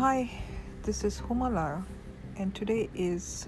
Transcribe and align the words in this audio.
Hi, 0.00 0.30
this 0.82 1.04
is 1.04 1.20
Humalara, 1.20 1.84
and 2.38 2.54
today 2.54 2.88
is 2.94 3.46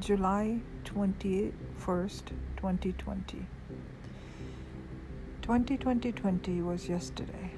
July 0.00 0.60
21st, 0.84 2.24
2020. 2.58 3.46
2020 5.40 6.60
was 6.60 6.90
yesterday. 6.90 7.52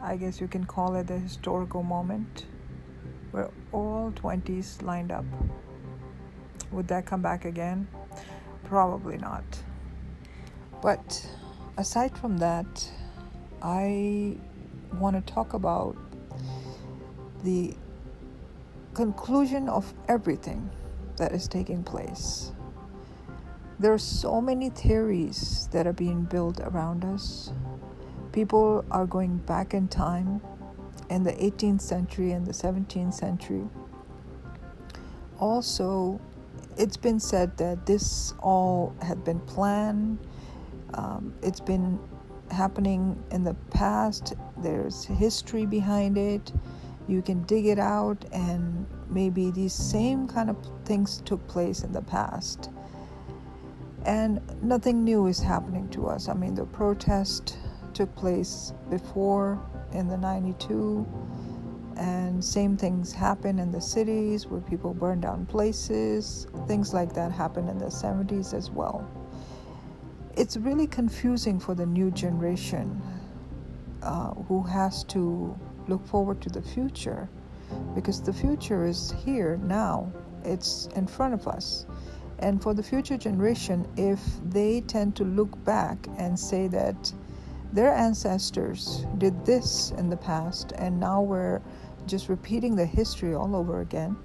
I 0.00 0.16
guess 0.16 0.40
you 0.40 0.48
can 0.48 0.64
call 0.64 0.94
it 0.94 1.10
a 1.10 1.18
historical 1.18 1.82
moment 1.82 2.46
where 3.32 3.50
all 3.70 4.10
20s 4.12 4.80
lined 4.80 5.12
up. 5.12 5.26
Would 6.72 6.88
that 6.88 7.04
come 7.04 7.20
back 7.20 7.44
again? 7.44 7.88
Probably 8.64 9.18
not. 9.18 9.44
But 10.80 11.28
aside 11.76 12.16
from 12.16 12.38
that, 12.38 12.90
I 13.60 14.38
want 14.94 15.14
to 15.14 15.32
talk 15.32 15.52
about 15.52 15.95
the 17.46 17.72
conclusion 18.92 19.68
of 19.68 19.94
everything 20.08 20.68
that 21.16 21.30
is 21.30 21.46
taking 21.46 21.84
place. 21.84 22.50
There 23.78 23.92
are 23.92 23.98
so 23.98 24.40
many 24.40 24.68
theories 24.70 25.68
that 25.70 25.86
are 25.86 25.92
being 25.92 26.24
built 26.24 26.58
around 26.58 27.04
us. 27.04 27.52
People 28.32 28.84
are 28.90 29.06
going 29.06 29.36
back 29.36 29.74
in 29.74 29.86
time 29.86 30.40
in 31.08 31.22
the 31.22 31.34
18th 31.34 31.82
century 31.82 32.32
and 32.32 32.44
the 32.44 32.52
17th 32.52 33.14
century. 33.14 33.62
Also, 35.38 36.20
it's 36.76 36.96
been 36.96 37.20
said 37.20 37.56
that 37.58 37.86
this 37.86 38.34
all 38.40 38.92
had 39.02 39.22
been 39.22 39.38
planned. 39.40 40.18
Um, 40.94 41.32
it's 41.42 41.60
been 41.60 42.00
happening 42.50 43.22
in 43.30 43.44
the 43.44 43.54
past, 43.70 44.34
there's 44.56 45.04
history 45.04 45.64
behind 45.64 46.18
it. 46.18 46.52
You 47.08 47.22
can 47.22 47.42
dig 47.44 47.66
it 47.66 47.78
out, 47.78 48.24
and 48.32 48.86
maybe 49.08 49.50
these 49.50 49.72
same 49.72 50.26
kind 50.26 50.50
of 50.50 50.56
things 50.84 51.22
took 51.24 51.46
place 51.46 51.82
in 51.82 51.92
the 51.92 52.02
past. 52.02 52.70
And 54.04 54.40
nothing 54.62 55.04
new 55.04 55.26
is 55.26 55.40
happening 55.40 55.88
to 55.90 56.06
us. 56.06 56.28
I 56.28 56.34
mean, 56.34 56.54
the 56.54 56.66
protest 56.66 57.58
took 57.94 58.14
place 58.14 58.72
before 58.90 59.60
in 59.92 60.08
the 60.08 60.16
92 60.16 61.06
and 61.96 62.44
same 62.44 62.76
things 62.76 63.12
happen 63.12 63.58
in 63.58 63.72
the 63.72 63.80
cities 63.80 64.46
where 64.46 64.60
people 64.60 64.92
burn 64.92 65.20
down 65.20 65.46
places 65.46 66.46
things 66.66 66.92
like 66.92 67.14
that 67.14 67.32
happen 67.32 67.68
in 67.68 67.78
the 67.78 67.86
70s 67.86 68.52
as 68.52 68.70
well 68.70 69.08
it's 70.36 70.58
really 70.58 70.86
confusing 70.86 71.58
for 71.58 71.74
the 71.74 71.86
new 71.86 72.10
generation 72.10 73.00
uh, 74.02 74.34
who 74.34 74.62
has 74.62 75.04
to 75.04 75.58
look 75.88 76.06
forward 76.06 76.40
to 76.42 76.48
the 76.48 76.62
future 76.62 77.28
because 77.94 78.20
the 78.22 78.32
future 78.32 78.86
is 78.86 79.14
here 79.24 79.58
now, 79.62 80.10
it's 80.44 80.88
in 80.94 81.06
front 81.06 81.34
of 81.34 81.48
us. 81.48 81.86
And 82.38 82.62
for 82.62 82.74
the 82.74 82.82
future 82.82 83.16
generation, 83.16 83.88
if 83.96 84.20
they 84.50 84.82
tend 84.82 85.16
to 85.16 85.24
look 85.24 85.62
back 85.64 86.06
and 86.18 86.38
say 86.38 86.68
that 86.68 87.12
their 87.72 87.92
ancestors 87.92 89.06
did 89.18 89.44
this 89.44 89.90
in 89.92 90.08
the 90.08 90.16
past 90.16 90.72
and 90.76 91.00
now 91.00 91.22
we're 91.22 91.60
just 92.06 92.28
repeating 92.28 92.76
the 92.76 92.86
history 92.86 93.34
all 93.34 93.56
over 93.56 93.80
again, 93.80 94.16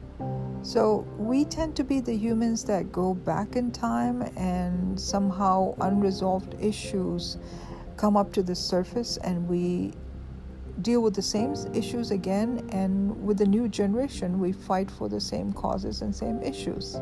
so 0.64 1.08
we 1.18 1.46
tend 1.46 1.76
to 1.78 1.84
be 1.84 2.00
the 2.00 2.16
humans 2.16 2.64
that 2.66 2.92
go 2.92 3.16
back 3.16 3.56
in 3.56 3.72
time 3.72 4.22
and 4.38 5.00
somehow 5.00 5.74
unresolved 5.82 6.56
issues 6.60 7.38
come 7.98 8.16
up 8.16 8.32
to 8.34 8.44
the 8.44 8.56
surface 8.56 9.18
and 9.18 9.48
we 9.48 9.94
deal 10.82 11.02
with 11.02 11.16
the 11.16 11.22
same 11.22 11.56
issues 11.74 12.12
again 12.12 12.68
and 12.72 13.26
with 13.26 13.38
the 13.38 13.46
new 13.46 13.68
generation 13.68 14.40
we 14.40 14.52
fight 14.52 14.90
for 14.90 15.08
the 15.08 15.22
same 15.22 15.54
causes 15.54 16.02
and 16.02 16.16
same 16.16 16.42
issues. 16.42 17.00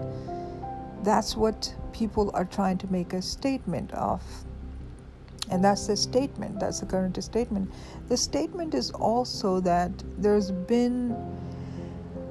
That's 1.03 1.35
what 1.35 1.73
people 1.93 2.31
are 2.33 2.45
trying 2.45 2.77
to 2.79 2.91
make 2.91 3.13
a 3.13 3.21
statement 3.21 3.91
of. 3.93 4.21
And 5.49 5.63
that's 5.63 5.87
the 5.87 5.97
statement, 5.97 6.59
that's 6.59 6.79
the 6.79 6.85
current 6.85 7.21
statement. 7.23 7.71
The 8.07 8.17
statement 8.17 8.75
is 8.75 8.91
also 8.91 9.59
that 9.61 9.91
there's 10.17 10.51
been 10.51 11.15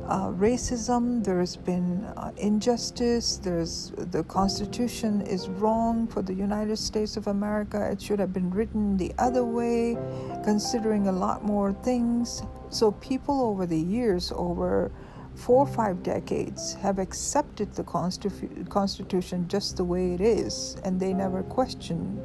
uh, 0.09 0.29
racism, 0.31 1.23
there's 1.23 1.55
been 1.55 2.03
uh, 2.17 2.33
injustice, 2.39 3.37
there's 3.37 3.93
the 3.97 4.25
Constitution 4.25 5.21
is 5.21 5.49
wrong 5.49 6.07
for 6.07 6.23
the 6.23 6.33
United 6.33 6.79
States 6.79 7.19
of 7.19 7.27
America. 7.27 7.91
It 7.93 8.01
should 8.01 8.19
have 8.19 8.33
been 8.33 8.51
written 8.51 8.97
the 8.97 9.13
other 9.19 9.45
way, 9.45 9.99
considering 10.45 11.09
a 11.09 11.13
lot 11.13 11.45
more 11.45 11.75
things. 11.75 12.43
So 12.71 12.93
people 12.93 13.43
over 13.43 13.67
the 13.67 13.79
years, 13.79 14.33
over 14.35 14.91
four 15.35 15.67
or 15.67 15.67
five 15.67 16.03
decades, 16.03 16.73
have 16.75 16.99
accepted 16.99 17.75
the 17.75 17.85
Constitu- 17.85 18.67
Constitution 18.71 19.47
just 19.47 19.77
the 19.77 19.85
way 19.85 20.15
it 20.15 20.23
is, 20.23 20.77
and 20.85 20.99
they 20.99 21.13
never 21.13 21.43
question 21.43 22.19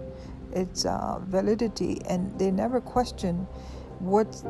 its 0.53 0.85
uh, 0.85 1.19
validity, 1.27 2.01
and 2.07 2.39
they 2.39 2.49
never 2.49 2.79
question 2.79 3.45
what 3.99 4.41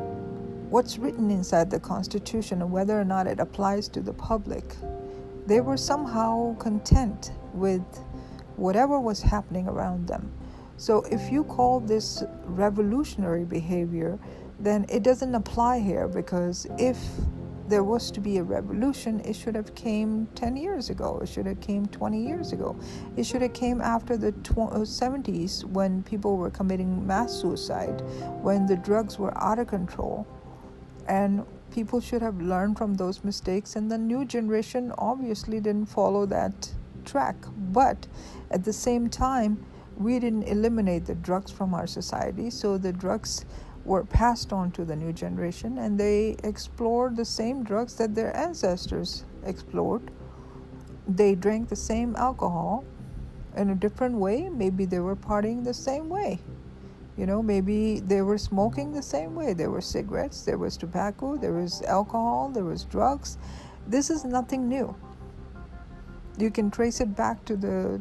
what's 0.70 0.98
written 0.98 1.30
inside 1.30 1.70
the 1.70 1.80
Constitution 1.80 2.62
and 2.62 2.70
whether 2.70 2.98
or 2.98 3.04
not 3.04 3.26
it 3.26 3.40
applies 3.40 3.88
to 3.88 4.00
the 4.00 4.12
public. 4.12 4.76
They 5.46 5.60
were 5.60 5.76
somehow 5.76 6.56
content 6.56 7.32
with 7.52 7.82
whatever 8.56 8.98
was 8.98 9.20
happening 9.20 9.68
around 9.68 10.06
them. 10.06 10.32
So 10.76 11.02
if 11.10 11.30
you 11.30 11.44
call 11.44 11.80
this 11.80 12.24
revolutionary 12.44 13.44
behavior, 13.44 14.18
then 14.58 14.86
it 14.88 15.02
doesn't 15.02 15.34
apply 15.34 15.80
here 15.80 16.08
because 16.08 16.66
if 16.78 16.98
there 17.68 17.84
was 17.84 18.10
to 18.10 18.20
be 18.20 18.36
a 18.36 18.42
revolution 18.42 19.20
it 19.20 19.34
should 19.34 19.54
have 19.54 19.74
came 19.74 20.26
10 20.34 20.56
years 20.56 20.90
ago 20.90 21.18
it 21.22 21.28
should 21.28 21.46
have 21.46 21.60
came 21.60 21.86
20 21.86 22.20
years 22.20 22.52
ago 22.52 22.78
it 23.16 23.24
should 23.24 23.40
have 23.40 23.54
came 23.54 23.80
after 23.80 24.18
the 24.18 24.32
tw- 24.32 24.58
uh, 24.58 24.84
70s 24.84 25.64
when 25.64 26.02
people 26.02 26.36
were 26.36 26.50
committing 26.50 27.06
mass 27.06 27.32
suicide 27.32 28.02
when 28.42 28.66
the 28.66 28.76
drugs 28.76 29.18
were 29.18 29.36
out 29.42 29.58
of 29.58 29.66
control 29.66 30.26
and 31.06 31.44
people 31.70 32.00
should 32.00 32.22
have 32.22 32.40
learned 32.40 32.78
from 32.78 32.94
those 32.94 33.24
mistakes. 33.24 33.76
And 33.76 33.90
the 33.90 33.98
new 33.98 34.24
generation 34.24 34.92
obviously 34.96 35.60
didn't 35.60 35.86
follow 35.86 36.26
that 36.26 36.70
track. 37.04 37.36
But 37.72 38.06
at 38.50 38.64
the 38.64 38.72
same 38.72 39.08
time 39.08 39.64
we 39.96 40.18
didn't 40.18 40.44
eliminate 40.44 41.06
the 41.06 41.14
drugs 41.14 41.50
from 41.50 41.74
our 41.74 41.86
society. 41.86 42.50
So 42.50 42.78
the 42.78 42.92
drugs 42.92 43.44
were 43.84 44.04
passed 44.04 44.52
on 44.52 44.70
to 44.72 44.84
the 44.84 44.96
new 44.96 45.12
generation. 45.12 45.78
And 45.78 45.98
they 45.98 46.36
explored 46.44 47.16
the 47.16 47.24
same 47.24 47.64
drugs 47.64 47.94
that 47.96 48.14
their 48.14 48.34
ancestors 48.36 49.24
explored. 49.44 50.10
They 51.06 51.34
drank 51.34 51.68
the 51.68 51.76
same 51.76 52.16
alcohol 52.16 52.84
in 53.56 53.70
a 53.70 53.74
different 53.74 54.16
way. 54.16 54.48
Maybe 54.48 54.84
they 54.84 55.00
were 55.00 55.16
partying 55.16 55.64
the 55.64 55.74
same 55.74 56.08
way 56.08 56.40
you 57.16 57.26
know, 57.26 57.42
maybe 57.42 58.00
they 58.00 58.22
were 58.22 58.38
smoking 58.38 58.92
the 58.92 59.02
same 59.02 59.34
way. 59.34 59.52
There 59.52 59.70
were 59.70 59.80
cigarettes, 59.80 60.42
there 60.42 60.58
was 60.58 60.76
tobacco, 60.76 61.36
there 61.36 61.52
was 61.52 61.82
alcohol, 61.82 62.50
there 62.52 62.64
was 62.64 62.84
drugs. 62.84 63.38
This 63.86 64.10
is 64.10 64.24
nothing 64.24 64.68
new. 64.68 64.94
You 66.38 66.50
can 66.50 66.70
trace 66.70 67.00
it 67.00 67.14
back 67.14 67.44
to 67.44 67.56
the 67.56 68.00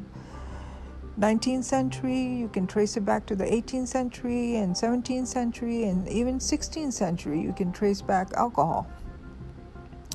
19th 1.20 1.64
century, 1.64 2.24
you 2.24 2.48
can 2.48 2.66
trace 2.66 2.98
it 2.98 3.06
back 3.06 3.28
to 3.28 3.36
the 3.36 3.46
18th 3.46 3.88
century 3.88 4.56
and 4.56 4.74
17th 4.74 5.28
century 5.28 5.84
and 5.84 6.08
even 6.08 6.40
16th 6.40 6.94
century. 6.94 7.40
You 7.40 7.54
can 7.54 7.72
trace 7.72 8.02
back 8.02 8.34
alcohol. 8.34 8.88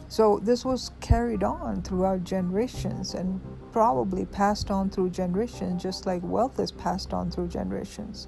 So 0.09 0.41
this 0.43 0.65
was 0.65 0.91
carried 1.01 1.45
on 1.45 1.83
throughout 1.83 2.25
generations 2.25 3.15
and 3.15 3.41
probably 3.71 4.25
passed 4.25 4.71
on 4.73 4.91
through 4.91 5.11
generations, 5.11 5.83
just 5.83 6.07
like 6.07 6.23
wealth 6.25 6.59
is 6.59 6.73
passed 6.73 7.13
on 7.13 7.31
through 7.31 7.49
generations. 7.49 8.27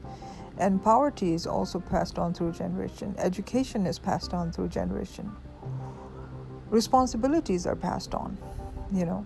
And 0.61 0.83
poverty 0.85 1.33
is 1.33 1.47
also 1.47 1.81
passed 1.81 2.19
on 2.19 2.35
through 2.35 2.53
generation. 2.53 3.15
Education 3.17 3.87
is 3.87 3.99
passed 3.99 4.35
on 4.35 4.53
through 4.53 4.69
generation. 4.69 5.33
Responsibilities 6.69 7.67
are 7.67 7.75
passed 7.75 8.15
on, 8.15 8.37
you 8.93 9.07
know. 9.07 9.25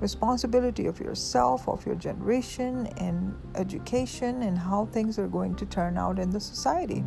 Responsibility 0.00 0.86
of 0.86 0.98
yourself, 0.98 1.68
of 1.68 1.86
your 1.86 1.94
generation, 1.94 2.88
and 2.98 3.36
education, 3.54 4.42
and 4.42 4.58
how 4.58 4.86
things 4.86 5.16
are 5.16 5.28
going 5.28 5.54
to 5.54 5.64
turn 5.66 5.96
out 5.96 6.18
in 6.18 6.30
the 6.30 6.40
society. 6.40 7.04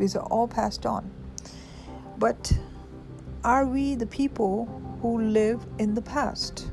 These 0.00 0.16
are 0.16 0.24
all 0.24 0.48
passed 0.48 0.84
on. 0.84 1.08
But 2.18 2.52
are 3.44 3.66
we 3.66 3.94
the 3.94 4.06
people 4.06 4.66
who 5.00 5.22
live 5.22 5.64
in 5.78 5.94
the 5.94 6.02
past? 6.02 6.72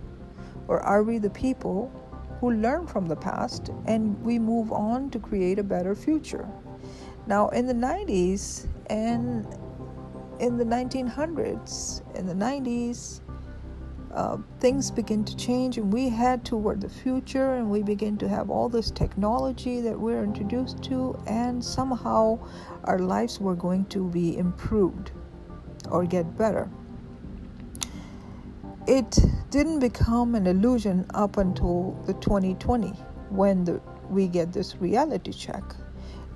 Or 0.68 0.80
are 0.80 1.04
we 1.04 1.20
the 1.20 1.30
people 1.30 1.92
who 2.40 2.52
learn 2.52 2.88
from 2.88 3.08
the 3.08 3.16
past 3.16 3.70
and 3.86 4.20
we 4.22 4.38
move 4.38 4.72
on 4.72 5.10
to 5.10 5.20
create 5.20 5.60
a 5.60 5.64
better 5.64 5.96
future. 5.96 6.48
Now, 7.26 7.50
in 7.50 7.66
the 7.66 7.74
90s 7.74 8.68
and 8.90 9.46
in 10.40 10.58
the 10.58 10.64
1900s, 10.64 12.16
in 12.16 12.26
the 12.26 12.34
90s, 12.34 13.22
uh, 14.14 14.38
things 14.60 14.90
begin 14.90 15.24
to 15.24 15.36
change 15.36 15.78
and 15.78 15.92
we 15.92 16.10
head 16.10 16.46
toward 16.46 16.82
the 16.82 16.90
future 16.90 17.56
and 17.56 17.70
we 17.70 17.84
begin 17.84 18.18
to 18.18 18.28
have 18.28 18.50
all 18.50 18.70
this 18.70 18.90
technology 18.90 19.82
that 19.82 20.00
we're 20.00 20.24
introduced 20.24 20.82
to, 20.84 21.16
and 21.28 21.64
somehow 21.64 22.40
our 22.86 23.00
lives 23.00 23.40
were 23.40 23.56
going 23.56 23.86
to 23.86 24.10
be 24.10 24.38
improved 24.38 25.12
or 25.92 26.06
get 26.06 26.38
better. 26.38 26.70
It 28.88 29.20
didn't 29.50 29.80
become 29.80 30.34
an 30.36 30.48
illusion 30.48 31.06
up 31.14 31.36
until 31.36 31.92
the 32.06 32.14
2020 32.14 32.92
when 33.30 33.66
the, 33.66 33.82
we 34.10 34.30
get 34.30 34.54
this 34.54 34.78
reality 34.78 35.34
check. 35.34 35.62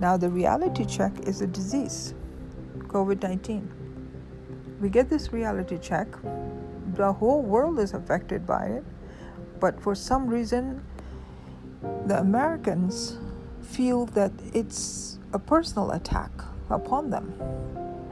Now, 0.00 0.18
the 0.18 0.28
reality 0.28 0.84
check 0.84 1.12
is 1.26 1.40
a 1.40 1.46
disease, 1.46 2.12
COVID 2.76 3.22
19. 3.22 4.76
We 4.82 4.90
get 4.90 5.08
this 5.08 5.32
reality 5.32 5.78
check, 5.78 6.08
the 6.94 7.10
whole 7.10 7.40
world 7.40 7.78
is 7.78 7.94
affected 7.94 8.46
by 8.46 8.66
it, 8.66 8.84
but 9.58 9.80
for 9.80 9.94
some 9.94 10.26
reason, 10.26 10.84
the 12.06 12.18
Americans 12.18 13.16
feel 13.62 14.04
that 14.06 14.32
it's 14.52 15.18
a 15.32 15.38
personal 15.38 15.92
attack 15.92 16.30
upon 16.68 17.08
them. 17.08 17.32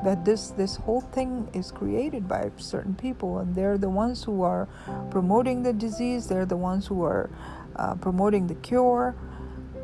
That 0.04 0.24
this, 0.24 0.50
this 0.50 0.76
whole 0.76 1.02
thing 1.02 1.48
is 1.52 1.70
created 1.70 2.26
by 2.26 2.50
certain 2.56 2.94
people, 2.94 3.38
and 3.38 3.54
they're 3.54 3.76
the 3.76 3.90
ones 3.90 4.24
who 4.24 4.42
are 4.42 4.66
promoting 5.10 5.62
the 5.62 5.72
disease, 5.72 6.26
they're 6.26 6.46
the 6.46 6.56
ones 6.56 6.86
who 6.86 7.02
are 7.04 7.28
uh, 7.76 7.94
promoting 7.96 8.46
the 8.46 8.54
cure. 8.56 9.14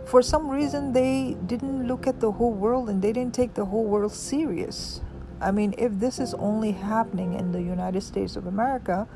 For 0.06 0.22
some 0.22 0.48
reason, 0.48 0.92
they 0.92 1.36
didn't 1.46 1.86
look 1.86 2.06
at 2.06 2.20
the 2.20 2.30
whole 2.30 2.52
world 2.52 2.88
and 2.88 3.02
they 3.02 3.12
didn't 3.12 3.34
take 3.34 3.54
the 3.54 3.64
whole 3.64 3.84
world 3.84 4.12
serious. 4.12 5.00
I 5.40 5.50
mean, 5.50 5.74
if 5.76 5.92
this 5.98 6.18
is 6.18 6.32
only 6.34 6.72
happening 6.72 7.34
in 7.34 7.52
the 7.52 7.60
United 7.60 8.02
States 8.02 8.36
of 8.36 8.46
America, 8.46 9.06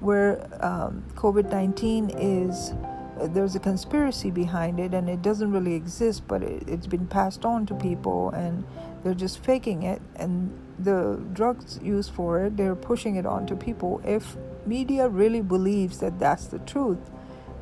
where 0.00 0.48
um, 0.64 1.04
COVID 1.14 1.50
19 1.50 2.10
is, 2.18 2.74
there's 3.32 3.54
a 3.54 3.60
conspiracy 3.60 4.30
behind 4.30 4.80
it 4.80 4.94
and 4.94 5.08
it 5.08 5.22
doesn't 5.22 5.52
really 5.52 5.74
exist, 5.74 6.26
but 6.26 6.42
it, 6.42 6.64
it's 6.66 6.86
been 6.86 7.06
passed 7.06 7.44
on 7.44 7.64
to 7.66 7.74
people 7.74 8.30
and 8.30 8.64
they're 9.02 9.14
just 9.14 9.38
faking 9.44 9.82
it. 9.82 10.00
And 10.16 10.56
the 10.78 11.22
drugs 11.32 11.78
used 11.82 12.12
for 12.12 12.44
it, 12.44 12.56
they're 12.56 12.76
pushing 12.76 13.16
it 13.16 13.26
on 13.26 13.46
to 13.46 13.56
people. 13.56 14.00
If 14.04 14.36
media 14.66 15.08
really 15.08 15.42
believes 15.42 15.98
that 15.98 16.18
that's 16.18 16.46
the 16.46 16.58
truth, 16.60 17.10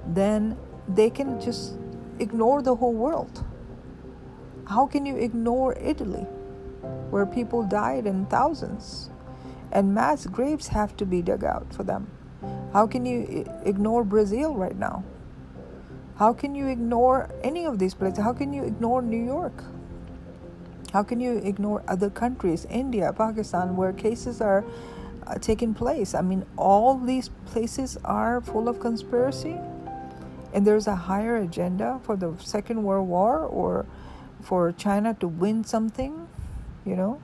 then 0.06 0.56
they 0.88 1.10
can 1.10 1.40
just 1.40 1.74
ignore 2.18 2.62
the 2.62 2.74
whole 2.74 2.94
world. 2.94 3.44
How 4.66 4.86
can 4.86 5.06
you 5.06 5.16
ignore 5.16 5.76
Italy? 5.78 6.26
where 7.10 7.26
people 7.26 7.62
died 7.62 8.06
in 8.06 8.26
thousands, 8.26 9.10
and 9.72 9.94
mass 9.94 10.26
graves 10.26 10.68
have 10.68 10.96
to 10.96 11.06
be 11.06 11.22
dug 11.22 11.44
out 11.44 11.72
for 11.74 11.84
them. 11.84 12.10
How 12.72 12.86
can 12.86 13.04
you 13.04 13.44
ignore 13.64 14.04
Brazil 14.04 14.54
right 14.54 14.76
now? 14.76 15.04
How 16.16 16.32
can 16.32 16.54
you 16.54 16.68
ignore 16.68 17.30
any 17.42 17.64
of 17.64 17.78
these 17.78 17.94
places? 17.94 18.22
How 18.22 18.32
can 18.32 18.52
you 18.52 18.64
ignore 18.64 19.02
New 19.02 19.22
York? 19.22 19.64
How 20.92 21.02
can 21.02 21.20
you 21.20 21.38
ignore 21.38 21.82
other 21.86 22.10
countries, 22.10 22.66
India, 22.70 23.12
Pakistan, 23.12 23.76
where 23.76 23.92
cases 23.92 24.40
are 24.40 24.64
uh, 25.26 25.34
taking 25.38 25.74
place? 25.74 26.14
I 26.14 26.22
mean, 26.22 26.44
all 26.56 26.98
these 26.98 27.30
places 27.46 27.96
are 28.04 28.40
full 28.40 28.68
of 28.68 28.80
conspiracy, 28.80 29.56
and 30.52 30.66
there's 30.66 30.86
a 30.86 30.96
higher 30.96 31.36
agenda 31.36 32.00
for 32.02 32.16
the 32.16 32.34
Second 32.38 32.82
World 32.82 33.08
War 33.08 33.38
or 33.38 33.86
for 34.42 34.72
China 34.72 35.14
to 35.20 35.28
win 35.28 35.64
something 35.64 36.26
you 36.84 36.96
know, 36.96 37.20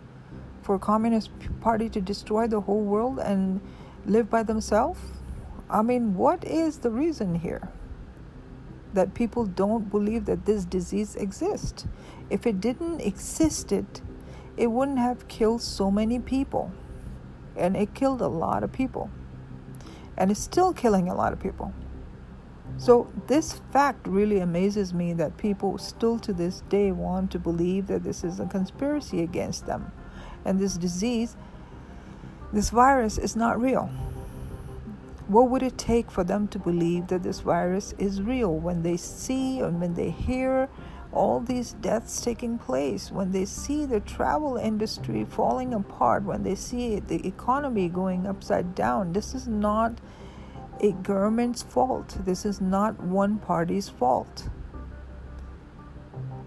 for 0.63 0.79
Communist 0.79 1.31
Party 1.61 1.89
to 1.91 2.01
destroy 2.01 2.47
the 2.47 2.61
whole 2.61 2.83
world 2.83 3.19
and 3.19 3.61
live 4.05 4.31
by 4.31 4.43
themselves? 4.43 5.01
I 5.69 5.83
mean, 5.83 6.15
what 6.15 6.45
is 6.45 6.79
the 6.79 6.91
reason 6.91 7.37
here? 7.37 7.69
That 8.95 9.15
people 9.15 9.45
don't 9.45 9.91
believe 9.91 10.25
that 10.27 10.47
this 10.47 10.65
disease 10.65 11.17
exists. 11.17 11.87
If 12.31 12.47
it 12.47 12.61
didn't 12.61 13.01
exist, 13.01 13.73
it, 13.73 14.01
it 14.57 14.69
wouldn't 14.69 14.99
have 14.99 15.29
killed 15.29 15.63
so 15.63 15.91
many 15.91 16.19
people. 16.19 16.73
And 17.57 17.77
it 17.77 17.95
killed 17.95 18.21
a 18.21 18.29
lot 18.29 18.63
of 18.63 18.73
people. 18.73 19.11
And 20.17 20.31
it's 20.31 20.41
still 20.41 20.73
killing 20.73 21.09
a 21.09 21.15
lot 21.15 21.33
of 21.33 21.41
people. 21.41 21.73
So, 22.79 23.11
this 23.27 23.61
fact 23.73 24.07
really 24.07 24.41
amazes 24.41 24.93
me 24.93 25.15
that 25.15 25.39
people 25.39 25.79
still 25.79 26.19
to 26.19 26.33
this 26.33 26.63
day 26.69 26.93
want 26.93 27.31
to 27.31 27.39
believe 27.39 27.87
that 27.87 28.05
this 28.05 28.23
is 28.23 28.39
a 28.39 28.47
conspiracy 28.47 29.23
against 29.23 29.67
them. 29.67 29.93
And 30.45 30.59
this 30.59 30.77
disease, 30.77 31.37
this 32.53 32.71
virus, 32.71 33.17
is 33.17 33.35
not 33.35 33.61
real. 33.61 33.91
What 35.29 35.51
would 35.51 35.63
it 35.65 35.77
take 35.77 36.09
for 36.09 36.23
them 36.23 36.47
to 36.49 36.59
believe 36.59 37.09
that 37.09 37.25
this 37.25 37.41
virus 37.41 37.93
is 37.99 38.23
real 38.23 38.55
when 38.55 38.83
they 38.83 38.97
see 38.97 39.59
and 39.59 39.81
when 39.81 39.95
they 39.95 40.11
hear 40.11 40.69
all 41.13 41.41
these 41.41 41.73
deaths 41.73 42.21
taking 42.21 42.59
place, 42.59 43.11
when 43.11 43.33
they 43.33 43.45
see 43.45 43.87
the 43.87 43.99
travel 44.01 44.57
industry 44.57 45.25
falling 45.25 45.75
apart, 45.75 46.23
when 46.23 46.45
they 46.45 46.55
see 46.55 47.01
the 47.01 47.27
economy 47.27 47.89
going 47.89 48.27
upside 48.27 48.77
down? 48.77 49.13
This 49.13 49.35
is 49.35 49.49
not 49.49 50.01
a 50.81 50.93
government's 50.93 51.63
fault. 51.63 52.19
This 52.25 52.45
is 52.45 52.61
not 52.61 53.01
one 53.01 53.39
party's 53.39 53.89
fault. 53.89 54.49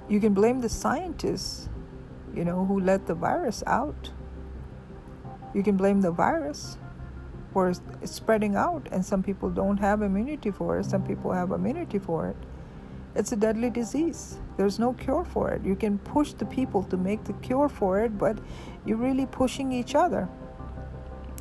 You 0.07 0.21
can 0.21 0.33
blame 0.33 0.61
the 0.61 0.69
scientists, 0.69 1.67
you 2.33 2.45
know, 2.45 2.63
who 2.63 2.79
let 2.79 3.07
the 3.07 3.13
virus 3.13 3.61
out. 3.67 4.11
You 5.53 5.63
can 5.63 5.75
blame 5.75 5.99
the 5.99 6.11
virus 6.11 6.77
for 7.59 7.73
spreading 8.05 8.55
out, 8.55 8.87
and 8.89 9.05
some 9.05 9.21
people 9.21 9.49
don't 9.49 9.75
have 9.79 10.01
immunity 10.01 10.49
for 10.49 10.79
it, 10.79 10.85
some 10.85 11.03
people 11.03 11.33
have 11.33 11.51
immunity 11.51 11.99
for 11.99 12.29
it. 12.29 12.37
It's 13.15 13.33
a 13.33 13.35
deadly 13.35 13.69
disease. 13.69 14.37
There's 14.55 14.79
no 14.79 14.93
cure 14.93 15.25
for 15.25 15.49
it. 15.51 15.65
You 15.65 15.75
can 15.75 15.97
push 15.97 16.31
the 16.31 16.45
people 16.45 16.83
to 16.83 16.95
make 16.95 17.25
the 17.25 17.33
cure 17.33 17.67
for 17.67 17.99
it, 17.99 18.17
but 18.17 18.39
you're 18.85 19.03
really 19.09 19.25
pushing 19.25 19.73
each 19.73 19.93
other. 19.93 20.29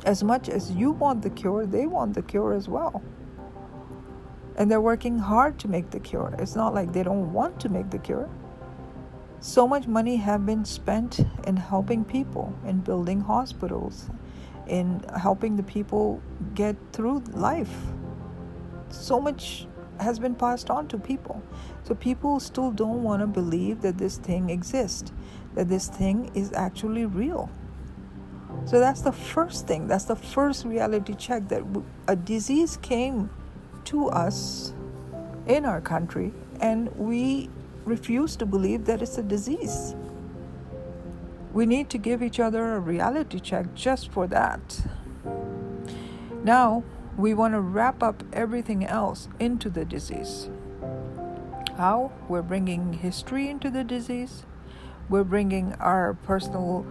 As 0.03 0.21
much 0.21 0.49
as 0.49 0.71
you 0.71 0.91
want 0.91 1.21
the 1.21 1.29
cure, 1.29 1.65
they 1.65 1.85
want 1.85 2.15
the 2.15 2.21
cure 2.21 2.53
as 2.53 2.67
well. 2.67 3.01
And 4.57 4.69
they're 4.69 4.81
working 4.81 5.19
hard 5.19 5.57
to 5.59 5.69
make 5.69 5.89
the 5.91 6.01
cure. 6.01 6.35
It's 6.37 6.55
not 6.55 6.73
like 6.73 6.91
they 6.91 7.03
don't 7.03 7.31
want 7.31 7.61
to 7.61 7.69
make 7.69 7.91
the 7.91 7.99
cure. 7.99 8.27
So 9.39 9.65
much 9.65 9.87
money 9.87 10.17
have 10.17 10.45
been 10.45 10.65
spent 10.65 11.21
in 11.47 11.55
helping 11.55 12.03
people, 12.03 12.53
in 12.65 12.81
building 12.81 13.21
hospitals, 13.21 14.09
in 14.69 15.03
helping 15.17 15.55
the 15.55 15.63
people 15.63 16.21
get 16.55 16.75
through 16.93 17.19
life. 17.31 17.75
So 18.89 19.19
much 19.19 19.67
has 19.99 20.19
been 20.19 20.35
passed 20.35 20.69
on 20.69 20.87
to 20.87 20.97
people. 20.97 21.41
So 21.83 21.95
people 21.95 22.39
still 22.39 22.71
don't 22.71 23.03
want 23.03 23.21
to 23.21 23.27
believe 23.27 23.81
that 23.81 23.97
this 23.97 24.17
thing 24.17 24.49
exists, 24.49 25.11
that 25.55 25.67
this 25.67 25.87
thing 25.89 26.31
is 26.33 26.53
actually 26.53 27.05
real. 27.05 27.49
So 28.65 28.79
that's 28.79 29.01
the 29.01 29.11
first 29.11 29.67
thing. 29.67 29.87
That's 29.87 30.05
the 30.05 30.15
first 30.15 30.65
reality 30.65 31.15
check 31.15 31.47
that 31.49 31.63
a 32.07 32.15
disease 32.15 32.77
came 32.77 33.29
to 33.85 34.07
us 34.07 34.73
in 35.47 35.65
our 35.65 35.81
country 35.81 36.33
and 36.61 36.95
we 36.95 37.49
refuse 37.85 38.35
to 38.35 38.45
believe 38.45 38.85
that 38.85 39.01
it's 39.01 39.17
a 39.17 39.23
disease. 39.23 39.95
We 41.51 41.65
need 41.65 41.89
to 41.89 41.97
give 41.97 42.21
each 42.21 42.39
other 42.39 42.75
a 42.75 42.79
reality 42.79 43.39
check 43.39 43.73
just 43.73 44.11
for 44.11 44.27
that. 44.27 44.81
Now, 46.43 46.83
we 47.17 47.33
want 47.33 47.53
to 47.53 47.59
wrap 47.59 48.03
up 48.03 48.23
everything 48.31 48.85
else 48.85 49.27
into 49.39 49.69
the 49.69 49.83
disease. 49.83 50.49
How? 51.75 52.11
We're 52.27 52.43
bringing 52.43 52.93
history 52.93 53.49
into 53.49 53.69
the 53.69 53.83
disease. 53.83 54.45
We're 55.09 55.23
bringing 55.23 55.73
our 55.75 56.13
personal 56.13 56.85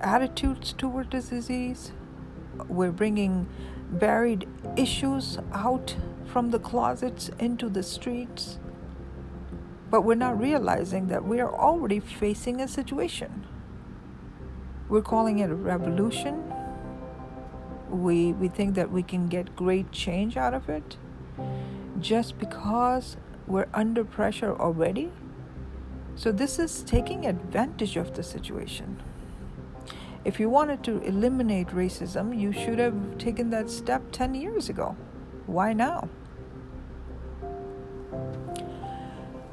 attitudes 0.00 0.72
toward 0.72 1.10
the 1.10 1.20
disease. 1.20 1.92
We're 2.68 2.92
bringing 2.92 3.48
buried 3.90 4.48
issues 4.76 5.38
out 5.52 5.96
from 6.24 6.50
the 6.50 6.58
closets 6.58 7.30
into 7.38 7.68
the 7.68 7.82
streets. 7.82 8.58
But 9.90 10.02
we're 10.02 10.14
not 10.14 10.40
realizing 10.40 11.08
that 11.08 11.24
we 11.24 11.40
are 11.40 11.52
already 11.52 12.00
facing 12.00 12.60
a 12.60 12.68
situation. 12.68 13.46
We're 14.88 15.02
calling 15.02 15.38
it 15.38 15.50
a 15.50 15.54
revolution. 15.54 16.52
We, 17.88 18.32
we 18.32 18.48
think 18.48 18.74
that 18.74 18.90
we 18.90 19.02
can 19.02 19.28
get 19.28 19.56
great 19.56 19.90
change 19.92 20.36
out 20.36 20.52
of 20.52 20.68
it 20.68 20.96
just 22.00 22.38
because 22.38 23.16
we're 23.46 23.68
under 23.72 24.04
pressure 24.04 24.54
already. 24.54 25.10
So, 26.16 26.30
this 26.30 26.58
is 26.58 26.82
taking 26.82 27.26
advantage 27.26 27.96
of 27.96 28.14
the 28.14 28.22
situation. 28.22 29.02
If 30.24 30.38
you 30.38 30.48
wanted 30.48 30.84
to 30.84 31.02
eliminate 31.02 31.68
racism, 31.68 32.38
you 32.38 32.52
should 32.52 32.78
have 32.78 33.18
taken 33.18 33.50
that 33.50 33.68
step 33.68 34.02
10 34.12 34.34
years 34.34 34.68
ago. 34.68 34.96
Why 35.46 35.72
now? 35.72 36.08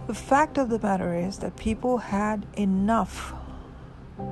The 0.07 0.13
fact 0.13 0.57
of 0.57 0.69
the 0.69 0.79
matter 0.79 1.15
is 1.15 1.39
that 1.39 1.57
people 1.57 1.97
had 1.97 2.45
enough 2.55 3.33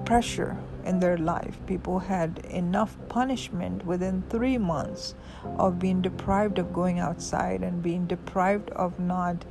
pressure 0.06 0.58
in 0.90 1.00
their 1.00 1.18
life. 1.18 1.60
People 1.68 2.00
had 2.00 2.40
enough 2.50 2.98
punishment 3.10 3.86
within 3.86 4.24
three 4.30 4.58
months 4.58 5.14
of 5.58 5.78
being 5.78 6.02
deprived 6.02 6.58
of 6.58 6.74
going 6.74 7.00
outside 7.00 7.62
and 7.62 7.84
being 7.84 8.08
deprived 8.08 8.72
of 8.72 9.00
not 9.00 9.46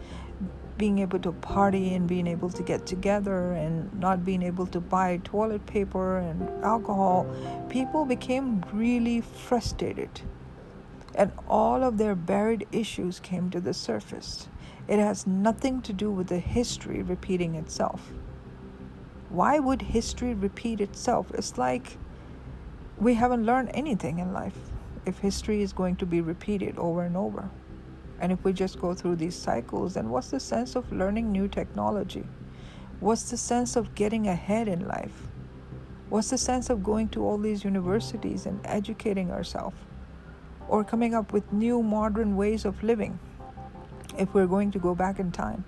being 0.76 0.98
able 0.98 1.18
to 1.20 1.32
party 1.32 1.94
and 1.94 2.08
being 2.08 2.26
able 2.26 2.50
to 2.50 2.62
get 2.62 2.86
together 2.86 3.52
and 3.52 3.92
not 3.98 4.24
being 4.24 4.42
able 4.42 4.66
to 4.66 4.80
buy 4.80 5.20
toilet 5.24 5.64
paper 5.66 6.18
and 6.18 6.64
alcohol. 6.64 7.26
People 7.68 8.04
became 8.04 8.64
really 8.72 9.20
frustrated. 9.20 10.20
And 11.14 11.32
all 11.48 11.82
of 11.82 11.98
their 11.98 12.14
buried 12.14 12.66
issues 12.70 13.18
came 13.20 13.50
to 13.50 13.60
the 13.60 13.74
surface. 13.74 14.48
It 14.88 14.98
has 14.98 15.26
nothing 15.26 15.82
to 15.82 15.92
do 15.92 16.10
with 16.10 16.28
the 16.28 16.38
history 16.38 17.02
repeating 17.02 17.54
itself. 17.54 18.12
Why 19.30 19.58
would 19.58 19.82
history 19.82 20.32
repeat 20.32 20.80
itself? 20.80 21.30
It's 21.34 21.58
like 21.58 21.98
we 22.96 23.14
haven't 23.14 23.44
learned 23.44 23.70
anything 23.74 24.18
in 24.18 24.32
life 24.32 24.56
if 25.04 25.18
history 25.18 25.62
is 25.62 25.72
going 25.72 25.96
to 25.96 26.06
be 26.06 26.20
repeated 26.22 26.78
over 26.78 27.02
and 27.02 27.16
over. 27.16 27.50
And 28.20 28.32
if 28.32 28.42
we 28.42 28.52
just 28.52 28.80
go 28.80 28.94
through 28.94 29.16
these 29.16 29.36
cycles, 29.36 29.94
then 29.94 30.08
what's 30.08 30.30
the 30.30 30.40
sense 30.40 30.76
of 30.76 30.90
learning 30.90 31.30
new 31.30 31.46
technology? 31.46 32.24
What's 33.00 33.30
the 33.30 33.36
sense 33.36 33.76
of 33.76 33.94
getting 33.94 34.26
ahead 34.26 34.66
in 34.66 34.88
life? 34.88 35.28
What's 36.08 36.30
the 36.30 36.38
sense 36.38 36.70
of 36.70 36.82
going 36.82 37.10
to 37.10 37.22
all 37.22 37.36
these 37.36 37.64
universities 37.64 38.46
and 38.46 38.60
educating 38.64 39.30
ourselves? 39.30 39.76
Or 40.68 40.84
coming 40.84 41.14
up 41.14 41.32
with 41.34 41.52
new 41.52 41.82
modern 41.82 42.34
ways 42.34 42.64
of 42.64 42.82
living 42.82 43.18
if 44.18 44.32
we're 44.32 44.46
going 44.46 44.70
to 44.70 44.78
go 44.78 44.94
back 44.94 45.18
in 45.20 45.30
time? 45.30 45.64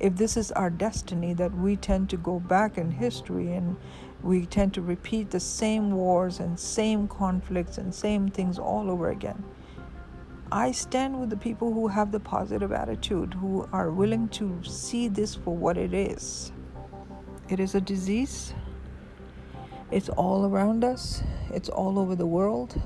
If 0.00 0.16
this 0.16 0.36
is 0.36 0.50
our 0.52 0.70
destiny 0.70 1.34
that 1.34 1.54
we 1.54 1.76
tend 1.76 2.08
to 2.10 2.16
go 2.16 2.40
back 2.40 2.78
in 2.78 2.90
history 2.90 3.52
and 3.52 3.76
we 4.22 4.46
tend 4.46 4.72
to 4.74 4.82
repeat 4.82 5.30
the 5.30 5.40
same 5.40 5.92
wars 5.92 6.40
and 6.40 6.58
same 6.58 7.06
conflicts 7.06 7.78
and 7.78 7.94
same 7.94 8.28
things 8.28 8.58
all 8.58 8.90
over 8.90 9.10
again. 9.10 9.44
I 10.50 10.72
stand 10.72 11.20
with 11.20 11.30
the 11.30 11.36
people 11.36 11.72
who 11.72 11.86
have 11.86 12.10
the 12.10 12.18
positive 12.18 12.72
attitude, 12.72 13.34
who 13.34 13.68
are 13.72 13.90
willing 13.90 14.28
to 14.30 14.58
see 14.64 15.06
this 15.06 15.34
for 15.34 15.54
what 15.54 15.76
it 15.76 15.94
is. 15.94 16.50
It 17.48 17.60
is 17.60 17.74
a 17.74 17.80
disease. 17.80 18.54
It's 19.90 20.08
all 20.08 20.46
around 20.46 20.82
us. 20.82 21.22
It's 21.52 21.68
all 21.68 21.98
over 21.98 22.16
the 22.16 22.26
world. 22.26 22.80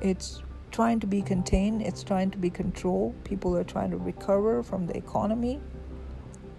It's 0.00 0.42
trying 0.70 1.00
to 1.00 1.06
be 1.06 1.22
contained. 1.22 1.82
It's 1.82 2.02
trying 2.02 2.30
to 2.32 2.38
be 2.38 2.50
controlled. 2.50 3.22
People 3.24 3.56
are 3.56 3.64
trying 3.64 3.90
to 3.90 3.96
recover 3.96 4.62
from 4.62 4.86
the 4.86 4.96
economy 4.96 5.60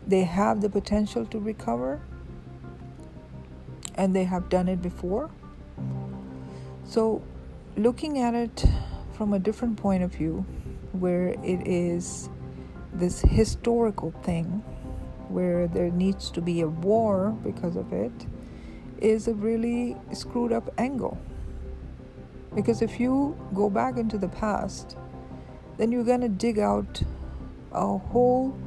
they 0.10 0.24
have 0.24 0.62
the 0.62 0.70
potential 0.70 1.26
to 1.28 1.40
recover 1.40 2.02
and 3.94 4.16
they 4.16 4.24
have 4.24 4.50
done 4.50 4.68
it 4.68 4.82
before. 4.82 5.30
So, 6.84 7.22
looking 7.78 8.18
at 8.18 8.34
it 8.34 8.66
from 9.14 9.34
a 9.34 9.40
different 9.40 9.78
point 9.78 10.02
of 10.02 10.12
view, 10.12 10.46
where 10.94 11.28
it 11.44 11.68
is 11.68 12.30
this 12.94 13.22
historical 13.22 14.12
thing, 14.24 14.64
where 15.28 15.68
there 15.68 15.92
needs 15.92 16.32
to 16.32 16.42
be 16.42 16.62
a 16.62 16.68
war 16.68 17.38
because 17.44 17.76
of 17.76 17.94
it, 17.94 18.12
is 19.00 19.28
a 19.28 19.34
really 19.34 19.96
screwed 20.14 20.52
up 20.52 20.74
angle. 20.80 21.20
Because 22.56 22.82
if 22.82 23.00
you 23.00 23.38
go 23.54 23.70
back 23.70 23.98
into 23.98 24.18
the 24.18 24.28
past, 24.28 24.98
then 25.78 25.92
you're 25.92 26.04
going 26.04 26.22
to 26.22 26.30
dig 26.30 26.58
out 26.58 27.04
a 27.72 27.98
whole 27.98 28.58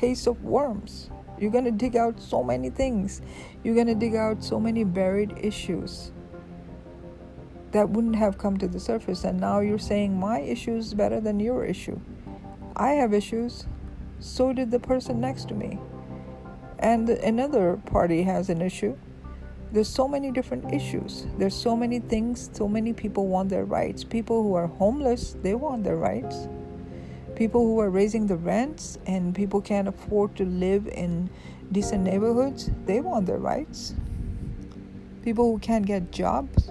case 0.00 0.26
of 0.26 0.42
worms. 0.42 1.10
You're 1.38 1.50
going 1.50 1.64
to 1.64 1.70
dig 1.70 1.94
out 1.94 2.20
so 2.20 2.42
many 2.42 2.70
things. 2.70 3.20
You're 3.62 3.74
going 3.74 3.86
to 3.86 3.94
dig 3.94 4.14
out 4.14 4.42
so 4.42 4.58
many 4.58 4.84
buried 4.84 5.34
issues 5.36 6.12
that 7.72 7.88
wouldn't 7.88 8.16
have 8.16 8.38
come 8.38 8.56
to 8.58 8.68
the 8.68 8.80
surface. 8.80 9.24
And 9.24 9.38
now 9.38 9.60
you're 9.60 9.78
saying 9.78 10.18
my 10.18 10.40
issue 10.40 10.76
is 10.76 10.94
better 10.94 11.20
than 11.20 11.38
your 11.38 11.64
issue. 11.64 12.00
I 12.76 12.92
have 12.92 13.12
issues. 13.12 13.66
So 14.18 14.52
did 14.52 14.70
the 14.70 14.80
person 14.80 15.20
next 15.20 15.48
to 15.48 15.54
me. 15.54 15.78
And 16.78 17.08
another 17.08 17.76
party 17.86 18.22
has 18.22 18.48
an 18.48 18.62
issue. 18.62 18.96
There's 19.72 19.88
so 19.88 20.08
many 20.08 20.32
different 20.32 20.72
issues. 20.74 21.26
There's 21.38 21.54
so 21.54 21.76
many 21.76 22.00
things. 22.00 22.50
So 22.52 22.66
many 22.66 22.92
people 22.92 23.28
want 23.28 23.50
their 23.50 23.64
rights. 23.64 24.02
People 24.02 24.42
who 24.42 24.54
are 24.54 24.66
homeless, 24.66 25.36
they 25.42 25.54
want 25.54 25.84
their 25.84 25.96
rights 25.96 26.48
people 27.40 27.64
who 27.64 27.80
are 27.80 27.88
raising 27.88 28.26
the 28.26 28.36
rents 28.36 28.98
and 29.06 29.34
people 29.34 29.62
can't 29.62 29.88
afford 29.88 30.36
to 30.36 30.44
live 30.44 30.86
in 30.88 31.26
decent 31.72 32.04
neighborhoods, 32.04 32.70
they 32.84 33.00
want 33.00 33.24
their 33.24 33.38
rights. 33.38 33.94
People 35.22 35.50
who 35.50 35.58
can't 35.58 35.86
get 35.86 36.12
jobs, 36.12 36.70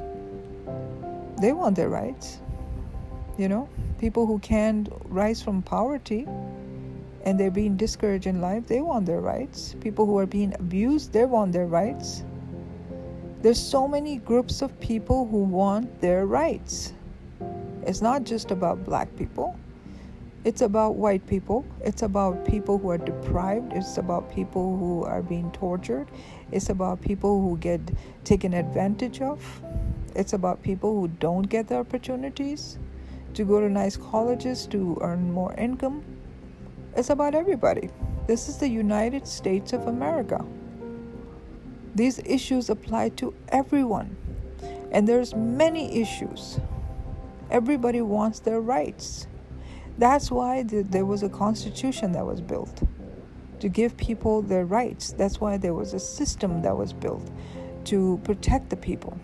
they 1.41 1.53
want 1.53 1.75
their 1.75 1.89
rights. 1.89 2.37
You 3.35 3.49
know, 3.49 3.67
people 3.97 4.27
who 4.27 4.37
can't 4.37 4.87
rise 5.05 5.41
from 5.41 5.63
poverty 5.63 6.27
and 7.25 7.39
they're 7.39 7.49
being 7.49 7.75
discouraged 7.75 8.27
in 8.27 8.39
life, 8.39 8.67
they 8.67 8.81
want 8.81 9.07
their 9.07 9.21
rights. 9.21 9.75
People 9.81 10.05
who 10.05 10.19
are 10.19 10.27
being 10.27 10.53
abused, 10.59 11.11
they 11.13 11.25
want 11.25 11.51
their 11.51 11.65
rights. 11.65 12.23
There's 13.41 13.59
so 13.59 13.87
many 13.87 14.17
groups 14.17 14.61
of 14.61 14.79
people 14.79 15.25
who 15.25 15.45
want 15.45 15.99
their 15.99 16.27
rights. 16.27 16.93
It's 17.87 18.03
not 18.03 18.23
just 18.23 18.51
about 18.51 18.85
black 18.85 19.15
people. 19.15 19.57
It's 20.45 20.61
about 20.61 20.95
white 20.95 21.27
people. 21.27 21.65
It's 21.81 22.01
about 22.01 22.45
people 22.45 22.77
who 22.77 22.89
are 22.91 22.97
deprived. 22.97 23.73
It's 23.73 23.97
about 23.97 24.33
people 24.33 24.77
who 24.77 25.03
are 25.03 25.21
being 25.21 25.51
tortured. 25.51 26.07
It's 26.51 26.69
about 26.69 27.01
people 27.01 27.41
who 27.41 27.57
get 27.57 27.81
taken 28.23 28.53
advantage 28.53 29.21
of. 29.21 29.61
It's 30.15 30.31
about 30.31 30.63
people 30.63 30.97
who 30.97 31.09
don't 31.09 31.43
get 31.43 31.67
the 31.67 31.75
opportunities 31.75 32.79
to 33.33 33.43
go 33.43 33.59
to 33.59 33.69
nice 33.69 33.97
colleges 33.97 34.65
to 34.67 34.97
earn 35.01 35.29
more 35.29 35.53
income. 35.55 36.03
It's 36.95 37.09
about 37.09 37.35
everybody. 37.35 37.89
This 38.25 38.47
is 38.47 38.57
the 38.57 38.69
United 38.69 39.27
States 39.27 39.73
of 39.73 39.87
America. 39.87 40.45
These 41.95 42.19
issues 42.19 42.69
apply 42.69 43.09
to 43.09 43.33
everyone. 43.49 44.15
And 44.91 45.05
there's 45.05 45.35
many 45.35 46.01
issues. 46.01 46.59
Everybody 47.51 48.01
wants 48.01 48.39
their 48.39 48.61
rights. 48.61 49.27
That's 49.99 50.31
why 50.31 50.63
the, 50.63 50.83
there 50.83 51.05
was 51.05 51.23
a 51.23 51.29
constitution 51.29 52.13
that 52.13 52.25
was 52.25 52.39
built 52.39 52.83
to 53.59 53.67
give 53.67 53.97
people 53.97 54.41
their 54.41 54.63
rights. 54.63 55.11
That's 55.11 55.41
why 55.41 55.57
there 55.57 55.73
was 55.73 55.93
a 55.93 55.99
system 55.99 56.61
that 56.61 56.77
was 56.77 56.93
built 56.93 57.29
to 57.83 58.17
protect 58.23 58.69
the 58.69 58.77
people. 58.77 59.19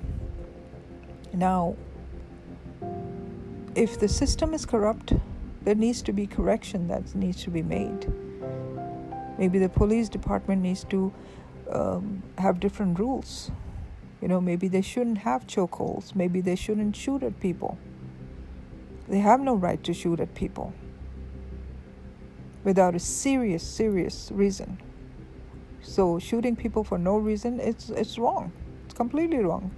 Now, 1.33 1.77
if 3.73 3.97
the 4.01 4.09
system 4.09 4.53
is 4.53 4.65
corrupt, 4.65 5.13
there 5.63 5.75
needs 5.75 6.01
to 6.01 6.11
be 6.11 6.27
correction 6.27 6.89
that 6.89 7.15
needs 7.15 7.41
to 7.43 7.49
be 7.49 7.63
made. 7.63 8.11
Maybe 9.37 9.59
the 9.59 9.69
police 9.69 10.09
department 10.09 10.61
needs 10.61 10.83
to 10.85 11.13
um, 11.71 12.21
have 12.37 12.59
different 12.59 12.99
rules. 12.99 13.49
You 14.21 14.27
know, 14.27 14.41
maybe 14.41 14.67
they 14.67 14.81
shouldn't 14.81 15.19
have 15.19 15.47
chokeholds. 15.47 16.15
Maybe 16.15 16.41
they 16.41 16.55
shouldn't 16.55 16.97
shoot 16.97 17.23
at 17.23 17.39
people. 17.39 17.77
They 19.07 19.19
have 19.19 19.39
no 19.39 19.55
right 19.55 19.83
to 19.83 19.93
shoot 19.93 20.19
at 20.19 20.33
people 20.33 20.73
without 22.63 22.95
a 22.95 22.99
serious, 22.99 23.63
serious 23.63 24.31
reason. 24.33 24.81
So 25.81 26.17
shooting 26.17 26.55
people 26.55 26.83
for 26.83 26.97
no 26.97 27.17
reason, 27.17 27.59
it's 27.59 27.89
it's 27.89 28.17
wrong. 28.17 28.51
It's 28.85 28.93
completely 28.93 29.37
wrong. 29.37 29.71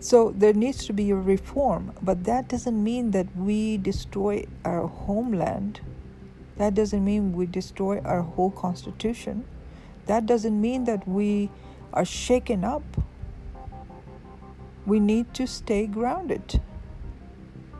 So 0.00 0.30
there 0.36 0.52
needs 0.52 0.86
to 0.86 0.92
be 0.92 1.10
a 1.10 1.16
reform, 1.16 1.92
but 2.00 2.24
that 2.24 2.48
doesn't 2.48 2.84
mean 2.84 3.10
that 3.12 3.34
we 3.36 3.78
destroy 3.78 4.46
our 4.64 4.86
homeland. 4.86 5.80
That 6.56 6.74
doesn't 6.74 7.04
mean 7.04 7.32
we 7.32 7.46
destroy 7.46 8.00
our 8.00 8.22
whole 8.22 8.50
constitution. 8.50 9.44
That 10.06 10.26
doesn't 10.26 10.60
mean 10.60 10.84
that 10.84 11.08
we 11.08 11.50
are 11.92 12.04
shaken 12.04 12.62
up. 12.62 12.84
We 14.86 15.00
need 15.00 15.34
to 15.34 15.46
stay 15.46 15.86
grounded. 15.86 16.60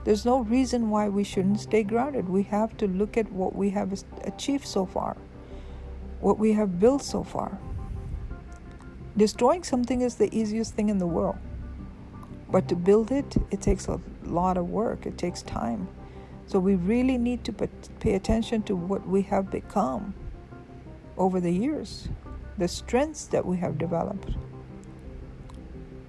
There's 0.04 0.24
no 0.24 0.40
reason 0.40 0.90
why 0.90 1.08
we 1.08 1.24
shouldn't 1.24 1.60
stay 1.60 1.82
grounded. 1.82 2.28
We 2.28 2.44
have 2.44 2.76
to 2.78 2.86
look 2.86 3.16
at 3.16 3.30
what 3.32 3.54
we 3.54 3.70
have 3.70 3.92
achieved 4.24 4.66
so 4.66 4.86
far, 4.86 5.16
what 6.20 6.38
we 6.38 6.52
have 6.52 6.80
built 6.80 7.02
so 7.02 7.22
far. 7.22 7.58
Destroying 9.16 9.64
something 9.64 10.00
is 10.00 10.14
the 10.14 10.34
easiest 10.36 10.74
thing 10.74 10.88
in 10.88 10.98
the 10.98 11.06
world. 11.06 11.36
But 12.50 12.68
to 12.68 12.76
build 12.76 13.10
it, 13.10 13.36
it 13.50 13.60
takes 13.60 13.88
a 13.88 14.00
lot 14.24 14.56
of 14.56 14.70
work, 14.70 15.04
it 15.04 15.18
takes 15.18 15.42
time. 15.42 15.88
So 16.46 16.58
we 16.58 16.76
really 16.76 17.18
need 17.18 17.44
to 17.44 17.52
pay 17.52 18.14
attention 18.14 18.62
to 18.62 18.76
what 18.76 19.06
we 19.06 19.22
have 19.22 19.50
become 19.50 20.14
over 21.18 21.40
the 21.40 21.52
years, 21.52 22.08
the 22.56 22.68
strengths 22.68 23.26
that 23.26 23.44
we 23.44 23.58
have 23.58 23.76
developed, 23.76 24.30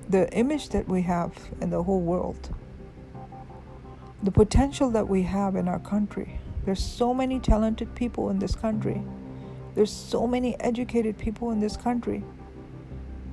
the 0.08 0.31
image 0.31 0.69
that 0.69 0.88
we 0.88 1.01
have 1.01 1.34
in 1.60 1.72
the 1.72 1.84
whole 1.84 2.00
world 2.00 2.55
the 4.23 4.31
potential 4.31 4.89
that 4.91 5.07
we 5.07 5.23
have 5.23 5.55
in 5.55 5.67
our 5.67 5.79
country. 5.79 6.39
There's 6.65 6.83
so 6.83 7.13
many 7.13 7.39
talented 7.39 7.95
people 7.95 8.29
in 8.29 8.39
this 8.39 8.55
country. 8.55 9.01
There's 9.75 9.91
so 9.91 10.27
many 10.27 10.59
educated 10.59 11.17
people 11.17 11.51
in 11.51 11.59
this 11.59 11.77
country. 11.77 12.23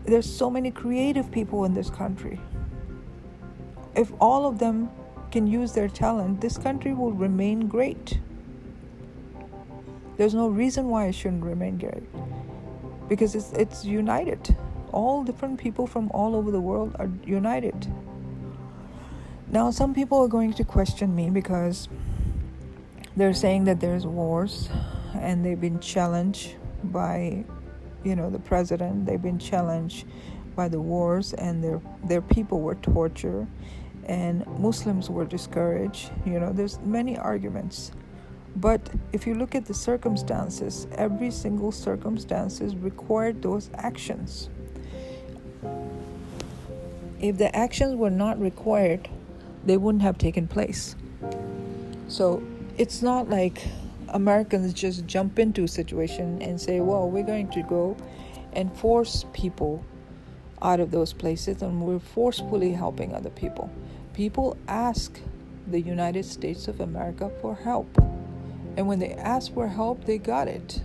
there's 0.05 0.33
so 0.33 0.49
many 0.49 0.71
creative 0.71 1.31
people 1.33 1.65
in 1.65 1.75
this 1.75 1.91
country. 1.91 2.41
If 3.97 4.13
all 4.21 4.47
of 4.47 4.59
them 4.59 4.89
can 5.33 5.47
use 5.49 5.73
their 5.73 5.89
talent, 5.89 6.41
this 6.41 6.57
country 6.57 6.95
will 6.95 7.13
remain 7.13 7.67
great. 7.67 8.21
There's 10.17 10.35
no 10.35 10.49
reason 10.49 10.89
why 10.89 11.07
it 11.07 11.13
shouldn't 11.15 11.45
remain 11.45 11.79
great 11.79 12.05
because 13.09 13.35
it's, 13.35 13.53
it's 13.53 13.85
united. 13.85 14.57
All 14.93 15.25
different 15.25 15.59
people 15.59 15.87
from 15.87 16.11
all 16.13 16.37
over 16.37 16.51
the 16.51 16.61
world 16.61 16.95
are 16.99 17.11
united. 17.25 17.87
Now, 19.49 19.71
some 19.71 19.95
people 19.95 20.19
are 20.19 20.29
going 20.29 20.53
to 20.55 20.65
question 20.65 21.15
me 21.15 21.31
because 21.31 21.89
they're 23.17 23.33
saying 23.33 23.65
that 23.65 23.81
there's 23.81 24.05
wars 24.05 24.69
and 25.15 25.45
they've 25.45 25.61
been 25.61 25.79
challenged 25.79 26.57
by 26.83 27.45
you 28.05 28.17
know 28.17 28.29
the 28.29 28.41
president. 28.41 29.07
They've 29.07 29.23
been 29.23 29.39
challenged 29.39 30.07
by 30.57 30.69
the 30.69 30.81
wars 30.81 31.33
and 31.35 31.63
their 31.63 31.81
their 32.05 32.23
people 32.23 32.61
were 32.61 32.75
tortured 32.77 33.47
and 34.07 34.47
muslims 34.59 35.09
were 35.09 35.25
discouraged. 35.25 36.11
You 36.25 36.41
know 36.41 36.53
there's 36.53 36.79
many 36.81 37.17
arguments. 37.17 37.93
But 38.57 38.81
if 39.13 39.27
you 39.27 39.35
look 39.35 39.55
at 39.55 39.67
the 39.67 39.75
circumstances 39.75 40.87
every 40.93 41.31
single 41.31 41.73
circumstances 41.73 42.75
required 42.75 43.43
those 43.43 43.71
actions. 43.75 44.51
If 47.21 47.39
the 47.39 47.55
actions 47.55 47.97
were 47.97 48.11
not 48.11 48.41
required 48.41 49.09
they 49.67 49.77
wouldn't 49.77 50.03
have 50.03 50.17
taken 50.17 50.49
place 50.49 50.97
so 52.09 52.43
it's 52.79 53.03
not 53.03 53.29
like 53.29 53.63
Americans 54.09 54.73
just 54.73 55.07
jump 55.07 55.39
into 55.39 55.65
a 55.65 55.69
situation 55.69 56.41
and 56.41 56.61
say, 56.61 56.81
well, 56.81 57.11
we're 57.11 57.25
going 57.25 57.49
to 57.51 57.63
go 57.63 57.97
and 58.53 58.75
force 58.77 59.25
people 59.33 59.85
out 60.63 60.81
of 60.81 60.91
those 60.91 61.13
places 61.13 61.63
and 61.63 61.83
we're 61.83 61.99
forcefully 61.99 62.73
helping 62.73 63.15
other 63.15 63.31
people. 63.31 63.71
People 64.15 64.57
ask 64.69 65.21
the 65.67 65.81
United 65.81 66.25
States 66.25 66.69
of 66.69 66.81
America 66.81 67.31
for 67.41 67.55
help. 67.55 67.99
And 68.77 68.87
when 68.87 68.99
they 68.99 69.13
asked 69.15 69.55
for 69.55 69.69
help, 69.69 70.05
they 70.05 70.19
got 70.19 70.49
it. 70.49 70.81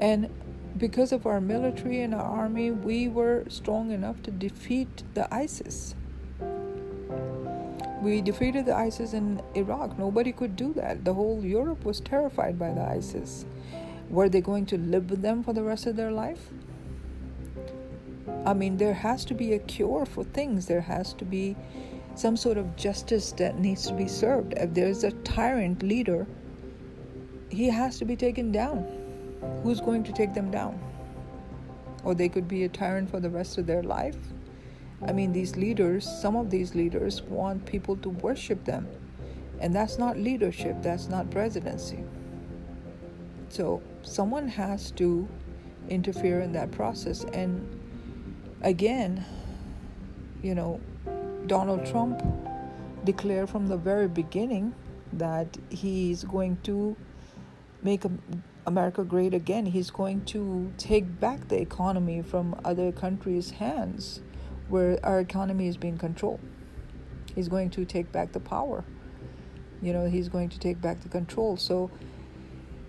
And 0.00 0.28
because 0.76 1.12
of 1.12 1.24
our 1.24 1.40
military 1.40 2.02
and 2.02 2.14
our 2.14 2.22
army, 2.22 2.72
we 2.72 3.08
were 3.08 3.44
strong 3.48 3.90
enough 3.90 4.22
to 4.24 4.30
defeat 4.30 5.02
the 5.14 5.32
ISIS 5.32 5.94
we 8.04 8.20
defeated 8.20 8.66
the 8.66 8.76
ISIS 8.76 9.14
in 9.14 9.40
Iraq. 9.54 9.98
Nobody 9.98 10.30
could 10.30 10.56
do 10.56 10.74
that. 10.74 11.06
The 11.06 11.14
whole 11.14 11.42
Europe 11.42 11.86
was 11.86 12.00
terrified 12.00 12.58
by 12.58 12.70
the 12.74 12.82
ISIS. 12.82 13.46
Were 14.10 14.28
they 14.28 14.42
going 14.42 14.66
to 14.66 14.76
live 14.76 15.08
with 15.08 15.22
them 15.22 15.42
for 15.42 15.54
the 15.54 15.62
rest 15.62 15.86
of 15.86 15.96
their 15.96 16.12
life? 16.12 16.50
I 18.44 18.52
mean, 18.52 18.76
there 18.76 18.92
has 18.92 19.24
to 19.24 19.34
be 19.34 19.54
a 19.54 19.58
cure 19.58 20.04
for 20.04 20.22
things. 20.22 20.66
There 20.66 20.82
has 20.82 21.14
to 21.14 21.24
be 21.24 21.56
some 22.14 22.36
sort 22.36 22.58
of 22.58 22.76
justice 22.76 23.32
that 23.32 23.58
needs 23.58 23.86
to 23.86 23.94
be 23.94 24.06
served. 24.06 24.52
If 24.58 24.74
there's 24.74 25.02
a 25.02 25.12
tyrant 25.22 25.82
leader, 25.82 26.26
he 27.48 27.70
has 27.70 27.98
to 28.00 28.04
be 28.04 28.16
taken 28.16 28.52
down. 28.52 28.86
Who's 29.62 29.80
going 29.80 30.04
to 30.04 30.12
take 30.12 30.34
them 30.34 30.50
down? 30.50 30.78
Or 32.04 32.14
they 32.14 32.28
could 32.28 32.48
be 32.48 32.64
a 32.64 32.68
tyrant 32.68 33.10
for 33.10 33.18
the 33.18 33.30
rest 33.30 33.56
of 33.56 33.66
their 33.66 33.82
life 33.82 34.18
I 35.06 35.12
mean, 35.12 35.32
these 35.32 35.56
leaders, 35.56 36.08
some 36.08 36.36
of 36.36 36.50
these 36.50 36.74
leaders 36.74 37.22
want 37.22 37.66
people 37.66 37.96
to 37.98 38.08
worship 38.08 38.64
them. 38.64 38.88
And 39.60 39.74
that's 39.74 39.98
not 39.98 40.18
leadership, 40.18 40.76
that's 40.82 41.08
not 41.08 41.30
presidency. 41.30 42.04
So 43.48 43.82
someone 44.02 44.48
has 44.48 44.90
to 44.92 45.28
interfere 45.88 46.40
in 46.40 46.52
that 46.52 46.70
process. 46.72 47.24
And 47.24 47.68
again, 48.62 49.24
you 50.42 50.54
know, 50.54 50.80
Donald 51.46 51.84
Trump 51.86 52.22
declared 53.04 53.50
from 53.50 53.66
the 53.66 53.76
very 53.76 54.08
beginning 54.08 54.74
that 55.12 55.56
he's 55.68 56.24
going 56.24 56.56
to 56.64 56.96
make 57.82 58.02
America 58.66 59.04
great 59.04 59.34
again. 59.34 59.66
He's 59.66 59.90
going 59.90 60.24
to 60.26 60.72
take 60.78 61.20
back 61.20 61.48
the 61.48 61.60
economy 61.60 62.22
from 62.22 62.58
other 62.64 62.90
countries' 62.90 63.50
hands 63.50 64.20
where 64.68 64.98
our 65.04 65.20
economy 65.20 65.68
is 65.68 65.76
being 65.76 65.98
controlled. 65.98 66.40
He's 67.34 67.48
going 67.48 67.70
to 67.70 67.84
take 67.84 68.12
back 68.12 68.32
the 68.32 68.40
power. 68.40 68.84
You 69.82 69.92
know, 69.92 70.06
he's 70.06 70.28
going 70.28 70.48
to 70.50 70.58
take 70.58 70.80
back 70.80 71.02
the 71.02 71.08
control. 71.08 71.56
So 71.56 71.90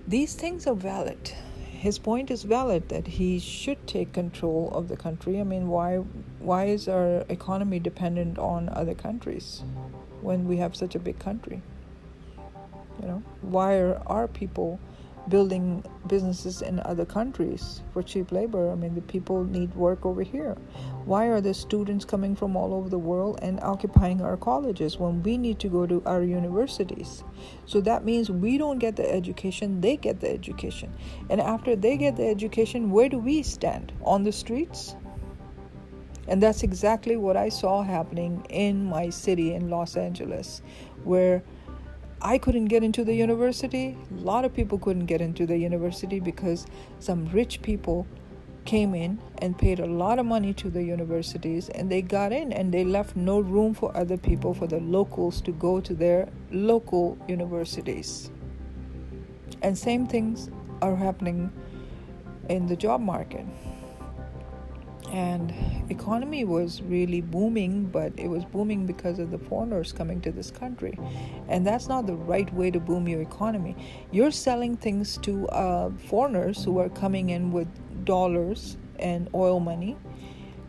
these 0.07 0.35
things 0.35 0.67
are 0.67 0.75
valid. 0.75 1.33
His 1.71 1.99
point 1.99 2.31
is 2.31 2.43
valid 2.43 2.89
that 2.89 3.05
he 3.05 3.39
should 3.39 3.85
take 3.85 4.13
control 4.13 4.71
of 4.73 4.88
the 4.88 4.95
country. 4.95 5.39
I 5.39 5.43
mean, 5.43 5.67
why 5.67 5.97
why 6.39 6.65
is 6.65 6.88
our 6.88 7.25
economy 7.29 7.79
dependent 7.79 8.39
on 8.39 8.69
other 8.69 8.95
countries 8.95 9.63
when 10.21 10.47
we 10.47 10.57
have 10.57 10.75
such 10.75 10.95
a 10.95 10.99
big 10.99 11.19
country? 11.19 11.61
You 13.01 13.07
know, 13.07 13.23
why 13.41 13.75
are 13.75 14.01
our 14.07 14.27
people 14.27 14.79
building 15.27 15.83
businesses 16.07 16.61
in 16.61 16.79
other 16.81 17.05
countries 17.05 17.81
for 17.91 18.03
cheap 18.03 18.31
labor. 18.31 18.71
I 18.71 18.75
mean, 18.75 18.93
the 18.93 19.01
people 19.01 19.43
need 19.43 19.73
work 19.75 20.05
over 20.05 20.21
here. 20.21 20.55
Why 21.05 21.27
are 21.27 21.41
the 21.41 21.53
students 21.53 22.05
coming 22.05 22.35
from 22.35 22.55
all 22.55 22.73
over 22.73 22.89
the 22.89 22.99
world 22.99 23.39
and 23.41 23.59
occupying 23.61 24.21
our 24.21 24.38
colleges 24.38 24.97
when 24.99 25.23
we 25.23 25.38
need 25.38 25.59
to 25.59 25.67
go 25.67 25.85
to 25.85 26.03
our 26.05 26.23
universities? 26.23 27.23
So 27.65 27.81
that 27.81 28.05
means 28.05 28.29
we 28.29 28.57
don't 28.57 28.79
get 28.79 28.95
the 28.95 29.11
education, 29.11 29.81
they 29.81 29.97
get 29.97 30.19
the 30.19 30.31
education. 30.31 30.93
And 31.29 31.41
after 31.41 31.75
they 31.75 31.97
get 31.97 32.15
the 32.15 32.27
education, 32.27 32.91
where 32.91 33.09
do 33.09 33.17
we 33.17 33.43
stand? 33.43 33.91
On 34.03 34.23
the 34.23 34.31
streets? 34.31 34.95
And 36.27 36.41
that's 36.41 36.63
exactly 36.63 37.17
what 37.17 37.38
I 37.38 37.49
saw 37.49 37.83
happening 37.83 38.45
in 38.49 38.85
my 38.85 39.09
city 39.09 39.53
in 39.53 39.69
Los 39.69 39.95
Angeles, 39.95 40.61
where 41.03 41.43
I 42.21 42.38
couldn't 42.38 42.65
get 42.65 42.84
into 42.84 43.04
the 43.04 43.13
university. 43.13 43.97
A 44.12 44.21
lot 44.21 44.45
of 44.45 44.54
people 44.54 44.80
couldn't 44.80 45.06
get 45.06 45.21
into 45.21 45.45
the 45.45 45.58
university 45.58 46.19
because 46.19 46.65
some 46.99 47.25
rich 47.28 47.62
people 47.62 48.08
came 48.63 48.95
in 48.95 49.19
and 49.39 49.58
paid 49.58 49.80
a 49.80 49.86
lot 49.86 50.17
of 50.17 50.25
money 50.25 50.54
to 50.54 50.69
the 50.69 50.84
universities 50.84 51.69
and 51.69 51.91
they 51.91 52.01
got 52.01 52.32
in 52.32 52.51
and 52.51 52.73
they 52.73 52.84
left 52.84 53.15
no 53.15 53.39
room 53.39 53.73
for 53.73 53.95
other 53.95 54.17
people, 54.17 54.54
for 54.54 54.65
the 54.65 54.80
locals 54.80 55.39
to 55.41 55.51
go 55.51 55.80
to 55.80 55.93
their 55.93 56.28
local 56.51 57.17
universities. 57.28 58.32
And 59.62 59.78
same 59.78 60.08
things 60.08 60.49
are 60.82 60.95
happening 60.95 61.51
in 62.49 62.67
the 62.67 62.75
job 62.75 63.01
market 63.01 63.45
and 65.15 65.54
economy 65.89 66.43
was 66.43 66.82
really 66.82 67.21
booming 67.21 67.86
but 67.86 68.12
it 68.17 68.28
was 68.28 68.43
booming 68.43 68.86
because 68.86 69.17
of 69.17 69.32
the 69.32 69.38
foreigners 69.38 69.93
coming 69.93 70.19
to 70.19 70.30
this 70.30 70.51
country. 70.51 70.99
And 71.47 71.65
that's 71.65 71.88
not 71.88 72.06
the 72.06 72.15
right 72.15 72.54
way 72.54 72.69
to 72.71 72.82
boom 72.82 73.08
your 73.08 73.21
economy. 73.21 73.78
You're 74.12 74.32
selling 74.32 74.75
things 74.75 75.17
to 75.19 75.47
uh, 75.47 75.91
foreigners 76.10 76.65
who 76.65 76.80
are 76.80 76.89
coming 76.89 77.30
in 77.30 77.54
with 77.54 77.69
dollars 78.04 78.75
and 78.99 79.30
oil 79.34 79.62
money. 79.62 79.95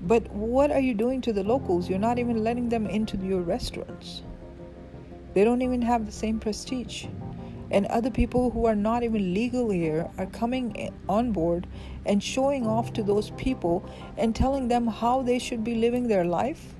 But 0.03 0.31
what 0.31 0.71
are 0.71 0.81
you 0.81 0.95
doing 0.95 1.21
to 1.23 1.33
the 1.33 1.43
locals? 1.43 1.89
You're 1.89 1.99
not 1.99 2.21
even 2.21 2.45
letting 2.45 2.69
them 2.69 2.87
into 2.87 3.17
your 3.17 3.41
restaurants. 3.41 4.23
They 5.35 5.43
don't 5.43 5.63
even 5.63 5.83
have 5.83 6.07
the 6.07 6.13
same 6.13 6.39
prestige. 6.39 7.07
And 7.73 7.87
other 7.87 8.11
people 8.11 8.51
who 8.51 8.67
are 8.67 8.77
not 8.77 9.03
even 9.03 9.35
legal 9.35 9.71
here 9.71 10.09
are 10.19 10.27
coming 10.27 10.95
on 11.09 11.33
board 11.33 11.67
and 12.07 12.23
showing 12.23 12.67
off 12.67 12.93
to 12.95 13.03
those 13.03 13.31
people 13.31 13.85
and 14.17 14.35
telling 14.35 14.69
them 14.69 14.87
how 14.87 15.23
they 15.23 15.39
should 15.39 15.63
be 15.63 15.75
living 15.75 16.09
their 16.09 16.25
life 16.25 16.75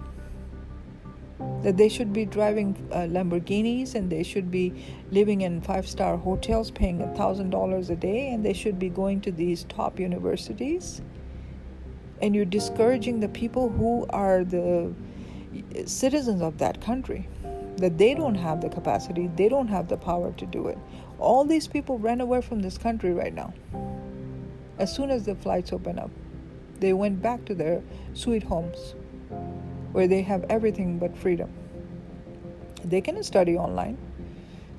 that 1.63 1.77
they 1.77 1.89
should 1.89 2.13
be 2.13 2.25
driving 2.25 2.75
uh, 2.93 2.99
Lamborghinis 3.01 3.95
and 3.95 4.11
they 4.11 4.23
should 4.23 4.51
be 4.51 4.73
living 5.11 5.43
in 5.43 5.61
five 5.61 5.87
star 5.87 6.17
hotels 6.17 6.71
paying 6.71 7.03
a 7.03 7.15
thousand 7.15 7.51
dollars 7.51 7.91
a 7.91 7.97
day 7.97 8.31
and 8.33 8.45
they 8.45 8.53
should 8.53 8.79
be 8.79 8.89
going 8.89 9.21
to 9.21 9.33
these 9.33 9.65
top 9.65 9.99
universities 10.01 11.03
and 12.23 12.35
you're 12.35 12.45
discouraging 12.45 13.21
the 13.21 13.29
people 13.29 13.69
who 13.69 14.07
are 14.11 14.45
the 14.45 14.95
citizens 15.85 16.41
of 16.41 16.59
that 16.59 16.81
country 16.81 17.29
that 17.77 17.99
they 17.99 18.15
don't 18.15 18.37
have 18.37 18.61
the 18.61 18.69
capacity, 18.69 19.29
they 19.37 19.49
don't 19.49 19.69
have 19.69 19.89
the 19.89 19.97
power 19.97 20.33
to 20.33 20.47
do 20.47 20.69
it. 20.69 20.79
All 21.19 21.45
these 21.45 21.69
people 21.69 21.99
ran 21.99 22.21
away 22.21 22.41
from 22.41 22.61
this 22.61 22.79
country 22.79 23.13
right 23.13 23.35
now. 23.35 23.53
As 24.79 24.95
soon 24.95 25.11
as 25.11 25.25
the 25.25 25.35
flights 25.35 25.73
open 25.73 25.99
up, 25.99 26.11
they 26.81 26.93
went 26.93 27.23
back 27.23 27.45
to 27.47 27.55
their 27.55 27.83
sweet 28.13 28.43
homes 28.43 28.95
where 29.93 30.07
they 30.07 30.23
have 30.23 30.45
everything 30.51 30.99
but 30.99 31.17
freedom. 31.17 31.51
They 32.85 33.01
can 33.01 33.23
study 33.23 33.57
online. 33.57 33.97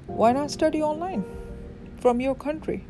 Why 0.06 0.32
not 0.32 0.52
study 0.52 0.82
online 0.84 1.26
from 2.00 2.22
your 2.22 2.36
country? 2.36 2.86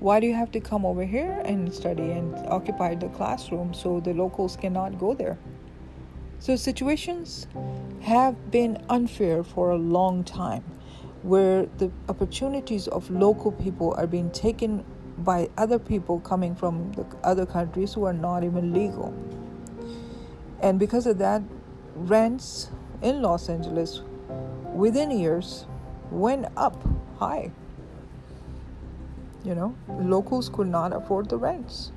Why 0.00 0.20
do 0.20 0.26
you 0.26 0.34
have 0.34 0.50
to 0.52 0.60
come 0.60 0.84
over 0.84 1.04
here 1.04 1.40
and 1.44 1.72
study 1.72 2.10
and 2.10 2.34
occupy 2.48 2.96
the 2.96 3.08
classroom 3.08 3.72
so 3.72 4.00
the 4.00 4.12
locals 4.12 4.56
cannot 4.56 4.98
go 4.98 5.14
there? 5.14 5.38
So, 6.38 6.54
situations 6.56 7.46
have 8.02 8.50
been 8.50 8.76
unfair 8.90 9.42
for 9.42 9.70
a 9.70 9.76
long 9.76 10.22
time 10.22 10.64
where 11.22 11.66
the 11.78 11.90
opportunities 12.10 12.88
of 12.88 13.10
local 13.10 13.52
people 13.52 13.94
are 13.96 14.06
being 14.06 14.30
taken 14.30 14.84
by 15.18 15.48
other 15.56 15.78
people 15.78 16.20
coming 16.20 16.54
from 16.54 16.92
the 16.92 17.06
other 17.24 17.46
countries 17.46 17.94
who 17.94 18.04
are 18.04 18.12
not 18.12 18.44
even 18.44 18.72
legal. 18.72 19.14
And 20.60 20.78
because 20.78 21.06
of 21.06 21.18
that, 21.18 21.42
rents 21.94 22.70
in 23.02 23.22
Los 23.22 23.48
Angeles 23.48 24.02
within 24.74 25.10
years 25.10 25.66
went 26.10 26.46
up 26.56 26.82
high. 27.18 27.50
You 29.44 29.54
know, 29.54 29.76
locals 29.88 30.48
could 30.48 30.66
not 30.66 30.92
afford 30.92 31.28
the 31.28 31.38
rents, 31.38 31.92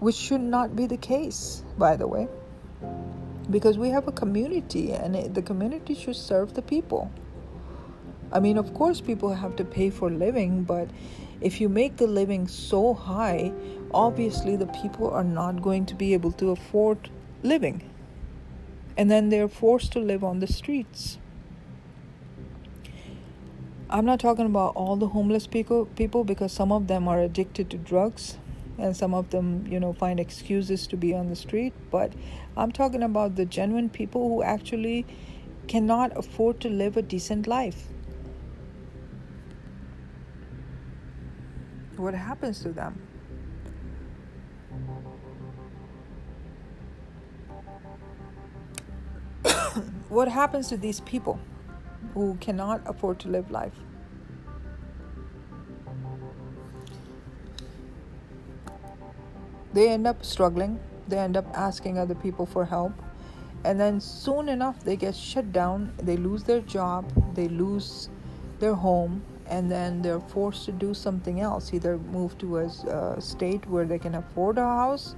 which 0.00 0.16
should 0.16 0.40
not 0.40 0.74
be 0.74 0.86
the 0.86 0.96
case, 0.96 1.64
by 1.78 1.96
the 1.96 2.08
way, 2.08 2.28
because 3.50 3.78
we 3.78 3.90
have 3.90 4.08
a 4.08 4.12
community 4.12 4.92
and 4.92 5.34
the 5.34 5.42
community 5.42 5.94
should 5.94 6.16
serve 6.16 6.54
the 6.54 6.62
people. 6.62 7.10
I 8.32 8.40
mean, 8.40 8.58
of 8.58 8.74
course, 8.74 9.00
people 9.00 9.32
have 9.34 9.56
to 9.56 9.64
pay 9.64 9.90
for 9.90 10.10
living, 10.10 10.64
but 10.64 10.88
if 11.42 11.60
you 11.60 11.68
make 11.68 11.96
the 11.96 12.06
living 12.06 12.46
so 12.48 12.94
high, 12.94 13.52
obviously 13.92 14.56
the 14.56 14.66
people 14.66 15.10
are 15.10 15.24
not 15.24 15.62
going 15.62 15.86
to 15.86 15.94
be 15.94 16.14
able 16.14 16.32
to 16.32 16.50
afford 16.50 17.10
living. 17.42 17.90
And 18.96 19.10
then 19.10 19.28
they're 19.28 19.48
forced 19.48 19.92
to 19.92 20.00
live 20.00 20.22
on 20.22 20.40
the 20.40 20.46
streets. 20.46 21.18
I'm 23.90 24.06
not 24.06 24.20
talking 24.20 24.46
about 24.46 24.74
all 24.74 24.96
the 24.96 25.08
homeless 25.08 25.46
people 25.46 25.84
people 25.84 26.24
because 26.24 26.50
some 26.50 26.72
of 26.72 26.86
them 26.86 27.08
are 27.08 27.20
addicted 27.20 27.68
to 27.70 27.76
drugs 27.76 28.38
and 28.78 28.96
some 28.96 29.12
of 29.12 29.30
them, 29.30 29.66
you 29.66 29.78
know, 29.78 29.92
find 29.92 30.18
excuses 30.18 30.86
to 30.86 30.96
be 30.96 31.14
on 31.14 31.28
the 31.28 31.36
street, 31.36 31.74
but 31.90 32.12
I'm 32.56 32.72
talking 32.72 33.02
about 33.02 33.36
the 33.36 33.44
genuine 33.44 33.90
people 33.90 34.28
who 34.28 34.42
actually 34.42 35.04
cannot 35.68 36.16
afford 36.16 36.60
to 36.60 36.68
live 36.68 36.96
a 36.96 37.02
decent 37.02 37.46
life. 37.46 37.88
What 42.02 42.14
happens 42.14 42.60
to 42.60 42.70
them. 42.70 43.00
what 50.08 50.26
happens 50.26 50.68
to 50.68 50.76
these 50.76 50.98
people 51.00 51.38
who 52.12 52.36
cannot 52.40 52.82
afford 52.86 53.20
to 53.20 53.28
live 53.28 53.52
life? 53.52 53.72
They 59.72 59.88
end 59.88 60.08
up 60.08 60.24
struggling, 60.24 60.80
they 61.06 61.18
end 61.18 61.36
up 61.36 61.46
asking 61.56 61.98
other 61.98 62.16
people 62.16 62.46
for 62.46 62.64
help, 62.64 62.92
and 63.64 63.78
then 63.78 64.00
soon 64.00 64.48
enough 64.48 64.82
they 64.82 64.96
get 64.96 65.14
shut 65.14 65.52
down, 65.52 65.92
they 66.02 66.16
lose 66.16 66.42
their 66.42 66.60
job, 66.62 67.08
they 67.34 67.46
lose 67.46 68.08
their 68.58 68.74
home, 68.74 69.22
and 69.52 69.70
then 69.70 70.00
they're 70.00 70.18
forced 70.18 70.64
to 70.64 70.72
do 70.72 70.94
something 70.94 71.40
else 71.40 71.74
either 71.74 71.98
move 71.98 72.36
to 72.38 72.58
a 72.60 72.66
uh, 72.66 73.20
state 73.20 73.66
where 73.66 73.84
they 73.84 73.98
can 73.98 74.14
afford 74.14 74.56
a 74.56 74.62
house 74.62 75.14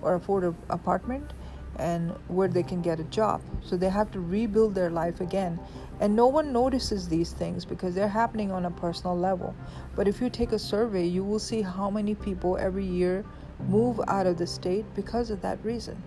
or 0.00 0.14
afford 0.14 0.44
an 0.44 0.56
apartment 0.70 1.34
and 1.78 2.10
where 2.28 2.48
they 2.48 2.62
can 2.62 2.80
get 2.80 2.98
a 2.98 3.04
job. 3.04 3.42
So 3.62 3.76
they 3.76 3.90
have 3.90 4.10
to 4.12 4.20
rebuild 4.20 4.74
their 4.74 4.88
life 4.88 5.20
again. 5.20 5.60
And 6.00 6.16
no 6.16 6.26
one 6.26 6.54
notices 6.54 7.06
these 7.06 7.32
things 7.32 7.66
because 7.66 7.94
they're 7.94 8.08
happening 8.08 8.50
on 8.50 8.64
a 8.64 8.70
personal 8.70 9.14
level. 9.14 9.54
But 9.94 10.08
if 10.08 10.22
you 10.22 10.30
take 10.30 10.52
a 10.52 10.58
survey 10.58 11.04
you 11.04 11.22
will 11.22 11.38
see 11.38 11.60
how 11.60 11.90
many 11.90 12.14
people 12.14 12.56
every 12.56 12.86
year 12.86 13.26
move 13.68 14.00
out 14.08 14.26
of 14.26 14.38
the 14.38 14.46
state 14.46 14.86
because 14.94 15.30
of 15.30 15.42
that 15.42 15.62
reason. 15.62 16.02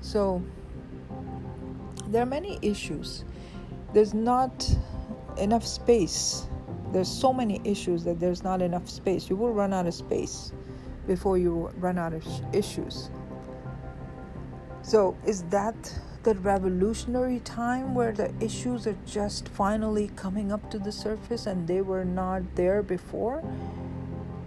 So 0.00 0.42
there 2.06 2.22
are 2.22 2.32
many 2.40 2.58
issues. 2.62 3.24
There's 3.92 4.14
not 4.14 4.66
enough 5.38 5.66
space. 5.66 6.46
There's 6.92 7.08
so 7.08 7.32
many 7.32 7.60
issues 7.64 8.04
that 8.04 8.18
there's 8.18 8.42
not 8.42 8.62
enough 8.62 8.88
space. 8.88 9.28
You 9.28 9.36
will 9.36 9.52
run 9.52 9.72
out 9.72 9.86
of 9.86 9.94
space 9.94 10.52
before 11.06 11.38
you 11.38 11.70
run 11.76 11.98
out 11.98 12.12
of 12.14 12.24
issues. 12.54 13.10
So, 14.82 15.16
is 15.26 15.42
that 15.44 15.76
the 16.22 16.34
revolutionary 16.36 17.40
time 17.40 17.94
where 17.94 18.12
the 18.12 18.32
issues 18.40 18.86
are 18.86 18.96
just 19.06 19.48
finally 19.48 20.10
coming 20.16 20.52
up 20.52 20.70
to 20.70 20.78
the 20.78 20.92
surface 20.92 21.46
and 21.46 21.66
they 21.66 21.82
were 21.82 22.04
not 22.04 22.42
there 22.54 22.82
before? 22.82 23.42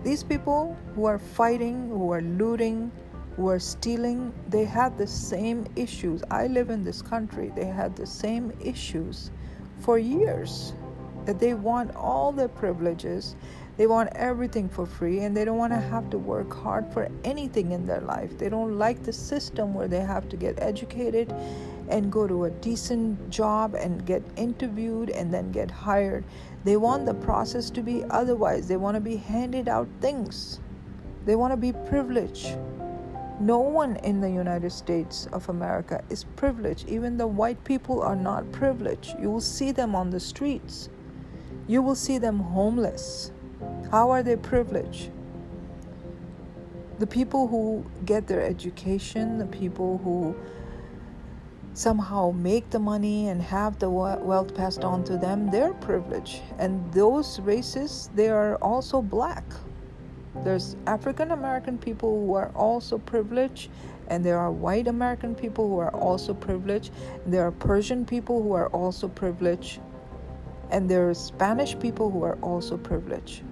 These 0.03 0.23
people 0.23 0.75
who 0.95 1.05
are 1.05 1.19
fighting, 1.19 1.89
who 1.89 2.11
are 2.11 2.21
looting, 2.21 2.91
who 3.35 3.49
are 3.49 3.59
stealing, 3.59 4.33
they 4.49 4.65
had 4.65 4.97
the 4.97 5.05
same 5.05 5.65
issues. 5.75 6.23
I 6.31 6.47
live 6.47 6.69
in 6.69 6.83
this 6.83 7.01
country, 7.01 7.51
they 7.55 7.65
had 7.65 7.95
the 7.95 8.07
same 8.07 8.51
issues 8.63 9.31
for 9.79 9.99
years 9.99 10.73
that 11.25 11.39
they 11.39 11.53
want 11.53 11.95
all 11.95 12.31
their 12.31 12.47
privileges, 12.47 13.35
they 13.77 13.87
want 13.87 14.09
everything 14.15 14.69
for 14.69 14.85
free, 14.85 15.19
and 15.19 15.35
they 15.35 15.45
don't 15.45 15.57
want 15.57 15.73
to 15.73 15.79
have 15.79 16.09
to 16.11 16.17
work 16.17 16.53
hard 16.53 16.91
for 16.91 17.09
anything 17.23 17.71
in 17.71 17.85
their 17.85 18.01
life. 18.01 18.37
They 18.37 18.49
don't 18.49 18.77
like 18.77 19.03
the 19.03 19.13
system 19.13 19.73
where 19.73 19.87
they 19.87 20.01
have 20.01 20.27
to 20.29 20.37
get 20.37 20.61
educated 20.61 21.33
and 21.89 22.11
go 22.11 22.27
to 22.27 22.45
a 22.45 22.49
decent 22.49 23.29
job 23.29 23.75
and 23.75 24.05
get 24.05 24.23
interviewed 24.35 25.09
and 25.09 25.33
then 25.33 25.51
get 25.51 25.71
hired. 25.71 26.23
They 26.63 26.77
want 26.77 27.05
the 27.05 27.13
process 27.13 27.69
to 27.71 27.81
be 27.81 28.03
otherwise. 28.09 28.67
They 28.67 28.77
want 28.77 28.95
to 28.95 29.01
be 29.01 29.15
handed 29.15 29.67
out 29.67 29.87
things. 29.99 30.59
They 31.25 31.35
want 31.35 31.51
to 31.51 31.57
be 31.57 31.73
privileged. 31.73 32.57
No 33.39 33.59
one 33.59 33.95
in 33.97 34.21
the 34.21 34.29
United 34.29 34.71
States 34.71 35.27
of 35.31 35.49
America 35.49 36.03
is 36.09 36.25
privileged. 36.35 36.87
Even 36.87 37.17
the 37.17 37.25
white 37.25 37.63
people 37.63 38.01
are 38.01 38.15
not 38.15 38.51
privileged. 38.51 39.15
You 39.19 39.31
will 39.31 39.41
see 39.41 39.71
them 39.71 39.95
on 39.95 40.11
the 40.11 40.19
streets 40.19 40.89
you 41.67 41.81
will 41.81 41.95
see 41.95 42.17
them 42.17 42.39
homeless. 42.39 43.31
How 43.91 44.09
are 44.09 44.23
they 44.23 44.35
privileged? 44.35 45.11
The 46.99 47.07
people 47.07 47.47
who 47.47 47.85
get 48.05 48.27
their 48.27 48.41
education, 48.41 49.37
the 49.37 49.45
people 49.45 49.99
who 50.03 50.35
somehow 51.73 52.31
make 52.31 52.69
the 52.69 52.79
money 52.79 53.29
and 53.29 53.41
have 53.41 53.79
the 53.79 53.89
wealth 53.89 54.53
passed 54.55 54.83
on 54.83 55.03
to 55.05 55.17
them, 55.17 55.49
they're 55.49 55.73
privileged. 55.73 56.41
And 56.59 56.91
those 56.93 57.39
races, 57.39 58.09
they 58.15 58.29
are 58.29 58.55
also 58.57 59.01
black. 59.01 59.43
There's 60.43 60.75
African 60.87 61.31
American 61.31 61.77
people 61.77 62.25
who 62.25 62.33
are 62.35 62.51
also 62.55 62.97
privileged, 62.97 63.69
and 64.07 64.23
there 64.23 64.37
are 64.37 64.51
white 64.51 64.87
American 64.87 65.35
people 65.35 65.67
who 65.67 65.79
are 65.79 65.93
also 65.93 66.33
privileged. 66.33 66.91
There 67.25 67.45
are 67.45 67.51
Persian 67.51 68.05
people 68.05 68.41
who 68.41 68.53
are 68.53 68.69
also 68.69 69.07
privileged 69.07 69.79
and 70.71 70.89
there 70.89 71.09
are 71.09 71.13
Spanish 71.13 71.77
people 71.77 72.09
who 72.09 72.23
are 72.23 72.37
also 72.41 72.77
privileged. 72.77 73.43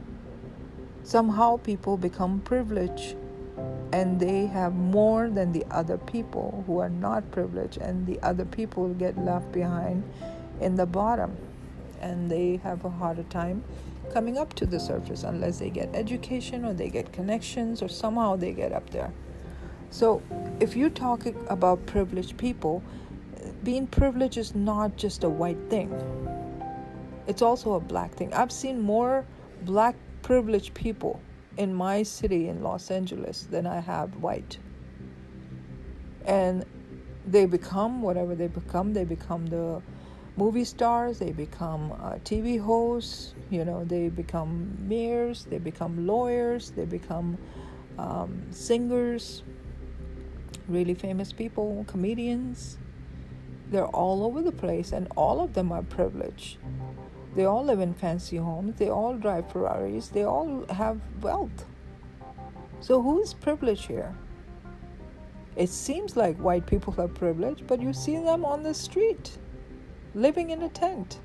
Somehow 1.03 1.57
people 1.57 1.97
become 1.97 2.39
privileged 2.39 3.15
and 3.91 4.19
they 4.19 4.45
have 4.45 4.73
more 4.73 5.29
than 5.29 5.51
the 5.51 5.65
other 5.69 5.97
people 5.97 6.63
who 6.65 6.77
are 6.79 6.89
not 6.89 7.29
privileged, 7.31 7.77
and 7.77 8.05
the 8.05 8.19
other 8.21 8.45
people 8.45 8.87
get 8.93 9.17
left 9.17 9.51
behind 9.51 10.03
in 10.61 10.75
the 10.75 10.85
bottom 10.85 11.35
and 11.99 12.29
they 12.29 12.57
have 12.57 12.85
a 12.85 12.89
harder 12.89 13.23
time 13.23 13.63
coming 14.13 14.37
up 14.37 14.53
to 14.53 14.65
the 14.65 14.79
surface 14.79 15.23
unless 15.23 15.59
they 15.59 15.69
get 15.69 15.89
education 15.93 16.63
or 16.63 16.73
they 16.73 16.89
get 16.89 17.11
connections 17.11 17.81
or 17.81 17.89
somehow 17.89 18.35
they 18.35 18.53
get 18.53 18.71
up 18.71 18.89
there. 18.91 19.11
So, 19.89 20.21
if 20.59 20.75
you're 20.75 20.89
talking 20.89 21.35
about 21.49 21.85
privileged 21.87 22.37
people, 22.37 22.83
being 23.63 23.87
privileged 23.87 24.37
is 24.37 24.53
not 24.55 24.95
just 24.95 25.23
a 25.23 25.29
white 25.29 25.69
thing 25.69 25.91
it's 27.29 27.43
also 27.43 27.73
a 27.73 27.79
black 27.79 28.15
thing. 28.15 28.33
I've 28.33 28.51
seen 28.51 28.81
more 28.81 29.23
black 29.61 29.95
privileged 30.23 30.73
people 30.73 31.21
in 31.57 31.73
my 31.73 32.01
city 32.01 32.47
in 32.49 32.63
Los 32.63 32.89
Angeles 32.89 33.47
than 33.51 33.67
I 33.67 33.79
have 33.79 34.15
white. 34.15 34.57
And 36.25 36.65
they 37.27 37.45
become 37.45 38.01
whatever 38.01 38.33
they 38.33 38.47
become. 38.47 38.93
They 38.93 39.05
become 39.05 39.45
the 39.45 39.81
movie 40.37 40.63
stars, 40.63 41.19
they 41.19 41.31
become 41.31 41.91
uh, 41.91 42.13
TV 42.23 42.59
hosts, 42.59 43.35
you 43.51 43.63
know, 43.63 43.83
they 43.83 44.09
become 44.09 44.75
mayors, 44.87 45.45
they 45.45 45.59
become 45.59 46.07
lawyers, 46.07 46.71
they 46.71 46.85
become 46.85 47.37
um, 47.99 48.41
singers, 48.49 49.43
really 50.67 50.95
famous 50.95 51.31
people, 51.31 51.83
comedians. 51.87 52.77
They're 53.69 53.85
all 53.85 54.23
over 54.23 54.41
the 54.41 54.51
place, 54.51 54.93
and 54.93 55.07
all 55.15 55.41
of 55.41 55.53
them 55.53 55.71
are 55.71 55.83
privileged. 55.83 56.57
They 57.35 57.45
all 57.45 57.63
live 57.63 57.79
in 57.79 57.93
fancy 57.93 58.37
homes. 58.37 58.77
They 58.77 58.89
all 58.89 59.15
drive 59.15 59.51
Ferraris. 59.51 60.09
They 60.09 60.23
all 60.23 60.65
have 60.69 60.99
wealth. 61.21 61.65
So, 62.81 63.01
who 63.01 63.21
is 63.21 63.33
privileged 63.33 63.85
here? 63.85 64.15
It 65.55 65.69
seems 65.69 66.15
like 66.15 66.37
white 66.37 66.65
people 66.65 66.95
are 66.97 67.07
privileged, 67.07 67.67
but 67.67 67.81
you 67.81 67.91
see 67.93 68.17
them 68.17 68.45
on 68.45 68.63
the 68.63 68.73
street, 68.73 69.37
living 70.15 70.51
in 70.51 70.61
a 70.61 70.69
tent. 70.69 71.19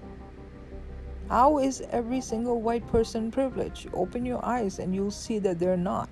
How 1.28 1.58
is 1.58 1.82
every 1.90 2.20
single 2.20 2.60
white 2.60 2.86
person 2.88 3.30
privileged? 3.30 3.88
Open 3.94 4.26
your 4.26 4.44
eyes 4.44 4.78
and 4.78 4.94
you'll 4.94 5.10
see 5.10 5.38
that 5.38 5.58
they're 5.58 5.76
not. 5.76 6.10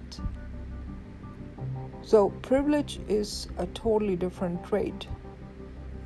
So, 2.02 2.30
privilege 2.42 3.00
is 3.08 3.48
a 3.58 3.66
totally 3.66 4.16
different 4.16 4.64
trait. 4.64 5.06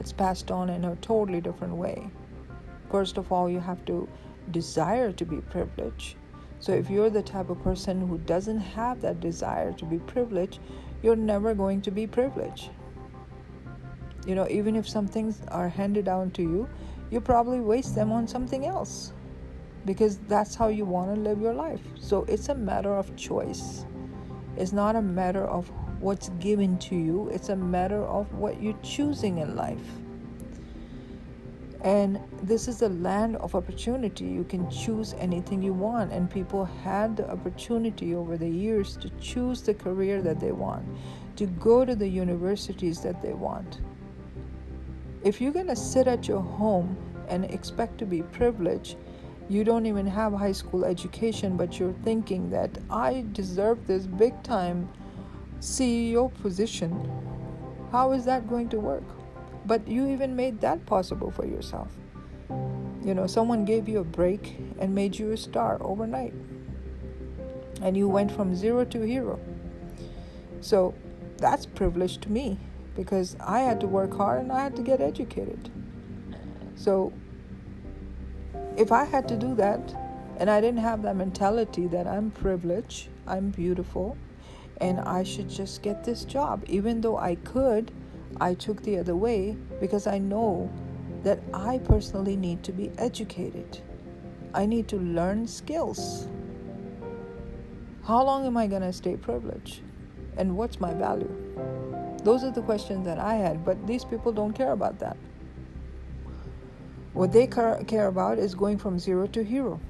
It's 0.01 0.13
passed 0.13 0.51
on 0.51 0.71
in 0.71 0.85
a 0.85 0.97
totally 0.97 1.41
different 1.41 1.75
way. 1.75 2.11
First 2.97 3.19
of 3.19 3.31
all, 3.31 3.51
you 3.51 3.61
have 3.61 3.85
to 3.85 4.09
desire 4.53 5.13
to 5.13 5.27
be 5.27 5.43
privileged. 5.43 6.17
So 6.61 6.73
if 6.73 6.89
you're 6.89 7.11
the 7.11 7.23
type 7.23 7.51
of 7.51 7.63
person 7.63 8.09
who 8.09 8.17
doesn't 8.17 8.61
have 8.61 9.03
that 9.03 9.21
desire 9.21 9.75
to 9.75 9.85
be 9.85 9.99
privileged, 9.99 10.61
you're 11.03 11.15
never 11.15 11.53
going 11.53 11.83
to 11.83 11.91
be 11.91 12.07
privileged. 12.07 12.71
You 14.27 14.35
know, 14.35 14.49
even 14.49 14.77
if 14.77 14.89
some 14.89 15.07
things 15.07 15.43
are 15.49 15.69
handed 15.69 16.07
down 16.07 16.31
to 16.31 16.43
you, 16.43 16.71
you 17.11 17.21
probably 17.21 17.61
waste 17.61 17.95
them 17.95 18.11
on 18.13 18.27
something 18.27 18.65
else 18.65 19.13
because 19.85 20.17
that's 20.21 20.55
how 20.55 20.69
you 20.69 20.87
want 20.87 21.15
to 21.15 21.21
live 21.21 21.39
your 21.39 21.53
life. 21.53 21.83
So 21.97 22.25
it's 22.25 22.49
a 22.49 22.55
matter 22.55 22.95
of 22.97 23.15
choice. 23.15 23.85
It's 24.57 24.73
not 24.73 24.97
a 24.97 25.03
matter 25.03 25.45
of 25.45 25.71
what's 26.01 26.31
given 26.41 26.79
to 26.79 26.97
you, 26.97 27.29
it's 27.29 27.51
a 27.51 27.57
matter 27.57 28.03
of 28.07 28.33
what 28.33 28.63
you're 28.63 28.83
choosing 28.83 29.37
in 29.37 29.55
life. 29.55 30.06
And 31.83 32.21
this 32.43 32.69
is 32.69 32.83
a 32.83 32.89
land 32.89 33.37
of 33.37 33.55
opportunity. 33.55 34.25
You 34.25 34.45
can 34.45 34.69
choose 34.71 35.15
anything 35.19 35.63
you 35.63 35.73
want, 35.73 36.13
and 36.13 36.31
people 36.31 36.65
had 36.65 37.17
the 37.17 37.31
opportunity 37.31 38.15
over 38.15 38.37
the 38.37 38.49
years 38.49 38.97
to 38.99 39.11
choose 39.21 39.63
the 39.63 39.75
career 39.75 40.23
that 40.23 40.41
they 40.41 40.53
want, 40.53 40.85
to 41.37 41.47
go 41.47 41.85
to 41.85 41.95
the 41.95 42.09
universities 42.09 43.01
that 43.03 43.23
they 43.23 43.35
want. 43.35 43.81
If 45.23 45.41
you're 45.41 45.53
going 45.53 45.69
to 45.69 45.77
sit 45.77 46.07
at 46.07 46.27
your 46.27 46.41
home 46.41 46.97
and 47.29 47.45
expect 47.45 47.99
to 47.99 48.07
be 48.07 48.23
privileged, 48.23 48.97
you 49.49 49.63
don't 49.63 49.87
even 49.87 50.07
have 50.07 50.33
high 50.33 50.53
school 50.53 50.85
education, 50.85 51.57
but 51.57 51.79
you're 51.79 51.95
thinking 52.05 52.51
that 52.51 52.71
I 52.91 53.25
deserve 53.33 53.87
this 53.87 54.07
big 54.07 54.43
time 54.43 54.89
CEO 55.61 56.35
position. 56.43 57.11
How 57.93 58.13
is 58.13 58.25
that 58.25 58.49
going 58.49 58.69
to 58.71 58.81
work? 58.81 59.05
But 59.67 59.87
you 59.89 60.09
even 60.09 60.37
made 60.37 60.61
that 60.61 60.87
possible 60.87 61.31
for 61.31 61.45
yourself. 61.45 61.89
You 63.05 63.15
know, 63.15 63.27
someone 63.27 63.65
gave 63.65 63.89
you 63.89 63.99
a 63.99 64.05
break 64.05 64.57
and 64.79 64.95
made 64.95 65.19
you 65.19 65.33
a 65.33 65.37
star 65.37 65.79
overnight. 65.81 66.35
And 67.83 67.97
you 67.97 68.09
went 68.09 68.33
from 68.33 68.55
zero 68.55 68.85
to 68.85 69.01
hero. 69.03 69.39
So 70.61 70.95
that's 71.39 71.67
privilege 71.67 72.19
to 72.19 72.31
me 72.31 72.59
because 72.95 73.37
I 73.41 73.61
had 73.61 73.81
to 73.81 73.87
work 73.87 74.17
hard 74.17 74.41
and 74.41 74.53
I 74.53 74.63
had 74.63 74.75
to 74.77 74.83
get 74.83 75.01
educated. 75.01 75.71
So 76.75 77.13
if 78.77 78.93
I 78.93 79.05
had 79.05 79.29
to 79.29 79.37
do 79.37 79.55
that 79.57 79.95
and 80.39 80.51
I 80.51 80.61
didn't 80.61 80.81
have 80.81 81.03
that 81.03 81.17
mentality 81.17 81.87
that 81.89 82.07
I'm 82.07 82.31
privileged, 82.31 83.09
I'm 83.27 83.51
beautiful, 83.51 84.17
and 84.81 85.01
I 85.01 85.23
should 85.23 85.49
just 85.49 85.83
get 85.83 86.05
this 86.05 86.25
job, 86.25 86.65
even 86.67 87.01
though 87.01 87.17
I 87.17 87.37
could, 87.37 87.91
I 88.41 88.55
took 88.55 88.83
the 88.83 88.99
other 88.99 89.17
way 89.17 89.57
because 89.81 90.07
I 90.07 90.19
know 90.19 90.71
that 91.23 91.41
I 91.53 91.79
personally 91.79 92.37
need 92.37 92.63
to 92.65 92.73
be 92.73 92.91
educated. 92.99 93.81
I 94.55 94.67
need 94.67 94.89
to 94.89 94.97
learn 94.97 95.47
skills. 95.47 96.29
How 98.05 98.23
long 98.25 98.47
am 98.47 98.57
I 98.57 98.67
going 98.67 98.83
to 98.83 98.93
stay 98.93 99.17
privileged? 99.17 99.81
And 100.37 100.57
what's 100.57 100.81
my 100.81 100.95
value? 100.95 101.35
Those 102.23 102.45
are 102.45 102.51
the 102.51 102.63
questions 102.63 103.05
that 103.07 103.19
I 103.19 103.35
had, 103.35 103.65
but 103.65 103.87
these 103.87 104.05
people 104.05 104.33
don't 104.33 104.53
care 104.53 104.73
about 104.73 104.99
that. 105.01 105.17
What 107.13 107.33
they 107.33 107.47
care 107.47 108.07
about 108.07 108.39
is 108.39 108.55
going 108.55 108.79
from 108.79 108.99
zero 108.99 109.27
to 109.29 109.43
hero. 109.43 109.81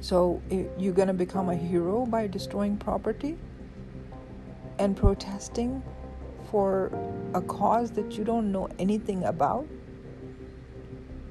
So 0.00 0.40
eh, 0.50 0.64
you're 0.78 0.94
going 0.94 1.08
to 1.08 1.14
become 1.14 1.48
a 1.48 1.56
hero 1.56 2.06
by 2.06 2.26
destroying 2.26 2.76
property 2.76 3.36
and 4.78 4.96
protesting 4.96 5.82
for 6.50 6.90
a 7.34 7.40
cause 7.40 7.90
that 7.92 8.12
you 8.12 8.24
don't 8.24 8.52
know 8.52 8.68
anything 8.78 9.24
about. 9.24 9.66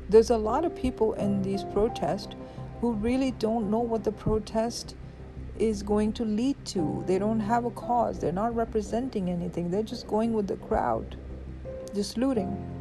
There's 0.10 0.30
a 0.30 0.38
lot 0.38 0.66
of 0.66 0.76
people 0.76 1.14
in 1.14 1.42
these 1.42 1.64
protests 1.64 2.36
who 2.82 2.94
really 2.94 3.32
don't 3.32 3.72
know 3.72 3.80
what 3.80 4.04
the 4.04 4.12
protest 4.12 4.96
is 5.58 5.82
going 5.82 6.14
to 6.14 6.26
lead 6.26 6.64
to. 6.66 7.04
They 7.08 7.18
don't 7.18 7.40
have 7.40 7.66
a 7.66 7.72
cause, 7.72 8.20
they're 8.20 8.32
not 8.32 8.56
representing 8.56 9.30
anything, 9.30 9.72
they're 9.72 9.84
just 9.84 10.08
going 10.08 10.34
with 10.34 10.48
the 10.48 10.58
crowd, 10.58 11.18
just 11.94 12.18
looting 12.18 12.76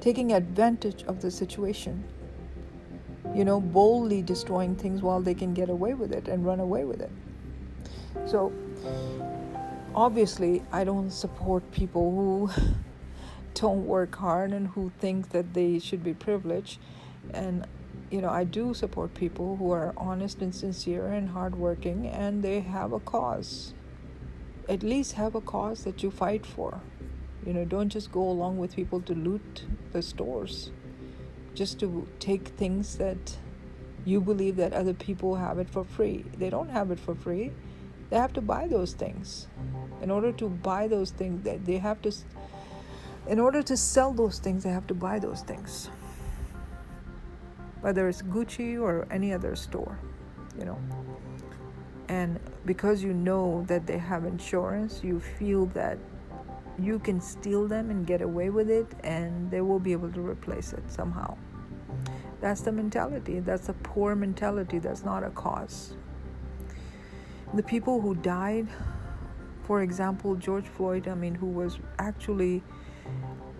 taking 0.00 0.32
advantage 0.32 1.02
of 1.04 1.20
the 1.20 1.30
situation. 1.30 2.04
You 3.34 3.44
know, 3.44 3.60
boldly 3.60 4.22
destroying 4.22 4.74
things 4.74 5.02
while 5.02 5.20
they 5.20 5.34
can 5.34 5.52
get 5.52 5.68
away 5.68 5.94
with 5.94 6.12
it 6.12 6.28
and 6.28 6.46
run 6.46 6.60
away 6.60 6.84
with 6.84 7.00
it. 7.00 7.10
So, 8.26 8.52
obviously, 9.94 10.62
I 10.72 10.84
don't 10.84 11.10
support 11.10 11.70
people 11.72 12.10
who 12.10 12.50
don't 13.54 13.86
work 13.86 14.14
hard 14.16 14.52
and 14.52 14.68
who 14.68 14.92
think 14.98 15.30
that 15.30 15.54
they 15.54 15.78
should 15.78 16.02
be 16.02 16.14
privileged. 16.14 16.78
And, 17.32 17.66
you 18.10 18.20
know, 18.20 18.30
I 18.30 18.44
do 18.44 18.74
support 18.74 19.14
people 19.14 19.56
who 19.56 19.70
are 19.72 19.92
honest 19.96 20.40
and 20.40 20.54
sincere 20.54 21.06
and 21.08 21.30
hardworking 21.30 22.06
and 22.06 22.42
they 22.42 22.60
have 22.60 22.92
a 22.92 23.00
cause. 23.00 23.74
At 24.68 24.82
least 24.82 25.12
have 25.12 25.34
a 25.34 25.40
cause 25.40 25.84
that 25.84 26.02
you 26.02 26.10
fight 26.10 26.44
for. 26.44 26.80
You 27.46 27.54
know, 27.54 27.64
don't 27.64 27.88
just 27.88 28.12
go 28.12 28.22
along 28.22 28.58
with 28.58 28.76
people 28.76 29.00
to 29.02 29.14
loot 29.14 29.64
the 29.92 30.02
stores, 30.02 30.70
just 31.54 31.80
to 31.80 32.06
take 32.18 32.48
things 32.48 32.98
that 32.98 33.38
you 34.04 34.20
believe 34.20 34.56
that 34.56 34.72
other 34.72 34.92
people 34.92 35.36
have 35.36 35.58
it 35.58 35.70
for 35.70 35.84
free. 35.84 36.24
They 36.36 36.50
don't 36.50 36.68
have 36.68 36.90
it 36.90 36.98
for 36.98 37.14
free. 37.14 37.52
They 38.10 38.16
have 38.16 38.32
to 38.34 38.40
buy 38.40 38.68
those 38.68 38.92
things. 38.92 39.48
In 40.02 40.10
order 40.10 40.32
to 40.32 40.48
buy 40.48 40.88
those 40.88 41.10
things, 41.10 41.44
that 41.44 41.64
they 41.64 41.78
have 41.78 42.00
to 42.02 42.12
in 43.28 43.38
order 43.38 43.62
to 43.62 43.76
sell 43.76 44.12
those 44.12 44.38
things, 44.38 44.64
they 44.64 44.70
have 44.70 44.86
to 44.86 44.94
buy 44.94 45.18
those 45.18 45.42
things. 45.42 45.90
Whether 47.82 48.08
it's 48.08 48.22
Gucci 48.22 48.80
or 48.80 49.06
any 49.10 49.34
other 49.34 49.54
store, 49.54 49.98
you 50.58 50.64
know. 50.64 50.78
And 52.08 52.40
because 52.64 53.02
you 53.02 53.12
know 53.12 53.64
that 53.68 53.86
they 53.86 53.98
have 53.98 54.24
insurance, 54.24 55.00
you 55.04 55.20
feel 55.20 55.66
that 55.66 55.98
you 56.78 56.98
can 56.98 57.20
steal 57.20 57.68
them 57.68 57.90
and 57.90 58.06
get 58.06 58.22
away 58.22 58.48
with 58.48 58.70
it, 58.70 58.86
and 59.04 59.50
they 59.50 59.60
will 59.60 59.78
be 59.78 59.92
able 59.92 60.10
to 60.12 60.26
replace 60.26 60.72
it 60.72 60.90
somehow. 60.90 61.36
That's 62.40 62.62
the 62.62 62.72
mentality. 62.72 63.40
That's 63.40 63.68
a 63.68 63.74
poor 63.74 64.14
mentality. 64.14 64.78
That's 64.78 65.04
not 65.04 65.22
a 65.22 65.30
cause. 65.30 65.97
The 67.54 67.62
people 67.62 68.00
who 68.00 68.14
died, 68.14 68.68
for 69.62 69.80
example, 69.80 70.34
George 70.34 70.66
Floyd, 70.66 71.08
I 71.08 71.14
mean, 71.14 71.34
who 71.34 71.46
was 71.46 71.78
actually 71.98 72.62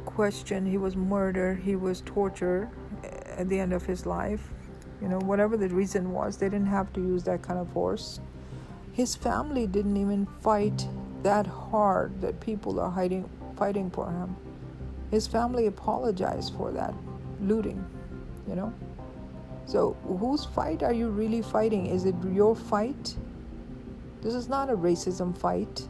questioned, 0.05 0.69
he 0.69 0.77
was 0.77 0.95
murdered, 0.95 1.59
he 1.61 1.75
was 1.75 2.03
tortured 2.05 2.69
eh, 3.03 3.09
at 3.39 3.49
the 3.49 3.59
end 3.59 3.73
of 3.73 3.87
his 3.87 4.05
life. 4.05 4.53
You 5.01 5.09
know, 5.09 5.19
whatever 5.21 5.57
the 5.57 5.69
reason 5.69 6.13
was, 6.13 6.37
they 6.37 6.51
didn't 6.51 6.67
have 6.67 6.93
to 6.95 7.01
use 7.01 7.23
that 7.25 7.41
kind 7.41 7.59
of 7.59 7.73
force. 7.73 8.21
His 8.93 9.17
family 9.17 9.67
didn't 9.67 9.97
even 9.97 10.27
fight 10.43 10.87
that 11.23 11.47
hard 11.47 12.21
that 12.21 12.41
people 12.41 12.79
are 12.81 12.91
hiding, 12.91 13.29
fighting 13.57 13.91
for 13.91 14.11
him. 14.11 14.37
His 15.11 15.27
family 15.27 15.67
apologized 15.67 16.55
for 16.55 16.73
that 16.73 16.93
looting, 17.41 17.83
you 18.47 18.55
know. 18.55 18.73
So, 19.65 19.97
whose 20.03 20.45
fight 20.45 20.83
are 20.83 20.93
you 20.93 21.09
really 21.09 21.43
fighting? 21.43 21.87
Is 21.87 22.05
it 22.05 22.15
your 22.33 22.55
fight? 22.55 23.17
This 24.23 24.35
is 24.35 24.49
not 24.49 24.71
a 24.71 24.77
racism 24.77 25.37
fight. 25.37 25.89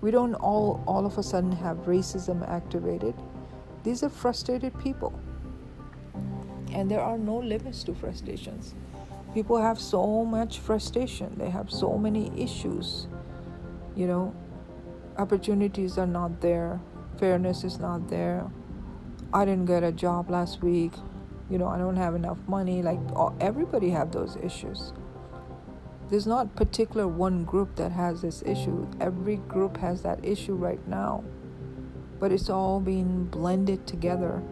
We 0.00 0.10
don't 0.10 0.34
all 0.34 0.82
all 0.86 1.06
of 1.06 1.18
a 1.18 1.22
sudden 1.22 1.52
have 1.52 1.78
racism 1.86 2.48
activated. 2.48 3.14
These 3.84 4.02
are 4.02 4.08
frustrated 4.08 4.78
people. 4.78 5.18
And 6.72 6.90
there 6.90 7.00
are 7.00 7.18
no 7.18 7.38
limits 7.38 7.82
to 7.84 7.94
frustrations. 7.94 8.74
People 9.34 9.60
have 9.60 9.78
so 9.80 10.24
much 10.24 10.58
frustration. 10.58 11.34
They 11.38 11.50
have 11.50 11.70
so 11.70 11.96
many 11.96 12.30
issues 12.36 13.06
you 13.98 14.06
know 14.06 14.32
opportunities 15.18 15.98
are 15.98 16.06
not 16.06 16.40
there 16.40 16.80
fairness 17.18 17.64
is 17.64 17.80
not 17.80 18.08
there 18.08 18.48
i 19.34 19.44
didn't 19.44 19.66
get 19.66 19.82
a 19.82 19.90
job 19.90 20.30
last 20.30 20.62
week 20.62 20.92
you 21.50 21.58
know 21.58 21.66
i 21.66 21.76
don't 21.76 21.96
have 21.96 22.14
enough 22.14 22.38
money 22.46 22.80
like 22.80 23.00
everybody 23.40 23.90
have 23.90 24.12
those 24.12 24.36
issues 24.36 24.92
there's 26.10 26.26
not 26.26 26.56
particular 26.56 27.06
one 27.06 27.44
group 27.44 27.76
that 27.76 27.92
has 27.92 28.22
this 28.22 28.42
issue. 28.42 28.86
Every 29.00 29.36
group 29.36 29.76
has 29.78 30.02
that 30.02 30.24
issue 30.24 30.54
right 30.54 30.86
now. 30.88 31.22
But 32.18 32.32
it's 32.32 32.48
all 32.48 32.80
being 32.80 33.24
blended 33.26 33.86
together. 33.86 34.42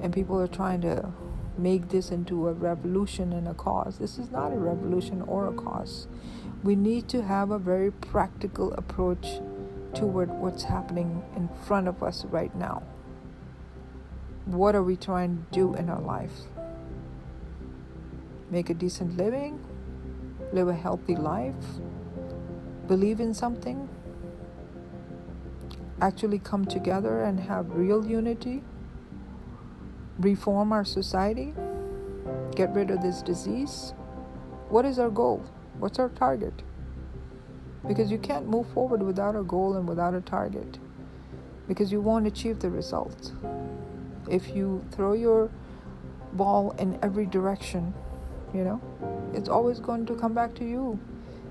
And 0.00 0.12
people 0.12 0.40
are 0.40 0.48
trying 0.48 0.80
to 0.82 1.12
make 1.58 1.90
this 1.90 2.10
into 2.10 2.48
a 2.48 2.52
revolution 2.52 3.32
and 3.32 3.46
a 3.46 3.54
cause. 3.54 3.98
This 3.98 4.18
is 4.18 4.30
not 4.30 4.52
a 4.52 4.56
revolution 4.56 5.20
or 5.22 5.48
a 5.48 5.52
cause. 5.52 6.06
We 6.62 6.76
need 6.76 7.08
to 7.10 7.22
have 7.22 7.50
a 7.50 7.58
very 7.58 7.90
practical 7.90 8.72
approach 8.74 9.40
toward 9.94 10.30
what's 10.30 10.64
happening 10.64 11.22
in 11.36 11.48
front 11.66 11.88
of 11.88 12.02
us 12.02 12.24
right 12.24 12.54
now. 12.56 12.82
What 14.46 14.74
are 14.74 14.82
we 14.82 14.96
trying 14.96 15.36
to 15.36 15.42
do 15.52 15.74
in 15.74 15.90
our 15.90 16.00
life? 16.00 16.32
Make 18.50 18.70
a 18.70 18.74
decent 18.74 19.16
living, 19.16 19.64
live 20.52 20.68
a 20.68 20.74
healthy 20.74 21.16
life, 21.16 21.54
believe 22.88 23.20
in 23.20 23.32
something, 23.34 23.88
actually 26.00 26.38
come 26.38 26.64
together 26.64 27.22
and 27.22 27.38
have 27.40 27.70
real 27.70 28.06
unity, 28.06 28.62
reform 30.18 30.72
our 30.72 30.84
society. 30.84 31.54
get 32.54 32.72
rid 32.74 32.90
of 32.90 33.00
this 33.00 33.22
disease, 33.22 33.94
what 34.68 34.84
is 34.84 34.98
our 34.98 35.10
goal? 35.10 35.42
What's 35.78 35.98
our 35.98 36.08
target? 36.10 36.62
Because 37.86 38.10
you 38.10 38.18
can't 38.18 38.46
move 38.46 38.66
forward 38.74 39.02
without 39.02 39.36
a 39.36 39.42
goal 39.42 39.76
and 39.76 39.88
without 39.88 40.14
a 40.14 40.20
target 40.20 40.78
because 41.70 41.92
you 41.92 42.00
won't 42.00 42.26
achieve 42.26 42.58
the 42.58 42.68
result. 42.68 43.32
If 44.28 44.48
you 44.56 44.84
throw 44.90 45.12
your 45.12 45.50
ball 46.32 46.72
in 46.80 46.98
every 47.00 47.26
direction, 47.26 47.94
you 48.54 48.64
know, 48.64 48.80
it's 49.34 49.48
always 49.48 49.78
going 49.80 50.06
to 50.06 50.14
come 50.14 50.34
back 50.34 50.54
to 50.56 50.64
you. 50.64 50.98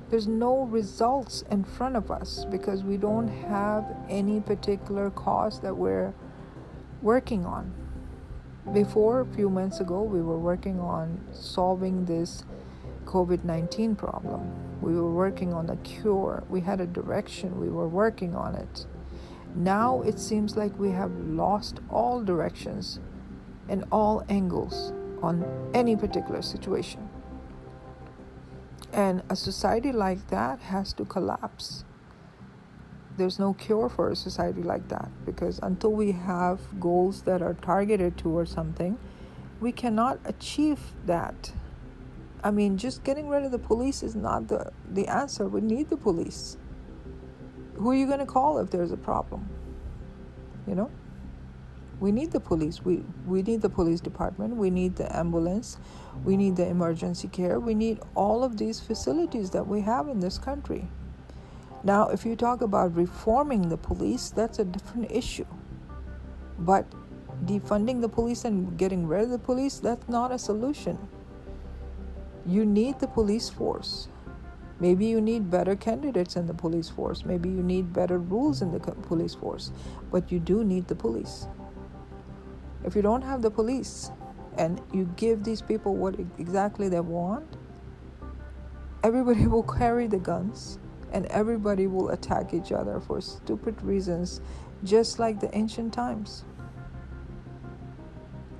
There's 0.09 0.27
no 0.27 0.63
results 0.63 1.43
in 1.51 1.63
front 1.63 1.95
of 1.95 2.09
us 2.09 2.45
because 2.49 2.83
we 2.83 2.97
don't 2.97 3.27
have 3.27 3.85
any 4.09 4.41
particular 4.41 5.11
cause 5.11 5.59
that 5.61 5.75
we're 5.75 6.13
working 7.01 7.45
on. 7.45 7.73
Before, 8.73 9.21
a 9.21 9.25
few 9.25 9.49
months 9.49 9.79
ago, 9.79 10.01
we 10.01 10.21
were 10.21 10.37
working 10.37 10.79
on 10.79 11.19
solving 11.31 12.05
this 12.05 12.43
COVID 13.05 13.43
19 13.43 13.95
problem. 13.95 14.51
We 14.81 14.95
were 14.95 15.11
working 15.11 15.53
on 15.53 15.69
a 15.69 15.75
cure. 15.77 16.43
We 16.49 16.61
had 16.61 16.81
a 16.81 16.87
direction. 16.87 17.59
We 17.59 17.69
were 17.69 17.87
working 17.87 18.35
on 18.35 18.55
it. 18.55 18.85
Now 19.55 20.01
it 20.03 20.19
seems 20.19 20.55
like 20.55 20.77
we 20.77 20.91
have 20.91 21.11
lost 21.19 21.79
all 21.89 22.23
directions 22.23 22.99
and 23.67 23.83
all 23.91 24.23
angles 24.29 24.93
on 25.21 25.45
any 25.73 25.95
particular 25.95 26.41
situation. 26.41 27.09
And 28.91 29.21
a 29.29 29.35
society 29.35 29.91
like 29.91 30.27
that 30.29 30.59
has 30.59 30.93
to 30.93 31.05
collapse. 31.05 31.83
There's 33.17 33.37
no 33.37 33.53
cure 33.53 33.89
for 33.89 34.09
a 34.09 34.15
society 34.15 34.63
like 34.63 34.87
that 34.87 35.09
because 35.25 35.59
until 35.61 35.91
we 35.91 36.13
have 36.13 36.59
goals 36.79 37.23
that 37.23 37.41
are 37.41 37.53
targeted 37.53 38.17
towards 38.17 38.51
something, 38.51 38.97
we 39.59 39.71
cannot 39.71 40.19
achieve 40.25 40.79
that. 41.05 41.51
I 42.43 42.51
mean, 42.51 42.77
just 42.77 43.03
getting 43.03 43.27
rid 43.27 43.43
of 43.43 43.51
the 43.51 43.59
police 43.59 44.01
is 44.01 44.15
not 44.15 44.47
the, 44.47 44.71
the 44.89 45.07
answer. 45.07 45.47
We 45.47 45.61
need 45.61 45.89
the 45.89 45.97
police. 45.97 46.57
Who 47.75 47.91
are 47.91 47.95
you 47.95 48.07
going 48.07 48.19
to 48.19 48.25
call 48.25 48.59
if 48.59 48.69
there's 48.69 48.91
a 48.91 48.97
problem? 48.97 49.49
You 50.65 50.75
know? 50.75 50.91
We 51.99 52.11
need 52.11 52.31
the 52.31 52.39
police. 52.39 52.83
We, 52.83 53.03
we 53.25 53.41
need 53.41 53.61
the 53.61 53.69
police 53.69 53.99
department. 53.99 54.55
We 54.55 54.69
need 54.69 54.95
the 54.95 55.13
ambulance. 55.15 55.77
We 56.23 56.37
need 56.37 56.55
the 56.55 56.67
emergency 56.67 57.27
care. 57.27 57.59
We 57.59 57.75
need 57.75 57.99
all 58.15 58.43
of 58.43 58.57
these 58.57 58.79
facilities 58.79 59.49
that 59.51 59.67
we 59.67 59.81
have 59.81 60.07
in 60.07 60.19
this 60.19 60.37
country. 60.37 60.87
Now, 61.83 62.07
if 62.09 62.25
you 62.25 62.35
talk 62.35 62.61
about 62.61 62.95
reforming 62.95 63.69
the 63.69 63.77
police, 63.77 64.29
that's 64.29 64.59
a 64.59 64.65
different 64.65 65.11
issue. 65.11 65.45
But 66.57 66.85
defunding 67.45 68.01
the 68.01 68.09
police 68.09 68.45
and 68.45 68.77
getting 68.77 69.07
rid 69.07 69.23
of 69.23 69.29
the 69.29 69.39
police, 69.39 69.79
that's 69.79 70.07
not 70.09 70.31
a 70.31 70.39
solution. 70.39 70.97
You 72.45 72.65
need 72.65 72.99
the 72.99 73.07
police 73.07 73.49
force. 73.49 74.07
Maybe 74.81 75.05
you 75.05 75.19
need 75.19 75.51
better 75.51 75.75
candidates 75.75 76.37
in 76.37 76.47
the 76.47 76.53
police 76.53 76.89
force. 76.89 77.25
Maybe 77.25 77.49
you 77.49 77.61
need 77.61 77.91
better 77.91 78.17
rules 78.17 78.61
in 78.61 78.71
the 78.71 78.79
police 78.79 79.35
force. 79.35 79.71
But 80.11 80.31
you 80.31 80.39
do 80.39 80.63
need 80.63 80.87
the 80.87 80.95
police. 80.95 81.47
If 82.83 82.95
you 82.95 83.01
don't 83.01 83.21
have 83.21 83.41
the 83.41 83.51
police 83.51 84.11
and 84.57 84.81
you 84.93 85.11
give 85.15 85.43
these 85.43 85.61
people 85.61 85.95
what 85.95 86.15
exactly 86.37 86.89
they 86.89 86.99
want, 86.99 87.57
everybody 89.03 89.47
will 89.53 89.63
carry 89.63 90.07
the 90.07 90.17
guns 90.17 90.79
and 91.11 91.25
everybody 91.27 91.87
will 91.87 92.09
attack 92.09 92.53
each 92.53 92.71
other 92.71 92.99
for 92.99 93.19
stupid 93.21 93.81
reasons, 93.81 94.41
just 94.83 95.19
like 95.19 95.39
the 95.39 95.55
ancient 95.57 95.93
times. 95.93 96.45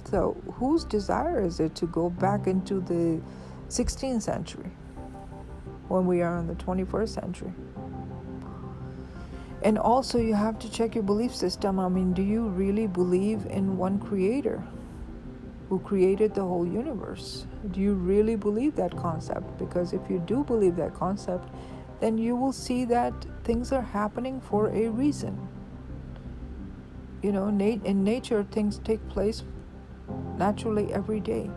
So, 0.10 0.42
whose 0.56 0.86
desire 0.86 1.44
is 1.44 1.60
it 1.60 1.76
to 1.76 1.86
go 1.86 2.10
back 2.10 2.48
into 2.48 2.82
the 2.82 3.22
16th 3.68 4.24
century 4.24 4.72
when 5.88 6.08
we 6.08 6.24
are 6.24 6.40
in 6.40 6.48
the 6.48 6.56
21st 6.56 7.10
century? 7.10 7.54
And 9.62 9.78
also, 9.78 10.20
you 10.20 10.36
have 10.36 10.58
to 10.60 10.72
check 10.72 10.96
your 10.96 11.04
belief 11.04 11.36
system. 11.36 11.80
I 11.80 11.90
mean, 11.90 12.14
do 12.14 12.22
you 12.22 12.48
really 12.48 12.88
believe 12.88 13.46
in 13.46 13.78
one 13.78 14.00
creator 14.00 14.64
who 15.68 15.80
created 15.80 16.34
the 16.34 16.42
whole 16.42 16.66
universe? 16.66 17.46
Do 17.72 17.82
you 17.82 17.94
really 17.94 18.38
believe 18.38 18.76
that 18.78 18.96
concept? 18.96 19.58
Because 19.58 19.92
if 19.92 20.02
you 20.10 20.20
do 20.20 20.44
believe 20.46 20.78
that 20.78 20.94
concept, 20.94 21.50
then 22.00 22.18
you 22.18 22.36
will 22.38 22.54
see 22.54 22.86
that 22.86 23.14
things 23.44 23.74
are 23.74 23.82
happening 23.82 24.40
for 24.40 24.70
a 24.70 24.88
reason. 24.88 25.50
You 27.22 27.34
know, 27.34 27.48
in 27.50 28.04
nature, 28.04 28.46
things 28.50 28.80
take 28.80 29.06
place 29.10 29.44
naturally 30.38 30.94
every 30.94 31.20
day. 31.20 31.52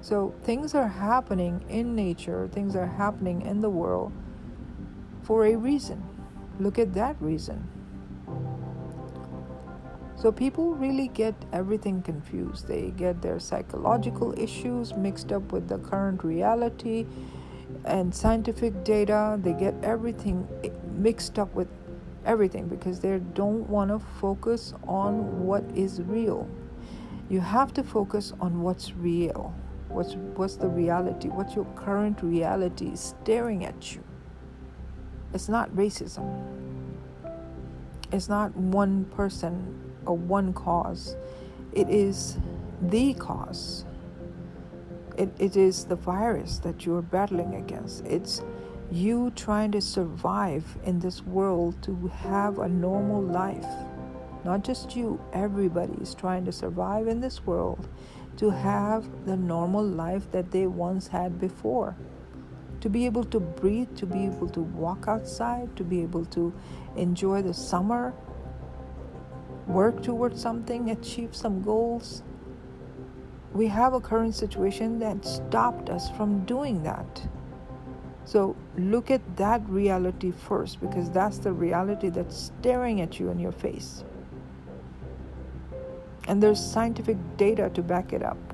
So 0.00 0.32
things 0.42 0.76
are 0.76 0.86
happening 0.86 1.64
in 1.68 1.96
nature, 1.96 2.48
things 2.52 2.76
are 2.76 2.86
happening 2.86 3.42
in 3.42 3.60
the 3.60 3.70
world 3.70 4.12
for 5.22 5.44
a 5.46 5.56
reason. 5.56 6.02
Look 6.58 6.78
at 6.78 6.94
that 6.94 7.16
reason. 7.20 7.68
So 10.16 10.30
people 10.30 10.74
really 10.74 11.08
get 11.08 11.34
everything 11.52 12.00
confused. 12.00 12.68
They 12.68 12.92
get 12.96 13.22
their 13.22 13.40
psychological 13.40 14.32
issues 14.38 14.94
mixed 14.94 15.32
up 15.32 15.50
with 15.50 15.68
the 15.68 15.78
current 15.78 16.22
reality 16.22 17.06
and 17.84 18.14
scientific 18.14 18.84
data. 18.84 19.36
They 19.42 19.52
get 19.52 19.74
everything 19.82 20.46
mixed 20.96 21.40
up 21.40 21.52
with 21.54 21.66
everything 22.24 22.68
because 22.68 23.00
they 23.00 23.18
don't 23.34 23.68
want 23.68 23.90
to 23.90 23.98
focus 24.20 24.74
on 24.86 25.44
what 25.44 25.64
is 25.74 26.00
real. 26.02 26.48
You 27.28 27.40
have 27.40 27.72
to 27.74 27.82
focus 27.82 28.32
on 28.40 28.62
what's 28.62 28.92
real. 28.92 29.52
What's 29.88 30.14
what's 30.36 30.56
the 30.56 30.68
reality? 30.68 31.28
What's 31.28 31.56
your 31.56 31.66
current 31.74 32.22
reality 32.22 32.94
staring 32.94 33.64
at 33.64 33.94
you? 33.94 34.04
It's 35.34 35.48
not 35.48 35.70
racism. 35.70 36.52
It's 38.12 38.28
not 38.28 38.54
one 38.54 39.06
person 39.06 39.94
or 40.04 40.16
one 40.16 40.52
cause. 40.52 41.16
It 41.72 41.88
is 41.88 42.38
the 42.82 43.14
cause. 43.14 43.86
It, 45.16 45.30
it 45.38 45.56
is 45.56 45.84
the 45.84 45.96
virus 45.96 46.58
that 46.58 46.84
you're 46.84 47.02
battling 47.02 47.54
against. 47.54 48.04
It's 48.04 48.42
you 48.90 49.30
trying 49.34 49.72
to 49.72 49.80
survive 49.80 50.76
in 50.84 50.98
this 50.98 51.22
world 51.22 51.82
to 51.82 52.08
have 52.08 52.58
a 52.58 52.68
normal 52.68 53.22
life. 53.22 53.66
Not 54.44 54.64
just 54.64 54.94
you, 54.94 55.18
everybody 55.32 55.94
is 56.02 56.14
trying 56.14 56.44
to 56.44 56.52
survive 56.52 57.06
in 57.06 57.20
this 57.20 57.46
world 57.46 57.88
to 58.36 58.50
have 58.50 59.08
the 59.24 59.36
normal 59.36 59.84
life 59.84 60.30
that 60.32 60.50
they 60.50 60.66
once 60.66 61.06
had 61.06 61.40
before 61.40 61.96
to 62.82 62.90
be 62.90 63.06
able 63.06 63.22
to 63.22 63.38
breathe, 63.38 63.96
to 63.96 64.06
be 64.06 64.24
able 64.24 64.48
to 64.48 64.60
walk 64.60 65.06
outside, 65.06 65.74
to 65.76 65.84
be 65.84 66.02
able 66.02 66.24
to 66.26 66.52
enjoy 66.96 67.40
the 67.40 67.54
summer, 67.54 68.12
work 69.68 70.02
towards 70.02 70.42
something, 70.42 70.90
achieve 70.90 71.34
some 71.34 71.62
goals. 71.62 72.24
We 73.52 73.68
have 73.68 73.94
a 73.94 74.00
current 74.00 74.34
situation 74.34 74.98
that 74.98 75.24
stopped 75.24 75.90
us 75.90 76.10
from 76.10 76.44
doing 76.44 76.82
that. 76.82 77.28
So 78.24 78.56
look 78.76 79.12
at 79.12 79.36
that 79.36 79.62
reality 79.68 80.32
first 80.32 80.80
because 80.80 81.08
that's 81.08 81.38
the 81.38 81.52
reality 81.52 82.08
that's 82.08 82.36
staring 82.36 83.00
at 83.00 83.20
you 83.20 83.30
in 83.30 83.38
your 83.38 83.52
face. 83.52 84.02
And 86.26 86.42
there's 86.42 86.60
scientific 86.60 87.16
data 87.36 87.70
to 87.74 87.82
back 87.82 88.12
it 88.12 88.24
up. 88.24 88.51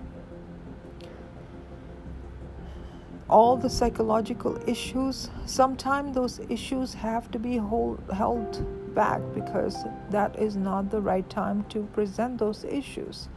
All 3.29 3.57
the 3.57 3.69
psychological 3.69 4.59
issues, 4.67 5.31
sometimes 5.45 6.15
those 6.15 6.41
issues 6.49 6.95
have 6.95 7.31
to 7.31 7.39
be 7.39 7.59
hold, 7.59 8.03
held 8.13 8.95
back 8.95 9.21
because 9.35 9.85
that 10.11 10.39
is 10.39 10.57
not 10.57 10.91
the 10.91 11.01
right 11.01 11.29
time 11.29 11.65
to 11.69 11.83
present 11.93 12.39
those 12.39 12.65
issues. 12.65 13.29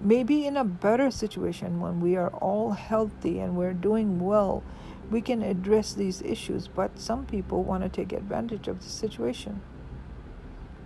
Maybe 0.00 0.46
in 0.46 0.56
a 0.56 0.64
better 0.64 1.10
situation 1.10 1.80
when 1.80 2.00
we 2.00 2.14
are 2.16 2.30
all 2.30 2.70
healthy 2.70 3.40
and 3.40 3.56
we're 3.56 3.72
doing 3.72 4.20
well, 4.20 4.62
we 5.10 5.20
can 5.22 5.42
address 5.42 5.92
these 5.92 6.22
issues, 6.22 6.68
but 6.68 7.00
some 7.00 7.26
people 7.26 7.64
want 7.64 7.82
to 7.82 7.88
take 7.88 8.12
advantage 8.12 8.68
of 8.68 8.80
the 8.82 8.88
situation. 8.88 9.60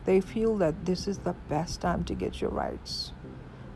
They 0.07 0.21
feel 0.21 0.57
that 0.59 0.87
this 0.87 1.07
is 1.07 1.19
the 1.19 1.35
best 1.49 1.81
time 1.81 2.05
to 2.05 2.15
get 2.15 2.41
your 2.41 2.51
rights. 2.51 3.13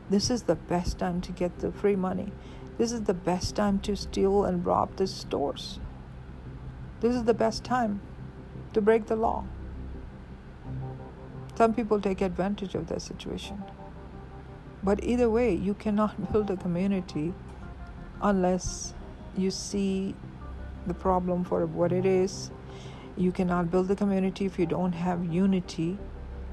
This 0.08 0.30
is 0.30 0.42
the 0.42 0.54
best 0.54 0.98
time 0.98 1.20
to 1.22 1.32
get 1.32 1.58
the 1.58 1.70
free 1.70 1.96
money. 1.96 2.32
This 2.78 2.92
is 2.92 3.02
the 3.04 3.14
best 3.14 3.56
time 3.56 3.80
to 3.80 3.96
steal 3.96 4.44
and 4.44 4.64
rob 4.66 4.96
the 4.96 5.06
stores. 5.06 5.80
This 7.00 7.14
is 7.14 7.24
the 7.24 7.34
best 7.34 7.64
time 7.64 8.00
to 8.74 8.80
break 8.80 9.06
the 9.06 9.16
law. 9.16 9.44
Some 11.56 11.74
people 11.74 12.00
take 12.00 12.20
advantage 12.20 12.74
of 12.74 12.88
that 12.88 13.02
situation. 13.02 13.62
But 14.82 15.02
either 15.04 15.30
way, 15.30 15.54
you 15.54 15.74
cannot 15.74 16.32
build 16.32 16.50
a 16.50 16.56
community 16.56 17.34
unless 18.22 18.94
you 19.36 19.50
see 19.50 20.14
the 20.86 20.94
problem 20.94 21.44
for 21.44 21.66
what 21.66 21.92
it 21.92 22.06
is. 22.06 22.50
You 23.16 23.32
cannot 23.32 23.70
build 23.70 23.90
a 23.90 23.96
community 23.96 24.46
if 24.46 24.58
you 24.58 24.66
don't 24.66 24.92
have 24.92 25.24
unity 25.24 25.98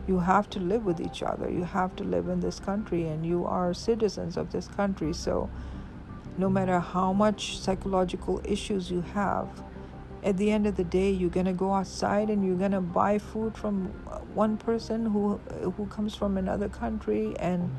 You 0.07 0.19
have 0.19 0.49
to 0.51 0.59
live 0.59 0.85
with 0.85 0.99
each 0.99 1.23
other. 1.23 1.49
You 1.49 1.63
have 1.63 1.95
to 1.97 2.03
live 2.03 2.27
in 2.27 2.41
this 2.41 2.59
country, 2.59 3.07
and 3.07 3.25
you 3.25 3.45
are 3.45 3.73
citizens 3.73 4.37
of 4.37 4.51
this 4.51 4.67
country. 4.67 5.13
So, 5.13 5.49
no 6.37 6.49
matter 6.49 6.79
how 6.79 7.13
much 7.13 7.59
psychological 7.59 8.41
issues 8.43 8.89
you 8.89 9.01
have, 9.01 9.63
at 10.23 10.37
the 10.37 10.51
end 10.51 10.65
of 10.65 10.77
the 10.77 10.83
day, 10.83 11.11
you're 11.11 11.29
gonna 11.29 11.53
go 11.53 11.73
outside 11.73 12.29
and 12.29 12.45
you're 12.45 12.57
gonna 12.57 12.81
buy 12.81 13.17
food 13.17 13.57
from 13.57 13.87
one 14.33 14.57
person 14.57 15.05
who 15.05 15.37
who 15.75 15.85
comes 15.87 16.15
from 16.15 16.37
another 16.37 16.69
country 16.69 17.35
and 17.39 17.69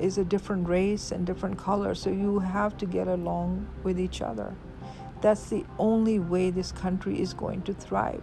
is 0.00 0.18
a 0.18 0.24
different 0.24 0.68
race 0.68 1.12
and 1.12 1.24
different 1.24 1.56
color. 1.58 1.94
So 1.94 2.10
you 2.10 2.40
have 2.40 2.76
to 2.78 2.86
get 2.86 3.08
along 3.08 3.68
with 3.82 4.00
each 4.00 4.20
other. 4.20 4.54
That's 5.20 5.48
the 5.48 5.64
only 5.78 6.18
way 6.18 6.50
this 6.50 6.72
country 6.72 7.20
is 7.20 7.32
going 7.32 7.62
to 7.62 7.72
thrive. 7.72 8.22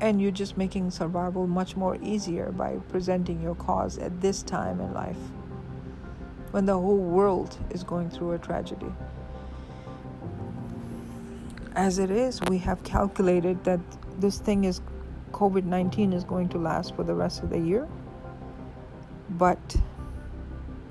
And 0.00 0.20
you're 0.20 0.30
just 0.30 0.56
making 0.56 0.90
survival 0.90 1.46
much 1.46 1.76
more 1.76 1.96
easier 2.02 2.52
by 2.52 2.76
presenting 2.88 3.40
your 3.40 3.54
cause 3.54 3.98
at 3.98 4.20
this 4.20 4.42
time 4.42 4.80
in 4.80 4.92
life 4.92 5.18
when 6.52 6.66
the 6.66 6.74
whole 6.74 6.98
world 6.98 7.58
is 7.70 7.82
going 7.82 8.08
through 8.10 8.32
a 8.32 8.38
tragedy. 8.38 8.92
As 11.74 11.98
it 11.98 12.10
is, 12.10 12.40
we 12.48 12.58
have 12.58 12.82
calculated 12.84 13.64
that 13.64 13.80
this 14.20 14.38
thing 14.38 14.64
is 14.64 14.80
COVID 15.32 15.64
19 15.64 16.12
is 16.12 16.24
going 16.24 16.48
to 16.50 16.58
last 16.58 16.94
for 16.94 17.02
the 17.02 17.14
rest 17.14 17.42
of 17.42 17.50
the 17.50 17.58
year, 17.58 17.88
but 19.30 19.76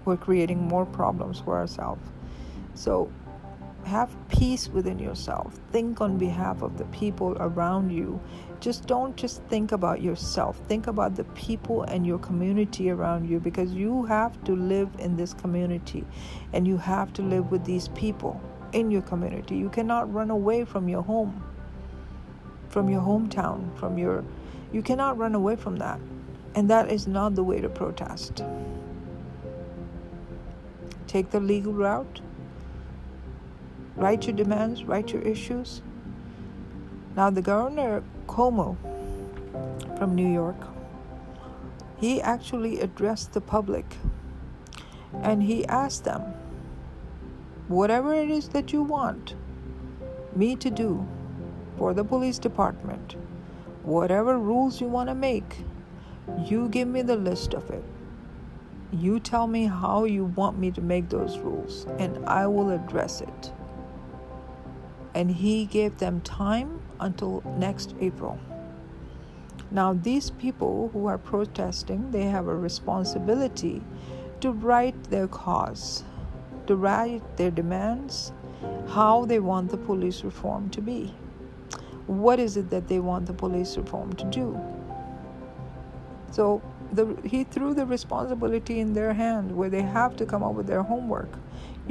we're 0.03 0.18
creating 0.18 0.59
more 0.59 0.86
problems 0.86 1.39
for 1.39 1.55
ourselves. 1.57 2.01
So 2.74 3.12
have 3.86 4.16
peace 4.30 4.68
within 4.68 4.97
yourself. 4.97 5.59
Think 5.72 6.01
on 6.01 6.18
behalf 6.18 6.64
of 6.64 6.78
the 6.78 6.86
people 6.86 7.38
around 7.39 7.91
you. 7.91 8.20
Just 8.62 8.88
don't 8.88 9.18
just 9.18 9.43
think 9.43 9.74
about 9.74 10.01
yourself. 10.01 10.57
Think 10.68 10.88
about 10.88 11.16
the 11.16 11.26
people 11.36 11.84
and 11.84 12.07
your 12.07 12.20
community 12.20 12.89
around 12.89 13.30
you 13.30 13.39
because 13.39 13.74
you 13.74 14.05
have 14.05 14.41
to 14.45 14.55
live 14.55 14.89
in 14.99 15.18
this 15.18 15.34
community 15.34 16.05
and 16.53 16.66
you 16.66 16.78
have 16.78 17.12
to 17.14 17.22
live 17.22 17.51
with 17.51 17.66
these 17.66 17.89
people 17.89 18.39
in 18.72 18.89
your 18.89 19.01
community. 19.01 19.57
You 19.57 19.70
cannot 19.70 20.14
run 20.14 20.30
away 20.30 20.64
from 20.64 20.88
your 20.88 21.01
home, 21.01 21.43
from 22.70 22.88
your 22.88 23.01
hometown, 23.01 23.78
from 23.78 23.97
your 23.97 24.24
you 24.72 24.82
cannot 24.82 25.18
run 25.18 25.36
away 25.36 25.57
from 25.57 25.76
that. 25.78 25.99
And 26.55 26.70
that 26.70 26.89
is 26.89 27.07
not 27.07 27.36
the 27.36 27.43
way 27.43 27.59
to 27.59 27.68
protest. 27.68 28.43
Take 31.07 31.32
the 31.32 31.41
legal 31.41 31.74
route 31.74 32.22
Write 33.95 34.26
your 34.26 34.36
demands, 34.36 34.86
write 34.86 35.12
your 35.12 35.22
issues. 35.22 35.82
Now, 37.16 37.30
the 37.30 37.41
governor 37.41 38.03
Cuomo 38.32 38.77
from 39.97 40.15
New 40.15 40.32
York, 40.32 40.55
he 41.97 42.21
actually 42.21 42.79
addressed 42.79 43.34
the 43.34 43.41
public 43.41 43.97
and 45.21 45.43
he 45.43 45.65
asked 45.65 46.05
them, 46.05 46.21
whatever 47.67 48.13
it 48.13 48.29
is 48.29 48.47
that 48.49 48.71
you 48.71 48.84
want 48.84 49.36
me 50.34 50.55
to 50.55 50.69
do 50.69 51.05
for 51.77 51.93
the 51.93 52.05
police 52.05 52.39
department, 52.39 53.17
whatever 53.84 54.39
rules 54.39 54.79
you 54.79 54.88
want 54.88 55.09
to 55.09 55.15
make, 55.15 55.65
you 56.45 56.69
give 56.69 56.88
me 56.88 57.01
the 57.01 57.17
list 57.17 57.53
of 57.53 57.69
it. 57.69 57.84
You 58.93 59.19
tell 59.19 59.45
me 59.45 59.65
how 59.65 60.05
you 60.05 60.23
want 60.23 60.57
me 60.57 60.71
to 60.71 60.82
make 60.82 61.09
those 61.09 61.38
rules, 61.38 61.86
and 61.99 62.25
I 62.25 62.47
will 62.47 62.69
address 62.69 63.19
it 63.19 63.51
and 65.13 65.32
he 65.32 65.65
gave 65.65 65.97
them 65.97 66.21
time 66.21 66.80
until 67.01 67.43
next 67.57 67.93
April. 67.99 68.39
Now, 69.71 69.93
these 69.93 70.29
people 70.31 70.89
who 70.93 71.05
are 71.07 71.17
protesting, 71.17 72.11
they 72.11 72.23
have 72.23 72.47
a 72.47 72.55
responsibility 72.55 73.81
to 74.41 74.51
write 74.51 75.01
their 75.05 75.27
cause, 75.27 76.03
to 76.67 76.75
write 76.75 77.37
their 77.37 77.51
demands, 77.51 78.33
how 78.89 79.25
they 79.25 79.39
want 79.39 79.71
the 79.71 79.77
police 79.77 80.23
reform 80.23 80.69
to 80.71 80.81
be. 80.81 81.13
What 82.07 82.39
is 82.39 82.57
it 82.57 82.69
that 82.69 82.87
they 82.87 82.99
want 82.99 83.27
the 83.27 83.33
police 83.33 83.77
reform 83.77 84.13
to 84.13 84.25
do? 84.25 84.59
So 86.31 86.61
the, 86.91 87.17
he 87.23 87.43
threw 87.43 87.73
the 87.73 87.85
responsibility 87.85 88.79
in 88.79 88.93
their 88.93 89.13
hand 89.13 89.55
where 89.55 89.69
they 89.69 89.81
have 89.81 90.15
to 90.17 90.25
come 90.25 90.43
up 90.43 90.53
with 90.53 90.67
their 90.67 90.83
homework. 90.83 91.29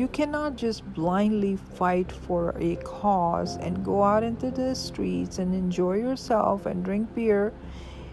You 0.01 0.09
cannot 0.09 0.57
just 0.57 0.95
blindly 0.95 1.57
fight 1.57 2.11
for 2.11 2.55
a 2.59 2.77
cause 2.77 3.59
and 3.59 3.85
go 3.85 4.03
out 4.03 4.23
into 4.23 4.51
the 4.51 4.75
streets 4.75 5.39
and 5.39 5.55
enjoy 5.55 5.97
yourself 5.97 6.65
and 6.65 6.83
drink 6.83 7.15
beer 7.15 7.53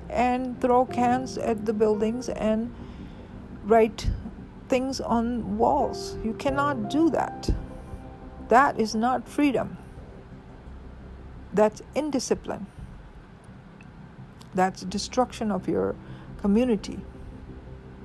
and 0.10 0.60
throw 0.60 0.84
cans 0.84 1.38
at 1.38 1.66
the 1.66 1.72
buildings 1.72 2.28
and 2.28 2.76
write 3.64 4.10
things 4.68 5.00
on 5.00 5.58
walls. 5.58 6.18
You 6.26 6.34
cannot 6.34 6.90
do 6.90 7.10
that. 7.12 7.52
That 8.50 8.78
is 8.78 8.94
not 8.94 9.26
freedom. 9.26 9.78
That's 11.54 11.82
indiscipline. 11.96 12.68
That's 14.54 14.82
destruction 14.82 15.52
of 15.54 15.70
your 15.70 15.96
community. 16.42 17.00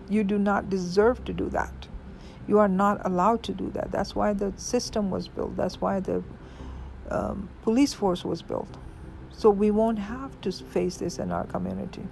You 0.09 0.23
do 0.23 0.39
not 0.39 0.71
deserve 0.71 1.25
to 1.25 1.33
do 1.33 1.49
that. 1.49 1.89
You 2.49 2.59
are 2.59 2.69
not 2.69 3.05
allowed 3.07 3.43
to 3.45 3.53
do 3.53 3.71
that. 3.71 3.91
That's 3.93 4.15
why 4.15 4.33
the 4.33 4.53
system 4.57 5.11
was 5.11 5.29
built. 5.29 5.57
That's 5.57 5.81
why 5.81 6.01
the 6.01 6.23
um, 7.11 7.49
police 7.63 7.95
force 7.95 8.25
was 8.25 8.43
built. 8.43 8.69
So 9.31 9.51
we 9.51 9.71
won't 9.71 9.99
have 9.99 10.41
to 10.43 10.53
face 10.53 10.97
this 10.97 11.19
in 11.19 11.33
our 11.33 11.45
community. 11.45 12.03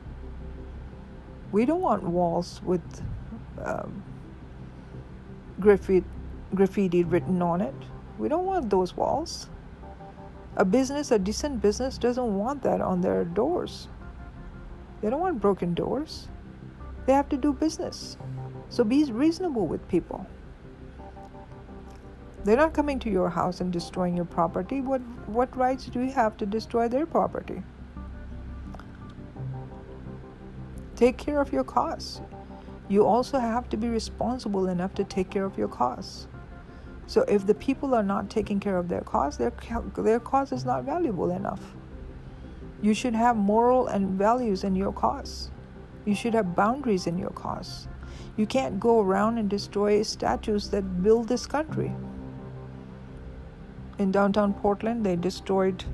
We 1.53 1.65
don't 1.65 1.81
want 1.81 2.03
walls 2.03 2.61
with 2.65 2.83
um, 3.63 4.03
graffiti, 5.59 6.07
graffiti 6.55 7.05
written 7.05 7.43
on 7.43 7.61
it. 7.61 7.75
We 8.19 8.29
don't 8.29 8.47
want 8.47 8.71
those 8.71 8.97
walls. 8.97 9.49
A 10.57 10.65
business, 10.65 11.11
a 11.11 11.19
decent 11.19 11.61
business, 11.61 11.99
doesn't 11.99 12.37
want 12.37 12.63
that 12.63 12.81
on 12.81 13.01
their 13.01 13.25
doors. 13.25 13.89
They 15.01 15.11
don't 15.11 15.21
want 15.21 15.41
broken 15.41 15.75
doors. 15.75 16.29
They 17.07 17.13
have 17.13 17.29
to 17.31 17.37
do 17.37 17.53
business. 17.53 18.17
So 18.71 18.85
be 18.85 19.05
reasonable 19.05 19.67
with 19.67 19.87
people. 19.89 20.27
They're 22.45 22.57
not 22.57 22.73
coming 22.73 22.99
to 23.01 23.11
your 23.11 23.29
house 23.29 23.61
and 23.61 23.71
destroying 23.71 24.17
your 24.17 24.25
property. 24.25 24.81
What, 24.81 25.03
what 25.27 25.55
rights 25.55 25.87
do 25.87 26.01
you 26.01 26.13
have 26.13 26.37
to 26.39 26.47
destroy 26.47 26.89
their 26.89 27.05
property? 27.05 27.63
Take 30.97 31.19
care 31.19 31.41
of 31.41 31.53
your 31.53 31.65
costs. 31.65 32.21
You 32.89 33.05
also 33.05 33.39
have 33.39 33.69
to 33.71 33.77
be 33.77 33.89
responsible 33.89 34.69
enough 34.69 34.95
to 34.95 35.05
take 35.05 35.31
care 35.31 35.45
of 35.45 35.59
your 35.59 35.69
costs. 35.69 36.29
So 37.07 37.23
if 37.23 37.47
the 37.47 37.55
people 37.55 37.95
are 37.95 38.03
not 38.03 38.31
taking 38.31 38.61
care 38.61 38.79
of 38.79 38.89
their 38.89 39.01
cause, 39.01 39.37
their, 39.37 39.53
their 39.97 40.21
cause 40.21 40.53
is 40.53 40.65
not 40.65 40.85
valuable 40.85 41.33
enough. 41.33 41.61
You 42.81 42.95
should 42.95 43.15
have 43.15 43.37
moral 43.37 43.89
and 43.89 44.11
values 44.11 44.65
in 44.65 44.77
your 44.77 44.93
cause. 44.93 45.51
You 46.05 46.15
should 46.15 46.35
have 46.35 46.55
boundaries 46.55 47.07
in 47.07 47.19
your 47.19 47.31
cause. 47.31 47.89
You 48.37 48.47
can't 48.47 48.81
go 48.81 49.01
around 49.01 49.39
and 49.39 49.49
destroy 49.49 50.03
statues 50.03 50.71
that 50.71 51.03
build 51.03 51.29
this 51.29 51.47
country. 51.47 51.93
In 53.99 54.11
downtown 54.11 54.55
Portland, 54.55 55.05
they 55.05 55.17
destroyed 55.17 55.85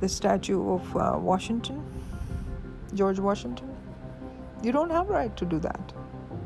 the 0.00 0.08
statue 0.08 0.72
of 0.72 0.96
uh, 0.96 1.16
Washington, 1.18 1.82
George 2.94 3.18
Washington. 3.18 3.74
You 4.62 4.72
don't 4.72 4.90
have 4.90 5.08
right 5.08 5.36
to 5.36 5.44
do 5.44 5.58
that 5.60 5.92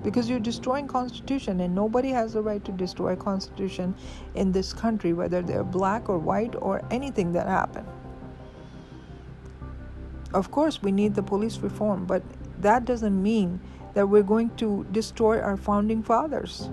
because 0.03 0.29
you're 0.29 0.41
destroying 0.41 0.87
constitution 0.87 1.61
and 1.61 1.75
nobody 1.75 2.11
has 2.11 2.33
the 2.33 2.43
right 2.43 2.65
to 2.65 2.73
destroy 2.73 3.15
constitution 3.15 3.95
in 4.35 4.53
this 4.53 4.73
country 4.73 5.13
whether 5.13 5.43
they're 5.43 5.65
black 5.65 6.09
or 6.09 6.19
white 6.19 6.55
or 6.61 6.83
anything 6.91 7.33
that 7.33 7.47
happened 7.47 7.87
of 10.33 10.51
course 10.51 10.83
we 10.83 10.91
need 10.91 11.15
the 11.15 11.23
police 11.23 11.59
reform 11.59 12.05
but 12.07 12.23
that 12.61 12.85
doesn't 12.85 13.23
mean 13.23 13.61
that 13.95 14.07
we're 14.09 14.23
going 14.23 14.55
to 14.57 14.87
destroy 14.93 15.41
our 15.41 15.57
founding 15.57 16.03
fathers. 16.03 16.71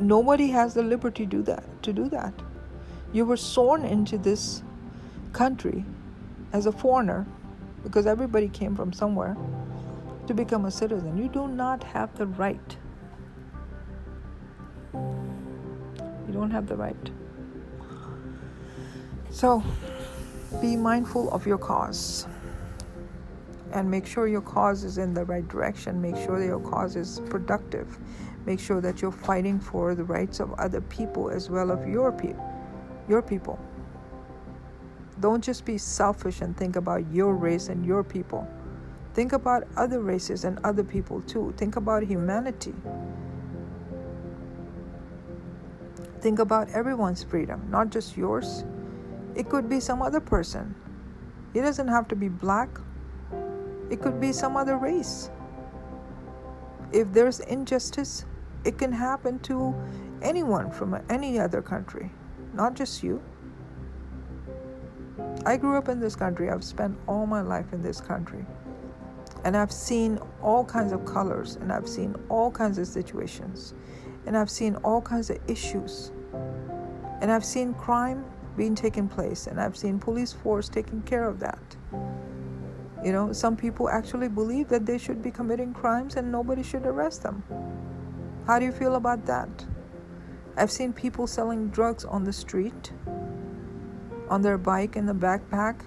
Nobody 0.00 0.48
has 0.48 0.74
the 0.74 0.82
liberty 0.82 1.24
to 1.24 1.30
do 1.30 1.42
that. 1.42 1.64
To 1.82 1.92
do 1.92 2.08
that, 2.10 2.34
you 3.12 3.24
were 3.24 3.36
sworn 3.36 3.84
into 3.84 4.18
this 4.18 4.62
country 5.32 5.84
as 6.52 6.66
a 6.66 6.72
foreigner, 6.72 7.26
because 7.82 8.06
everybody 8.06 8.48
came 8.48 8.76
from 8.76 8.92
somewhere, 8.92 9.36
to 10.26 10.34
become 10.34 10.66
a 10.66 10.70
citizen. 10.70 11.16
You 11.16 11.28
do 11.28 11.48
not 11.48 11.82
have 11.82 12.14
the 12.16 12.26
right. 12.26 12.76
You 14.92 16.32
don't 16.32 16.50
have 16.50 16.66
the 16.66 16.76
right. 16.76 17.10
So, 19.30 19.62
be 20.60 20.76
mindful 20.76 21.30
of 21.30 21.46
your 21.46 21.58
cause 21.58 22.26
and 23.72 23.90
make 23.90 24.06
sure 24.06 24.26
your 24.26 24.40
cause 24.40 24.84
is 24.84 24.98
in 24.98 25.14
the 25.14 25.24
right 25.24 25.46
direction. 25.48 26.00
Make 26.00 26.16
sure 26.16 26.38
that 26.38 26.46
your 26.46 26.60
cause 26.60 26.96
is 26.96 27.20
productive. 27.30 27.98
Make 28.46 28.60
sure 28.60 28.80
that 28.80 29.02
you're 29.02 29.12
fighting 29.12 29.60
for 29.60 29.94
the 29.94 30.04
rights 30.04 30.40
of 30.40 30.52
other 30.54 30.80
people 30.80 31.30
as 31.30 31.50
well 31.50 31.70
as 31.70 31.86
your 31.86 32.10
people. 32.10 32.44
Your 33.08 33.22
people. 33.22 33.58
Don't 35.20 35.44
just 35.44 35.64
be 35.64 35.76
selfish 35.76 36.40
and 36.40 36.56
think 36.56 36.76
about 36.76 37.10
your 37.12 37.34
race 37.34 37.68
and 37.68 37.84
your 37.84 38.02
people. 38.02 38.48
Think 39.12 39.32
about 39.32 39.66
other 39.76 40.00
races 40.00 40.44
and 40.44 40.58
other 40.64 40.84
people 40.84 41.20
too. 41.22 41.52
Think 41.56 41.76
about 41.76 42.02
humanity. 42.02 42.74
Think 46.20 46.38
about 46.38 46.70
everyone's 46.70 47.22
freedom, 47.22 47.66
not 47.70 47.90
just 47.90 48.16
yours. 48.16 48.64
It 49.34 49.48
could 49.48 49.68
be 49.68 49.80
some 49.80 50.02
other 50.02 50.20
person. 50.20 50.74
It 51.54 51.62
doesn't 51.62 51.88
have 51.88 52.08
to 52.08 52.16
be 52.16 52.28
black, 52.28 52.68
it 53.90 54.00
could 54.00 54.20
be 54.20 54.32
some 54.32 54.56
other 54.56 54.76
race. 54.78 55.30
If 56.92 57.12
there's 57.12 57.40
injustice, 57.40 58.24
it 58.64 58.78
can 58.78 58.92
happen 58.92 59.38
to 59.40 59.74
anyone 60.22 60.70
from 60.70 61.00
any 61.08 61.38
other 61.38 61.62
country, 61.62 62.10
not 62.54 62.74
just 62.74 63.02
you. 63.02 63.22
I 65.46 65.56
grew 65.56 65.76
up 65.76 65.88
in 65.88 66.00
this 66.00 66.14
country. 66.14 66.50
I've 66.50 66.64
spent 66.64 66.96
all 67.06 67.26
my 67.26 67.40
life 67.40 67.72
in 67.72 67.82
this 67.82 68.00
country. 68.00 68.44
And 69.44 69.56
I've 69.56 69.72
seen 69.72 70.18
all 70.42 70.64
kinds 70.64 70.92
of 70.92 71.04
colors, 71.06 71.56
and 71.56 71.72
I've 71.72 71.88
seen 71.88 72.14
all 72.28 72.50
kinds 72.50 72.76
of 72.76 72.86
situations, 72.86 73.72
and 74.26 74.36
I've 74.36 74.50
seen 74.50 74.76
all 74.76 75.00
kinds 75.00 75.30
of 75.30 75.38
issues. 75.48 76.12
And 77.22 77.32
I've 77.32 77.44
seen 77.44 77.72
crime 77.74 78.24
being 78.56 78.74
taken 78.74 79.08
place, 79.08 79.46
and 79.46 79.58
I've 79.58 79.76
seen 79.76 79.98
police 79.98 80.32
force 80.32 80.68
taking 80.68 81.00
care 81.02 81.26
of 81.26 81.40
that. 81.40 81.76
You 83.04 83.12
know, 83.12 83.32
some 83.32 83.56
people 83.56 83.88
actually 83.88 84.28
believe 84.28 84.68
that 84.68 84.84
they 84.84 84.98
should 84.98 85.22
be 85.22 85.30
committing 85.30 85.72
crimes 85.72 86.16
and 86.16 86.30
nobody 86.30 86.62
should 86.62 86.84
arrest 86.84 87.22
them. 87.22 87.42
How 88.46 88.58
do 88.58 88.64
you 88.66 88.72
feel 88.72 88.96
about 88.96 89.24
that? 89.26 89.48
I've 90.56 90.70
seen 90.70 90.92
people 90.92 91.26
selling 91.26 91.68
drugs 91.68 92.04
on 92.04 92.24
the 92.24 92.32
street, 92.32 92.92
on 94.28 94.42
their 94.42 94.58
bike 94.58 94.96
in 94.96 95.06
the 95.06 95.14
backpack, 95.14 95.80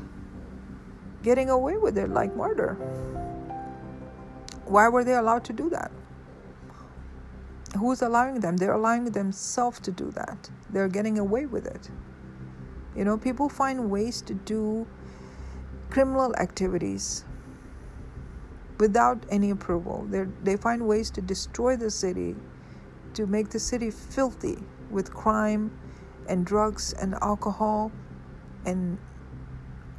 getting 1.21 1.49
away 1.49 1.77
with 1.77 1.97
it 1.97 2.09
like 2.09 2.35
murder. 2.35 2.73
Why 4.65 4.87
were 4.89 5.03
they 5.03 5.13
allowed 5.13 5.43
to 5.45 5.53
do 5.53 5.69
that? 5.69 5.91
Who's 7.77 8.01
allowing 8.01 8.39
them? 8.39 8.57
They're 8.57 8.73
allowing 8.73 9.05
themselves 9.05 9.79
to 9.81 9.91
do 9.91 10.11
that. 10.11 10.49
They're 10.69 10.87
getting 10.87 11.19
away 11.19 11.45
with 11.45 11.67
it. 11.67 11.89
You 12.95 13.03
know, 13.03 13.17
people 13.17 13.49
find 13.49 13.89
ways 13.89 14.21
to 14.23 14.33
do 14.33 14.87
criminal 15.93 16.35
activities 16.37 17.23
without 18.79 19.23
any 19.29 19.51
approval. 19.51 20.05
they 20.09 20.25
they 20.43 20.57
find 20.57 20.87
ways 20.87 21.11
to 21.11 21.21
destroy 21.21 21.75
the 21.77 21.91
city, 21.91 22.35
to 23.13 23.27
make 23.27 23.49
the 23.49 23.59
city 23.59 23.91
filthy 23.91 24.57
with 24.89 25.13
crime 25.13 25.69
and 26.27 26.47
drugs 26.47 26.93
and 26.93 27.13
alcohol 27.21 27.91
and 28.65 28.97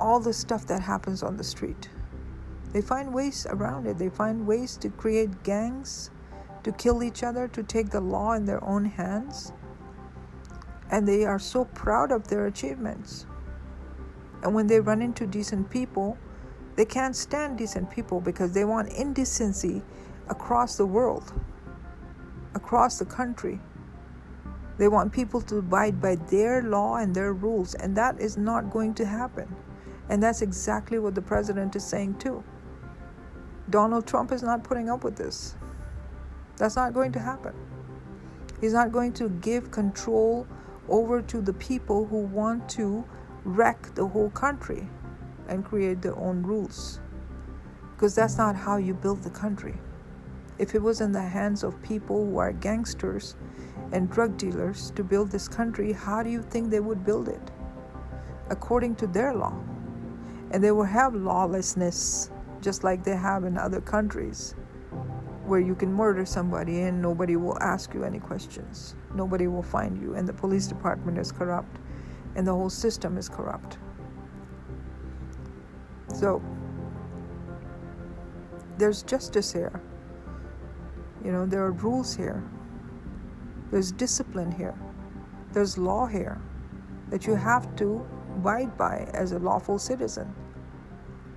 all 0.00 0.18
the 0.18 0.32
stuff 0.32 0.66
that 0.66 0.80
happens 0.82 1.22
on 1.22 1.36
the 1.36 1.44
street. 1.44 1.88
They 2.72 2.80
find 2.80 3.14
ways 3.14 3.46
around 3.48 3.86
it. 3.86 3.96
They 3.96 4.08
find 4.08 4.44
ways 4.48 4.76
to 4.78 4.88
create 4.90 5.44
gangs, 5.44 6.10
to 6.64 6.72
kill 6.72 7.04
each 7.04 7.22
other, 7.22 7.46
to 7.48 7.62
take 7.62 7.90
the 7.90 8.00
law 8.00 8.32
in 8.32 8.46
their 8.46 8.62
own 8.64 8.84
hands. 8.84 9.52
And 10.90 11.06
they 11.06 11.24
are 11.24 11.38
so 11.38 11.66
proud 11.66 12.10
of 12.10 12.26
their 12.26 12.46
achievements. 12.46 13.26
And 14.44 14.54
when 14.54 14.66
they 14.66 14.78
run 14.78 15.02
into 15.02 15.26
decent 15.26 15.70
people, 15.70 16.18
they 16.76 16.84
can't 16.84 17.16
stand 17.16 17.58
decent 17.58 17.90
people 17.90 18.20
because 18.20 18.52
they 18.52 18.64
want 18.64 18.92
indecency 18.92 19.82
across 20.28 20.76
the 20.76 20.86
world, 20.86 21.32
across 22.54 22.98
the 22.98 23.06
country. 23.06 23.58
They 24.76 24.88
want 24.88 25.12
people 25.12 25.40
to 25.42 25.58
abide 25.58 26.00
by 26.00 26.16
their 26.16 26.62
law 26.62 26.96
and 26.96 27.14
their 27.14 27.32
rules, 27.32 27.74
and 27.74 27.96
that 27.96 28.20
is 28.20 28.36
not 28.36 28.70
going 28.70 28.94
to 28.94 29.06
happen. 29.06 29.54
And 30.08 30.22
that's 30.22 30.42
exactly 30.42 30.98
what 30.98 31.14
the 31.14 31.22
president 31.22 31.74
is 31.74 31.84
saying, 31.84 32.18
too. 32.18 32.44
Donald 33.70 34.06
Trump 34.06 34.30
is 34.30 34.42
not 34.42 34.62
putting 34.62 34.90
up 34.90 35.04
with 35.04 35.16
this. 35.16 35.54
That's 36.58 36.76
not 36.76 36.92
going 36.92 37.12
to 37.12 37.18
happen. 37.18 37.54
He's 38.60 38.74
not 38.74 38.92
going 38.92 39.14
to 39.14 39.30
give 39.30 39.70
control 39.70 40.46
over 40.88 41.22
to 41.22 41.40
the 41.40 41.54
people 41.54 42.04
who 42.04 42.18
want 42.18 42.68
to 42.70 43.04
wreck 43.44 43.94
the 43.94 44.06
whole 44.06 44.30
country 44.30 44.88
and 45.48 45.64
create 45.64 46.02
their 46.02 46.16
own 46.18 46.42
rules. 46.42 47.00
Because 47.94 48.14
that's 48.14 48.38
not 48.38 48.56
how 48.56 48.76
you 48.76 48.94
build 48.94 49.22
the 49.22 49.30
country. 49.30 49.74
If 50.58 50.74
it 50.74 50.82
was 50.82 51.00
in 51.00 51.12
the 51.12 51.22
hands 51.22 51.62
of 51.62 51.82
people 51.82 52.24
who 52.24 52.38
are 52.38 52.52
gangsters 52.52 53.36
and 53.92 54.10
drug 54.10 54.36
dealers 54.36 54.92
to 54.92 55.04
build 55.04 55.30
this 55.30 55.48
country, 55.48 55.92
how 55.92 56.22
do 56.22 56.30
you 56.30 56.42
think 56.42 56.70
they 56.70 56.80
would 56.80 57.04
build 57.04 57.28
it? 57.28 57.50
According 58.50 58.96
to 58.96 59.06
their 59.06 59.34
law. 59.34 59.54
And 60.50 60.62
they 60.62 60.70
will 60.70 60.84
have 60.84 61.14
lawlessness 61.14 62.30
just 62.60 62.84
like 62.84 63.04
they 63.04 63.16
have 63.16 63.44
in 63.44 63.58
other 63.58 63.80
countries 63.80 64.54
where 65.44 65.60
you 65.60 65.74
can 65.74 65.92
murder 65.92 66.24
somebody 66.24 66.82
and 66.82 67.02
nobody 67.02 67.36
will 67.36 67.58
ask 67.60 67.92
you 67.92 68.04
any 68.04 68.18
questions. 68.18 68.94
Nobody 69.14 69.46
will 69.46 69.62
find 69.62 70.00
you, 70.00 70.14
and 70.14 70.26
the 70.26 70.32
police 70.32 70.66
department 70.66 71.18
is 71.18 71.30
corrupt, 71.30 71.78
and 72.36 72.46
the 72.46 72.52
whole 72.52 72.70
system 72.70 73.16
is 73.16 73.28
corrupt. 73.28 73.78
So, 76.12 76.42
there's 78.78 79.02
justice 79.02 79.52
here. 79.52 79.80
You 81.24 81.32
know, 81.32 81.46
there 81.46 81.62
are 81.64 81.72
rules 81.72 82.14
here. 82.14 82.42
There's 83.70 83.92
discipline 83.92 84.52
here. 84.52 84.74
There's 85.52 85.78
law 85.78 86.06
here 86.06 86.40
that 87.10 87.26
you 87.26 87.34
have 87.34 87.74
to 87.76 88.06
abide 88.36 88.76
by 88.76 89.08
as 89.14 89.32
a 89.32 89.38
lawful 89.38 89.78
citizen. 89.78 90.34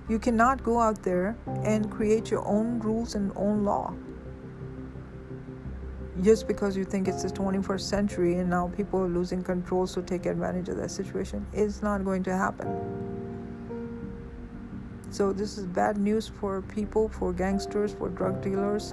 You 0.08 0.18
cannot 0.18 0.62
go 0.62 0.80
out 0.80 1.02
there 1.02 1.36
and 1.64 1.90
create 1.90 2.30
your 2.30 2.46
own 2.46 2.80
rules 2.80 3.14
and 3.14 3.32
own 3.36 3.64
law. 3.64 3.94
Just 6.20 6.48
because 6.48 6.76
you 6.76 6.84
think 6.84 7.06
it's 7.06 7.22
the 7.22 7.28
21st 7.28 7.80
century 7.80 8.38
and 8.38 8.50
now 8.50 8.68
people 8.76 9.00
are 9.00 9.08
losing 9.08 9.44
control, 9.44 9.86
so 9.86 10.02
take 10.02 10.26
advantage 10.26 10.68
of 10.68 10.76
that 10.76 10.90
situation, 10.90 11.46
it's 11.52 11.80
not 11.80 12.04
going 12.04 12.24
to 12.24 12.36
happen. 12.36 12.68
So, 15.10 15.32
this 15.32 15.56
is 15.56 15.64
bad 15.64 15.96
news 15.96 16.28
for 16.28 16.60
people, 16.62 17.08
for 17.08 17.32
gangsters, 17.32 17.94
for 17.94 18.08
drug 18.08 18.42
dealers, 18.42 18.92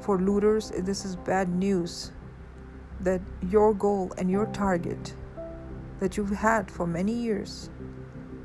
for 0.00 0.18
looters. 0.18 0.70
This 0.70 1.04
is 1.04 1.16
bad 1.16 1.48
news 1.48 2.12
that 3.00 3.20
your 3.50 3.74
goal 3.74 4.12
and 4.16 4.30
your 4.30 4.46
target 4.46 5.14
that 5.98 6.16
you've 6.16 6.30
had 6.30 6.70
for 6.70 6.86
many 6.86 7.12
years 7.12 7.68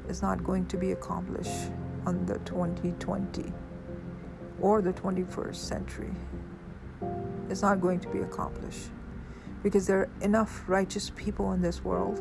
is 0.10 0.22
not 0.22 0.44
going 0.44 0.66
to 0.68 0.78
be 0.78 0.92
accomplished 0.92 1.72
on 2.06 2.26
the 2.26 2.40
2020 2.40 3.54
or 4.60 4.82
the 4.82 4.94
21st 4.94 5.56
century. 5.56 6.12
It's 7.50 7.62
not 7.62 7.82
going 7.82 8.00
to 8.02 8.10
be 8.10 8.20
accomplished 8.20 8.90
because 9.64 9.88
there 9.88 10.00
are 10.00 10.10
enough 10.22 10.64
righteous 10.68 11.10
people 11.16 11.54
in 11.54 11.62
this 11.62 11.84
world 11.84 12.20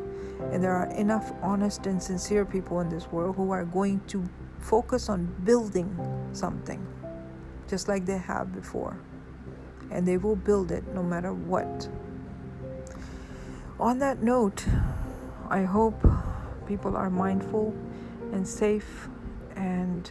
and 0.53 0.63
there 0.63 0.73
are 0.73 0.87
enough 0.93 1.33
honest 1.43 1.87
and 1.87 2.03
sincere 2.03 2.45
people 2.45 2.81
in 2.81 2.89
this 2.89 3.11
world 3.13 3.37
who 3.37 3.51
are 3.51 3.65
going 3.65 4.01
to 4.07 4.25
focus 4.59 5.09
on 5.09 5.27
building 5.45 5.95
something 6.33 6.87
just 7.69 7.89
like 7.89 8.07
they 8.07 8.19
have 8.19 8.55
before. 8.55 8.97
And 9.91 10.07
they 10.07 10.17
will 10.17 10.37
build 10.37 10.73
it 10.73 10.87
no 10.95 11.03
matter 11.03 11.33
what. 11.33 11.89
On 13.79 13.99
that 13.99 14.23
note, 14.23 14.65
I 15.49 15.65
hope 15.65 16.07
people 16.67 16.97
are 16.97 17.11
mindful 17.11 17.75
and 18.33 18.47
safe 18.47 19.09
and 19.57 20.11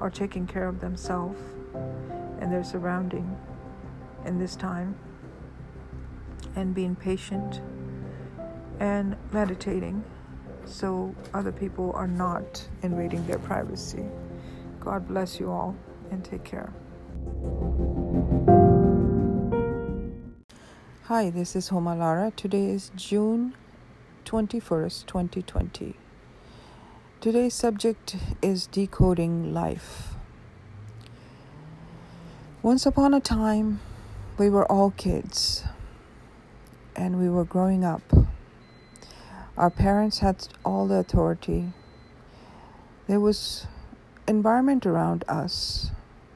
are 0.00 0.10
taking 0.10 0.46
care 0.46 0.68
of 0.68 0.80
themselves 0.80 1.40
and 2.40 2.52
their 2.52 2.64
surrounding 2.64 3.36
in 4.26 4.38
this 4.38 4.56
time 4.56 4.96
and 6.56 6.74
being 6.74 6.96
patient 6.96 7.60
and 8.80 9.16
meditating 9.32 10.04
so 10.64 11.14
other 11.32 11.52
people 11.52 11.92
are 11.92 12.08
not 12.08 12.68
invading 12.82 13.26
their 13.26 13.38
privacy. 13.38 14.04
God 14.80 15.06
bless 15.06 15.38
you 15.40 15.50
all 15.50 15.76
and 16.10 16.24
take 16.24 16.44
care. 16.44 16.72
Hi, 21.04 21.30
this 21.30 21.54
is 21.54 21.68
Homa 21.68 21.94
Lara. 21.94 22.32
Today 22.34 22.66
is 22.66 22.90
June 22.96 23.54
21st, 24.24 25.06
2020. 25.06 25.94
Today's 27.20 27.54
subject 27.54 28.16
is 28.42 28.66
decoding 28.66 29.54
life. 29.54 30.14
Once 32.62 32.84
upon 32.84 33.14
a 33.14 33.20
time, 33.20 33.78
we 34.38 34.50
were 34.50 34.70
all 34.70 34.90
kids 34.90 35.64
and 36.94 37.18
we 37.18 37.28
were 37.28 37.44
growing 37.44 37.84
up. 37.84 38.02
Our 39.56 39.70
parents 39.70 40.18
had 40.18 40.48
all 40.64 40.86
the 40.86 40.96
authority. 40.96 41.72
There 43.06 43.20
was 43.20 43.66
environment 44.28 44.86
around 44.86 45.24
us. 45.28 45.90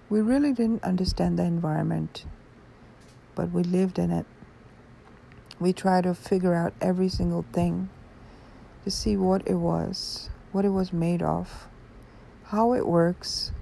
We 0.09 0.21
really 0.21 0.53
didn't 0.53 0.83
understand 0.83 1.39
the 1.39 1.45
environment, 1.45 2.25
but 3.35 3.53
we 3.53 3.63
lived 3.63 3.99
in 3.99 4.11
it. 4.11 4.27
We 5.59 5.73
tried 5.73 6.05
to 6.05 6.15
figure 6.15 6.55
out 6.55 6.73
every 6.81 7.09
single 7.09 7.45
thing 7.53 7.91
to 8.85 8.91
see 8.91 9.17
what 9.17 9.47
it 9.47 9.57
was 9.57 10.31
what 10.53 10.65
it 10.65 10.71
was 10.71 10.93
made 10.93 11.23
of, 11.23 11.69
how 12.45 12.75
it 12.75 12.87
works. 12.87 13.53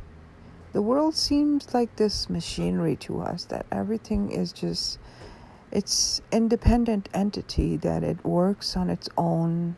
The 0.72 0.82
world 0.82 1.14
seems 1.14 1.72
like 1.72 1.96
this 1.96 2.28
machinery 2.28 2.96
to 2.96 3.20
us 3.22 3.44
that 3.46 3.64
everything 3.72 4.30
is 4.30 4.52
just 4.52 4.98
it's 5.70 6.22
independent 6.32 7.08
entity 7.14 7.76
that 7.78 8.02
it 8.02 8.24
works 8.24 8.76
on 8.76 8.90
its 8.90 9.08
own. 9.16 9.76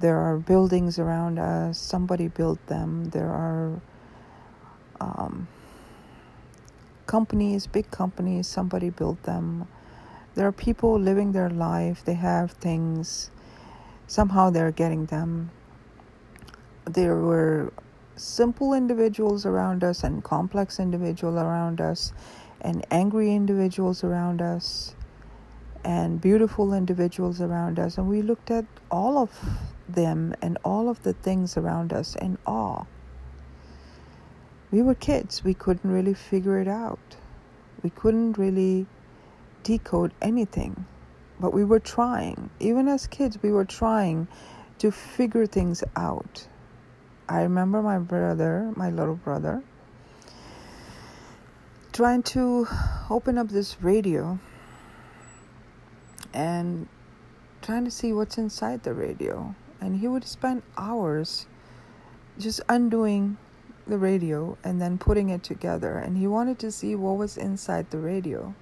There 0.00 0.18
are 0.18 0.36
buildings 0.38 0.98
around 0.98 1.38
us. 1.38 1.78
Somebody 1.78 2.28
built 2.28 2.64
them. 2.66 3.10
There 3.10 3.30
are 3.30 3.80
um, 5.00 5.48
companies, 7.06 7.66
big 7.66 7.90
companies. 7.90 8.46
Somebody 8.46 8.90
built 8.90 9.22
them. 9.24 9.66
There 10.34 10.46
are 10.46 10.52
people 10.52 10.98
living 10.98 11.32
their 11.32 11.50
life. 11.50 12.04
They 12.04 12.14
have 12.14 12.52
things. 12.52 13.30
Somehow 14.06 14.50
they're 14.50 14.70
getting 14.72 15.06
them. 15.06 15.50
There 16.84 17.16
were 17.16 17.72
simple 18.16 18.72
individuals 18.72 19.46
around 19.46 19.84
us 19.84 20.02
and 20.02 20.24
complex 20.24 20.80
individuals 20.80 21.36
around 21.36 21.80
us 21.80 22.12
and 22.60 22.84
angry 22.90 23.34
individuals 23.34 24.02
around 24.02 24.40
us 24.40 24.94
and 25.84 26.20
beautiful 26.20 26.72
individuals 26.74 27.40
around 27.40 27.78
us. 27.78 27.98
And 27.98 28.08
we 28.08 28.22
looked 28.22 28.50
at 28.50 28.64
all 28.90 29.18
of 29.18 29.30
them 29.88 30.34
and 30.42 30.58
all 30.64 30.88
of 30.88 31.02
the 31.02 31.12
things 31.12 31.56
around 31.56 31.92
us 31.92 32.16
in 32.16 32.38
awe. 32.46 32.84
We 34.70 34.82
were 34.82 34.94
kids, 34.94 35.44
we 35.44 35.54
couldn't 35.54 35.90
really 35.90 36.14
figure 36.14 36.60
it 36.60 36.68
out. 36.68 37.16
We 37.82 37.90
couldn't 37.90 38.36
really 38.36 38.86
decode 39.62 40.12
anything, 40.20 40.86
but 41.38 41.52
we 41.52 41.64
were 41.64 41.78
trying. 41.78 42.50
Even 42.58 42.88
as 42.88 43.06
kids, 43.06 43.38
we 43.42 43.52
were 43.52 43.64
trying 43.64 44.26
to 44.78 44.90
figure 44.90 45.46
things 45.46 45.84
out. 45.94 46.48
I 47.28 47.42
remember 47.42 47.82
my 47.82 47.98
brother, 47.98 48.72
my 48.76 48.90
little 48.90 49.16
brother, 49.16 49.62
trying 51.92 52.22
to 52.22 52.68
open 53.10 53.36
up 53.36 53.48
this 53.48 53.82
radio 53.82 54.38
and 56.32 56.86
trying 57.62 57.84
to 57.84 57.90
see 57.90 58.12
what's 58.12 58.38
inside 58.38 58.84
the 58.84 58.94
radio. 58.94 59.56
And 59.80 59.98
he 59.98 60.06
would 60.06 60.24
spend 60.24 60.62
hours 60.76 61.46
just 62.38 62.60
undoing 62.68 63.38
the 63.88 63.98
radio 63.98 64.56
and 64.62 64.80
then 64.80 64.96
putting 64.96 65.28
it 65.30 65.42
together. 65.42 65.98
And 65.98 66.16
he 66.16 66.28
wanted 66.28 66.60
to 66.60 66.70
see 66.70 66.94
what 66.94 67.16
was 67.16 67.36
inside 67.36 67.90
the 67.90 67.98
radio. 67.98 68.54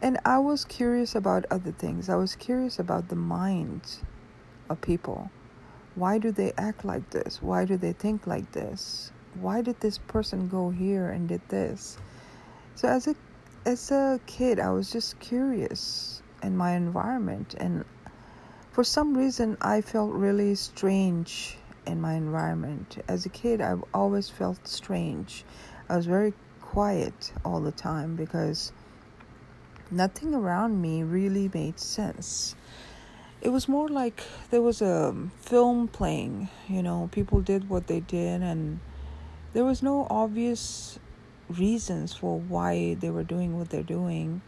And 0.00 0.18
I 0.24 0.38
was 0.38 0.64
curious 0.64 1.14
about 1.14 1.44
other 1.50 1.72
things. 1.72 2.08
I 2.08 2.16
was 2.16 2.34
curious 2.34 2.78
about 2.78 3.08
the 3.08 3.16
minds 3.16 4.00
of 4.70 4.80
people. 4.80 5.30
Why 5.98 6.18
do 6.18 6.30
they 6.30 6.52
act 6.56 6.84
like 6.84 7.10
this? 7.10 7.42
Why 7.42 7.64
do 7.64 7.76
they 7.76 7.92
think 7.92 8.26
like 8.26 8.52
this? 8.52 9.10
Why 9.34 9.62
did 9.62 9.80
this 9.80 9.98
person 9.98 10.48
go 10.48 10.70
here 10.70 11.10
and 11.10 11.28
did 11.28 11.40
this? 11.48 11.98
So 12.76 12.86
as 12.86 13.08
a 13.08 13.16
as 13.66 13.90
a 13.90 14.20
kid, 14.26 14.60
I 14.60 14.70
was 14.70 14.92
just 14.92 15.18
curious 15.18 16.22
in 16.40 16.56
my 16.56 16.76
environment 16.76 17.56
and 17.58 17.84
for 18.70 18.84
some 18.84 19.16
reason 19.16 19.56
I 19.60 19.80
felt 19.80 20.12
really 20.12 20.54
strange 20.54 21.58
in 21.84 22.00
my 22.00 22.14
environment. 22.14 23.02
As 23.08 23.26
a 23.26 23.28
kid, 23.28 23.60
I've 23.60 23.82
always 23.92 24.28
felt 24.28 24.68
strange. 24.68 25.44
I 25.88 25.96
was 25.96 26.06
very 26.06 26.32
quiet 26.60 27.32
all 27.44 27.60
the 27.60 27.72
time 27.72 28.14
because 28.14 28.70
nothing 29.90 30.32
around 30.32 30.80
me 30.80 31.02
really 31.02 31.50
made 31.52 31.80
sense. 31.80 32.54
It 33.40 33.50
was 33.50 33.68
more 33.68 33.88
like 33.88 34.24
there 34.50 34.62
was 34.62 34.82
a 34.82 35.08
um, 35.10 35.30
film 35.40 35.86
playing, 35.86 36.48
you 36.68 36.82
know, 36.82 37.08
people 37.12 37.40
did 37.40 37.68
what 37.68 37.86
they 37.86 38.00
did, 38.00 38.42
and 38.42 38.80
there 39.52 39.64
was 39.64 39.82
no 39.82 40.06
obvious 40.10 40.98
reasons 41.48 42.12
for 42.12 42.40
why 42.40 42.94
they 42.94 43.10
were 43.10 43.22
doing 43.22 43.56
what 43.56 43.70
they're 43.70 43.82
doing. 43.82 44.42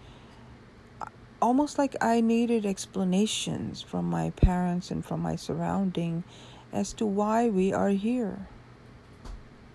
Almost 1.40 1.78
like 1.78 1.94
I 2.00 2.20
needed 2.20 2.66
explanations 2.66 3.80
from 3.80 4.10
my 4.10 4.30
parents 4.30 4.90
and 4.90 5.04
from 5.04 5.20
my 5.20 5.36
surrounding 5.36 6.24
as 6.72 6.92
to 6.94 7.06
why 7.06 7.48
we 7.48 7.72
are 7.72 7.90
here. 7.90 8.48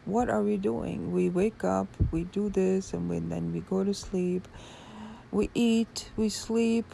What 0.03 0.29
are 0.29 0.43
we 0.43 0.57
doing? 0.57 1.11
We 1.11 1.29
wake 1.29 1.63
up, 1.63 1.87
we 2.11 2.25
do 2.25 2.49
this, 2.49 2.93
and 2.93 3.09
we, 3.09 3.19
then 3.19 3.53
we 3.53 3.61
go 3.61 3.83
to 3.83 3.93
sleep 3.93 4.47
we 5.35 5.49
eat, 5.53 6.11
we 6.15 6.29
sleep, 6.29 6.85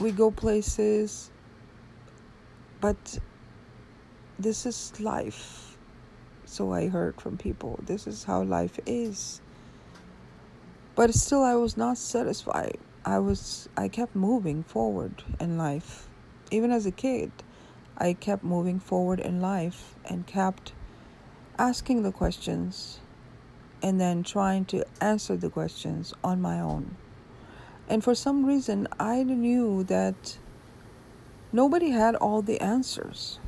we 0.00 0.10
go 0.10 0.30
places. 0.30 1.30
But 2.80 3.18
this 4.38 4.64
is 4.66 4.98
life. 5.00 5.76
So 6.46 6.72
I 6.72 6.88
heard 6.88 7.20
from 7.20 7.36
people. 7.36 7.78
This 7.84 8.06
is 8.06 8.24
how 8.24 8.42
life 8.42 8.78
is. 8.86 9.40
But 10.94 11.14
still 11.14 11.42
I 11.42 11.54
was 11.54 11.76
not 11.76 11.98
satisfied. 11.98 12.78
I 13.04 13.18
was 13.18 13.68
I 13.76 13.88
kept 13.88 14.16
moving 14.16 14.62
forward 14.62 15.22
in 15.38 15.56
life. 15.56 16.08
Even 16.50 16.72
as 16.72 16.86
a 16.86 16.90
kid, 16.90 17.30
I 17.96 18.14
kept 18.14 18.42
moving 18.42 18.80
forward 18.80 19.20
in 19.20 19.40
life 19.40 19.94
and 20.04 20.26
kept 20.26 20.72
asking 21.58 22.02
the 22.02 22.12
questions 22.12 22.98
and 23.82 24.00
then 24.00 24.22
trying 24.22 24.64
to 24.66 24.84
answer 25.00 25.36
the 25.36 25.50
questions 25.50 26.12
on 26.24 26.40
my 26.40 26.60
own. 26.60 26.96
And 27.90 28.04
for 28.04 28.14
some 28.14 28.46
reason, 28.46 28.86
I 29.00 29.24
knew 29.24 29.82
that 29.82 30.38
nobody 31.52 31.90
had 31.90 32.14
all 32.14 32.40
the 32.40 32.60
answers. 32.60 33.40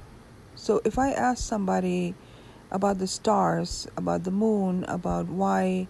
So 0.56 0.80
if 0.84 0.98
I 0.98 1.12
asked 1.12 1.46
somebody 1.46 2.16
about 2.68 2.98
the 2.98 3.06
stars, 3.06 3.86
about 3.96 4.24
the 4.24 4.32
moon, 4.32 4.84
about 4.88 5.28
why 5.28 5.86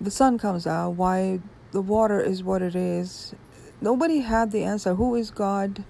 the 0.00 0.12
sun 0.12 0.38
comes 0.38 0.64
out, 0.64 0.90
why 0.90 1.40
the 1.72 1.80
water 1.80 2.20
is 2.20 2.44
what 2.44 2.62
it 2.62 2.76
is, 2.76 3.34
nobody 3.80 4.20
had 4.20 4.52
the 4.52 4.62
answer. 4.62 4.94
Who 4.94 5.16
is 5.16 5.32
God? 5.32 5.82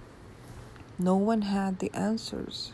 No 0.97 1.15
one 1.15 1.43
had 1.43 1.77
the 1.77 1.93
answers. 1.93 2.71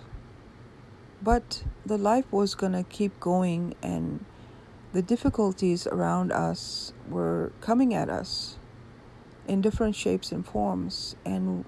But 1.22 1.66
the 1.86 1.98
life 1.98 2.32
was 2.32 2.56
going 2.56 2.72
to 2.72 2.84
keep 2.84 3.20
going, 3.20 3.76
and 3.84 4.24
the 4.94 5.02
difficulties 5.02 5.88
around 5.88 6.32
us 6.32 6.94
were 7.10 7.52
coming 7.60 7.94
at 7.94 8.10
us 8.10 8.58
in 9.52 9.60
different 9.60 9.98
shapes 9.98 10.32
and 10.32 10.46
forms. 10.46 11.18
And 11.26 11.66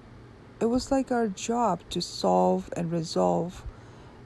it 0.58 0.66
was 0.66 0.90
like 0.90 1.12
our 1.12 1.28
job 1.28 1.80
to 1.90 2.00
solve 2.00 2.72
and 2.74 2.90
resolve 2.90 3.62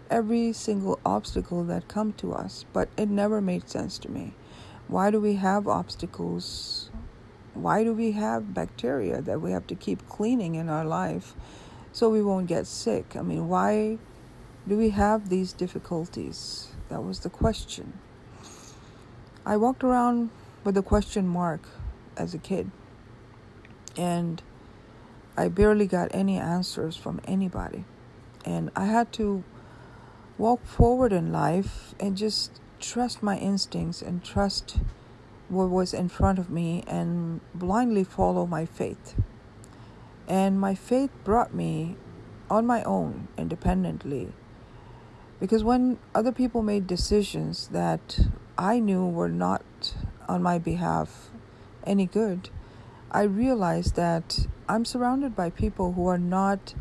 every 0.08 0.52
single 0.52 1.00
obstacle 1.04 1.64
that 1.64 1.88
come 1.88 2.12
to 2.12 2.32
us. 2.32 2.64
But 2.72 2.88
it 2.96 3.08
never 3.08 3.40
made 3.40 3.68
sense 3.68 3.98
to 3.98 4.10
me. 4.10 4.34
Why 4.86 5.10
do 5.10 5.20
we 5.20 5.34
have 5.34 5.66
obstacles? 5.66 6.90
Why 7.52 7.82
do 7.82 7.92
we 7.92 8.12
have 8.12 8.54
bacteria 8.54 9.20
that 9.22 9.40
we 9.40 9.50
have 9.50 9.66
to 9.66 9.74
keep 9.74 10.08
cleaning 10.08 10.54
in 10.54 10.68
our 10.68 10.84
life 10.84 11.34
so 11.90 12.08
we 12.08 12.22
won't 12.22 12.46
get 12.46 12.68
sick? 12.68 13.16
I 13.16 13.22
mean, 13.22 13.48
why 13.48 13.98
do 14.68 14.76
we 14.76 14.90
have 14.90 15.30
these 15.30 15.52
difficulties? 15.52 16.68
That 16.90 17.02
was 17.02 17.20
the 17.20 17.30
question. 17.30 17.94
I 19.44 19.56
walked 19.56 19.82
around 19.82 20.30
with 20.62 20.76
a 20.76 20.82
question 20.82 21.26
mark 21.26 21.62
as 22.16 22.34
a 22.34 22.38
kid 22.38 22.70
and 23.98 24.42
I 25.36 25.48
barely 25.48 25.86
got 25.86 26.08
any 26.14 26.38
answers 26.38 26.96
from 26.96 27.20
anybody. 27.24 27.84
And 28.44 28.70
I 28.74 28.86
had 28.86 29.12
to 29.14 29.44
walk 30.38 30.64
forward 30.64 31.12
in 31.12 31.32
life 31.32 31.94
and 32.00 32.16
just 32.16 32.60
trust 32.80 33.22
my 33.22 33.36
instincts 33.36 34.00
and 34.00 34.24
trust 34.24 34.78
what 35.48 35.68
was 35.68 35.92
in 35.92 36.08
front 36.08 36.38
of 36.38 36.48
me 36.48 36.84
and 36.86 37.40
blindly 37.54 38.04
follow 38.04 38.46
my 38.46 38.64
faith. 38.64 39.16
And 40.28 40.60
my 40.60 40.74
faith 40.74 41.10
brought 41.24 41.52
me 41.52 41.96
on 42.50 42.66
my 42.66 42.82
own 42.84 43.28
independently. 43.36 44.32
Because 45.40 45.64
when 45.64 45.98
other 46.14 46.32
people 46.32 46.62
made 46.62 46.86
decisions 46.86 47.68
that 47.68 48.20
I 48.56 48.78
knew 48.78 49.06
were 49.06 49.28
not 49.28 49.94
on 50.28 50.42
my 50.42 50.58
behalf 50.58 51.30
any 51.84 52.06
good, 52.06 52.50
I 53.10 53.22
realized 53.22 53.96
that 53.96 54.46
I'm 54.68 54.84
surrounded 54.84 55.34
by 55.34 55.48
people 55.48 55.92
who 55.92 56.06
are 56.08 56.18
not 56.18 56.74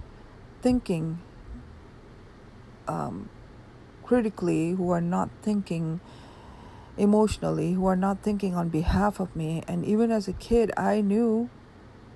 thinking 0.61 1.21
um, 2.85 3.29
critically, 4.03 4.71
who 4.71 4.91
are 4.91 5.01
not 5.01 5.29
thinking 5.41 6.01
emotionally, 6.97 7.73
who 7.73 7.85
are 7.85 7.95
not 7.95 8.23
thinking 8.23 8.55
on 8.55 8.67
behalf 8.67 9.21
of 9.21 9.33
me. 9.37 9.63
And 9.69 9.85
even 9.85 10.11
as 10.11 10.27
a 10.27 10.33
kid, 10.33 10.71
I 10.75 10.99
knew 10.99 11.49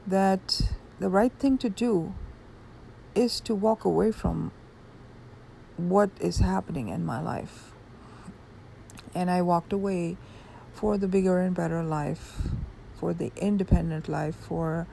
that 0.05 0.73
the 0.99 1.07
right 1.07 1.31
thing 1.39 1.57
to 1.59 1.69
do 1.69 2.13
is 3.15 3.39
to 3.41 3.55
walk 3.55 3.85
away 3.85 4.11
from 4.11 4.51
what 5.77 6.09
is 6.19 6.39
happening 6.39 6.89
in 6.89 7.05
my 7.05 7.21
life. 7.21 7.71
And 9.15 9.31
I 9.31 9.41
walked 9.41 9.71
away 9.71 10.17
for 10.73 10.97
the 10.97 11.07
bigger 11.07 11.39
and 11.39 11.55
better 11.55 11.81
life 11.81 12.49
for 13.01 13.13
the 13.15 13.31
independent 13.35 14.07
life, 14.07 14.35
for 14.35 14.87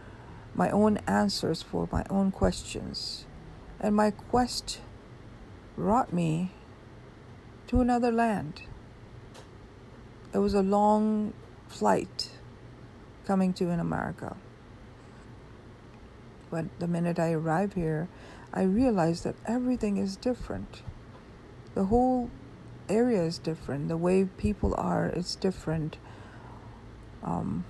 my 0.54 0.70
own 0.70 0.96
answers, 1.06 1.62
for 1.62 1.86
my 1.92 2.04
own 2.09 2.32
questions. 2.32 3.26
And 3.78 3.94
my 3.94 4.11
quest 4.11 4.80
brought 5.76 6.11
me 6.11 6.50
to 7.66 7.82
another 7.82 8.11
land. 8.11 8.62
It 10.32 10.38
was 10.38 10.54
a 10.54 10.62
long 10.62 11.34
flight 11.68 12.30
coming 13.26 13.52
to 13.52 13.68
in 13.68 13.78
America. 13.78 14.36
But 16.50 16.64
the 16.78 16.88
minute 16.88 17.18
I 17.18 17.32
arrived 17.32 17.74
here, 17.74 18.09
I 18.54 18.62
realized 18.62 19.24
that 19.24 19.36
everything 19.44 19.98
is 19.98 20.16
different. 20.16 20.80
The 21.74 21.84
whole 21.84 22.30
area 22.88 23.22
is 23.22 23.38
different. 23.38 23.88
The 23.88 23.98
way 23.98 24.24
people 24.24 24.74
are 24.78 25.11
is 25.11 25.36
different. 25.36 25.98
Um, 27.22 27.66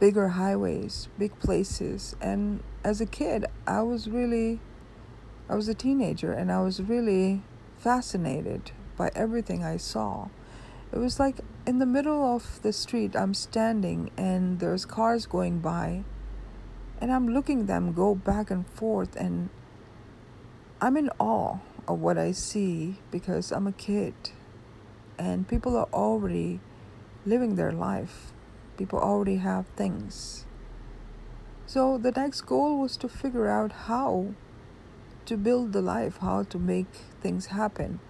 bigger 0.00 0.28
highways, 0.30 1.08
big 1.18 1.38
places. 1.38 2.16
And 2.20 2.62
as 2.82 3.00
a 3.00 3.06
kid, 3.06 3.44
I 3.66 3.82
was 3.82 4.08
really, 4.08 4.58
I 5.48 5.54
was 5.54 5.68
a 5.68 5.74
teenager 5.74 6.32
and 6.32 6.50
I 6.50 6.62
was 6.62 6.82
really 6.82 7.42
fascinated 7.76 8.72
by 8.96 9.10
everything 9.14 9.62
I 9.62 9.76
saw. 9.76 10.28
It 10.92 10.98
was 10.98 11.20
like 11.20 11.40
in 11.66 11.78
the 11.78 11.86
middle 11.86 12.24
of 12.24 12.60
the 12.62 12.72
street, 12.72 13.14
I'm 13.14 13.34
standing 13.34 14.10
and 14.16 14.58
there's 14.58 14.84
cars 14.84 15.26
going 15.26 15.60
by 15.60 16.04
and 17.00 17.12
I'm 17.12 17.28
looking 17.28 17.66
them 17.66 17.92
go 17.92 18.14
back 18.14 18.50
and 18.50 18.66
forth 18.66 19.14
and 19.16 19.50
I'm 20.80 20.96
in 20.96 21.10
awe 21.18 21.58
of 21.86 22.00
what 22.00 22.18
I 22.18 22.32
see 22.32 22.96
because 23.10 23.52
I'm 23.52 23.66
a 23.66 23.72
kid 23.72 24.14
and 25.18 25.46
people 25.46 25.76
are 25.76 25.88
already 25.92 26.60
living 27.26 27.56
their 27.56 27.72
life. 27.72 28.29
People 28.80 28.98
already 28.98 29.36
have 29.36 29.66
things. 29.76 30.46
So 31.66 31.98
the 31.98 32.12
next 32.12 32.40
goal 32.46 32.78
was 32.78 32.96
to 32.96 33.10
figure 33.10 33.46
out 33.46 33.72
how 33.72 34.32
to 35.26 35.36
build 35.36 35.74
the 35.74 35.82
life, 35.82 36.16
how 36.22 36.44
to 36.44 36.58
make 36.58 36.86
things 37.20 37.48
happen. 37.48 38.00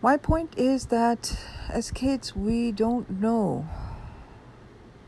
My 0.00 0.16
point 0.16 0.54
is 0.56 0.86
that 0.86 1.36
as 1.68 1.90
kids, 1.90 2.36
we 2.36 2.70
don't 2.70 3.10
know 3.10 3.66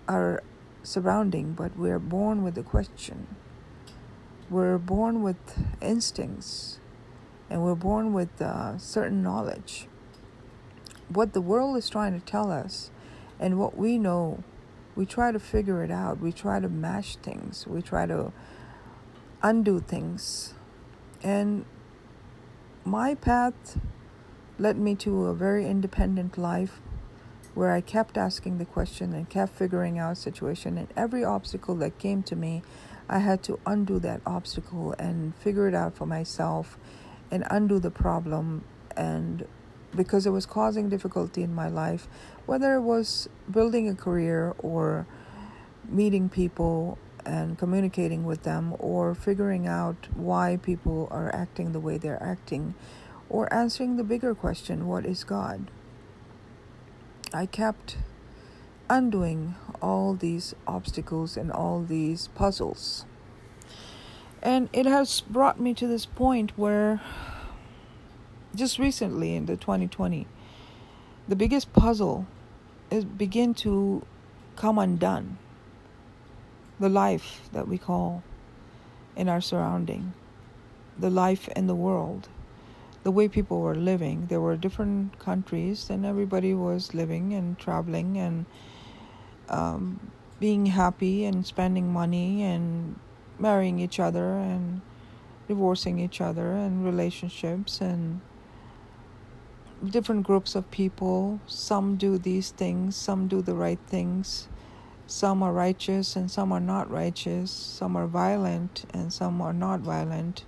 our 0.08 0.42
surrounding, 0.82 1.52
but 1.52 1.78
we're 1.78 2.00
born 2.00 2.42
with 2.42 2.58
a 2.58 2.64
question. 2.64 3.28
We're 4.50 4.78
born 4.78 5.22
with 5.22 5.38
instincts, 5.80 6.80
and 7.48 7.62
we're 7.62 7.76
born 7.76 8.12
with 8.12 8.42
uh, 8.42 8.76
certain 8.78 9.22
knowledge. 9.22 9.86
What 11.08 11.32
the 11.32 11.40
world 11.40 11.76
is 11.76 11.88
trying 11.88 12.18
to 12.18 12.26
tell 12.26 12.50
us, 12.50 12.90
and 13.38 13.58
what 13.58 13.76
we 13.76 13.98
know, 13.98 14.42
we 14.94 15.06
try 15.06 15.32
to 15.32 15.38
figure 15.38 15.82
it 15.84 15.90
out. 15.90 16.20
We 16.20 16.32
try 16.32 16.60
to 16.60 16.68
mash 16.68 17.16
things. 17.16 17.66
We 17.66 17.82
try 17.82 18.06
to 18.06 18.32
undo 19.42 19.80
things. 19.80 20.54
And 21.22 21.64
my 22.84 23.14
path 23.14 23.78
led 24.58 24.78
me 24.78 24.94
to 24.94 25.26
a 25.26 25.34
very 25.34 25.66
independent 25.66 26.38
life 26.38 26.80
where 27.54 27.72
I 27.72 27.80
kept 27.80 28.18
asking 28.18 28.58
the 28.58 28.64
question 28.64 29.12
and 29.12 29.28
kept 29.28 29.54
figuring 29.54 29.98
out 29.98 30.18
situation 30.18 30.76
and 30.76 30.88
every 30.96 31.24
obstacle 31.24 31.74
that 31.76 31.98
came 31.98 32.22
to 32.24 32.36
me 32.36 32.62
I 33.08 33.20
had 33.20 33.42
to 33.44 33.58
undo 33.64 33.98
that 34.00 34.20
obstacle 34.26 34.94
and 34.98 35.34
figure 35.36 35.68
it 35.68 35.74
out 35.74 35.96
for 35.96 36.06
myself 36.06 36.76
and 37.30 37.44
undo 37.50 37.78
the 37.78 37.90
problem 37.90 38.64
and 38.96 39.46
because 39.94 40.26
it 40.26 40.30
was 40.30 40.44
causing 40.44 40.88
difficulty 40.88 41.42
in 41.42 41.54
my 41.54 41.68
life 41.68 42.08
whether 42.46 42.74
it 42.74 42.80
was 42.80 43.28
building 43.50 43.88
a 43.88 43.94
career 43.94 44.54
or 44.58 45.06
meeting 45.88 46.28
people 46.28 46.98
and 47.24 47.58
communicating 47.58 48.24
with 48.24 48.44
them 48.44 48.74
or 48.78 49.14
figuring 49.14 49.66
out 49.66 50.08
why 50.14 50.56
people 50.62 51.08
are 51.10 51.34
acting 51.34 51.72
the 51.72 51.80
way 51.80 51.98
they're 51.98 52.22
acting 52.22 52.74
or 53.28 53.52
answering 53.52 53.96
the 53.96 54.04
bigger 54.04 54.34
question 54.34 54.86
what 54.86 55.04
is 55.04 55.24
God 55.24 55.68
I 57.34 57.46
kept 57.46 57.98
undoing 58.88 59.56
all 59.82 60.14
these 60.14 60.54
obstacles 60.66 61.36
and 61.36 61.50
all 61.50 61.82
these 61.82 62.28
puzzles. 62.28 63.04
And 64.42 64.68
it 64.72 64.86
has 64.86 65.22
brought 65.22 65.60
me 65.60 65.74
to 65.74 65.86
this 65.86 66.06
point 66.06 66.56
where 66.56 67.00
just 68.54 68.78
recently 68.78 69.34
in 69.34 69.46
the 69.46 69.56
2020 69.56 70.26
the 71.28 71.36
biggest 71.36 71.72
puzzle 71.72 72.26
begin 73.16 73.54
to 73.54 74.04
come 74.56 74.78
undone. 74.78 75.38
The 76.78 76.88
life 76.88 77.48
that 77.52 77.68
we 77.68 77.78
call 77.78 78.22
in 79.16 79.28
our 79.28 79.40
surrounding, 79.40 80.12
the 80.98 81.10
life 81.10 81.48
in 81.48 81.66
the 81.66 81.74
world 81.74 82.28
the 83.06 83.12
way 83.12 83.28
people 83.28 83.60
were 83.60 83.76
living. 83.76 84.26
There 84.26 84.40
were 84.40 84.56
different 84.56 85.16
countries, 85.20 85.88
and 85.90 86.04
everybody 86.04 86.54
was 86.54 86.92
living 86.92 87.32
and 87.34 87.56
traveling 87.56 88.18
and 88.18 88.46
um, 89.48 90.10
being 90.40 90.66
happy 90.66 91.24
and 91.24 91.46
spending 91.46 91.92
money 91.92 92.42
and 92.42 92.98
marrying 93.38 93.78
each 93.78 94.00
other 94.00 94.38
and 94.38 94.80
divorcing 95.46 96.00
each 96.00 96.20
other 96.20 96.50
and 96.50 96.84
relationships 96.84 97.80
and 97.80 98.20
different 99.90 100.26
groups 100.26 100.54
of 100.54 100.70
people. 100.70 101.40
Some 101.46 101.96
do 101.96 102.18
these 102.18 102.50
things, 102.50 102.96
some 102.96 103.28
do 103.28 103.42
the 103.42 103.54
right 103.54 103.80
things. 103.86 104.48
Some 105.06 105.42
are 105.42 105.52
righteous 105.52 106.16
and 106.16 106.30
some 106.30 106.52
are 106.52 106.60
not 106.60 106.90
righteous. 106.90 107.50
Some 107.50 107.96
are 107.96 108.06
violent 108.06 108.84
and 108.92 109.12
some 109.12 109.40
are 109.40 109.52
not 109.52 109.80
violent 109.80 110.44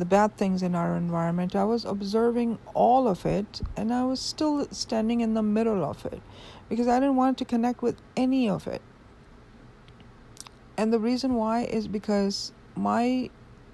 the 0.00 0.06
bad 0.06 0.34
things 0.38 0.62
in 0.62 0.74
our 0.74 0.96
environment. 0.96 1.54
I 1.54 1.64
was 1.64 1.84
observing 1.84 2.58
all 2.72 3.06
of 3.06 3.26
it 3.26 3.60
and 3.76 3.92
I 3.92 4.04
was 4.04 4.18
still 4.18 4.66
standing 4.70 5.20
in 5.20 5.34
the 5.34 5.42
middle 5.42 5.84
of 5.84 6.06
it 6.06 6.22
because 6.70 6.88
I 6.88 6.98
didn't 6.98 7.16
want 7.16 7.36
to 7.38 7.44
connect 7.44 7.82
with 7.82 7.96
any 8.16 8.48
of 8.48 8.66
it. 8.66 8.80
And 10.78 10.90
the 10.90 10.98
reason 10.98 11.34
why 11.34 11.64
is 11.64 11.86
because 11.86 12.52
my 12.74 13.28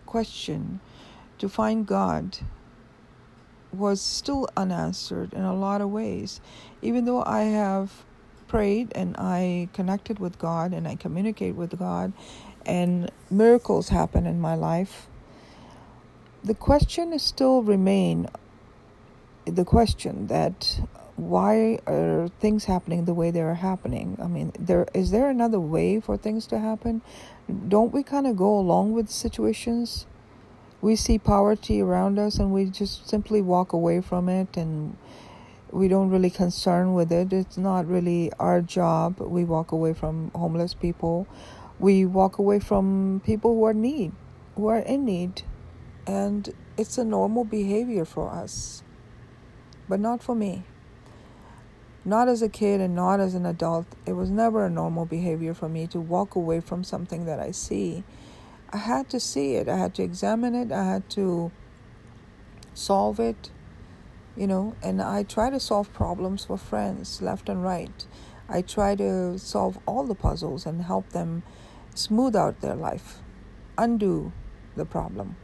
question 0.04 0.80
to 1.38 1.48
find 1.48 1.86
God 1.86 2.38
was 3.72 4.00
still 4.00 4.48
unanswered 4.56 5.32
in 5.32 5.42
a 5.42 5.54
lot 5.54 5.80
of 5.80 5.90
ways. 5.90 6.40
Even 6.82 7.04
though 7.04 7.22
I 7.24 7.42
have 7.42 8.04
prayed 8.48 8.92
and 8.94 9.16
I 9.18 9.68
connected 9.72 10.18
with 10.18 10.38
God 10.38 10.72
and 10.72 10.86
I 10.86 10.94
communicate 10.94 11.54
with 11.54 11.78
God 11.78 12.12
and 12.64 13.10
miracles 13.30 13.88
happen 13.88 14.26
in 14.26 14.40
my 14.40 14.54
life 14.54 15.08
the 16.46 16.54
question 16.54 17.12
is 17.12 17.22
still 17.24 17.62
remain 17.62 18.28
the 19.46 19.64
question 19.64 20.28
that 20.28 20.80
why 21.16 21.78
are 21.86 22.28
things 22.40 22.66
happening 22.66 23.04
the 23.04 23.14
way 23.14 23.32
they 23.32 23.40
are 23.40 23.54
happening? 23.54 24.16
I 24.22 24.28
mean, 24.28 24.52
there 24.58 24.86
is 24.94 25.10
there 25.10 25.28
another 25.28 25.58
way 25.58 25.98
for 25.98 26.16
things 26.16 26.46
to 26.48 26.60
happen? 26.60 27.02
Don't 27.68 27.92
we 27.92 28.04
kind 28.04 28.26
of 28.28 28.36
go 28.36 28.56
along 28.58 28.92
with 28.92 29.08
situations? 29.08 30.06
We 30.86 30.94
see 30.94 31.18
poverty 31.18 31.80
around 31.80 32.16
us 32.16 32.38
and 32.38 32.52
we 32.52 32.66
just 32.66 33.08
simply 33.08 33.42
walk 33.42 33.72
away 33.72 34.00
from 34.00 34.28
it 34.28 34.56
and 34.56 34.96
we 35.72 35.88
don't 35.88 36.10
really 36.10 36.30
concern 36.30 36.94
with 36.94 37.10
it. 37.10 37.32
It's 37.32 37.58
not 37.58 37.88
really 37.88 38.30
our 38.38 38.60
job. 38.60 39.18
We 39.18 39.42
walk 39.42 39.72
away 39.72 39.94
from 39.94 40.30
homeless 40.32 40.74
people. 40.74 41.26
We 41.80 42.04
walk 42.04 42.38
away 42.38 42.60
from 42.60 43.20
people 43.26 43.56
who 43.56 43.64
are 43.64 43.74
need, 43.74 44.12
who 44.54 44.68
are 44.68 44.78
in 44.78 45.04
need 45.04 45.42
and 46.06 46.54
it's 46.76 46.98
a 46.98 47.04
normal 47.04 47.42
behavior 47.42 48.04
for 48.04 48.30
us, 48.30 48.84
but 49.88 49.98
not 49.98 50.22
for 50.22 50.36
me. 50.36 50.62
Not 52.04 52.28
as 52.28 52.42
a 52.42 52.48
kid 52.48 52.80
and 52.80 52.94
not 52.94 53.18
as 53.18 53.34
an 53.34 53.44
adult. 53.44 53.86
It 54.06 54.12
was 54.12 54.30
never 54.30 54.64
a 54.64 54.70
normal 54.70 55.04
behavior 55.04 55.52
for 55.52 55.68
me 55.68 55.88
to 55.88 55.98
walk 55.98 56.36
away 56.36 56.60
from 56.60 56.84
something 56.84 57.24
that 57.24 57.40
I 57.40 57.50
see. 57.50 58.04
I 58.76 58.78
had 58.78 59.08
to 59.08 59.20
see 59.20 59.54
it, 59.54 59.70
I 59.70 59.78
had 59.78 59.94
to 59.94 60.02
examine 60.02 60.54
it, 60.54 60.70
I 60.70 60.84
had 60.84 61.08
to 61.10 61.50
solve 62.74 63.18
it, 63.18 63.48
you 64.36 64.46
know, 64.46 64.76
and 64.82 65.00
I 65.00 65.22
try 65.22 65.48
to 65.48 65.58
solve 65.58 65.90
problems 65.94 66.44
for 66.44 66.58
friends 66.58 67.22
left 67.22 67.48
and 67.48 67.64
right. 67.64 68.04
I 68.50 68.60
try 68.60 68.94
to 68.96 69.38
solve 69.38 69.78
all 69.86 70.04
the 70.04 70.14
puzzles 70.14 70.66
and 70.66 70.82
help 70.82 71.08
them 71.12 71.42
smooth 71.94 72.36
out 72.36 72.60
their 72.60 72.74
life, 72.74 73.20
undo 73.78 74.32
the 74.76 74.84
problem. 74.84 75.36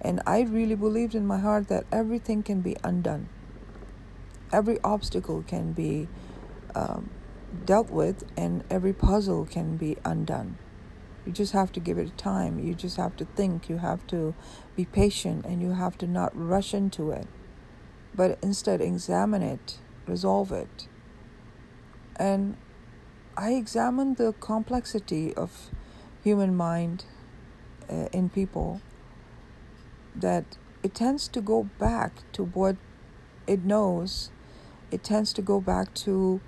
And 0.00 0.22
I 0.24 0.42
really 0.42 0.76
believed 0.76 1.16
in 1.16 1.26
my 1.26 1.40
heart 1.40 1.66
that 1.66 1.86
everything 1.90 2.44
can 2.44 2.60
be 2.60 2.76
undone. 2.84 3.28
Every 4.52 4.78
obstacle 4.84 5.42
can 5.42 5.72
be 5.72 6.06
um, 6.76 7.10
dealt 7.64 7.90
with, 7.90 8.22
and 8.36 8.62
every 8.70 8.92
puzzle 8.92 9.44
can 9.44 9.76
be 9.76 9.96
undone. 10.04 10.58
You 11.26 11.32
just 11.32 11.52
have 11.52 11.72
to 11.72 11.80
give 11.80 11.98
it 11.98 12.16
time. 12.16 12.60
You 12.60 12.74
just 12.74 12.96
have 12.96 13.16
to 13.16 13.24
think. 13.24 13.68
You 13.68 13.78
have 13.78 14.06
to 14.06 14.34
be 14.76 14.84
patient, 14.84 15.44
and 15.44 15.60
you 15.60 15.72
have 15.72 15.98
to 15.98 16.06
not 16.06 16.30
rush 16.34 16.72
into 16.72 17.10
it, 17.10 17.26
but 18.14 18.38
instead 18.42 18.80
examine 18.80 19.42
it, 19.42 19.78
resolve 20.06 20.52
it. 20.52 20.86
And 22.14 22.56
I 23.36 23.54
examined 23.54 24.16
the 24.16 24.32
complexity 24.40 25.34
of 25.34 25.70
human 26.22 26.56
mind 26.56 27.04
uh, 27.90 28.08
in 28.12 28.30
people 28.30 28.80
that 30.14 30.56
it 30.82 30.94
tends 30.94 31.28
to 31.28 31.40
go 31.40 31.68
back 31.78 32.22
to 32.32 32.44
what 32.44 32.76
it 33.46 33.64
knows. 33.64 34.30
It 34.90 35.02
tends 35.02 35.32
to 35.34 35.42
go 35.42 35.60
back 35.60 35.92
to 35.94 36.40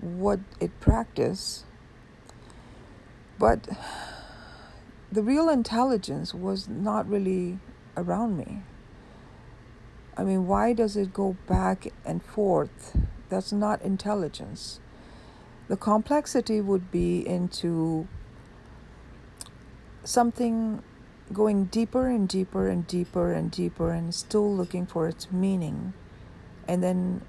what 0.00 0.40
it 0.60 0.78
practiced. 0.80 1.64
But 3.38 3.68
the 5.10 5.22
real 5.22 5.48
intelligence 5.48 6.34
was 6.34 6.68
not 6.68 7.08
really 7.08 7.58
around 7.96 8.36
me. 8.36 8.62
I 10.16 10.24
mean, 10.24 10.46
why 10.46 10.72
does 10.72 10.96
it 10.96 11.12
go 11.12 11.36
back 11.46 11.92
and 12.04 12.22
forth? 12.22 12.96
That's 13.28 13.52
not 13.52 13.82
intelligence. 13.82 14.80
The 15.68 15.76
complexity 15.76 16.60
would 16.60 16.90
be 16.90 17.26
into 17.26 18.08
something 20.04 20.82
going 21.32 21.64
deeper 21.64 22.08
and 22.08 22.28
deeper 22.28 22.68
and 22.68 22.86
deeper 22.86 23.32
and 23.32 23.50
deeper 23.50 23.90
and 23.90 24.14
still 24.14 24.54
looking 24.54 24.86
for 24.86 25.08
its 25.08 25.32
meaning 25.32 25.92
and 26.68 26.82
then 26.82 27.20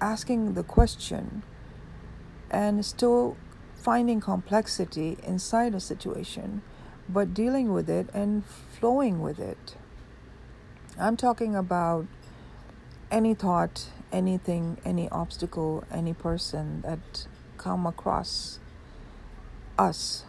asking 0.00 0.54
the 0.54 0.64
question 0.64 1.42
and 2.50 2.84
still 2.84 3.36
finding 3.78 4.20
complexity 4.20 5.16
inside 5.22 5.74
a 5.74 5.80
situation 5.80 6.62
but 7.08 7.32
dealing 7.32 7.72
with 7.72 7.88
it 7.88 8.08
and 8.12 8.44
flowing 8.44 9.20
with 9.20 9.38
it 9.38 9.76
i'm 10.98 11.16
talking 11.16 11.54
about 11.54 12.06
any 13.10 13.34
thought 13.34 13.86
anything 14.12 14.76
any 14.84 15.08
obstacle 15.10 15.84
any 15.90 16.12
person 16.12 16.80
that 16.82 17.26
come 17.56 17.86
across 17.86 18.58
us 19.78 20.24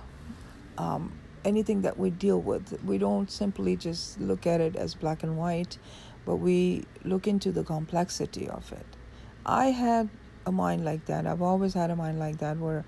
um, 0.77 1.19
anything 1.45 1.81
that 1.81 1.97
we 1.97 2.09
deal 2.09 2.39
with. 2.39 2.81
We 2.83 2.97
don't 2.97 3.29
simply 3.29 3.75
just 3.75 4.19
look 4.19 4.47
at 4.47 4.61
it 4.61 4.75
as 4.75 4.95
black 4.95 5.23
and 5.23 5.37
white, 5.37 5.77
but 6.25 6.37
we 6.37 6.85
look 7.03 7.27
into 7.27 7.51
the 7.51 7.63
complexity 7.63 8.47
of 8.47 8.71
it. 8.71 8.85
I 9.45 9.67
had 9.67 10.09
a 10.45 10.51
mind 10.51 10.85
like 10.85 11.05
that. 11.05 11.25
I've 11.25 11.41
always 11.41 11.73
had 11.73 11.91
a 11.91 11.95
mind 11.95 12.19
like 12.19 12.37
that 12.39 12.57
where 12.57 12.85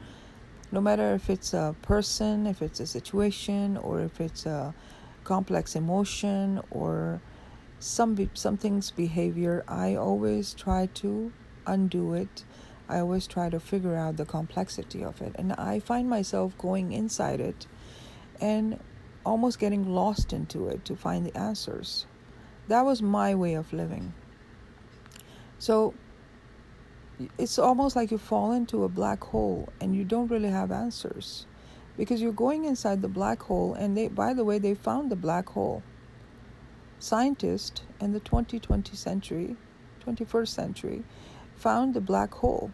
no 0.71 0.79
matter 0.79 1.13
if 1.13 1.29
it's 1.29 1.53
a 1.53 1.75
person, 1.81 2.47
if 2.47 2.61
it's 2.61 2.79
a 2.79 2.87
situation, 2.87 3.77
or 3.77 3.99
if 4.01 4.21
it's 4.21 4.45
a 4.45 4.73
complex 5.23 5.75
emotion 5.75 6.61
or 6.71 7.21
some 7.79 8.29
something's 8.33 8.91
behavior, 8.91 9.63
I 9.67 9.95
always 9.95 10.53
try 10.53 10.87
to 10.95 11.31
undo 11.67 12.13
it. 12.13 12.43
I 12.87 12.99
always 12.99 13.27
try 13.27 13.49
to 13.49 13.59
figure 13.59 13.95
out 13.95 14.17
the 14.17 14.25
complexity 14.25 15.03
of 15.03 15.21
it. 15.21 15.33
And 15.35 15.53
I 15.53 15.79
find 15.79 16.09
myself 16.09 16.57
going 16.57 16.91
inside 16.91 17.39
it 17.39 17.67
and 18.39 18.79
almost 19.25 19.59
getting 19.59 19.93
lost 19.93 20.33
into 20.33 20.67
it 20.67 20.83
to 20.85 20.95
find 20.95 21.25
the 21.25 21.37
answers. 21.37 22.05
That 22.67 22.85
was 22.85 23.01
my 23.01 23.35
way 23.35 23.53
of 23.53 23.71
living. 23.71 24.13
So 25.59 25.93
it's 27.37 27.59
almost 27.59 27.95
like 27.95 28.11
you 28.11 28.17
fall 28.17 28.51
into 28.51 28.83
a 28.83 28.89
black 28.89 29.23
hole 29.23 29.69
and 29.79 29.95
you 29.95 30.03
don't 30.03 30.27
really 30.27 30.49
have 30.49 30.71
answers. 30.71 31.45
Because 31.97 32.21
you're 32.21 32.31
going 32.31 32.65
inside 32.65 33.01
the 33.01 33.07
black 33.07 33.41
hole 33.43 33.73
and 33.73 33.97
they 33.97 34.07
by 34.07 34.33
the 34.33 34.45
way 34.45 34.59
they 34.59 34.73
found 34.73 35.11
the 35.11 35.15
black 35.15 35.49
hole. 35.49 35.83
Scientists 36.99 37.81
in 37.99 38.13
the 38.13 38.19
2020 38.19 38.95
century 38.95 39.55
21st 40.05 40.47
century 40.47 41.03
found 41.55 41.93
the 41.93 42.01
black 42.01 42.33
hole. 42.33 42.71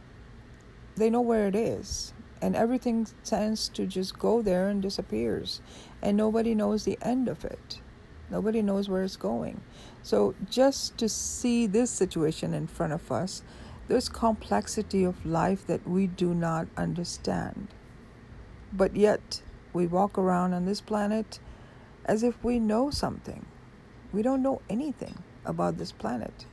They 0.95 1.09
know 1.09 1.21
where 1.21 1.47
it 1.47 1.55
is 1.55 2.13
and 2.41 2.55
everything 2.55 3.07
tends 3.23 3.69
to 3.69 3.85
just 3.85 4.17
go 4.17 4.41
there 4.41 4.69
and 4.69 4.81
disappears 4.81 5.61
and 6.01 6.15
nobody 6.15 6.53
knows 6.53 6.83
the 6.83 6.97
end 7.01 7.27
of 7.27 7.43
it. 7.43 7.81
Nobody 8.29 8.61
knows 8.61 8.89
where 8.89 9.03
it's 9.03 9.15
going. 9.15 9.61
So 10.03 10.35
just 10.49 10.97
to 10.97 11.07
see 11.07 11.65
this 11.65 11.89
situation 11.89 12.53
in 12.53 12.67
front 12.67 12.93
of 12.93 13.11
us 13.11 13.41
there's 13.87 14.09
complexity 14.09 15.03
of 15.03 15.25
life 15.25 15.65
that 15.67 15.87
we 15.87 16.07
do 16.07 16.33
not 16.33 16.67
understand 16.75 17.67
but 18.73 18.95
yet 18.95 19.41
we 19.73 19.87
walk 19.87 20.17
around 20.17 20.53
on 20.53 20.65
this 20.65 20.81
planet 20.81 21.39
as 22.05 22.23
if 22.23 22.43
we 22.43 22.59
know 22.59 22.89
something 22.89 23.45
we 24.13 24.21
don't 24.21 24.41
know 24.41 24.61
anything 24.69 25.17
about 25.45 25.77
this 25.77 25.91
planet 25.91 26.45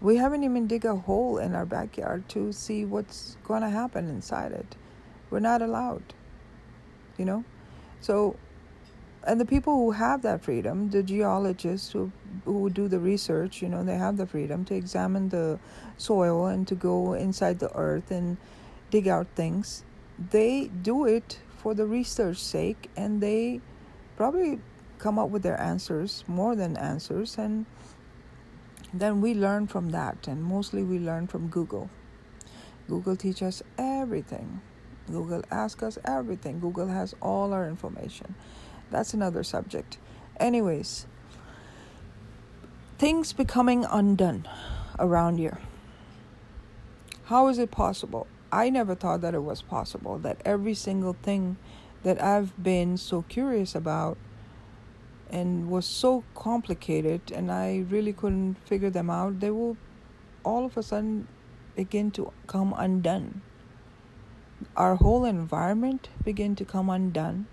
we 0.00 0.16
haven't 0.16 0.44
even 0.44 0.66
dig 0.66 0.84
a 0.84 0.96
hole 0.96 1.38
in 1.38 1.54
our 1.54 1.66
backyard 1.66 2.28
to 2.30 2.52
see 2.52 2.84
what's 2.84 3.36
going 3.44 3.62
to 3.62 3.68
happen 3.68 4.08
inside 4.08 4.52
it. 4.52 4.76
We're 5.28 5.40
not 5.40 5.60
allowed, 5.60 6.02
you 7.18 7.26
know? 7.26 7.44
So, 8.00 8.36
and 9.26 9.38
the 9.38 9.44
people 9.44 9.74
who 9.74 9.90
have 9.90 10.22
that 10.22 10.42
freedom, 10.42 10.88
the 10.88 11.02
geologists 11.02 11.92
who, 11.92 12.10
who 12.46 12.70
do 12.70 12.88
the 12.88 12.98
research, 12.98 13.60
you 13.60 13.68
know, 13.68 13.84
they 13.84 13.98
have 13.98 14.16
the 14.16 14.26
freedom 14.26 14.64
to 14.66 14.74
examine 14.74 15.28
the 15.28 15.58
soil 16.00 16.46
and 16.46 16.66
to 16.68 16.74
go 16.74 17.14
inside 17.14 17.58
the 17.58 17.74
earth 17.76 18.10
and 18.10 18.36
dig 18.90 19.06
out 19.08 19.26
things. 19.34 19.84
They 20.18 20.68
do 20.68 21.04
it 21.04 21.40
for 21.58 21.74
the 21.74 21.86
research 21.86 22.38
sake 22.38 22.90
and 22.96 23.20
they 23.20 23.60
probably 24.16 24.60
come 24.98 25.18
up 25.18 25.30
with 25.30 25.42
their 25.42 25.58
answers, 25.60 26.24
more 26.28 26.54
than 26.54 26.76
answers, 26.76 27.38
and 27.38 27.64
then 28.92 29.20
we 29.20 29.34
learn 29.34 29.66
from 29.66 29.90
that, 29.90 30.28
and 30.28 30.42
mostly 30.42 30.82
we 30.82 30.98
learn 30.98 31.26
from 31.26 31.48
Google. 31.48 31.88
Google 32.88 33.16
teaches 33.16 33.42
us 33.42 33.62
everything. 33.78 34.60
Google 35.06 35.42
asks 35.50 35.82
us 35.82 35.98
everything. 36.04 36.60
Google 36.60 36.88
has 36.88 37.14
all 37.22 37.52
our 37.52 37.66
information. 37.66 38.34
That's 38.90 39.14
another 39.14 39.42
subject. 39.42 39.98
Anyways, 40.38 41.06
things 42.98 43.32
becoming 43.32 43.84
undone 43.84 44.48
around 44.98 45.38
here. 45.38 45.58
How 47.30 47.46
is 47.46 47.60
it 47.60 47.70
possible? 47.70 48.26
I 48.50 48.70
never 48.70 48.96
thought 48.96 49.20
that 49.20 49.34
it 49.34 49.44
was 49.44 49.62
possible 49.62 50.18
that 50.18 50.42
every 50.44 50.74
single 50.74 51.12
thing 51.12 51.58
that 52.02 52.20
I've 52.20 52.60
been 52.60 52.96
so 52.96 53.22
curious 53.22 53.76
about 53.76 54.18
and 55.30 55.70
was 55.70 55.86
so 55.86 56.24
complicated 56.34 57.30
and 57.30 57.52
I 57.52 57.84
really 57.88 58.12
couldn't 58.12 58.56
figure 58.66 58.90
them 58.90 59.10
out, 59.10 59.38
they 59.38 59.52
will 59.52 59.76
all 60.42 60.64
of 60.66 60.76
a 60.76 60.82
sudden 60.82 61.28
begin 61.76 62.10
to 62.18 62.32
come 62.48 62.74
undone. 62.76 63.42
Our 64.76 64.96
whole 64.96 65.24
environment 65.24 66.08
begin 66.24 66.56
to 66.56 66.64
come 66.64 66.90
undone 66.90 67.46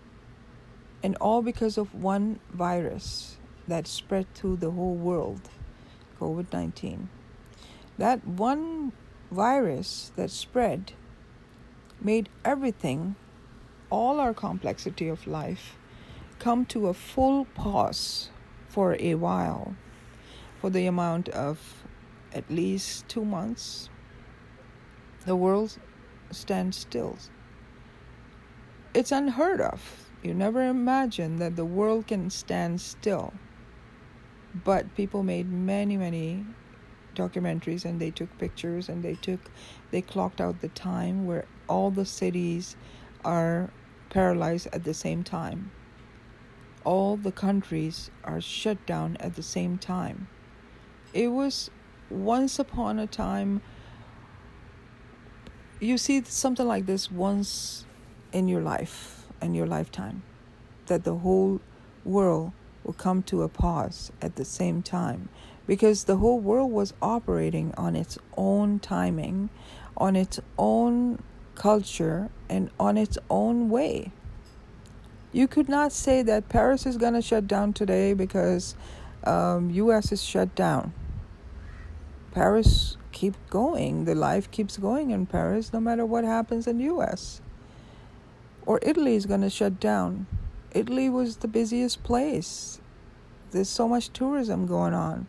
and 1.03 1.15
all 1.21 1.43
because 1.43 1.78
of 1.78 1.93
one 1.93 2.39
virus 2.51 3.38
that 3.67 3.86
spread 3.86 4.25
through 4.34 4.55
the 4.55 4.71
whole 4.71 4.95
world, 4.95 5.51
COVID-19. 6.19 7.09
That 7.99 8.25
one 8.25 8.91
virus 9.32 10.11
that 10.15 10.32
spread 10.32 10.93
made 12.01 12.30
everything 12.45 13.15
all 13.89 14.19
our 14.19 14.34
complexity 14.34 15.07
of 15.07 15.28
life 15.28 15.78
come 16.39 16.65
to 16.65 16.88
a 16.88 16.93
full 16.93 17.45
pause 17.45 18.30
for 18.67 18.95
a 18.99 19.15
while 19.15 19.75
for 20.59 20.69
the 20.69 20.86
amount 20.86 21.30
of 21.30 21.84
at 22.34 22.49
least 22.49 23.07
two 23.07 23.25
months. 23.25 23.89
The 25.25 25.36
world 25.36 25.78
stands 26.32 26.78
still. 26.78 27.17
It's 28.93 29.11
unheard 29.11 29.61
of. 29.61 30.09
You 30.23 30.34
never 30.34 30.67
imagine 30.67 31.38
that 31.38 31.55
the 31.55 31.65
world 31.65 32.07
can 32.07 32.30
stand 32.30 32.82
still. 32.82 33.34
But 34.63 34.95
people 34.95 35.23
made 35.23 35.51
many, 35.51 35.97
many 35.97 36.45
documentaries 37.18 37.84
and 37.84 37.99
they 37.99 38.11
took 38.11 38.38
pictures 38.38 38.88
and 38.89 39.03
they 39.03 39.15
took 39.15 39.39
they 39.91 40.01
clocked 40.01 40.39
out 40.39 40.61
the 40.61 40.70
time 40.70 41.26
where 41.26 41.45
all 41.68 41.91
the 41.91 42.05
cities 42.05 42.76
are 43.26 43.70
paralyzed 44.09 44.68
at 44.72 44.84
the 44.84 44.93
same 44.93 45.24
time 45.24 45.72
all 46.88 47.18
the 47.18 47.34
countries 47.34 48.09
are 48.24 48.39
shut 48.39 48.86
down 48.86 49.18
at 49.20 49.36
the 49.36 49.43
same 49.43 49.78
time. 49.78 50.30
It 51.13 51.28
was 51.28 51.70
once 52.09 52.59
upon 52.59 52.97
a 52.97 53.05
time, 53.05 53.61
you 55.82 55.97
see 55.97 56.24
something 56.24 56.65
like 56.65 56.86
this 56.86 57.11
once 57.11 57.86
in 58.32 58.47
your 58.47 58.61
life, 58.61 59.26
in 59.41 59.53
your 59.53 59.68
lifetime, 59.68 60.24
that 60.86 61.03
the 61.03 61.15
whole 61.15 61.59
world 62.05 62.53
will 62.86 62.93
come 62.93 63.22
to 63.24 63.43
a 63.43 63.49
pause 63.49 64.09
at 64.22 64.38
the 64.38 64.45
same 64.45 64.82
time 64.82 65.28
because 65.68 66.05
the 66.05 66.18
whole 66.18 66.39
world 66.39 66.72
was 66.72 66.93
operating 67.01 67.74
on 67.78 67.95
its 67.95 68.18
own 68.36 68.80
timing, 68.80 69.49
on 69.97 70.15
its 70.15 70.39
own 70.57 71.22
culture, 71.55 72.30
and 72.49 72.72
on 72.80 72.97
its 72.97 73.18
own 73.30 73.70
way. 73.70 74.11
You 75.34 75.47
could 75.47 75.68
not 75.68 75.91
say 75.91 76.24
that 76.24 76.49
Paris 76.49 76.86
is 76.86 76.97
going 76.97 77.13
to 77.13 77.22
shut 77.22 77.47
down 77.47 77.74
today 77.74 78.13
because 78.13 78.76
um, 79.26 79.70
U.S. 79.72 80.11
is 80.11 80.24
shut 80.24 80.55
down. 80.55 80.93
Paris 82.32 82.97
keeps 83.11 83.38
going. 83.49 84.05
The 84.05 84.15
life 84.15 84.49
keeps 84.49 84.78
going 84.78 85.11
in 85.11 85.26
Paris 85.26 85.74
no 85.74 85.80
matter 85.80 86.05
what 86.05 86.24
happens 86.24 86.65
in 86.65 86.80
U.S. 86.80 87.41
Or 88.65 88.80
Italy 88.82 89.15
is 89.15 89.26
going 89.26 89.41
to 89.41 89.49
shut 89.49 89.80
down. 89.80 90.28
Italy 90.72 91.09
was 91.09 91.38
the 91.38 91.47
busiest 91.47 92.03
place 92.03 92.80
There's 93.51 93.70
so 93.70 93.88
much 93.88 94.09
tourism 94.13 94.68
going 94.68 94.93
on. 94.93 95.28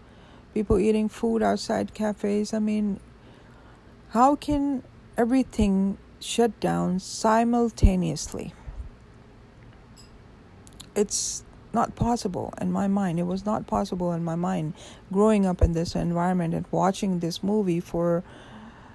People 0.54 0.78
eating 0.78 1.08
food 1.08 1.42
outside 1.42 1.94
cafes. 1.94 2.52
I 2.52 2.58
mean, 2.58 3.00
how 4.10 4.36
can 4.36 4.82
everything 5.16 5.98
shut 6.20 6.58
down 6.60 6.98
simultaneously? 6.98 8.54
It's 10.94 11.44
not 11.72 11.94
possible 11.94 12.54
in 12.60 12.72
my 12.72 12.88
mind. 12.88 13.18
It 13.20 13.24
was 13.24 13.44
not 13.44 13.66
possible 13.66 14.12
in 14.12 14.24
my 14.24 14.34
mind 14.34 14.74
growing 15.12 15.46
up 15.46 15.62
in 15.62 15.72
this 15.72 15.94
environment 15.94 16.54
and 16.54 16.66
watching 16.70 17.20
this 17.20 17.42
movie 17.42 17.80
for 17.80 18.24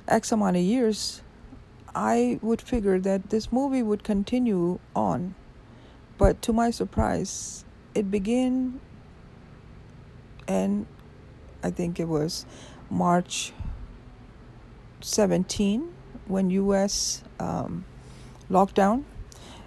X 0.07 0.31
amount 0.31 0.57
of 0.57 0.63
years. 0.63 1.21
I 1.95 2.39
would 2.41 2.61
figure 2.61 2.99
that 2.99 3.29
this 3.29 3.51
movie 3.51 3.83
would 3.83 4.03
continue 4.03 4.79
on. 4.95 5.35
But 6.17 6.41
to 6.43 6.53
my 6.53 6.71
surprise, 6.71 7.65
it 7.93 8.09
began, 8.09 8.79
and 10.47 10.87
I 11.63 11.71
think 11.71 11.99
it 11.99 12.07
was 12.07 12.45
March 12.89 13.53
17 15.01 15.93
when 16.27 16.49
U.S. 16.49 17.23
Um, 17.39 17.85
lockdown 18.51 19.05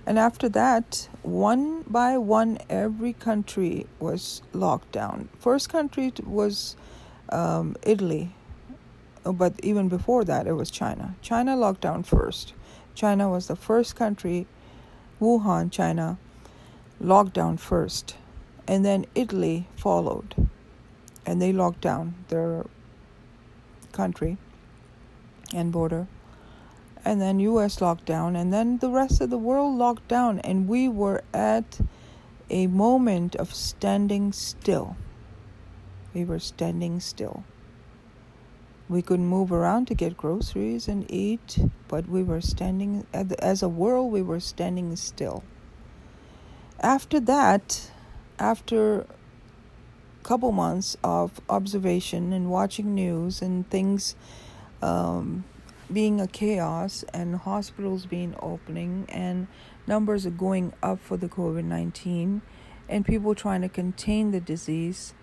and 0.07 0.21
after 0.21 0.49
that, 0.51 1.09
one 1.23 1.83
by 1.83 2.17
one, 2.17 2.59
every 2.71 3.13
country 3.13 3.87
was 3.99 4.41
locked 4.53 4.93
down. 4.93 5.29
First 5.41 5.69
country 5.69 6.13
was 6.25 6.77
um, 7.29 7.77
Italy, 7.83 8.33
oh, 9.25 9.33
but 9.33 9.55
even 9.65 9.89
before 9.89 10.25
that, 10.25 10.47
it 10.47 10.53
was 10.53 10.71
China. 10.71 11.17
China 11.23 11.57
locked 11.57 11.81
down 11.81 12.05
first. 12.05 12.55
China 12.95 13.29
was 13.29 13.49
the 13.49 13.57
first 13.57 13.97
country, 13.97 14.47
Wuhan, 15.21 15.73
China, 15.73 16.19
locked 17.01 17.35
down 17.35 17.57
first. 17.57 18.15
And 18.69 18.85
then 18.85 19.07
Italy 19.17 19.67
followed. 19.75 20.49
And 21.27 21.43
they 21.43 21.53
locked 21.53 21.81
down 21.81 22.15
their 22.29 22.65
country 23.93 24.39
and 25.53 25.73
border 25.73 26.07
and 27.07 27.21
then 27.21 27.39
US 27.39 27.81
locked 27.81 28.05
down 28.05 28.35
and 28.35 28.53
then 28.53 28.79
the 28.79 28.91
rest 28.91 29.21
of 29.21 29.31
the 29.31 29.39
world 29.39 29.79
locked 29.79 30.09
down 30.09 30.41
and 30.41 30.69
we 30.69 30.89
were 30.89 31.23
at 31.33 31.81
a 32.51 32.67
moment 32.67 33.37
of 33.37 33.55
standing 33.55 34.33
still. 34.33 34.97
We 36.13 36.25
were 36.25 36.41
standing 36.41 36.99
still. 36.99 37.45
We 38.89 39.03
couldn't 39.03 39.29
move 39.29 39.53
around 39.53 39.87
to 39.87 39.95
get 39.95 40.17
groceries 40.17 40.89
and 40.89 41.09
eat, 41.11 41.59
but 41.87 42.09
we 42.09 42.25
were 42.25 42.41
standing 42.41 43.07
as 43.13 43.63
a 43.63 43.69
world 43.69 44.13
we 44.13 44.23
were 44.23 44.41
standing 44.41 44.95
still. 44.97 45.45
After 46.81 47.21
that, 47.21 47.91
after 48.39 49.07
couple 50.27 50.51
months 50.51 50.97
of 51.05 51.41
observation 51.49 52.33
and 52.33 52.51
watching 52.51 52.97
news 52.97 53.41
and 53.41 53.71
things 53.71 54.17
um, 54.83 55.45
being 55.93 56.21
a 56.21 56.27
chaos 56.27 57.05
and 57.15 57.37
hospitals 57.37 58.07
being 58.07 58.35
opening 58.43 59.07
and 59.09 59.47
numbers 59.87 60.27
are 60.27 60.31
going 60.31 60.73
up 60.83 60.99
for 60.99 61.17
the 61.17 61.29
COVID 61.29 61.63
19 61.63 62.43
and 62.89 63.07
people 63.07 63.37
trying 63.37 63.63
to 63.63 63.69
contain 63.69 64.33
the 64.33 64.41
disease. 64.41 65.15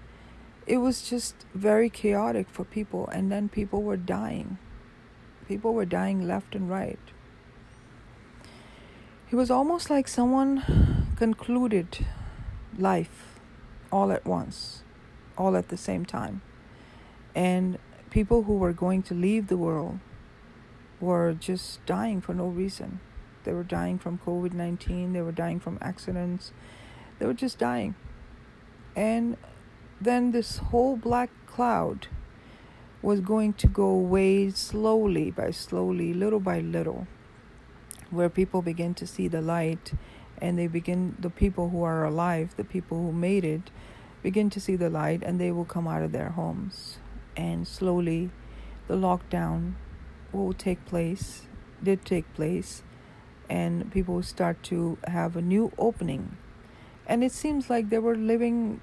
It 0.66 0.78
was 0.78 1.10
just 1.10 1.36
very 1.54 1.89
chaotic 1.89 2.47
for 2.49 2.64
people, 2.64 3.10
and 3.10 3.30
then 3.30 3.49
people 3.49 3.84
were 3.84 3.97
dying. 3.97 4.58
People 5.49 5.74
were 5.74 5.86
dying 5.86 6.26
left 6.26 6.56
and 6.56 6.70
right. 6.70 6.99
It 9.30 9.36
was 9.36 9.51
almost 9.51 9.89
like 9.89 10.08
someone 10.08 11.14
concluded 11.18 12.06
life 12.78 13.39
all 13.91 14.12
at 14.12 14.26
once, 14.26 14.82
all 15.38 15.55
at 15.55 15.69
the 15.69 15.77
same 15.77 16.05
time. 16.05 16.41
And 17.36 17.77
people 18.09 18.43
who 18.43 18.53
were 18.53 18.73
going 18.73 19.01
to 19.03 19.13
leave 19.13 19.47
the 19.47 19.57
world 19.57 19.99
were 20.99 21.34
just 21.34 21.86
dying 21.86 22.21
for 22.21 22.34
no 22.34 22.47
reason. 22.47 22.99
They 23.43 23.53
were 23.53 23.63
dying 23.63 23.99
from 23.99 24.19
COVID 24.19 24.53
19, 24.53 25.13
they 25.13 25.21
were 25.21 25.31
dying 25.31 25.59
from 25.59 25.77
accidents, 25.81 26.53
they 27.19 27.25
were 27.25 27.34
just 27.34 27.57
dying. 27.57 27.95
And 28.95 29.38
then 29.99 30.31
this 30.31 30.57
whole 30.57 30.95
black 30.95 31.29
cloud 31.47 32.07
was 33.01 33.19
going 33.19 33.53
to 33.53 33.67
go 33.67 33.86
away 33.86 34.49
slowly 34.51 35.29
by 35.29 35.51
slowly, 35.51 36.13
little 36.13 36.39
by 36.39 36.59
little, 36.59 37.05
where 38.09 38.29
people 38.29 38.61
begin 38.61 38.93
to 38.93 39.05
see 39.05 39.27
the 39.27 39.41
light 39.41 39.93
and 40.38 40.57
they 40.57 40.67
begin, 40.67 41.15
the 41.19 41.29
people 41.29 41.69
who 41.69 41.84
are 41.84 42.03
alive, 42.05 42.55
the 42.57 42.63
people 42.63 42.97
who 42.97 43.11
made 43.11 43.45
it, 43.45 43.71
begin 44.24 44.49
to 44.49 44.59
see 44.59 44.76
the 44.76 44.89
light 44.89 45.21
and 45.21 45.39
they 45.39 45.51
will 45.51 45.65
come 45.65 45.88
out 45.88 46.01
of 46.01 46.13
their 46.13 46.30
homes. 46.30 46.97
And 47.36 47.67
slowly, 47.67 48.32
the 48.88 48.95
lockdown 48.95 49.74
will 50.32 50.53
take 50.53 50.84
place, 50.86 51.43
did 51.84 52.05
take 52.05 52.34
place, 52.34 52.84
and 53.49 53.91
people 53.91 54.24
start 54.24 54.63
to 54.63 54.97
have 55.05 55.36
a 55.36 55.41
new 55.41 55.71
opening. 55.78 56.38
And 57.05 57.24
it 57.24 57.34
seems 57.34 57.69
like 57.69 57.89
they 57.89 57.99
were 57.99 58.15
living 58.15 58.80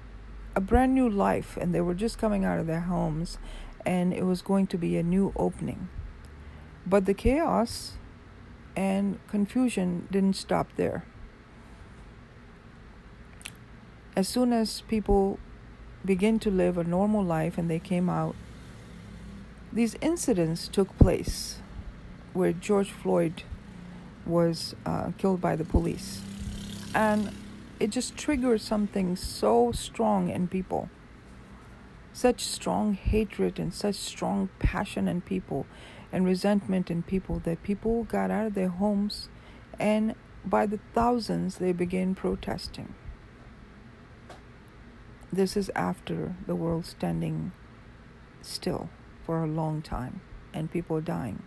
a 0.55 0.61
brand 0.61 0.93
new 0.93 1.09
life 1.09 1.57
and 1.57 1.73
they 1.73 1.81
were 1.81 1.93
just 1.93 2.17
coming 2.17 2.45
out 2.45 2.59
of 2.59 2.67
their 2.67 2.81
homes 2.81 3.37
and 3.85 4.13
it 4.13 4.23
was 4.23 4.41
going 4.41 4.67
to 4.67 4.77
be 4.77 4.97
a 4.97 5.03
new 5.03 5.33
opening. 5.35 5.89
But 6.85 7.05
the 7.05 7.13
chaos 7.13 7.93
and 8.75 9.19
confusion 9.27 10.07
didn't 10.11 10.35
stop 10.35 10.67
there. 10.75 11.05
As 14.15 14.27
soon 14.27 14.53
as 14.53 14.81
people 14.81 15.39
begin 16.05 16.39
to 16.39 16.51
live 16.51 16.77
a 16.77 16.83
normal 16.83 17.23
life 17.23 17.57
and 17.57 17.69
they 17.69 17.79
came 17.79 18.09
out 18.09 18.35
these 19.73 19.95
incidents 20.01 20.67
took 20.67 20.97
place 20.97 21.59
where 22.33 22.51
George 22.51 22.91
Floyd 22.91 23.43
was 24.25 24.75
uh, 24.85 25.11
killed 25.17 25.39
by 25.39 25.55
the 25.55 25.63
police. 25.63 26.21
And 26.93 27.31
it 27.79 27.89
just 27.89 28.17
triggered 28.17 28.61
something 28.61 29.15
so 29.15 29.71
strong 29.71 30.29
in 30.29 30.47
people. 30.49 30.89
Such 32.13 32.43
strong 32.43 32.93
hatred 32.95 33.59
and 33.59 33.73
such 33.73 33.95
strong 33.95 34.49
passion 34.59 35.07
in 35.07 35.21
people 35.21 35.65
and 36.11 36.25
resentment 36.25 36.91
in 36.91 37.03
people 37.03 37.39
that 37.45 37.63
people 37.63 38.03
got 38.03 38.29
out 38.29 38.47
of 38.47 38.53
their 38.53 38.67
homes 38.67 39.29
and 39.79 40.15
by 40.43 40.65
the 40.65 40.79
thousands 40.93 41.59
they 41.59 41.71
began 41.71 42.13
protesting. 42.13 42.93
This 45.33 45.55
is 45.55 45.71
after 45.75 46.35
the 46.45 46.55
world 46.55 46.85
standing 46.85 47.53
still 48.41 48.89
for 49.25 49.43
a 49.43 49.47
long 49.47 49.81
time 49.81 50.19
and 50.53 50.69
people 50.69 50.99
dying. 50.99 51.43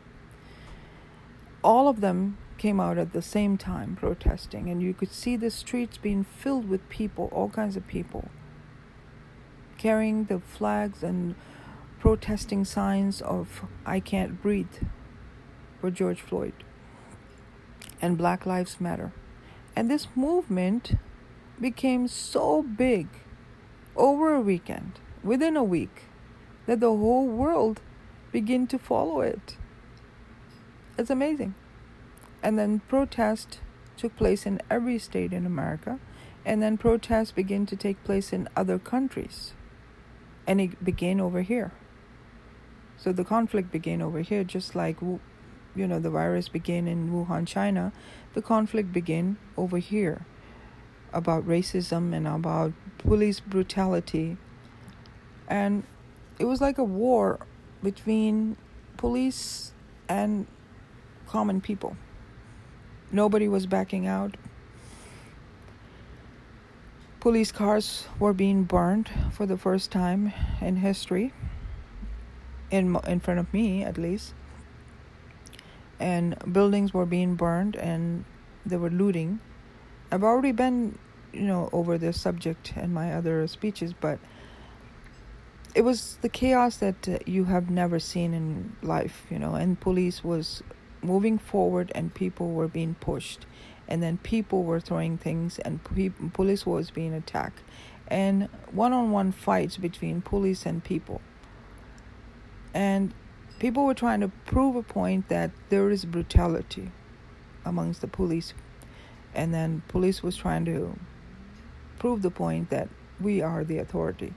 All 1.63 1.89
of 1.89 2.01
them 2.01 2.39
came 2.57 2.81
out 2.81 2.97
at 2.97 3.13
the 3.13 3.21
same 3.21 3.59
time 3.59 3.97
protesting, 3.97 4.71
and 4.71 4.83
you 4.83 4.95
could 4.95 5.11
see 5.11 5.37
the 5.37 5.51
streets 5.51 5.99
being 5.99 6.25
filled 6.25 6.69
with 6.69 6.89
people, 6.89 7.29
all 7.33 7.51
kinds 7.51 7.77
of 7.77 7.87
people, 7.87 8.29
carrying 9.77 10.25
the 10.25 10.39
flags 10.41 11.03
and 11.03 11.35
protesting 11.99 12.65
signs 12.65 13.21
of 13.21 13.65
I 13.85 14.01
can't 14.01 14.41
breathe 14.41 14.77
for 15.81 15.91
George 15.91 16.21
Floyd 16.21 16.55
and 18.01 18.17
Black 18.17 18.47
Lives 18.47 18.81
Matter. 18.81 19.13
And 19.77 19.91
this 19.91 20.07
movement 20.15 20.95
became 21.61 22.09
so 22.09 22.63
big 22.63 23.09
over 23.97 24.35
a 24.35 24.41
weekend, 24.41 25.01
within 25.23 25.57
a 25.57 25.65
week, 25.65 26.05
that 26.67 26.81
the 26.81 26.89
whole 26.89 27.27
world 27.27 27.81
begin 28.33 28.67
to 28.69 28.79
follow 28.79 29.21
it. 29.21 29.57
It's 30.99 31.11
amazing. 31.11 31.55
And 32.43 32.59
then 32.59 32.81
protest 32.89 33.61
took 33.97 34.17
place 34.17 34.45
in 34.47 34.61
every 34.71 34.99
state 34.99 35.33
in 35.33 35.47
America, 35.47 35.99
and 36.45 36.63
then 36.63 36.77
protests 36.77 37.33
begin 37.33 37.65
to 37.67 37.77
take 37.77 38.03
place 38.05 38.33
in 38.33 38.49
other 38.57 38.79
countries. 38.79 39.55
And 40.47 40.61
it 40.61 40.85
began 40.85 41.21
over 41.21 41.43
here. 41.43 41.73
So 42.97 43.13
the 43.13 43.25
conflict 43.25 43.71
began 43.71 44.03
over 44.03 44.21
here, 44.21 44.45
just 44.45 44.75
like 44.75 45.01
you 45.01 45.87
know 45.87 45.99
the 45.99 46.11
virus 46.11 46.49
began 46.49 46.87
in 46.87 47.11
Wuhan, 47.11 47.47
China. 47.47 47.93
The 48.35 48.43
conflict 48.43 48.93
began 48.93 49.37
over 49.57 49.79
here 49.79 50.27
about 51.13 51.47
racism 51.47 52.13
and 52.13 52.27
about 52.27 52.73
police 53.05 53.41
brutality. 53.41 54.37
And 55.49 55.85
it 56.39 56.47
was 56.47 56.61
like 56.61 56.79
a 56.79 56.85
war 56.85 57.39
between 57.83 58.57
police 58.97 59.73
and 60.09 60.47
common 61.27 61.61
people. 61.61 61.97
Nobody 63.13 63.47
was 63.47 63.67
backing 63.67 64.07
out. 64.07 64.37
Police 67.21 67.53
cars 67.53 68.07
were 68.19 68.33
being 68.33 68.65
burned 68.65 69.11
for 69.33 69.47
the 69.47 69.57
first 69.57 69.91
time 69.91 70.33
in 70.61 70.77
history, 70.77 71.33
in 72.71 72.97
in 73.07 73.21
front 73.21 73.41
of 73.41 73.53
me 73.53 73.83
at 73.83 73.97
least. 73.97 74.35
And 75.99 76.37
buildings 76.53 76.93
were 76.93 77.07
being 77.07 77.35
burned 77.35 77.77
and 77.77 78.25
they 78.67 78.77
were 78.77 78.91
looting. 78.91 79.41
I've 80.11 80.25
already 80.25 80.53
been 80.53 80.99
you 81.35 81.43
know, 81.43 81.69
over 81.73 81.99
this 81.99 82.21
subject 82.21 82.73
and 82.77 82.95
my 82.95 83.13
other 83.13 83.47
speeches, 83.47 83.93
but 83.93 84.19
it 85.75 85.83
was 85.83 86.19
the 86.23 86.29
chaos 86.29 86.77
that 86.77 87.09
uh, 87.09 87.19
you 87.27 87.45
have 87.45 87.69
never 87.69 87.99
seen 87.99 88.33
in 88.33 88.77
life, 88.83 89.27
you 89.31 89.39
know, 89.39 89.55
and 89.55 89.79
police 89.81 90.23
was 90.23 90.63
moving 91.03 91.39
forward 91.39 91.91
and 91.95 92.15
people 92.15 92.53
were 92.53 92.69
being 92.69 92.95
pushed. 92.95 93.47
And 93.87 94.03
then 94.03 94.17
people 94.19 94.65
were 94.65 94.81
throwing 94.81 95.19
things 95.19 95.59
and 95.59 95.83
pe- 95.85 96.11
police 96.33 96.65
was 96.65 96.91
being 96.91 97.13
attacked. 97.13 97.61
And 98.09 98.49
one-on-one 98.71 99.33
fights 99.33 99.77
between 99.77 100.23
police 100.23 100.65
and 100.65 100.83
people. 100.83 101.21
And 102.73 103.13
people 103.59 103.85
were 103.85 103.95
trying 103.95 104.21
to 104.21 104.29
prove 104.47 104.77
a 104.77 104.83
point 104.83 105.29
that 105.29 105.51
there 105.69 105.91
is 105.91 106.05
brutality 106.05 106.91
amongst 107.65 108.01
the 108.01 108.09
police. 108.09 108.55
And 109.35 109.53
then 109.53 109.83
police 109.89 110.23
was 110.23 110.37
trying 110.37 110.65
to 110.67 110.97
prove 112.05 112.21
the 112.21 112.31
point 112.31 112.69
that 112.69 112.89
we 113.19 113.41
are 113.41 113.65
the 113.65 113.79
authority 113.79 114.35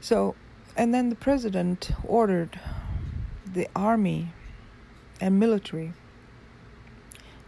so, 0.00 0.34
and 0.76 0.94
then 0.94 1.10
the 1.10 1.14
president 1.14 1.90
ordered 2.04 2.58
the 3.52 3.68
army 3.76 4.32
and 5.20 5.38
military, 5.38 5.92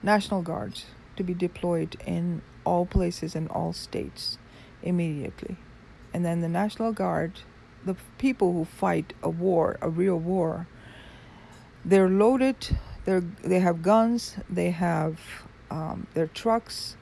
national 0.03 0.43
guards, 0.43 0.87
to 1.17 1.23
be 1.23 1.33
deployed 1.33 1.97
in 2.07 2.43
all 2.65 2.85
places 2.85 3.35
and 3.35 3.49
all 3.49 3.73
states 3.73 4.39
immediately. 4.83 5.57
And 6.13 6.25
then 6.25 6.43
the 6.43 6.49
National 6.49 6.93
Guard, 6.93 7.41
the 7.85 7.97
people 8.19 8.53
who 8.53 8.67
fight 8.67 9.15
a 9.23 9.31
war, 9.31 9.79
a 9.81 9.89
real 9.89 10.19
war, 10.19 10.67
they're 11.85 12.11
loaded, 12.11 12.77
they're, 13.07 13.21
they 13.21 13.61
have 13.61 13.83
guns, 13.83 14.37
they 14.51 14.71
have 14.71 15.19
um, 15.71 16.07
their 16.13 16.27
trucks, 16.27 16.97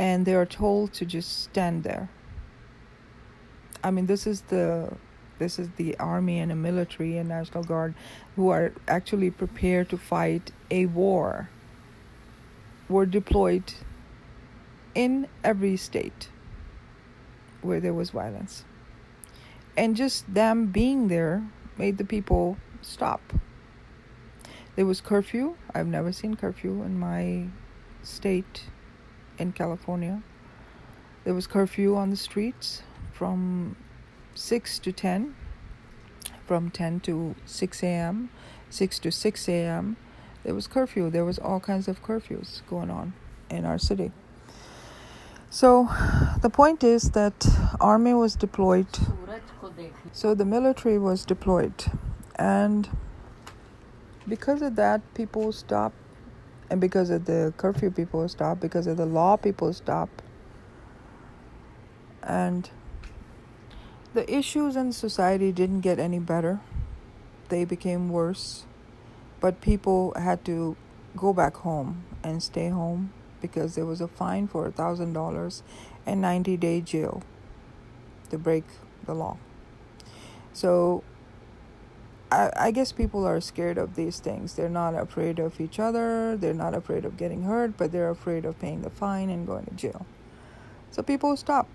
and 0.00 0.24
they 0.24 0.34
are 0.34 0.46
told 0.46 0.92
to 0.94 1.04
just 1.04 1.42
stand 1.42 1.84
there 1.84 2.08
I 3.82 3.90
mean, 3.90 4.06
this 4.06 4.26
is 4.26 4.42
the 4.42 4.92
this 5.38 5.58
is 5.58 5.70
the 5.76 5.98
army 5.98 6.38
and 6.38 6.50
the 6.50 6.54
military 6.54 7.16
and 7.16 7.28
national 7.28 7.64
guard 7.64 7.94
who 8.36 8.50
are 8.50 8.72
actually 8.86 9.30
prepared 9.30 9.88
to 9.88 9.96
fight 9.96 10.52
a 10.70 10.86
war. 10.86 11.48
Were 12.88 13.06
deployed 13.06 13.72
in 14.94 15.28
every 15.44 15.76
state 15.76 16.28
where 17.62 17.80
there 17.80 17.94
was 17.94 18.10
violence, 18.10 18.64
and 19.76 19.96
just 19.96 20.32
them 20.32 20.66
being 20.66 21.08
there 21.08 21.46
made 21.78 21.98
the 21.98 22.04
people 22.04 22.56
stop. 22.82 23.32
There 24.76 24.86
was 24.86 25.00
curfew. 25.00 25.54
I've 25.74 25.86
never 25.86 26.12
seen 26.12 26.34
curfew 26.34 26.82
in 26.82 26.98
my 26.98 27.46
state 28.02 28.64
in 29.40 29.52
California. 29.52 30.22
There 31.24 31.34
was 31.34 31.46
curfew 31.46 31.96
on 31.96 32.10
the 32.10 32.16
streets 32.16 32.82
from 33.12 33.76
6 34.34 34.78
to 34.80 34.92
10, 34.92 35.34
from 36.46 36.70
10 36.70 37.00
to 37.00 37.34
6 37.44 37.82
a.m., 37.82 38.30
6 38.70 38.98
to 39.00 39.10
6 39.10 39.48
a.m. 39.48 39.96
There 40.44 40.54
was 40.54 40.66
curfew. 40.66 41.10
There 41.10 41.24
was 41.24 41.38
all 41.38 41.60
kinds 41.60 41.88
of 41.88 42.02
curfews 42.02 42.62
going 42.68 42.90
on 42.90 43.12
in 43.50 43.64
our 43.64 43.78
city. 43.78 44.12
So 45.50 45.88
the 46.40 46.50
point 46.50 46.84
is 46.84 47.10
that 47.10 47.46
army 47.80 48.14
was 48.14 48.36
deployed. 48.36 48.86
So 50.12 50.34
the 50.34 50.44
military 50.44 50.98
was 50.98 51.24
deployed 51.24 51.84
and 52.36 52.88
because 54.26 54.62
of 54.62 54.76
that 54.76 55.02
people 55.14 55.52
stopped 55.52 55.99
and 56.70 56.80
because 56.80 57.10
of 57.10 57.26
the 57.26 57.52
curfew 57.56 57.90
people 57.90 58.26
stopped 58.28 58.60
because 58.60 58.86
of 58.86 58.96
the 58.96 59.06
law 59.06 59.36
people 59.36 59.72
stopped 59.72 60.22
and 62.22 62.70
the 64.12 64.32
issues 64.32 64.76
in 64.76 64.92
society 64.92 65.52
didn't 65.52 65.80
get 65.80 65.98
any 65.98 66.18
better, 66.18 66.60
they 67.48 67.64
became 67.64 68.08
worse. 68.08 68.64
But 69.40 69.60
people 69.60 70.12
had 70.16 70.44
to 70.46 70.76
go 71.16 71.32
back 71.32 71.56
home 71.56 72.04
and 72.22 72.42
stay 72.42 72.68
home 72.68 73.12
because 73.40 73.74
there 73.74 73.86
was 73.86 74.00
a 74.00 74.08
fine 74.08 74.46
for 74.46 74.66
a 74.66 74.72
thousand 74.72 75.12
dollars 75.12 75.62
and 76.04 76.20
90 76.20 76.56
day 76.56 76.80
jail 76.80 77.22
to 78.30 78.38
break 78.38 78.64
the 79.06 79.14
law. 79.14 79.38
So 80.52 81.02
I, 82.32 82.50
I 82.56 82.70
guess 82.70 82.92
people 82.92 83.26
are 83.26 83.40
scared 83.40 83.78
of 83.78 83.96
these 83.96 84.20
things. 84.20 84.54
They're 84.54 84.68
not 84.68 84.94
afraid 84.94 85.38
of 85.38 85.60
each 85.60 85.80
other, 85.80 86.36
they're 86.36 86.54
not 86.54 86.74
afraid 86.74 87.04
of 87.04 87.16
getting 87.16 87.42
hurt, 87.42 87.76
but 87.76 87.92
they're 87.92 88.10
afraid 88.10 88.44
of 88.44 88.58
paying 88.58 88.82
the 88.82 88.90
fine 88.90 89.30
and 89.30 89.46
going 89.46 89.64
to 89.66 89.74
jail. 89.74 90.06
So 90.90 91.02
people 91.02 91.36
stop. 91.36 91.68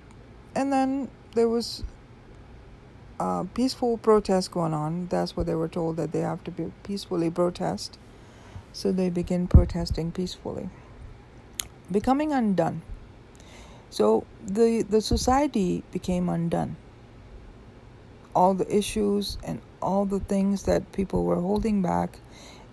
And 0.55 0.71
then 0.71 1.09
there 1.33 1.49
was 1.49 1.83
peaceful 3.53 3.97
protest 3.97 4.51
going 4.51 4.73
on. 4.73 5.07
That's 5.07 5.35
what 5.35 5.45
they 5.45 5.55
were 5.55 5.67
told 5.67 5.97
that 5.97 6.11
they 6.11 6.19
have 6.19 6.43
to 6.45 6.51
be 6.51 6.71
peacefully 6.83 7.29
protest. 7.29 7.97
So 8.73 8.91
they 8.91 9.09
begin 9.09 9.47
protesting 9.47 10.11
peacefully, 10.11 10.69
becoming 11.89 12.33
undone. 12.33 12.81
So 13.89 14.25
the 14.45 14.81
the 14.81 14.99
society 14.99 15.83
became 15.91 16.27
undone. 16.27 16.75
All 18.35 18.53
the 18.53 18.67
issues 18.75 19.37
and 19.45 19.61
all 19.85 20.05
the 20.05 20.19
things 20.19 20.63
that 20.63 20.91
people 20.91 21.23
were 21.23 21.39
holding 21.39 21.81
back 21.81 22.19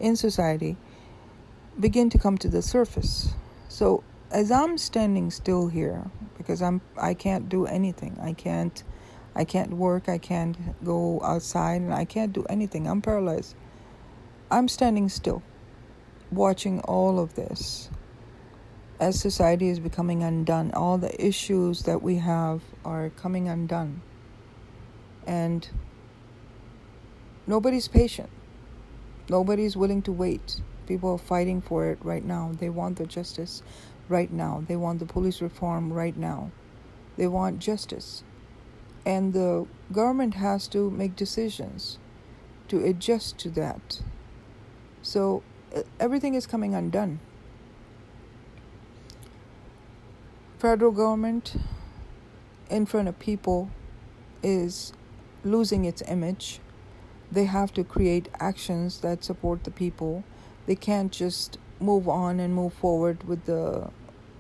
in 0.01 0.17
society 0.17 0.77
begin 1.79 2.11
to 2.11 2.19
come 2.19 2.39
to 2.39 2.49
the 2.49 2.63
surface. 2.63 3.35
So 3.69 4.03
as 4.31 4.51
I'm 4.51 4.79
standing 4.79 5.31
still 5.31 5.69
here 5.69 6.11
because 6.39 6.63
I'm 6.63 6.81
I 6.97 7.15
can't 7.15 7.49
do 7.49 7.67
anything. 7.67 8.19
I 8.21 8.33
can't 8.33 8.83
I 9.35 9.45
can't 9.45 9.73
work, 9.75 10.09
I 10.09 10.19
can't 10.19 10.57
go 10.85 11.21
outside, 11.23 11.81
and 11.81 11.95
I 11.95 12.05
can't 12.05 12.33
do 12.33 12.45
anything. 12.51 12.87
I'm 12.87 13.01
paralyzed. 13.01 13.55
I'm 14.51 14.69
standing 14.69 15.09
still, 15.09 15.43
watching 16.31 16.81
all 16.81 17.19
of 17.19 17.35
this. 17.35 17.89
As 19.01 19.19
society 19.19 19.69
is 19.69 19.81
becoming 19.81 20.23
undone, 20.23 20.73
all 20.73 20.99
the 20.99 21.15
issues 21.25 21.85
that 21.85 22.03
we 22.03 22.17
have 22.17 22.61
are 22.85 23.11
coming 23.11 23.49
undone. 23.49 24.03
And 25.27 25.67
nobody's 27.47 27.89
patient. 27.89 28.31
Nobody's 29.29 29.77
willing 29.77 30.03
to 30.03 30.13
wait. 30.13 30.61
People 30.87 31.13
are 31.13 31.19
fighting 31.19 31.61
for 31.61 31.87
it 31.91 31.99
right 32.03 32.25
now. 32.25 32.53
They 32.59 32.69
want 32.69 32.99
the 32.99 33.07
justice 33.07 33.63
right 34.09 34.33
now. 34.33 34.65
They 34.67 34.77
want 34.77 34.99
the 34.99 35.07
police 35.07 35.41
reform 35.41 35.93
right 35.93 36.17
now. 36.17 36.51
They 37.17 37.27
want 37.27 37.61
justice 37.61 38.25
and 39.05 39.33
the 39.33 39.67
government 39.91 40.35
has 40.35 40.69
to 40.69 40.91
make 40.91 41.17
decisions 41.17 41.99
to 42.69 42.85
adjust 42.85 43.39
to 43.39 43.51
that. 43.51 44.01
So 45.03 45.43
everything 45.99 46.35
is 46.35 46.47
coming 46.47 46.75
undone. 46.75 47.21
Federal 50.59 50.93
government 50.93 51.57
in 52.71 52.87
front 52.87 53.09
of 53.09 53.19
people 53.19 53.71
is 54.43 54.93
losing 55.45 55.85
its 55.85 56.03
image. 56.03 56.61
They 57.33 57.47
have 57.47 57.73
to 57.75 57.83
create 57.83 58.29
actions 58.39 59.01
that 59.01 59.25
support 59.25 59.65
the 59.65 59.73
people. 59.73 60.23
They 60.67 60.77
can't 60.77 61.11
just 61.11 61.59
move 61.81 62.09
on 62.09 62.39
and 62.39 62.55
move 62.55 62.75
forward 62.75 63.25
with 63.25 63.47
the 63.47 63.91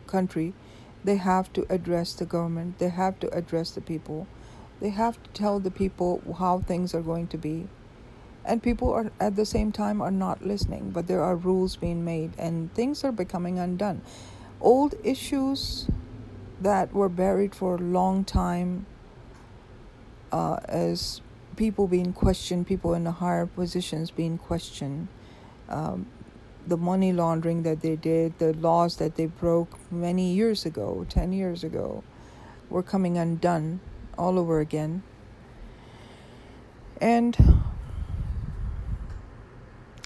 country. 0.06 0.54
They 1.02 1.16
have 1.16 1.52
to 1.54 1.66
address 1.68 2.12
the 2.12 2.26
government. 2.26 2.78
They 2.78 2.90
have 2.90 3.18
to 3.20 3.34
address 3.34 3.72
the 3.72 3.80
people 3.80 4.28
they 4.82 4.90
have 4.90 5.22
to 5.22 5.30
tell 5.30 5.60
the 5.60 5.70
people 5.70 6.20
how 6.40 6.58
things 6.58 6.92
are 6.92 7.02
going 7.02 7.28
to 7.28 7.38
be. 7.38 7.68
And 8.44 8.60
people 8.60 8.92
are 8.92 9.12
at 9.20 9.36
the 9.36 9.46
same 9.46 9.70
time 9.70 10.02
are 10.02 10.10
not 10.10 10.44
listening, 10.44 10.90
but 10.90 11.06
there 11.06 11.22
are 11.22 11.36
rules 11.36 11.76
being 11.76 12.04
made 12.04 12.32
and 12.36 12.74
things 12.74 13.04
are 13.04 13.12
becoming 13.12 13.60
undone. 13.60 14.02
Old 14.60 14.96
issues 15.04 15.86
that 16.60 16.92
were 16.92 17.08
buried 17.08 17.54
for 17.54 17.76
a 17.76 17.78
long 17.78 18.24
time 18.24 18.86
uh, 20.32 20.58
as 20.64 21.20
people 21.56 21.86
being 21.86 22.12
questioned, 22.12 22.66
people 22.66 22.94
in 22.94 23.04
the 23.04 23.12
higher 23.12 23.46
positions 23.46 24.10
being 24.10 24.38
questioned, 24.38 25.08
um, 25.68 26.06
the 26.66 26.76
money 26.76 27.12
laundering 27.12 27.62
that 27.64 27.80
they 27.80 27.96
did, 27.96 28.38
the 28.38 28.52
laws 28.54 28.96
that 28.96 29.16
they 29.16 29.26
broke 29.26 29.78
many 29.90 30.32
years 30.32 30.64
ago, 30.64 31.04
10 31.08 31.32
years 31.32 31.64
ago, 31.64 32.02
were 32.70 32.82
coming 32.82 33.18
undone 33.18 33.80
all 34.16 34.38
over 34.38 34.60
again. 34.60 35.02
And 37.00 37.36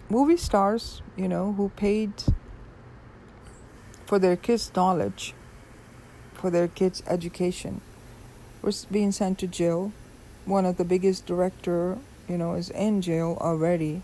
movie 0.09 0.37
stars, 0.37 1.03
you 1.17 1.29
know, 1.29 1.53
who 1.53 1.69
paid 1.71 2.13
for 4.07 4.19
their 4.19 4.37
kids' 4.37 4.71
knowledge, 4.75 5.35
for 6.33 6.51
their 6.51 6.69
kids' 6.69 7.03
education, 7.07 7.81
were 8.63 8.73
being 8.91 9.13
sent 9.13 9.39
to 9.41 9.47
jail. 9.47 9.93
One 10.47 10.65
of 10.65 10.77
the 10.77 10.85
biggest 10.85 11.27
director, 11.27 11.99
you 12.29 12.39
know, 12.39 12.55
is 12.55 12.71
in 12.71 13.03
jail 13.03 13.37
already 13.41 14.03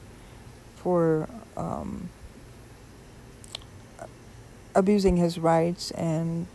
for 0.77 1.28
um, 1.56 2.10
abusing 4.74 5.16
his 5.16 5.39
rights 5.39 5.90
and 5.93 6.47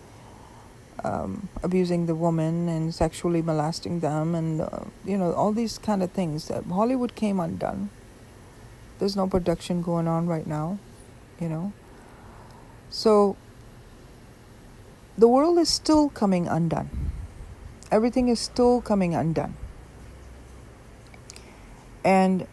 um, 1.03 1.49
abusing 1.63 2.05
the 2.05 2.15
woman 2.15 2.67
and 2.67 2.93
sexually 2.93 3.41
molesting 3.41 3.99
them, 3.99 4.35
and 4.35 4.61
uh, 4.61 4.81
you 5.05 5.17
know 5.17 5.31
all 5.33 5.53
these 5.53 5.77
kind 5.77 6.03
of 6.03 6.11
things. 6.11 6.51
Hollywood 6.69 7.15
came 7.15 7.39
undone. 7.39 7.89
There's 8.99 9.15
no 9.15 9.27
production 9.27 9.81
going 9.81 10.07
on 10.07 10.27
right 10.27 10.47
now, 10.47 10.79
you 11.39 11.49
know. 11.49 11.71
So 12.89 13.37
the 15.17 15.27
world 15.27 15.57
is 15.59 15.69
still 15.69 16.09
coming 16.09 16.47
undone. 16.47 16.89
Everything 17.91 18.27
is 18.27 18.39
still 18.39 18.81
coming 18.81 19.13
undone. 19.15 19.55
And 22.07 22.47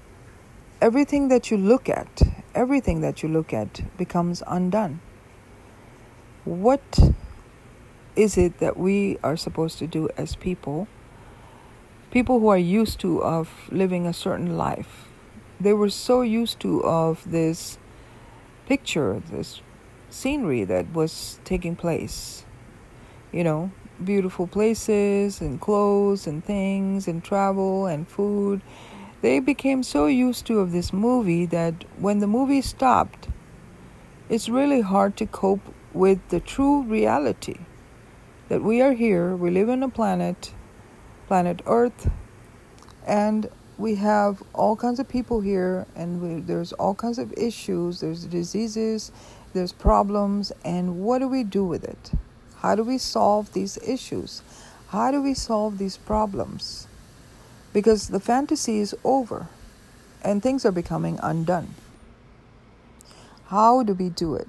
everything 0.81 1.28
that 1.28 1.48
you 1.48 1.56
look 1.56 1.89
at, 1.89 2.22
everything 2.56 3.02
that 3.02 3.22
you 3.22 3.28
look 3.28 3.55
at 3.55 3.97
becomes 3.97 4.43
undone. 4.48 5.01
What 6.44 7.14
is 8.16 8.36
it 8.36 8.59
that 8.59 8.76
we 8.76 9.16
are 9.22 9.36
supposed 9.36 9.78
to 9.78 9.86
do 9.86 10.09
as 10.16 10.35
people? 10.35 10.89
People 12.10 12.40
who 12.40 12.48
are 12.48 12.59
used 12.59 12.98
to 13.02 13.22
of 13.22 13.68
living 13.70 14.09
a 14.09 14.12
certain 14.12 14.56
life. 14.56 15.06
They 15.60 15.72
were 15.72 15.89
so 15.89 16.22
used 16.22 16.59
to 16.60 16.82
of 16.82 17.22
this 17.31 17.78
picture, 18.66 19.22
this 19.31 19.60
scenery 20.10 20.64
that 20.64 20.93
was 20.93 21.39
taking 21.44 21.76
place. 21.76 22.44
You 23.31 23.44
know, 23.44 23.70
beautiful 24.02 24.48
places 24.48 25.40
and 25.40 25.60
clothes 25.60 26.26
and 26.26 26.44
things 26.44 27.06
and 27.06 27.22
travel 27.22 27.86
and 27.86 28.09
food. 28.09 28.60
They 29.24 29.40
became 29.40 29.82
so 29.82 30.05
used 30.05 30.44
to 30.48 30.59
of 30.59 30.70
this 30.72 30.92
movie 30.92 31.46
that 31.46 31.86
when 31.98 32.18
the 32.18 32.26
movie 32.26 32.60
stopped, 32.60 33.28
it's 34.28 34.51
really 34.51 34.82
hard 34.82 35.16
to 35.16 35.24
cope 35.24 35.62
with 35.94 36.18
the 36.28 36.40
true 36.40 36.82
reality 36.82 37.60
that 38.51 38.62
we 38.62 38.82
are 38.82 38.92
here, 38.92 39.34
we 39.34 39.51
live 39.51 39.70
on 39.70 39.82
a 39.82 39.88
planet, 39.88 40.52
planet 41.26 41.62
Earth, 41.64 42.10
and 43.06 43.48
we 43.78 43.94
have 43.94 44.42
all 44.52 44.76
kinds 44.76 45.01
of 45.01 45.09
people 45.09 45.40
here, 45.40 45.86
and 45.96 46.20
we, 46.20 46.40
there's 46.42 46.74
all 46.74 46.94
kinds 46.94 47.18
of 47.18 47.32
issues, 47.32 48.01
there's 48.01 48.26
diseases, 48.26 49.10
there's 49.55 49.72
problems, 49.72 50.52
and 50.66 51.01
what 51.01 51.20
do 51.20 51.28
we 51.28 51.44
do 51.44 51.64
with 51.64 51.84
it? 51.84 52.12
How 52.56 52.74
do 52.74 52.82
we 52.82 52.98
solve 52.98 53.55
these 53.55 53.78
issues? 53.78 54.42
How 54.88 55.10
do 55.10 55.22
we 55.22 55.32
solve 55.32 55.78
these 55.78 55.96
problems? 55.96 56.88
Because 57.74 58.09
the 58.09 58.20
fantasy 58.20 58.78
is 58.78 58.94
over 59.02 59.48
and 60.22 60.40
things 60.42 60.64
are 60.64 60.72
becoming 60.72 61.18
undone. 61.20 61.74
How 63.48 63.82
do 63.82 63.94
we 63.94 64.09
do 64.09 64.36
it? 64.36 64.48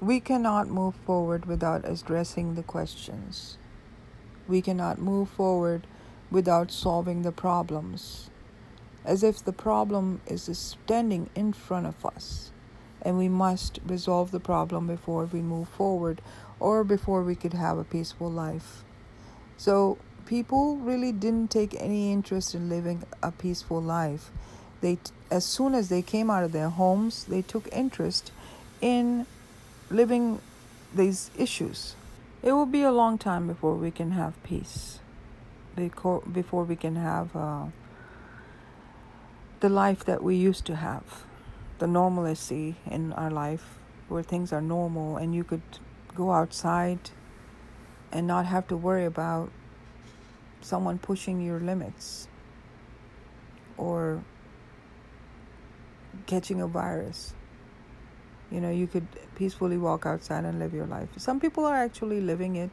We 0.00 0.18
cannot 0.18 0.66
move 0.66 0.96
forward 1.06 1.46
without 1.46 1.88
addressing 1.88 2.56
the 2.56 2.64
questions. 2.64 3.56
We 4.48 4.60
cannot 4.60 4.98
move 4.98 5.30
forward 5.30 5.86
without 6.32 6.72
solving 6.72 7.22
the 7.22 7.30
problems, 7.30 8.28
as 9.04 9.22
if 9.22 9.44
the 9.44 9.52
problem 9.52 10.20
is 10.26 10.50
standing 10.58 11.30
in 11.36 11.52
front 11.52 11.86
of 11.86 12.04
us, 12.04 12.50
and 13.00 13.16
we 13.16 13.28
must 13.28 13.78
resolve 13.86 14.32
the 14.32 14.40
problem 14.40 14.88
before 14.88 15.26
we 15.26 15.42
move 15.42 15.68
forward 15.68 16.20
or 16.58 16.82
before 16.82 17.22
we 17.22 17.36
could 17.36 17.54
have 17.54 17.78
a 17.78 17.84
peaceful 17.84 18.30
life. 18.30 18.82
So, 19.62 19.96
people 20.26 20.74
really 20.78 21.12
didn't 21.12 21.52
take 21.52 21.76
any 21.78 22.10
interest 22.12 22.52
in 22.52 22.68
living 22.68 23.04
a 23.22 23.30
peaceful 23.30 23.80
life. 23.80 24.32
They, 24.80 24.98
as 25.30 25.44
soon 25.46 25.72
as 25.76 25.88
they 25.88 26.02
came 26.02 26.30
out 26.30 26.42
of 26.42 26.50
their 26.50 26.68
homes, 26.68 27.26
they 27.26 27.42
took 27.42 27.68
interest 27.70 28.32
in 28.80 29.24
living 29.88 30.40
these 30.92 31.30
issues. 31.38 31.94
It 32.42 32.50
will 32.50 32.66
be 32.66 32.82
a 32.82 32.90
long 32.90 33.18
time 33.18 33.46
before 33.46 33.76
we 33.76 33.92
can 33.92 34.10
have 34.10 34.34
peace, 34.42 34.98
before 35.76 36.64
we 36.64 36.74
can 36.74 36.96
have 36.96 37.36
uh, 37.36 37.66
the 39.60 39.68
life 39.68 40.04
that 40.06 40.24
we 40.24 40.34
used 40.34 40.64
to 40.64 40.74
have, 40.74 41.22
the 41.78 41.86
normalcy 41.86 42.74
in 42.90 43.12
our 43.12 43.30
life 43.30 43.78
where 44.08 44.24
things 44.24 44.52
are 44.52 44.60
normal 44.60 45.18
and 45.18 45.36
you 45.36 45.44
could 45.44 45.62
go 46.16 46.32
outside 46.32 47.10
and 48.12 48.26
not 48.26 48.46
have 48.46 48.68
to 48.68 48.76
worry 48.76 49.04
about 49.04 49.50
someone 50.60 50.98
pushing 50.98 51.40
your 51.40 51.58
limits 51.60 52.28
or 53.76 54.22
catching 56.26 56.60
a 56.60 56.66
virus. 56.66 57.34
You 58.50 58.60
know 58.60 58.70
you 58.70 58.86
could 58.86 59.06
peacefully 59.34 59.78
walk 59.78 60.04
outside 60.06 60.44
and 60.44 60.58
live 60.58 60.74
your 60.74 60.86
life. 60.86 61.08
Some 61.16 61.40
people 61.40 61.64
are 61.64 61.76
actually 61.76 62.20
living 62.20 62.56
it 62.56 62.70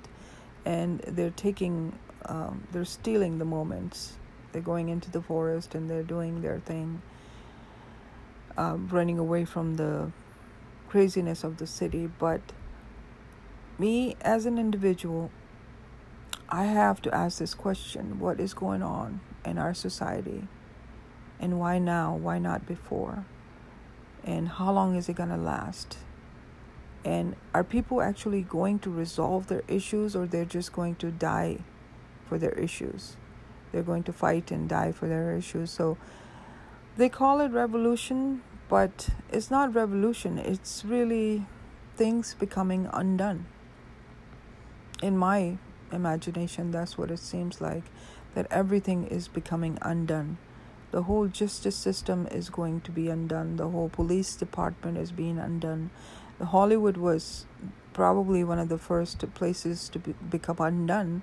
and 0.66 1.00
they're 1.00 1.32
taking 1.32 1.98
um, 2.26 2.68
they're 2.72 2.86
stealing 2.86 3.40
the 3.40 3.46
moments. 3.46 4.14
They're 4.52 4.62
going 4.62 4.90
into 4.90 5.10
the 5.10 5.22
forest 5.22 5.76
and 5.76 5.90
they're 5.90 6.04
doing 6.04 6.42
their 6.42 6.60
thing 6.60 7.02
um, 8.58 8.90
running 8.92 9.18
away 9.18 9.46
from 9.46 9.78
the 9.78 10.12
craziness 10.90 11.44
of 11.44 11.58
the 11.58 11.68
city. 11.68 12.10
But 12.20 12.42
me 13.80 14.16
as 14.22 14.46
an 14.46 14.58
individual 14.58 15.32
i 16.50 16.66
have 16.66 17.02
to 17.02 17.14
ask 17.14 17.40
this 17.40 17.54
question 17.54 18.20
what 18.20 18.40
is 18.40 18.54
going 18.54 18.84
on 18.84 19.20
in 19.46 19.58
our 19.58 19.74
society? 19.74 20.48
And 21.40 21.60
why 21.60 21.80
now 21.80 22.16
why 22.16 22.40
not 22.40 22.66
before? 22.66 23.26
And 24.24 24.50
how 24.50 24.72
long 24.72 24.96
is 24.96 25.08
it 25.08 25.16
going 25.16 25.30
to 25.30 25.38
last? 25.38 25.98
And 27.06 27.36
are 27.54 27.64
people 27.64 28.02
actually 28.02 28.42
going 28.42 28.80
to 28.80 28.90
resolve 28.90 29.48
their 29.48 29.64
issues 29.68 30.16
or 30.16 30.28
they're 30.28 30.44
just 30.46 30.74
going 30.74 30.96
to 30.96 31.12
die 31.12 31.60
for 32.28 32.38
their 32.38 32.52
issues? 32.52 33.16
They're 33.72 33.84
going 33.84 34.04
to 34.04 34.14
fight 34.14 34.52
and 34.52 34.68
die 34.68 34.92
for 34.92 35.08
their 35.08 35.36
issues. 35.36 35.72
So 35.72 35.98
they 36.98 37.10
call 37.10 37.40
it 37.40 37.52
revolution 37.52 38.42
but 38.68 39.10
it's 39.32 39.50
not 39.50 39.74
revolution. 39.74 40.38
It's 40.38 40.86
really 40.86 41.46
things 41.96 42.36
becoming 42.36 42.88
undone 42.94 43.48
in 45.02 45.18
my 45.18 45.58
imagination 45.92 46.72
that's 46.72 46.98
what 46.98 47.12
it 47.12 47.20
seems 47.20 47.62
like 47.62 47.84
that 48.36 48.48
everything 48.52 49.08
is 49.08 49.28
becoming 49.28 49.78
undone. 49.82 50.38
The 50.92 51.04
whole 51.04 51.28
justice 51.28 51.76
system 51.76 52.28
is 52.32 52.50
going 52.50 52.82
to 52.82 52.92
be 52.92 53.10
undone. 53.10 53.58
The 53.58 53.70
whole 53.70 53.90
police 53.90 54.36
department 54.36 54.98
is 54.98 55.12
being 55.12 55.38
undone. 55.38 55.90
The 56.38 56.46
hollywood 56.46 56.98
was 56.98 57.46
probably 57.94 58.44
one 58.44 58.60
of 58.60 58.70
the 58.70 58.78
first 58.78 59.24
places 59.34 59.90
to 59.90 60.00
be, 60.00 60.14
become 60.14 60.58
undone 60.60 61.22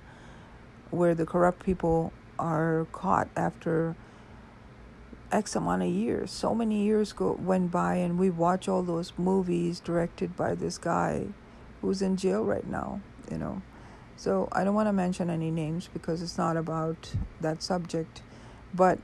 where 0.89 1.15
the 1.15 1.25
corrupt 1.25 1.63
people 1.63 2.13
are 2.37 2.87
caught 2.91 3.29
after 3.35 3.95
x 5.31 5.55
amount 5.55 5.83
of 5.83 5.89
years. 5.89 6.31
So 6.31 6.53
many 6.53 6.83
years 6.83 7.11
go 7.13 7.37
went 7.39 7.71
by 7.71 7.95
and 7.95 8.17
we 8.17 8.29
watch 8.29 8.67
all 8.69 8.83
those 8.83 9.11
movies 9.17 9.79
directed 9.79 10.35
by 10.35 10.55
this 10.55 10.77
guy 10.77 11.27
who's 11.81 12.01
in 12.01 12.15
jail 12.15 12.43
right 12.43 12.67
now 12.67 13.01
you 13.31 13.37
know 13.37 13.61
so 14.15 14.47
i 14.51 14.63
don't 14.63 14.75
want 14.75 14.87
to 14.87 14.93
mention 14.93 15.29
any 15.29 15.51
names 15.51 15.89
because 15.93 16.21
it's 16.21 16.37
not 16.37 16.57
about 16.57 17.13
that 17.41 17.61
subject 17.61 18.21
but 18.73 18.99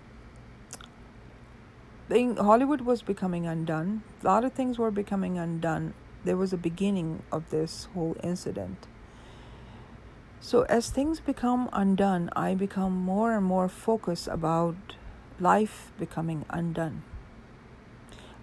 thing 2.13 2.35
Hollywood 2.35 2.81
was 2.81 3.01
becoming 3.01 3.47
undone. 3.47 4.03
A 4.21 4.25
lot 4.25 4.43
of 4.43 4.53
things 4.53 4.77
were 4.77 4.91
becoming 4.91 5.39
undone. 5.39 5.95
There 6.23 6.37
was 6.37 6.53
a 6.53 6.57
beginning 6.57 7.23
of 7.31 7.49
this 7.49 7.87
whole 7.93 8.15
incident. 8.21 8.85
So 10.39 10.61
as 10.63 10.91
things 10.91 11.19
become 11.19 11.69
undone, 11.73 12.29
I 12.35 12.53
become 12.53 12.93
more 12.93 13.33
and 13.33 13.45
more 13.45 13.67
focused 13.67 14.27
about 14.27 14.75
life 15.39 15.91
becoming 15.97 16.45
undone. 16.49 17.01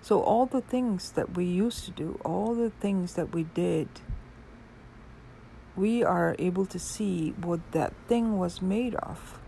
So 0.03 0.21
all 0.21 0.47
the 0.47 0.63
things 0.63 1.13
that 1.13 1.37
we 1.37 1.45
used 1.45 1.85
to 1.85 1.91
do, 1.91 2.19
all 2.25 2.55
the 2.55 2.71
things 2.71 3.15
that 3.15 3.33
we 3.33 3.45
did, 3.45 3.89
we 5.77 6.03
are 6.03 6.37
able 6.39 6.67
to 6.67 6.79
see 6.79 7.31
what 7.43 7.61
that 7.73 7.93
thing 8.09 8.39
was 8.39 8.61
made 8.61 8.95
of, 8.97 9.39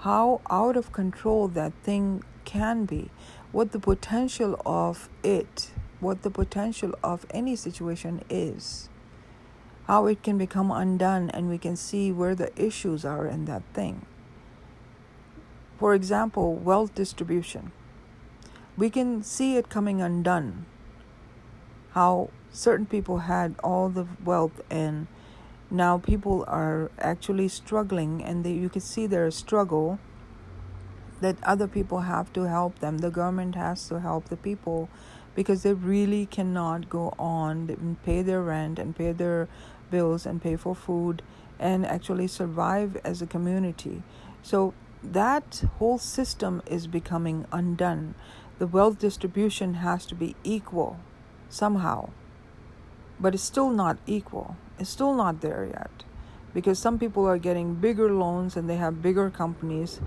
how 0.00 0.40
out 0.50 0.76
of 0.76 0.92
control 0.92 1.48
that 1.48 1.72
thing 1.82 2.22
can 2.44 2.84
be, 2.84 3.10
what 3.52 3.72
the 3.72 3.78
potential 3.78 4.60
of 4.64 5.08
it, 5.22 5.70
what 6.00 6.22
the 6.22 6.30
potential 6.30 6.94
of 7.02 7.26
any 7.30 7.56
situation 7.56 8.22
is, 8.28 8.88
how 9.86 10.06
it 10.06 10.22
can 10.22 10.38
become 10.38 10.70
undone, 10.70 11.30
and 11.30 11.48
we 11.48 11.58
can 11.58 11.76
see 11.76 12.12
where 12.12 12.34
the 12.34 12.50
issues 12.60 13.04
are 13.04 13.26
in 13.26 13.44
that 13.46 13.62
thing. 13.74 14.06
For 15.78 15.94
example, 15.94 16.54
wealth 16.54 16.94
distribution. 16.94 17.72
We 18.76 18.90
can 18.90 19.22
see 19.22 19.56
it 19.56 19.68
coming 19.68 20.00
undone. 20.00 20.66
How 21.92 22.30
certain 22.52 22.86
people 22.86 23.18
had 23.18 23.54
all 23.64 23.88
the 23.88 24.06
wealth 24.24 24.60
and 24.70 25.06
now 25.70 25.98
people 25.98 26.44
are 26.48 26.90
actually 26.98 27.48
struggling 27.48 28.22
and 28.24 28.44
they, 28.44 28.52
you 28.52 28.68
can 28.68 28.80
see 28.80 29.06
their 29.06 29.30
struggle 29.30 29.98
that 31.20 31.36
other 31.42 31.68
people 31.68 32.00
have 32.00 32.32
to 32.32 32.42
help 32.42 32.78
them. 32.80 32.98
The 32.98 33.10
government 33.10 33.54
has 33.54 33.86
to 33.88 34.00
help 34.00 34.28
the 34.28 34.36
people 34.36 34.88
because 35.34 35.62
they 35.62 35.72
really 35.72 36.26
cannot 36.26 36.88
go 36.88 37.14
on 37.18 37.68
and 37.70 38.02
pay 38.02 38.22
their 38.22 38.42
rent 38.42 38.78
and 38.78 38.96
pay 38.96 39.12
their 39.12 39.48
bills 39.90 40.26
and 40.26 40.42
pay 40.42 40.56
for 40.56 40.74
food 40.74 41.22
and 41.58 41.86
actually 41.86 42.26
survive 42.26 42.96
as 43.04 43.22
a 43.22 43.26
community. 43.26 44.02
So 44.42 44.74
that 45.02 45.62
whole 45.78 45.98
system 45.98 46.62
is 46.66 46.86
becoming 46.86 47.46
undone. 47.52 48.14
The 48.58 48.66
wealth 48.66 48.98
distribution 48.98 49.74
has 49.74 50.04
to 50.06 50.14
be 50.14 50.36
equal 50.42 50.98
somehow, 51.48 52.10
but 53.20 53.34
it's 53.34 53.42
still 53.42 53.70
not 53.70 53.98
equal. 54.06 54.56
It's 54.78 54.90
still 54.90 55.14
not 55.14 55.40
there 55.40 55.68
yet. 55.70 56.04
Because 56.54 56.78
some 56.78 56.98
people 56.98 57.26
are 57.26 57.38
getting 57.38 57.74
bigger 57.74 58.10
loans 58.12 58.56
and 58.56 58.68
they 58.68 58.76
have 58.76 59.02
bigger 59.02 59.30
companies 59.30 60.00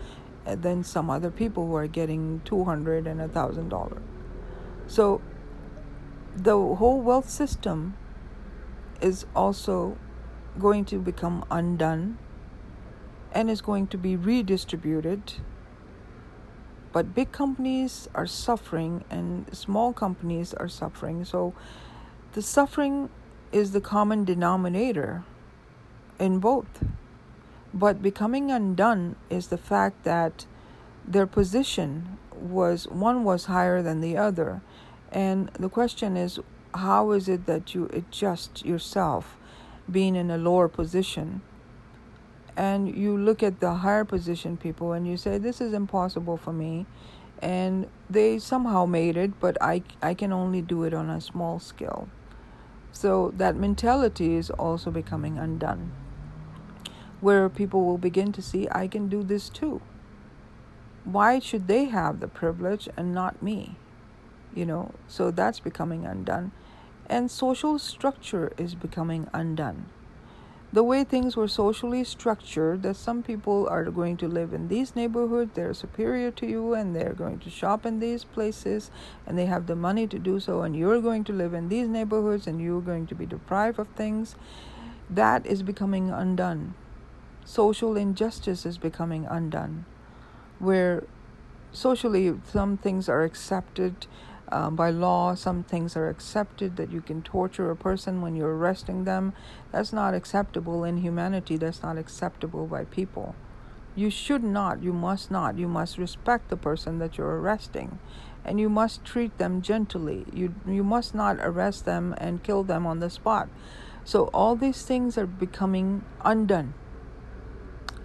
eh, 0.46 0.56
than 0.56 0.84
some 0.84 1.10
other 1.10 1.32
people 1.32 1.68
who 1.68 1.76
are 1.76 1.88
getting 1.88 2.42
200 2.44 3.08
and 3.08 3.22
a 3.22 3.28
thousand 3.28 3.70
dollar. 3.70 4.02
So 4.88 5.22
the 6.36 6.58
whole 6.58 7.00
wealth 7.00 7.30
system 7.30 7.96
is 9.00 9.26
also 9.36 9.98
going 10.60 10.86
to 10.86 10.98
become 10.98 11.46
undone 11.50 12.18
and 13.32 13.50
is 13.50 13.62
going 13.62 13.88
to 13.88 13.98
be 13.98 14.16
redistributed. 14.16 15.34
But 16.92 17.16
big 17.16 17.32
companies 17.32 18.08
are 18.14 18.28
suffering 18.28 19.04
and 19.10 19.48
small 19.56 19.94
companies 19.94 20.54
are 20.54 20.68
suffering. 20.68 21.26
So 21.26 21.54
the 22.34 22.42
suffering 22.42 23.10
is 23.52 23.72
the 23.72 23.82
common 23.82 24.26
denominator 24.26 25.24
in 26.20 26.40
both. 26.40 26.84
But 27.74 28.02
becoming 28.02 28.52
undone 28.52 29.16
is 29.30 29.48
the 29.48 29.58
fact 29.58 30.04
that 30.04 30.46
their 31.08 31.28
position 31.28 32.18
was 32.32 32.88
one 32.88 33.24
was 33.24 33.46
higher 33.46 33.82
than 33.82 34.02
the 34.02 34.18
other. 34.18 34.62
And 35.12 35.50
the 35.60 35.70
question 35.70 36.18
is, 36.18 36.40
how 36.74 37.12
is 37.12 37.30
it 37.30 37.46
that 37.46 37.76
you 37.76 37.88
adjust 37.94 38.66
yourself 38.66 39.38
being 39.90 40.16
in 40.16 40.32
a 40.32 40.38
lower 40.38 40.68
position? 40.68 41.42
And 42.58 42.96
you 42.96 43.18
look 43.18 43.44
at 43.44 43.60
the 43.60 43.76
higher 43.76 44.06
position 44.06 44.58
people 44.58 44.94
and 44.94 45.08
you 45.08 45.18
say, 45.18 45.38
This 45.38 45.62
is 45.62 45.74
impossible 45.74 46.38
for 46.38 46.54
me. 46.54 46.86
And 47.42 47.88
they 48.10 48.40
somehow 48.40 48.86
made 48.86 49.18
it, 49.18 49.40
but 49.40 49.58
I, 49.62 49.84
I 50.02 50.14
can 50.14 50.32
only 50.32 50.62
do 50.62 50.84
it 50.84 50.94
on 50.94 51.10
a 51.10 51.20
small 51.20 51.60
scale. 51.60 52.08
So 52.94 53.34
that 53.36 53.58
mentality 53.58 54.36
is 54.36 54.50
also 54.50 54.90
becoming 54.90 55.38
undone 55.38 55.92
where 57.24 57.48
people 57.48 57.86
will 57.86 57.98
begin 57.98 58.34
to 58.34 58.42
see, 58.42 58.68
I 58.70 58.86
can 58.90 59.08
do 59.08 59.24
this 59.24 59.48
too. 59.48 59.82
Why 61.06 61.40
should 61.40 61.70
they 61.70 61.86
have 61.86 62.20
the 62.20 62.28
privilege 62.28 62.90
and 62.98 63.14
not 63.14 63.42
me? 63.42 63.78
You 64.54 64.66
know, 64.66 64.92
so 65.08 65.32
that's 65.32 65.62
becoming 65.62 66.06
undone. 66.06 66.52
And 67.08 67.32
social 67.32 67.80
structure 67.80 68.52
is 68.58 68.76
becoming 68.76 69.30
undone. 69.34 69.86
The 70.74 70.84
way 70.84 71.04
things 71.04 71.38
were 71.38 71.48
socially 71.48 72.04
structured, 72.04 72.82
that 72.82 72.96
some 72.96 73.24
people 73.24 73.68
are 73.70 73.86
going 73.86 74.18
to 74.18 74.28
live 74.28 74.54
in 74.54 74.68
these 74.68 74.96
neighborhoods, 74.96 75.52
they're 75.54 75.74
superior 75.74 76.32
to 76.32 76.48
you, 76.48 76.74
and 76.74 76.96
they're 76.96 77.14
going 77.14 77.40
to 77.40 77.50
shop 77.50 77.86
in 77.86 78.00
these 78.00 78.24
places, 78.24 78.92
and 79.26 79.38
they 79.38 79.46
have 79.46 79.68
the 79.68 79.76
money 79.76 80.08
to 80.08 80.18
do 80.18 80.40
so, 80.40 80.64
and 80.64 80.76
you're 80.76 81.00
going 81.00 81.24
to 81.26 81.34
live 81.34 81.54
in 81.54 81.70
these 81.70 81.88
neighborhoods, 81.88 82.48
and 82.48 82.60
you're 82.60 82.82
going 82.82 83.08
to 83.08 83.16
be 83.16 83.28
deprived 83.28 83.78
of 83.80 83.88
things. 83.90 84.36
That 85.10 85.46
is 85.46 85.62
becoming 85.62 86.10
undone 86.10 86.74
social 87.46 87.98
injustice 87.98 88.66
is 88.66 88.78
becoming 88.78 89.26
undone, 89.26 89.86
where 90.60 91.04
socially 91.72 92.34
some 92.48 92.78
things 92.78 93.10
are 93.10 93.24
accepted 93.24 94.08
um, 94.54 94.76
by 94.76 94.92
law, 94.92 95.34
some 95.34 95.64
things 95.64 95.98
are 95.98 96.10
accepted 96.10 96.78
that 96.78 96.92
you 96.92 97.02
can 97.02 97.24
torture 97.24 97.72
a 97.72 97.76
person 97.76 98.22
when 98.22 98.36
you're 98.36 98.56
arresting 98.56 99.04
them. 99.04 99.34
That's 99.72 99.92
not 99.92 100.14
acceptable 100.14 100.84
in 100.84 100.98
humanity, 100.98 101.58
that's 101.58 101.82
not 101.82 101.98
acceptable 101.98 102.68
by 102.68 102.84
people. 102.84 103.34
You 103.96 104.12
should 104.12 104.44
not, 104.44 104.84
you 104.84 104.94
must 104.94 105.32
not, 105.32 105.58
you 105.58 105.68
must 105.68 105.98
respect 105.98 106.50
the 106.50 106.56
person 106.56 107.00
that 107.00 107.18
you're 107.18 107.40
arresting. 107.40 107.98
And 108.46 108.60
you 108.60 108.70
must 108.70 109.04
treat 109.04 109.36
them 109.40 109.64
gently. 109.64 110.26
You, 110.32 110.54
you 110.68 110.84
must 110.84 111.16
not 111.16 111.38
arrest 111.40 111.86
them 111.86 112.14
and 112.20 112.44
kill 112.44 112.64
them 112.64 112.86
on 112.86 113.00
the 113.00 113.10
spot. 113.10 113.50
So, 114.04 114.26
all 114.34 114.56
these 114.56 114.84
things 114.84 115.18
are 115.18 115.26
becoming 115.26 116.04
undone 116.24 116.76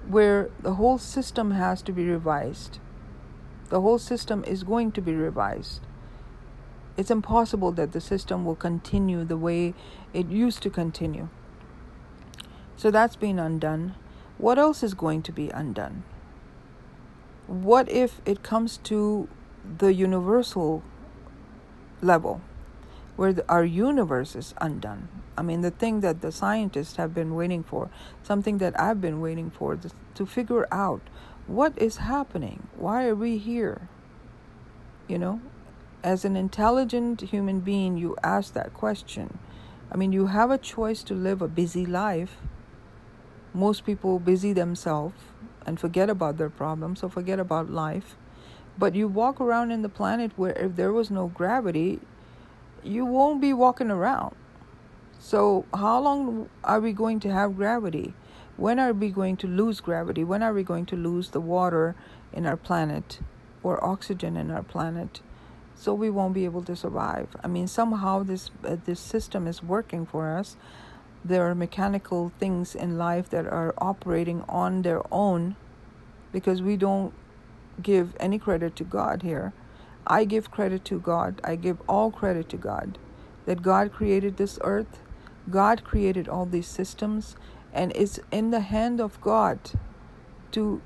where 0.07 0.49
the 0.63 0.75
whole 0.75 0.97
system 0.97 1.51
has 1.51 1.83
to 1.83 1.93
be 1.93 2.07
revised. 2.07 2.79
The 3.69 3.83
whole 3.83 3.99
system 3.99 4.45
is 4.45 4.63
going 4.63 4.93
to 4.93 5.03
be 5.03 5.13
revised. 5.13 5.83
It's 6.99 7.13
impossible 7.13 7.71
that 7.73 7.93
the 7.93 8.01
system 8.01 8.45
will 8.45 8.57
continue 8.57 9.23
the 9.23 9.37
way 9.37 9.73
it 10.13 10.27
used 10.27 10.63
to 10.65 10.69
continue. 10.69 11.29
So 12.77 12.91
that's 12.91 13.15
been 13.15 13.39
undone. 13.39 13.95
What 14.37 14.59
else 14.59 14.83
is 14.83 14.95
going 14.95 15.23
to 15.23 15.33
be 15.33 15.49
undone? 15.51 16.03
What 17.47 17.89
if 17.89 18.21
it 18.27 18.43
comes 18.43 18.79
to 18.79 19.29
the 19.79 19.95
universal 19.95 20.83
level 22.03 22.41
where 23.15 23.33
the, 23.33 23.49
our 23.49 23.65
universe 23.65 24.35
is 24.35 24.53
undone? 24.61 25.09
I 25.37 25.43
mean, 25.43 25.61
the 25.61 25.71
thing 25.71 26.01
that 26.01 26.21
the 26.21 26.33
scientists 26.33 26.97
have 26.97 27.15
been 27.15 27.37
waiting 27.37 27.63
for, 27.63 27.91
something 28.25 28.59
that 28.59 28.79
I've 28.79 29.01
been 29.01 29.21
waiting 29.21 29.51
for 29.51 29.79
to 30.17 30.27
figure 30.27 30.67
out 30.73 31.03
what 31.47 31.81
is 31.81 31.99
happening. 31.99 32.67
Why 32.77 33.07
are 33.07 33.15
we 33.15 33.39
here? 33.39 33.89
You 35.07 35.19
know, 35.19 35.41
as 36.03 36.25
an 36.25 36.37
intelligent 36.37 37.21
human 37.21 37.61
being, 37.61 37.97
you 37.97 38.17
ask 38.23 38.53
that 38.55 38.75
question. 38.75 39.39
I 39.91 39.97
mean, 39.97 40.13
you 40.13 40.27
have 40.27 40.51
a 40.51 40.59
choice 40.59 41.03
to 41.05 41.15
live 41.15 41.43
a 41.43 41.49
busy 41.49 41.87
life. 41.87 42.37
Most 43.55 43.85
people 43.85 44.19
busy 44.19 44.53
themselves 44.53 45.17
and 45.67 45.81
forget 45.81 46.11
about 46.11 46.39
their 46.39 46.51
problems 46.51 47.03
or 47.03 47.11
forget 47.11 47.41
about 47.41 47.71
life. 47.71 48.17
But 48.79 48.95
you 48.95 49.09
walk 49.09 49.41
around 49.41 49.71
in 49.71 49.83
the 49.83 49.89
planet 49.89 50.33
where 50.37 50.53
if 50.53 50.77
there 50.77 50.93
was 50.93 51.11
no 51.11 51.29
gravity, 51.29 52.01
you 52.85 53.05
won't 53.05 53.41
be 53.41 53.53
walking 53.53 53.91
around 53.91 54.37
so, 55.21 55.67
how 55.75 56.01
long 56.01 56.49
are 56.63 56.81
we 56.81 56.93
going 56.93 57.19
to 57.21 57.33
have 57.33 57.57
gravity? 57.57 58.15
When 58.57 58.79
are 58.79 58.93
we 58.93 59.11
going 59.11 59.37
to 59.39 59.47
lose 59.49 59.81
gravity? 59.81 60.23
When 60.23 60.43
are 60.43 60.53
we 60.53 60.63
going 60.63 60.87
to 60.87 60.97
lose 60.97 61.31
the 61.31 61.41
water 61.41 61.97
in 62.33 62.47
our 62.47 62.57
planet 62.57 63.19
or 63.63 63.83
oxygen 63.85 64.37
in 64.37 64.51
our 64.51 64.63
planet? 64.63 65.21
So 65.79 65.95
we 65.95 66.11
won't 66.11 66.35
be 66.35 66.45
able 66.45 66.65
to 66.65 66.77
survive. 66.77 67.29
I 67.45 67.49
mean, 67.49 67.69
somehow 67.69 68.25
this 68.25 68.51
uh, 68.65 68.77
this 68.85 69.01
system 69.01 69.47
is 69.47 69.63
working 69.63 70.07
for 70.07 70.37
us. 70.37 70.57
There 71.25 71.49
are 71.49 71.55
mechanical 71.55 72.33
things 72.41 72.75
in 72.75 72.99
life 72.99 73.31
that 73.31 73.47
are 73.47 73.75
operating 73.79 74.45
on 74.49 74.83
their 74.83 75.03
own 75.13 75.57
because 76.33 76.63
we 76.63 76.77
don't 76.77 77.15
give 77.83 78.15
any 78.21 78.39
credit 78.39 78.77
to 78.77 78.85
God 78.85 79.23
here. 79.23 79.53
I 80.07 80.25
give 80.25 80.51
credit 80.51 80.85
to 80.87 81.01
God. 81.01 81.41
I 81.45 81.57
give 81.57 81.81
all 81.89 82.11
credit 82.11 82.49
to 82.51 82.57
God 82.57 82.99
that 83.47 83.63
God 83.63 83.93
created 83.93 84.37
this 84.37 84.59
earth 84.63 85.01
God 85.51 85.85
created 85.85 86.29
all 86.29 86.45
these 86.47 86.67
systems, 86.67 87.37
and 87.73 87.93
it's 87.95 88.21
in 88.31 88.51
the 88.51 88.61
hand 88.61 89.01
of 89.01 89.21
God 89.21 89.59
to 90.53 90.83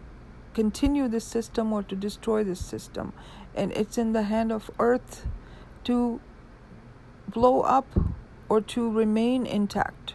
continue 0.54 1.08
this 1.08 1.24
system 1.24 1.72
or 1.72 1.82
to 1.82 1.96
destroy 1.96 2.44
this 2.44 2.64
system. 2.64 3.12
And 3.54 3.72
it's 3.72 3.98
in 3.98 4.12
the 4.12 4.24
hand 4.24 4.50
of 4.50 4.70
earth 4.78 5.26
to 5.84 6.20
blow 7.28 7.60
up 7.62 7.86
or 8.48 8.60
to 8.60 8.90
remain 8.90 9.46
intact. 9.46 10.14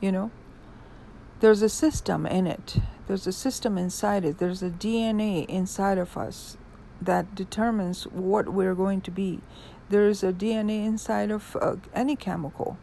You 0.00 0.12
know? 0.12 0.30
There's 1.40 1.62
a 1.62 1.68
system 1.68 2.26
in 2.26 2.46
it, 2.46 2.78
there's 3.06 3.26
a 3.26 3.32
system 3.32 3.78
inside 3.78 4.24
it, 4.24 4.38
there's 4.38 4.62
a 4.62 4.70
DNA 4.70 5.46
inside 5.46 5.96
of 5.96 6.16
us 6.16 6.56
that 7.00 7.36
determines 7.36 8.04
what 8.08 8.48
we're 8.48 8.74
going 8.74 9.00
to 9.02 9.12
be. 9.12 9.40
There's 9.88 10.24
a 10.24 10.32
DNA 10.32 10.84
inside 10.84 11.30
of 11.30 11.56
uh, 11.62 11.76
any 11.94 12.16
chemical 12.16 12.76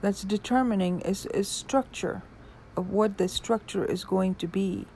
that's 0.00 0.22
determining 0.22 1.02
its, 1.02 1.26
is 1.26 1.48
structure 1.48 2.22
of 2.76 2.88
what 2.88 3.18
the 3.18 3.28
structure 3.28 3.84
is 3.84 4.04
going 4.04 4.36
to 4.36 4.46
be 4.46 4.86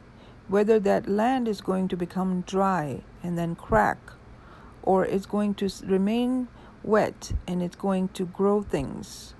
whether 0.48 0.78
that 0.78 1.08
land 1.08 1.48
is 1.48 1.60
going 1.60 1.88
to 1.88 1.96
become 1.96 2.42
dry 2.42 3.00
and 3.26 3.36
then 3.36 3.54
crack 3.54 3.98
or 4.82 5.04
it's 5.04 5.26
going 5.26 5.54
to 5.54 5.68
remain 5.84 6.48
wet 6.82 7.32
and 7.46 7.62
it's 7.62 7.76
going 7.76 8.08
to 8.08 8.24
grow 8.24 8.62
things. 8.62 9.34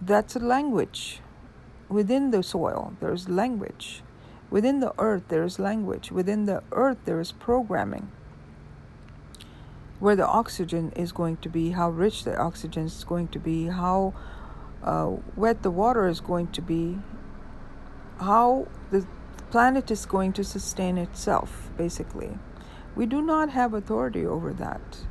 That's 0.00 0.36
a 0.36 0.38
language. 0.38 1.20
Within 1.88 2.30
the 2.30 2.42
soil 2.42 2.94
there's 3.00 3.28
language. 3.28 4.02
Within 4.50 4.80
the 4.80 4.92
earth 4.98 5.24
there's 5.28 5.58
language. 5.58 6.12
Within 6.12 6.46
the 6.46 6.62
earth 6.72 6.98
there 7.04 7.20
is 7.20 7.32
programming. 7.32 8.10
Where 9.98 10.16
the 10.16 10.26
oxygen 10.26 10.92
is 10.94 11.10
going 11.10 11.38
to 11.38 11.48
be 11.48 11.70
how 11.70 11.90
rich 11.90 12.24
the 12.24 12.36
oxygen 12.38 12.84
is 12.84 13.04
going 13.04 13.28
to 13.28 13.38
be 13.38 13.66
how 13.66 14.14
uh, 14.86 15.16
wet 15.34 15.62
the 15.62 15.70
water 15.70 16.06
is 16.06 16.20
going 16.20 16.46
to 16.48 16.62
be, 16.62 16.98
how 18.20 18.68
the 18.90 19.06
planet 19.50 19.90
is 19.90 20.06
going 20.06 20.32
to 20.34 20.44
sustain 20.44 20.96
itself, 20.96 21.70
basically. 21.76 22.38
We 22.96 23.04
do 23.04 23.20
not 23.20 23.50
have 23.50 23.74
authority 23.74 24.24
over 24.24 24.54
that. 24.54 25.04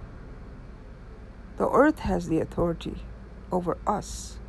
The 1.58 1.70
earth 1.70 2.00
has 2.00 2.28
the 2.28 2.40
authority 2.40 2.98
over 3.52 3.78
us. 3.86 4.40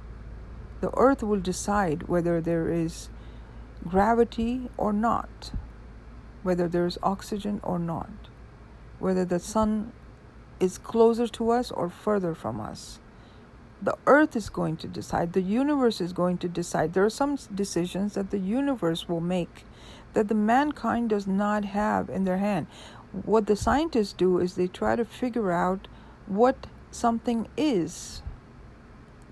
The 0.81 0.91
earth 0.97 1.23
will 1.23 1.41
decide 1.41 2.09
whether 2.09 2.41
there 2.41 2.73
is 2.73 3.11
gravity 3.87 4.71
or 4.79 4.93
not, 4.93 5.53
whether 6.43 6.67
there 6.67 6.87
is 6.87 6.99
oxygen 7.03 7.61
or 7.63 7.79
not, 7.79 8.11
whether 8.99 9.25
the 9.25 9.39
sun 9.39 9.93
is 10.59 10.79
closer 10.79 11.29
to 11.29 11.51
us 11.51 11.71
or 11.71 11.91
further 11.91 12.35
from 12.35 12.59
us. 12.59 13.01
The 13.83 13.97
earth 14.07 14.35
is 14.35 14.49
going 14.49 14.79
to 14.79 14.89
decide, 14.89 15.35
the 15.35 15.43
universe 15.43 16.01
is 16.01 16.15
going 16.15 16.39
to 16.39 16.49
decide. 16.49 16.95
There 16.95 17.05
are 17.05 17.11
some 17.11 17.37
decisions 17.55 18.15
that 18.15 18.31
the 18.31 18.39
universe 18.39 19.07
will 19.07 19.21
make 19.21 19.67
that 20.17 20.29
the 20.29 20.35
mankind 20.35 21.11
does 21.11 21.27
not 21.27 21.67
have 21.67 22.09
in 22.09 22.25
their 22.25 22.39
hand. 22.39 22.67
What 23.25 23.47
the 23.47 23.57
scientists 23.57 24.13
do 24.13 24.39
is 24.39 24.55
they 24.55 24.67
try 24.67 24.95
to 24.95 25.05
figure 25.05 25.51
out 25.51 25.89
what 26.27 26.67
something 26.91 27.49
is. 27.57 28.23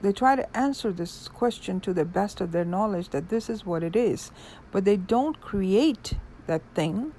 They 0.01 0.13
try 0.13 0.37
to 0.37 0.57
answer 0.57 0.91
this 0.91 1.29
question 1.29 1.81
to 1.81 1.93
the 1.93 2.07
best 2.07 2.41
of 2.41 2.53
their 2.53 2.65
knowledge 2.65 3.11
that 3.11 3.29
this 3.29 3.51
is 3.51 3.67
what 3.67 3.83
it 3.83 3.95
is, 3.95 4.31
but 4.73 4.85
they 4.85 4.97
don't 4.97 5.41
create 5.41 6.15
that 6.47 6.63
thing. 6.75 7.13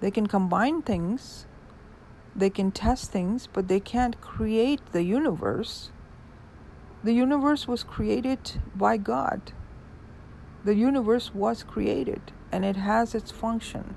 They 0.00 0.10
can 0.10 0.26
combine 0.26 0.82
things, 0.82 1.46
they 2.34 2.50
can 2.50 2.72
test 2.72 3.12
things, 3.12 3.48
but 3.52 3.68
they 3.68 3.80
can't 3.80 4.20
create 4.20 4.80
the 4.90 5.04
universe. 5.04 5.90
The 7.04 7.12
universe 7.12 7.68
was 7.68 7.84
created 7.84 8.60
by 8.74 8.96
God. 8.96 9.52
The 10.64 10.74
universe 10.74 11.32
was 11.32 11.62
created 11.62 12.32
and 12.50 12.64
it 12.64 12.76
has 12.76 13.14
its 13.14 13.30
function 13.30 13.94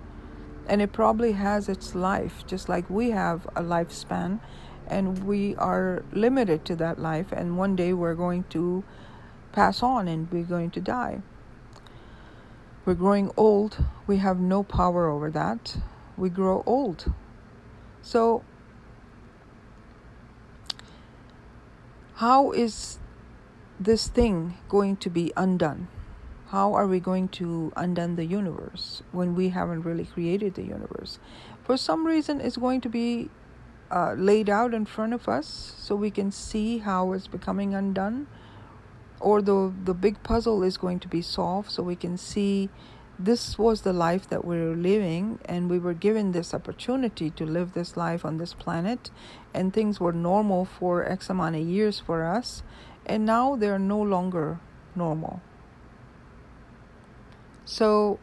and 0.67 0.81
it 0.81 0.91
probably 0.91 1.33
has 1.33 1.69
its 1.69 1.95
life, 1.95 2.45
just 2.45 2.69
like 2.69 2.89
we 2.89 3.11
have 3.11 3.45
a 3.55 3.61
lifespan 3.61 4.39
and 4.87 5.25
we 5.25 5.55
are 5.55 6.03
limited 6.11 6.65
to 6.65 6.75
that 6.77 6.99
life, 6.99 7.31
and 7.31 7.57
one 7.57 7.75
day 7.75 7.93
we're 7.93 8.15
going 8.15 8.43
to 8.49 8.83
pass 9.51 9.83
on 9.83 10.07
and 10.07 10.31
we're 10.31 10.43
going 10.43 10.71
to 10.71 10.79
die. 10.79 11.21
We're 12.85 12.93
growing 12.93 13.31
old, 13.35 13.83
we 14.05 14.17
have 14.17 14.39
no 14.39 14.63
power 14.63 15.09
over 15.09 15.29
that. 15.31 15.77
We 16.15 16.29
grow 16.29 16.63
old. 16.65 17.11
So, 18.01 18.43
how 22.15 22.51
is 22.51 22.97
this 23.79 24.07
thing 24.07 24.57
going 24.69 24.95
to 24.97 25.09
be 25.09 25.33
undone? 25.35 25.89
How 26.49 26.73
are 26.73 26.87
we 26.87 27.01
going 27.01 27.27
to 27.39 27.73
undone 27.75 28.15
the 28.15 28.25
universe 28.25 29.03
when 29.11 29.35
we 29.35 29.49
haven't 29.49 29.81
really 29.81 30.05
created 30.05 30.55
the 30.55 30.63
universe? 30.63 31.19
For 31.63 31.75
some 31.75 32.07
reason, 32.07 32.39
it's 32.39 32.55
going 32.55 32.79
to 32.81 32.89
be 32.89 33.29
uh, 33.91 34.13
laid 34.13 34.49
out 34.49 34.73
in 34.73 34.85
front 34.85 35.13
of 35.13 35.27
us 35.27 35.73
so 35.77 35.95
we 35.95 36.09
can 36.11 36.31
see 36.31 36.77
how 36.77 37.11
it's 37.11 37.27
becoming 37.27 37.73
undone 37.73 38.27
or 39.19 39.41
the 39.41 39.73
the 39.83 39.93
big 39.93 40.21
puzzle 40.23 40.63
is 40.63 40.77
going 40.77 40.99
to 40.99 41.07
be 41.07 41.21
solved 41.21 41.71
so 41.71 41.81
we 41.81 41.95
can 41.95 42.17
see 42.17 42.69
this 43.19 43.57
was 43.57 43.81
the 43.81 43.93
life 43.93 44.29
that 44.29 44.45
we 44.45 44.57
are 44.57 44.75
living 44.75 45.39
and 45.45 45.69
we 45.69 45.79
were 45.79 45.93
given 45.93 46.33
this 46.33 46.53
opportunity 46.53 47.31
to 47.31 47.45
live 47.45 47.73
this 47.73 47.97
life 47.97 48.23
on 48.23 48.37
this 48.37 48.53
planet 48.53 49.09
and 49.53 49.73
things 49.73 49.99
were 49.99 50.13
normal 50.13 50.65
for 50.65 51.03
x 51.09 51.29
amount 51.29 51.55
of 51.55 51.61
years 51.61 51.99
for 51.99 52.23
us 52.23 52.61
and 53.05 53.25
now 53.25 53.55
they're 53.55 53.79
no 53.79 53.99
longer 53.99 54.59
normal 54.95 55.41
so 57.67 58.17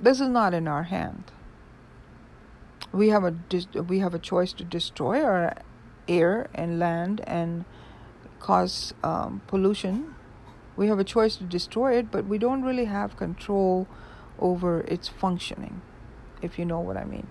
this 0.00 0.20
is 0.20 0.28
not 0.28 0.54
in 0.54 0.66
our 0.66 0.84
hand 0.84 1.32
we 2.92 3.08
have 3.08 3.24
a 3.24 3.34
we 3.82 3.98
have 3.98 4.14
a 4.14 4.18
choice 4.18 4.52
to 4.52 4.64
destroy 4.64 5.22
our 5.22 5.54
air 6.06 6.48
and 6.54 6.78
land 6.78 7.22
and 7.26 7.64
cause 8.38 8.92
um, 9.02 9.40
pollution. 9.46 10.14
We 10.76 10.88
have 10.88 10.98
a 10.98 11.04
choice 11.04 11.36
to 11.36 11.44
destroy 11.44 11.96
it, 11.98 12.10
but 12.10 12.26
we 12.26 12.38
don't 12.38 12.62
really 12.62 12.86
have 12.86 13.16
control 13.16 13.86
over 14.38 14.80
its 14.82 15.08
functioning, 15.08 15.82
if 16.40 16.58
you 16.58 16.64
know 16.64 16.80
what 16.80 16.96
I 16.96 17.04
mean. 17.04 17.26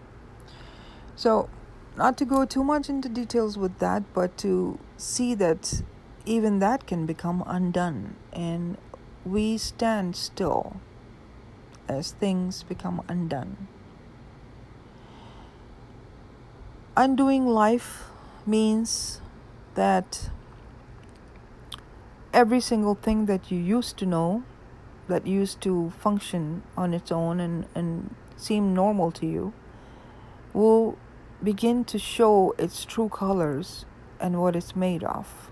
So, 1.15 1.49
not 1.97 2.17
to 2.17 2.25
go 2.25 2.45
too 2.45 2.63
much 2.63 2.87
into 2.87 3.09
details 3.09 3.57
with 3.57 3.79
that, 3.79 4.13
but 4.13 4.37
to 4.37 4.79
see 4.95 5.35
that 5.35 5.83
even 6.25 6.59
that 6.59 6.87
can 6.87 7.05
become 7.05 7.43
undone, 7.45 8.15
and 8.31 8.77
we 9.25 9.57
stand 9.57 10.15
still 10.15 10.77
as 11.87 12.11
things 12.11 12.63
become 12.63 13.01
undone. 13.07 13.67
undoing 16.95 17.47
life 17.47 18.03
means 18.45 19.21
that 19.75 20.29
every 22.33 22.59
single 22.59 22.95
thing 22.95 23.25
that 23.25 23.51
you 23.51 23.57
used 23.57 23.97
to 23.97 24.05
know, 24.05 24.43
that 25.07 25.25
used 25.25 25.61
to 25.61 25.91
function 25.91 26.63
on 26.77 26.93
its 26.93 27.11
own 27.11 27.39
and, 27.39 27.65
and 27.73 28.13
seem 28.35 28.73
normal 28.73 29.11
to 29.11 29.25
you, 29.25 29.53
will 30.53 30.97
begin 31.43 31.83
to 31.83 31.97
show 31.97 32.53
its 32.57 32.85
true 32.85 33.09
colors 33.09 33.85
and 34.19 34.39
what 34.39 34.55
it's 34.55 34.75
made 34.75 35.03
of. 35.03 35.49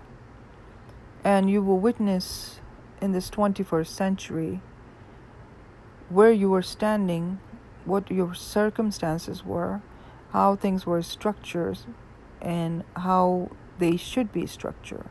And 1.24 1.50
you 1.50 1.62
will 1.62 1.78
witness 1.78 2.59
in 3.00 3.12
this 3.12 3.30
21st 3.30 3.86
century 3.86 4.60
where 6.08 6.32
you 6.32 6.50
were 6.50 6.62
standing, 6.62 7.38
what 7.84 8.10
your 8.10 8.34
circumstances 8.34 9.44
were, 9.44 9.80
how 10.32 10.56
things 10.56 10.84
were 10.84 11.02
structured 11.02 11.78
and 12.40 12.84
how 12.96 13.50
they 13.78 13.96
should 13.96 14.32
be 14.32 14.46
structured. 14.46 15.06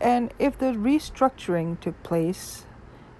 And 0.00 0.32
if 0.38 0.58
the 0.58 0.72
restructuring 0.72 1.78
took 1.80 2.02
place, 2.02 2.64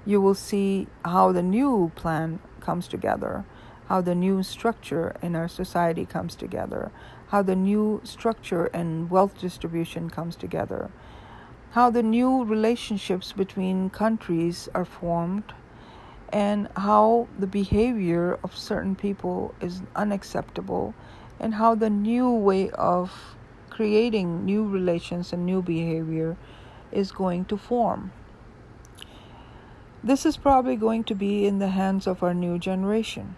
you 0.07 0.21
will 0.21 0.35
see 0.35 0.87
how 1.05 1.33
the 1.33 1.43
new 1.43 1.93
plan 1.95 2.41
comes 2.61 2.89
together, 2.89 3.45
how 3.89 4.01
the 4.01 4.15
new 4.15 4.43
structure 4.43 5.17
in 5.23 5.37
our 5.37 5.49
society 5.49 6.07
comes 6.07 6.35
together, 6.35 6.91
how 7.29 7.43
the 7.43 7.57
new 7.57 8.01
structure 8.05 8.67
and 8.67 9.11
wealth 9.11 9.39
distribution 9.39 10.09
comes 10.11 10.37
together, 10.37 10.91
how 11.71 11.89
the 11.91 12.03
new 12.03 12.45
relationships 12.45 13.33
between 13.33 13.91
countries 13.91 14.69
are 14.75 14.85
formed, 14.85 15.53
and 16.33 16.69
how 16.77 17.29
the 17.39 17.47
behavior 17.47 18.39
of 18.43 18.57
certain 18.57 18.95
people 18.95 19.55
is 19.61 19.83
unacceptable, 19.95 20.95
and 21.39 21.55
how 21.55 21.75
the 21.75 21.91
new 21.91 22.31
way 22.31 22.71
of 22.71 23.37
creating 23.71 24.45
new 24.45 24.69
relations 24.69 25.33
and 25.33 25.47
new 25.47 25.63
behavior 25.63 26.37
is 26.93 27.13
going 27.13 27.45
to 27.45 27.57
form. 27.57 28.13
This 30.03 30.27
is 30.27 30.37
probably 30.37 30.77
going 30.77 31.05
to 31.05 31.15
be 31.15 31.47
in 31.47 31.59
the 31.59 31.69
hands 31.69 32.07
of 32.07 32.23
our 32.23 32.35
new 32.35 32.59
generation 32.59 33.37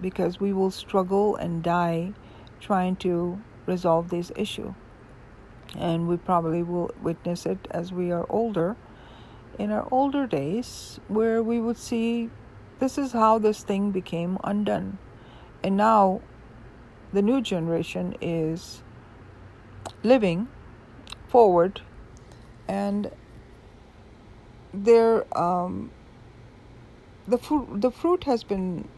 because 0.00 0.40
we 0.40 0.52
will 0.52 0.70
struggle 0.70 1.36
and 1.36 1.62
die 1.62 2.12
trying 2.60 2.96
to 2.96 3.40
resolve 3.66 4.08
this 4.08 4.32
issue. 4.36 4.74
And 5.76 6.08
we 6.08 6.16
probably 6.16 6.62
will 6.62 6.90
witness 7.00 7.46
it 7.46 7.68
as 7.70 7.92
we 7.92 8.10
are 8.10 8.26
older. 8.28 8.76
In 9.58 9.70
our 9.70 9.86
older 9.90 10.26
days 10.26 11.00
where 11.08 11.42
we 11.42 11.60
would 11.60 11.76
see 11.76 12.30
this 12.78 12.96
is 12.96 13.12
how 13.12 13.38
this 13.38 13.62
thing 13.62 13.90
became 13.90 14.38
undone. 14.42 14.98
And 15.62 15.76
now 15.76 16.22
the 17.12 17.22
new 17.22 17.40
generation 17.40 18.16
is 18.20 18.82
living 20.02 20.48
forward. 21.28 21.82
And 22.66 23.10
their 24.72 25.26
um, 25.38 25.90
the 27.26 27.38
fruit 27.38 27.80
the 27.80 27.90
fruit 27.90 28.24
has 28.24 28.44
been 28.44 28.88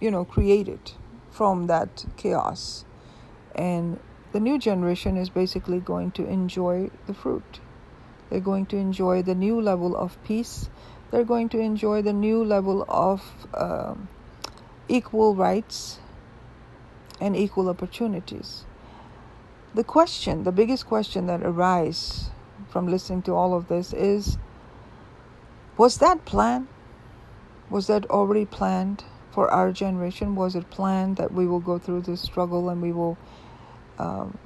you 0.00 0.10
know 0.10 0.24
created 0.24 0.92
from 1.30 1.66
that 1.68 2.04
chaos. 2.16 2.84
And 3.54 4.00
the 4.32 4.40
new 4.40 4.58
generation 4.58 5.16
is 5.16 5.30
basically 5.30 5.80
going 5.80 6.10
to 6.12 6.26
enjoy 6.26 6.90
the 7.06 7.14
fruit 7.14 7.60
they're 8.30 8.40
going 8.40 8.66
to 8.66 8.76
enjoy 8.76 9.22
the 9.22 9.34
new 9.34 9.60
level 9.60 9.96
of 9.96 10.22
peace. 10.24 10.68
They're 11.10 11.24
going 11.24 11.48
to 11.50 11.58
enjoy 11.58 12.02
the 12.02 12.12
new 12.12 12.44
level 12.44 12.84
of 12.88 13.22
uh, 13.54 13.94
equal 14.88 15.34
rights 15.34 15.98
and 17.20 17.34
equal 17.34 17.68
opportunities. 17.68 18.64
The 19.74 19.84
question, 19.84 20.44
the 20.44 20.52
biggest 20.52 20.86
question 20.86 21.26
that 21.26 21.42
arises 21.42 22.30
from 22.68 22.86
listening 22.86 23.22
to 23.22 23.32
all 23.32 23.54
of 23.54 23.68
this 23.68 23.92
is 23.92 24.36
was 25.76 25.98
that 25.98 26.24
plan? 26.24 26.68
Was 27.70 27.86
that 27.86 28.10
already 28.10 28.44
planned 28.44 29.04
for 29.30 29.50
our 29.50 29.72
generation? 29.72 30.34
Was 30.34 30.56
it 30.56 30.68
planned 30.70 31.16
that 31.16 31.32
we 31.32 31.46
will 31.46 31.60
go 31.60 31.78
through 31.78 32.02
this 32.02 32.20
struggle 32.20 32.68
and 32.68 32.82
we 32.82 32.92
will 32.92 33.16
um, 33.98 34.38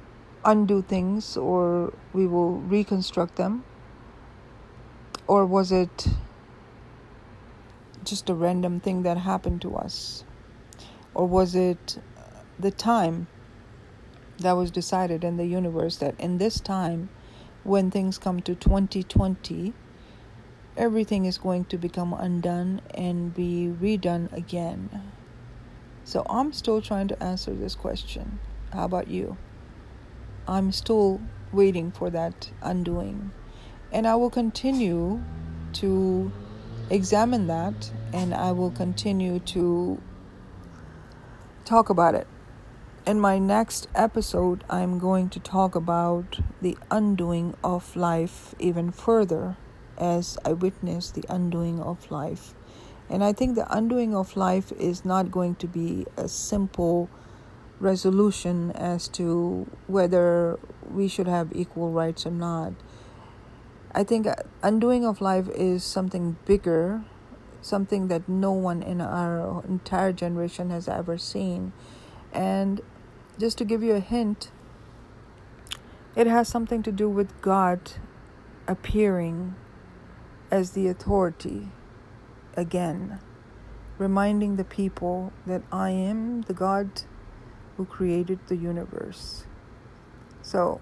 undo 0.43 0.81
things 0.81 1.37
or 1.37 1.93
we 2.13 2.27
will 2.27 2.53
reconstruct 2.53 3.35
them? 3.35 3.63
Or 5.27 5.45
was 5.45 5.71
it 5.71 6.07
just 8.03 8.29
a 8.29 8.33
random 8.33 8.79
thing 8.79 9.03
that 9.03 9.17
happened 9.17 9.61
to 9.61 9.75
us? 9.75 10.23
Or 11.13 11.27
was 11.27 11.55
it 11.55 11.97
the 12.59 12.71
time 12.71 13.27
that 14.39 14.53
was 14.53 14.71
decided 14.71 15.23
in 15.23 15.37
the 15.37 15.45
universe 15.45 15.97
that 15.97 16.19
in 16.19 16.37
this 16.37 16.59
time, 16.59 17.09
when 17.63 17.89
things 17.89 18.17
come 18.17 18.41
to 18.41 18.55
2020, 18.55 19.73
everything 20.75 21.25
is 21.25 21.37
going 21.37 21.65
to 21.65 21.77
become 21.77 22.13
undone 22.13 22.81
and 22.93 23.33
be 23.33 23.71
redone 23.81 24.31
again. 24.33 24.89
So 26.03 26.25
I'm 26.29 26.51
still 26.51 26.81
trying 26.81 27.07
to 27.09 27.23
answer 27.23 27.53
this 27.53 27.75
question. 27.75 28.39
How 28.73 28.85
about 28.85 29.07
you? 29.07 29.37
I'm 30.47 30.71
still 30.71 31.21
waiting 31.51 31.91
for 31.91 32.09
that 32.09 32.49
undoing. 32.61 33.31
And 33.91 34.07
I 34.07 34.15
will 34.15 34.31
continue 34.31 35.21
to 35.73 36.31
examine 36.89 37.45
that 37.47 37.91
and 38.11 38.33
I 38.33 38.51
will 38.51 38.71
continue 38.71 39.39
to 39.39 40.01
talk 41.65 41.89
about 41.89 42.15
it. 42.15 42.25
In 43.05 43.19
my 43.19 43.37
next 43.37 43.87
episode, 43.93 44.63
I'm 44.69 44.97
going 44.97 45.29
to 45.29 45.39
talk 45.39 45.75
about 45.75 46.39
the 46.59 46.75
undoing 46.89 47.53
of 47.63 47.95
life 47.95 48.55
even 48.57 48.89
further 48.89 49.55
as 49.99 50.39
I 50.43 50.53
witness 50.53 51.11
the 51.11 51.25
undoing 51.29 51.79
of 51.79 52.09
life. 52.09 52.55
And 53.07 53.23
I 53.23 53.33
think 53.33 53.53
the 53.53 53.71
undoing 53.71 54.15
of 54.15 54.35
life 54.35 54.71
is 54.71 55.05
not 55.05 55.29
going 55.29 55.55
to 55.55 55.67
be 55.67 56.07
a 56.17 56.27
simple 56.27 57.09
resolution 57.83 58.71
as 58.71 59.07
to 59.09 59.67
whether 59.87 60.57
we 60.89 61.07
should 61.07 61.27
have 61.27 61.53
equal 61.53 61.91
rights 61.91 62.25
or 62.25 62.31
not. 62.31 62.73
I 63.91 64.03
think 64.03 64.27
undoing 64.63 65.05
of 65.05 65.21
life 65.21 65.47
is 65.49 65.83
something 65.83 66.37
bigger, 66.45 67.03
something 67.61 68.07
that 68.07 68.27
no 68.27 68.51
one 68.51 68.81
in 68.81 69.01
our 69.01 69.63
entire 69.65 70.13
generation 70.13 70.71
has 70.71 70.87
ever 70.87 71.17
seen. 71.17 71.73
And 72.31 72.81
just 73.37 73.57
to 73.59 73.65
give 73.65 73.83
you 73.83 73.93
a 73.93 73.99
hint, 73.99 74.49
it 76.15 76.25
has 76.25 76.47
something 76.47 76.81
to 76.83 76.91
do 76.91 77.09
with 77.09 77.39
God 77.41 77.91
appearing 78.67 79.55
as 80.49 80.71
the 80.71 80.87
authority 80.87 81.69
again, 82.55 83.19
reminding 83.97 84.55
the 84.55 84.63
people 84.63 85.33
that 85.45 85.63
I 85.71 85.89
am 85.89 86.43
the 86.43 86.53
God 86.53 87.03
who 87.77 87.85
created 87.85 88.39
the 88.47 88.55
universe. 88.55 89.45
So, 90.41 90.81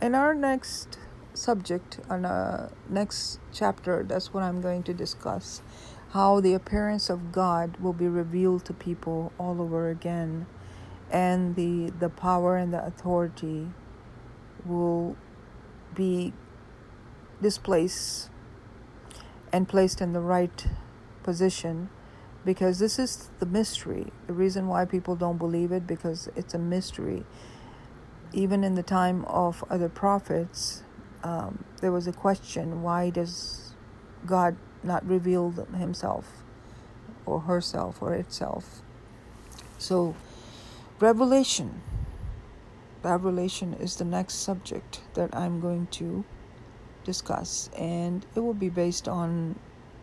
in 0.00 0.14
our 0.14 0.34
next 0.34 0.98
subject, 1.34 2.00
on 2.10 2.24
our 2.24 2.72
next 2.88 3.38
chapter, 3.52 4.02
that's 4.02 4.34
what 4.34 4.42
I'm 4.42 4.60
going 4.60 4.82
to 4.84 4.94
discuss 4.94 5.62
how 6.12 6.40
the 6.40 6.52
appearance 6.52 7.08
of 7.08 7.32
God 7.32 7.78
will 7.78 7.94
be 7.94 8.06
revealed 8.06 8.66
to 8.66 8.74
people 8.74 9.32
all 9.38 9.62
over 9.62 9.88
again, 9.88 10.46
and 11.10 11.56
the, 11.56 11.90
the 11.98 12.10
power 12.10 12.56
and 12.56 12.72
the 12.72 12.84
authority 12.84 13.68
will 14.66 15.16
be 15.94 16.32
displaced 17.40 18.28
and 19.52 19.68
placed 19.68 20.00
in 20.00 20.12
the 20.12 20.20
right 20.20 20.66
position 21.22 21.88
because 22.44 22.78
this 22.78 22.98
is 22.98 23.30
the 23.38 23.46
mystery. 23.46 24.12
The 24.26 24.32
reason 24.32 24.66
why 24.66 24.84
people 24.84 25.16
don't 25.16 25.38
believe 25.38 25.72
it 25.72 25.86
because 25.86 26.28
it's 26.36 26.54
a 26.54 26.58
mystery. 26.58 27.24
Even 28.32 28.64
in 28.64 28.74
the 28.74 28.82
time 28.82 29.24
of 29.26 29.62
other 29.70 29.88
prophets, 29.88 30.82
um, 31.22 31.64
there 31.80 31.92
was 31.92 32.06
a 32.06 32.12
question: 32.12 32.82
Why 32.82 33.10
does 33.10 33.74
God 34.26 34.56
not 34.82 35.06
reveal 35.06 35.50
Himself, 35.50 36.42
or 37.26 37.40
herself, 37.40 38.02
or 38.02 38.14
itself? 38.14 38.82
So, 39.78 40.14
revelation. 40.98 41.82
Revelation 43.02 43.74
is 43.74 43.96
the 43.96 44.04
next 44.04 44.34
subject 44.34 45.00
that 45.14 45.34
I'm 45.34 45.60
going 45.60 45.88
to 45.88 46.24
discuss, 47.04 47.68
and 47.76 48.24
it 48.36 48.40
will 48.40 48.54
be 48.54 48.68
based 48.68 49.08
on 49.08 49.58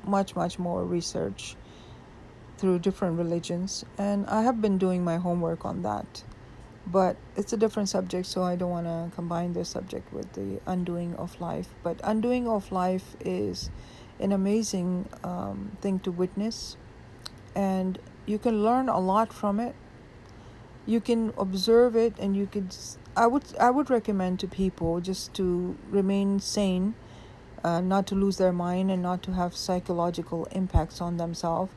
much, 0.05 0.35
much 0.35 0.59
more 0.59 0.83
research 0.83 1.55
through 2.59 2.79
different 2.79 3.17
religions. 3.17 3.85
And 3.97 4.27
I 4.27 4.43
have 4.43 4.61
been 4.61 4.77
doing 4.77 5.03
my 5.03 5.17
homework 5.17 5.65
on 5.65 5.81
that, 5.83 6.23
but 6.85 7.15
it's 7.37 7.53
a 7.53 7.57
different 7.57 7.89
subject, 7.89 8.27
so 8.27 8.43
I 8.43 8.55
don't 8.55 8.69
want 8.69 8.85
to 8.85 9.15
combine 9.15 9.53
this 9.53 9.69
subject 9.69 10.11
with 10.11 10.33
the 10.33 10.59
undoing 10.65 11.15
of 11.15 11.39
life. 11.39 11.69
But 11.83 11.99
undoing 12.03 12.47
of 12.47 12.71
life 12.71 13.15
is 13.21 13.69
an 14.19 14.33
amazing 14.33 15.07
um, 15.23 15.77
thing 15.81 15.99
to 16.01 16.11
witness, 16.11 16.75
and 17.55 17.97
you 18.25 18.37
can 18.37 18.61
learn 18.61 18.89
a 18.89 18.99
lot 18.99 19.31
from 19.31 19.59
it. 19.59 19.75
You 20.85 20.99
can 20.99 21.33
observe 21.37 21.95
it, 21.95 22.13
and 22.19 22.35
you 22.35 22.45
could 22.45 22.75
I 23.15 23.27
would 23.27 23.43
I 23.59 23.69
would 23.69 23.89
recommend 23.89 24.39
to 24.41 24.47
people 24.47 24.99
just 24.99 25.33
to 25.35 25.77
remain 25.89 26.39
sane, 26.39 26.95
uh, 27.63 27.81
not 27.81 28.07
to 28.07 28.15
lose 28.15 28.37
their 28.37 28.53
mind 28.53 28.91
and 28.91 29.01
not 29.01 29.23
to 29.23 29.33
have 29.33 29.55
psychological 29.55 30.45
impacts 30.51 30.99
on 31.01 31.17
themselves. 31.17 31.71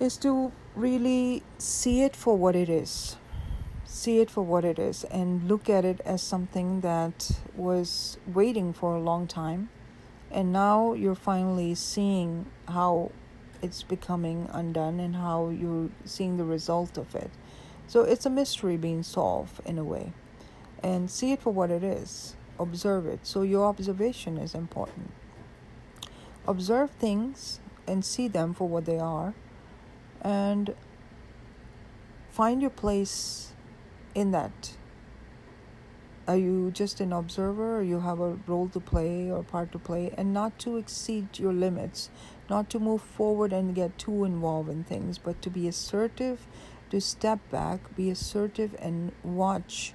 Is 0.00 0.16
to 0.18 0.50
really 0.74 1.42
see 1.58 2.00
it 2.00 2.16
for 2.16 2.34
what 2.34 2.56
it 2.56 2.70
is, 2.70 3.18
see 3.84 4.18
it 4.20 4.30
for 4.30 4.42
what 4.42 4.64
it 4.64 4.78
is, 4.78 5.04
and 5.04 5.46
look 5.46 5.68
at 5.68 5.84
it 5.84 6.00
as 6.06 6.22
something 6.22 6.80
that 6.80 7.30
was 7.54 8.16
waiting 8.26 8.72
for 8.72 8.96
a 8.96 8.98
long 8.98 9.26
time, 9.26 9.68
and 10.30 10.54
now 10.54 10.94
you're 10.94 11.14
finally 11.14 11.74
seeing 11.74 12.46
how 12.66 13.12
it's 13.60 13.82
becoming 13.82 14.48
undone 14.50 15.00
and 15.00 15.16
how 15.16 15.50
you're 15.50 15.90
seeing 16.06 16.38
the 16.38 16.44
result 16.44 16.96
of 16.96 17.14
it. 17.14 17.30
So 17.86 18.00
it's 18.00 18.24
a 18.24 18.30
mystery 18.30 18.78
being 18.78 19.02
solved 19.02 19.60
in 19.66 19.76
a 19.76 19.84
way. 19.84 20.14
And 20.82 21.10
see 21.10 21.32
it 21.32 21.42
for 21.42 21.52
what 21.52 21.70
it 21.70 21.84
is. 21.84 22.36
Observe 22.58 23.04
it. 23.06 23.26
So 23.26 23.42
your 23.42 23.66
observation 23.66 24.38
is 24.38 24.54
important. 24.54 25.10
Observe 26.46 26.90
things 26.92 27.60
and 27.86 28.02
see 28.02 28.28
them 28.28 28.54
for 28.54 28.66
what 28.66 28.86
they 28.86 28.98
are. 28.98 29.34
And 30.22 30.74
find 32.30 32.60
your 32.60 32.70
place 32.70 33.52
in 34.14 34.30
that. 34.32 34.76
Are 36.28 36.36
you 36.36 36.70
just 36.70 37.00
an 37.00 37.12
observer 37.12 37.78
or 37.78 37.82
you 37.82 38.00
have 38.00 38.20
a 38.20 38.38
role 38.46 38.68
to 38.68 38.80
play 38.80 39.30
or 39.30 39.42
part 39.42 39.72
to 39.72 39.78
play 39.78 40.14
and 40.16 40.32
not 40.32 40.58
to 40.60 40.76
exceed 40.76 41.38
your 41.38 41.52
limits, 41.52 42.10
not 42.48 42.70
to 42.70 42.78
move 42.78 43.02
forward 43.02 43.52
and 43.52 43.74
get 43.74 43.98
too 43.98 44.24
involved 44.24 44.68
in 44.68 44.84
things, 44.84 45.18
but 45.18 45.42
to 45.42 45.50
be 45.50 45.66
assertive 45.66 46.46
to 46.90 47.00
step 47.00 47.38
back, 47.50 47.94
be 47.96 48.10
assertive, 48.10 48.76
and 48.78 49.12
watch. 49.22 49.94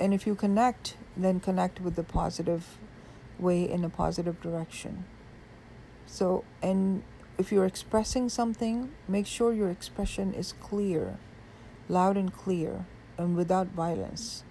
And 0.00 0.12
if 0.12 0.26
you 0.26 0.34
connect, 0.34 0.96
then 1.16 1.40
connect 1.40 1.80
with 1.80 1.94
the 1.94 2.02
positive 2.02 2.78
way 3.38 3.68
in 3.68 3.84
a 3.84 3.88
positive 3.88 4.40
direction. 4.40 5.04
So, 6.06 6.44
and 6.62 7.02
if 7.36 7.50
you're 7.50 7.64
expressing 7.64 8.28
something, 8.28 8.92
make 9.08 9.26
sure 9.26 9.52
your 9.52 9.70
expression 9.70 10.32
is 10.32 10.54
clear, 10.60 11.18
loud 11.88 12.16
and 12.16 12.32
clear, 12.32 12.86
and 13.18 13.36
without 13.36 13.68
violence. 13.68 14.44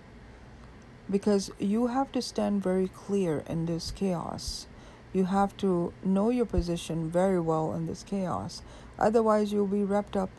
Because 1.10 1.51
you 1.60 1.88
have 1.88 2.11
to 2.11 2.22
stand 2.22 2.64
very 2.64 2.88
clear 2.88 3.43
in 3.47 3.65
this 3.65 3.91
chaos. 3.91 4.68
You 5.14 5.26
have 5.26 5.55
to 5.57 5.93
know 6.03 6.30
your 6.30 6.45
position 6.45 7.10
very 7.10 7.39
well 7.39 7.73
in 7.73 7.85
this 7.85 8.03
chaos. 8.03 8.61
Otherwise, 8.97 9.53
you'll 9.53 9.68
be 9.68 9.84
wrapped 9.84 10.18
up 10.18 10.30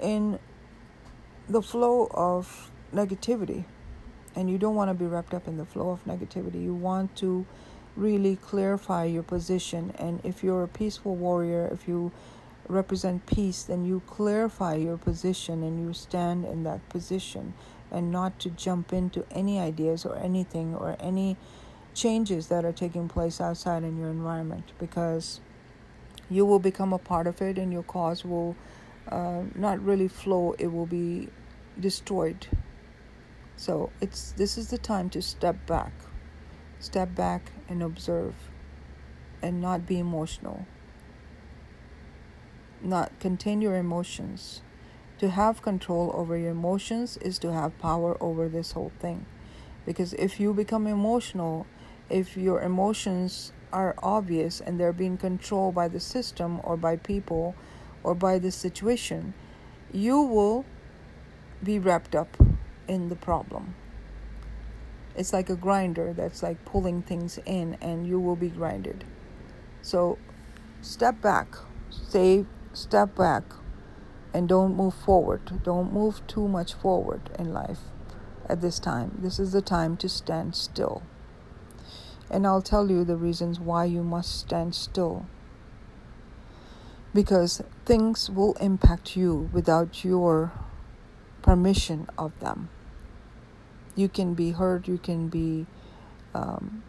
in 0.00 0.38
the 1.48 1.62
flow 1.62 2.08
of 2.12 2.70
negativity. 2.94 3.64
And 4.36 4.48
you 4.48 4.58
don't 4.58 4.74
want 4.74 4.90
to 4.90 4.94
be 4.94 5.06
wrapped 5.06 5.34
up 5.34 5.48
in 5.48 5.56
the 5.56 5.64
flow 5.64 5.90
of 5.90 6.04
negativity. 6.04 6.62
You 6.62 6.74
want 6.74 7.16
to 7.16 7.46
really 7.98 8.36
clarify 8.36 9.04
your 9.04 9.22
position. 9.22 9.92
And 9.98 10.20
if 10.24 10.42
you're 10.42 10.62
a 10.62 10.68
peaceful 10.68 11.16
warrior, 11.16 11.68
if 11.72 11.88
you 11.88 12.12
represent 12.68 13.26
peace, 13.26 13.62
then 13.62 13.84
you 13.84 14.02
clarify 14.06 14.74
your 14.76 14.96
position 14.96 15.62
and 15.62 15.84
you 15.84 15.92
stand 15.92 16.44
in 16.44 16.62
that 16.64 16.86
position 16.88 17.54
and 17.90 18.12
not 18.12 18.38
to 18.38 18.50
jump 18.50 18.92
into 18.92 19.24
any 19.30 19.58
ideas 19.58 20.04
or 20.04 20.16
anything 20.16 20.74
or 20.74 20.96
any 21.00 21.36
changes 21.94 22.48
that 22.48 22.64
are 22.64 22.72
taking 22.72 23.08
place 23.08 23.40
outside 23.40 23.82
in 23.82 23.98
your 23.98 24.10
environment 24.10 24.72
because 24.78 25.40
you 26.30 26.44
will 26.44 26.58
become 26.58 26.92
a 26.92 26.98
part 26.98 27.26
of 27.26 27.40
it 27.40 27.58
and 27.58 27.72
your 27.72 27.82
cause 27.82 28.24
will 28.24 28.54
uh, 29.08 29.42
not 29.54 29.82
really 29.82 30.06
flow 30.06 30.54
it 30.58 30.66
will 30.68 30.86
be 30.86 31.28
destroyed 31.80 32.46
so 33.56 33.90
it's 34.00 34.32
this 34.32 34.58
is 34.58 34.68
the 34.68 34.78
time 34.78 35.08
to 35.08 35.22
step 35.22 35.66
back 35.66 35.92
step 36.78 37.14
back 37.14 37.50
and 37.68 37.82
observe 37.82 38.34
and 39.42 39.60
not 39.60 39.86
be 39.86 39.98
emotional. 39.98 40.66
Not 42.82 43.18
contain 43.20 43.60
your 43.60 43.76
emotions. 43.76 44.62
To 45.18 45.30
have 45.30 45.62
control 45.62 46.12
over 46.14 46.36
your 46.36 46.50
emotions 46.50 47.16
is 47.18 47.38
to 47.40 47.52
have 47.52 47.78
power 47.78 48.16
over 48.22 48.48
this 48.48 48.72
whole 48.72 48.92
thing. 49.00 49.26
Because 49.84 50.12
if 50.14 50.38
you 50.38 50.54
become 50.54 50.86
emotional 50.86 51.66
if 52.10 52.36
your 52.36 52.62
emotions 52.62 53.52
are 53.72 53.94
obvious 54.02 54.60
and 54.60 54.80
they're 54.80 54.92
being 54.92 55.18
controlled 55.18 55.74
by 55.74 55.88
the 55.88 56.00
system 56.00 56.60
or 56.64 56.76
by 56.76 56.96
people 56.96 57.54
or 58.02 58.14
by 58.14 58.38
the 58.38 58.50
situation, 58.50 59.34
you 59.92 60.20
will 60.20 60.64
be 61.62 61.78
wrapped 61.78 62.14
up 62.14 62.36
in 62.86 63.08
the 63.08 63.16
problem. 63.16 63.74
It's 65.18 65.32
like 65.32 65.50
a 65.50 65.56
grinder 65.56 66.12
that's 66.12 66.44
like 66.44 66.64
pulling 66.64 67.02
things 67.02 67.40
in, 67.44 67.76
and 67.80 68.06
you 68.06 68.20
will 68.20 68.36
be 68.36 68.50
grinded. 68.50 69.04
So 69.82 70.16
step 70.80 71.20
back, 71.20 71.56
stay, 71.90 72.46
step 72.72 73.16
back, 73.16 73.42
and 74.32 74.48
don't 74.48 74.76
move 74.76 74.94
forward. 74.94 75.64
Don't 75.64 75.92
move 75.92 76.24
too 76.28 76.46
much 76.46 76.72
forward 76.72 77.30
in 77.36 77.52
life 77.52 77.80
at 78.48 78.60
this 78.60 78.78
time. 78.78 79.18
This 79.20 79.40
is 79.40 79.50
the 79.50 79.60
time 79.60 79.96
to 79.96 80.08
stand 80.08 80.54
still. 80.54 81.02
And 82.30 82.46
I'll 82.46 82.62
tell 82.62 82.88
you 82.88 83.04
the 83.04 83.16
reasons 83.16 83.58
why 83.58 83.86
you 83.86 84.04
must 84.04 84.38
stand 84.38 84.76
still. 84.76 85.26
Because 87.12 87.60
things 87.84 88.30
will 88.30 88.52
impact 88.60 89.16
you 89.16 89.50
without 89.52 90.04
your 90.04 90.52
permission 91.42 92.06
of 92.16 92.38
them. 92.38 92.68
You 93.98 94.08
can 94.08 94.34
be 94.34 94.52
hurt, 94.52 94.86
you 94.86 94.96
can 94.96 95.28
be 95.28 95.66
um, 96.32 96.84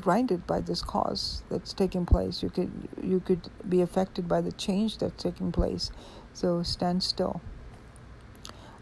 grinded 0.00 0.46
by 0.46 0.60
this 0.62 0.80
cause 0.80 1.42
that's 1.50 1.74
taking 1.74 2.06
place. 2.06 2.42
You 2.42 2.48
could 2.48 2.72
you 3.02 3.20
could 3.20 3.50
be 3.68 3.82
affected 3.82 4.26
by 4.26 4.40
the 4.40 4.52
change 4.52 4.96
that's 4.96 5.22
taking 5.22 5.52
place. 5.52 5.90
So 6.32 6.62
stand 6.62 7.02
still. 7.02 7.42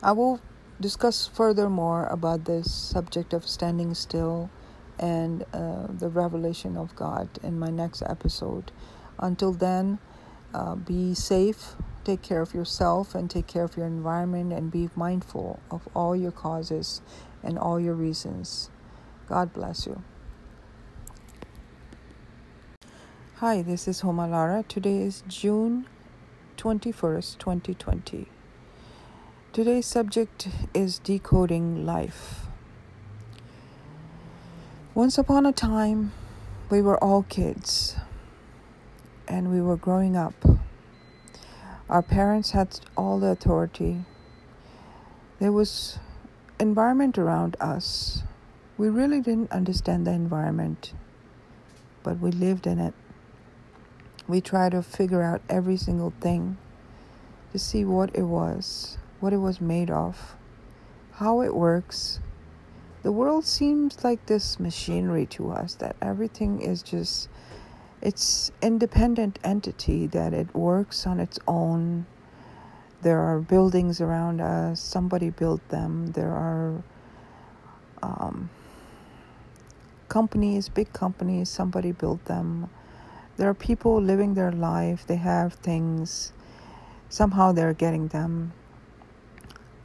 I 0.05 0.13
will 0.13 0.41
discuss 0.81 1.27
furthermore 1.27 2.07
about 2.07 2.45
this 2.45 2.73
subject 2.73 3.33
of 3.33 3.49
standing 3.49 3.95
still 3.95 4.49
and 5.01 5.45
uh, 5.53 5.89
the 5.91 6.09
revelation 6.09 6.77
of 6.77 6.95
God 6.95 7.29
in 7.43 7.59
my 7.59 7.71
next 7.71 8.03
episode. 8.03 8.71
Until 9.19 9.53
then, 9.53 9.99
uh, 10.55 10.77
be 10.77 11.15
safe, 11.15 11.75
take 12.09 12.23
care 12.23 12.41
of 12.41 12.55
yourself, 12.55 13.15
and 13.15 13.29
take 13.29 13.47
care 13.47 13.65
of 13.65 13.77
your 13.77 13.87
environment, 13.87 14.51
and 14.51 14.71
be 14.71 14.89
mindful 14.97 15.61
of 15.71 15.87
all 15.93 16.17
your 16.17 16.33
causes 16.33 17.03
and 17.43 17.59
all 17.59 17.79
your 17.79 17.93
reasons. 17.93 18.71
God 19.29 19.53
bless 19.53 19.87
you. 19.87 20.03
Hi, 23.37 23.61
this 23.61 23.87
is 23.87 24.01
Homalara. 24.01 24.67
Today 24.67 25.03
is 25.03 25.23
June 25.29 25.87
21st, 26.57 27.37
2020. 27.37 28.27
Today's 29.53 29.85
subject 29.85 30.49
is 30.73 30.99
decoding 31.01 31.85
life. 31.85 32.47
Once 34.95 35.19
upon 35.19 35.45
a 35.45 35.53
time, 35.53 36.13
we 36.71 36.81
were 36.81 36.97
all 37.05 37.25
kids 37.25 37.97
and 39.29 39.53
we 39.53 39.61
were 39.61 39.77
growing 39.77 40.17
up. 40.17 40.48
Our 41.89 42.03
parents 42.03 42.51
had 42.51 42.81
all 42.99 43.19
the 43.19 43.29
authority. 43.29 44.05
There 45.39 45.53
was 45.53 45.99
environment 46.61 47.17
around 47.17 47.57
us. 47.61 48.25
We 48.77 48.91
really 48.91 49.23
didn't 49.23 49.53
understand 49.53 50.07
the 50.07 50.11
environment, 50.11 50.93
but 52.03 52.21
we 52.21 52.31
lived 52.31 52.67
in 52.67 52.79
it. 52.79 52.93
We 54.27 54.43
tried 54.43 54.73
to 54.73 54.83
figure 54.83 55.23
out 55.23 55.41
every 55.49 55.79
single 55.79 56.13
thing 56.21 56.59
to 57.53 57.59
see 57.59 57.87
what 57.87 58.15
it 58.15 58.25
was, 58.25 58.99
what 59.21 59.33
it 59.33 59.39
was 59.39 59.59
made 59.59 59.89
of, 59.89 60.37
how 61.13 61.41
it 61.41 61.55
works. 61.55 62.21
The 63.03 63.13
world 63.13 63.47
seems 63.47 64.05
like 64.05 64.27
this 64.27 64.61
machinery 64.61 65.25
to 65.27 65.53
us 65.53 65.75
that 65.77 65.97
everything 66.03 66.61
is 66.61 66.83
just 66.83 67.31
it's 68.01 68.53
independent 68.63 69.39
entity 69.43 70.07
that 70.09 70.33
it 70.33 70.55
works 70.55 71.07
on 71.07 71.21
its 71.21 71.39
own. 71.49 72.07
There 73.03 73.21
are 73.21 73.41
buildings 73.41 74.01
around 74.01 74.41
us. 74.41 74.81
Somebody 74.81 75.31
built 75.31 75.67
them. 75.69 76.13
There 76.13 76.33
are 76.33 76.83
um, 78.03 78.51
companies 80.09 80.69
big 80.69 80.93
companies. 80.93 81.49
Somebody 81.49 81.93
built 81.93 82.25
them. 82.27 82.71
There 83.37 83.49
are 83.49 83.55
people 83.55 84.01
living 84.01 84.35
their 84.35 84.53
life. 84.53 85.07
They 85.07 85.17
have 85.17 85.55
things. 85.55 86.33
Somehow 87.09 87.53
they're 87.53 87.75
getting 87.75 88.09
them. 88.09 88.53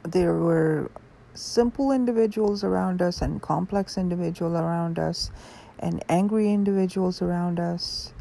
There 0.02 0.34
were 0.34 0.90
simple 1.34 1.90
individuals 1.90 2.62
around 2.62 3.02
us 3.02 3.22
and 3.22 3.40
complex 3.42 3.98
individuals 3.98 4.54
around 4.54 4.98
us 4.98 5.30
and 5.78 6.02
angry 6.08 6.52
individuals 6.52 7.20
around 7.22 7.60
us 7.60 8.12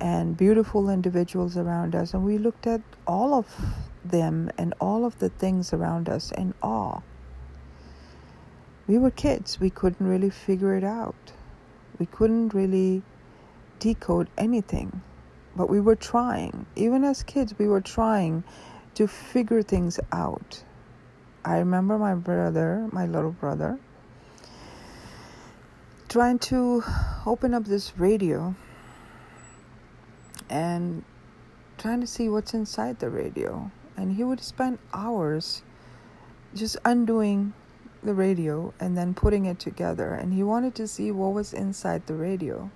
and 0.00 0.36
beautiful 0.36 0.90
individuals 0.90 1.56
around 1.56 1.94
us. 1.94 2.12
And 2.12 2.24
we 2.24 2.38
looked 2.38 2.66
at 2.66 2.80
all 3.06 3.34
of 3.34 3.46
them 4.04 4.50
and 4.58 4.74
all 4.80 5.04
of 5.04 5.18
the 5.18 5.28
things 5.28 5.72
around 5.72 6.08
us 6.08 6.32
in 6.32 6.54
awe. 6.62 7.00
We 8.88 8.98
were 8.98 9.10
kids, 9.10 9.60
we 9.60 9.70
couldn't 9.70 10.06
really 10.06 10.30
figure 10.30 10.76
it 10.76 10.84
out. 10.84 11.32
We 11.98 12.06
couldn't 12.06 12.52
really 12.52 13.02
decode 13.78 14.28
anything, 14.36 15.02
but 15.54 15.70
we 15.70 15.80
were 15.80 15.96
trying. 15.96 16.66
Even 16.74 17.04
as 17.04 17.22
kids, 17.22 17.54
we 17.58 17.68
were 17.68 17.80
trying 17.80 18.42
to 18.94 19.06
figure 19.06 19.62
things 19.62 20.00
out. 20.10 20.64
I 21.44 21.58
remember 21.58 21.98
my 21.98 22.14
brother, 22.14 22.88
my 22.92 23.06
little 23.06 23.30
brother, 23.30 23.78
trying 26.12 26.38
to 26.38 26.84
open 27.24 27.54
up 27.54 27.64
this 27.64 27.96
radio 27.96 28.54
and 30.50 31.02
trying 31.78 32.02
to 32.02 32.06
see 32.06 32.28
what's 32.28 32.52
inside 32.52 32.98
the 32.98 33.08
radio. 33.08 33.70
And 33.96 34.14
he 34.14 34.22
would 34.22 34.42
spend 34.42 34.78
hours 34.92 35.62
just 36.54 36.76
undoing 36.84 37.54
the 38.02 38.12
radio 38.12 38.74
and 38.78 38.94
then 38.94 39.14
putting 39.14 39.46
it 39.46 39.58
together. 39.58 40.12
And 40.12 40.34
he 40.34 40.42
wanted 40.42 40.74
to 40.74 40.86
see 40.86 41.10
what 41.10 41.32
was 41.32 41.54
inside 41.54 42.06
the 42.06 42.14
radio. 42.14 42.70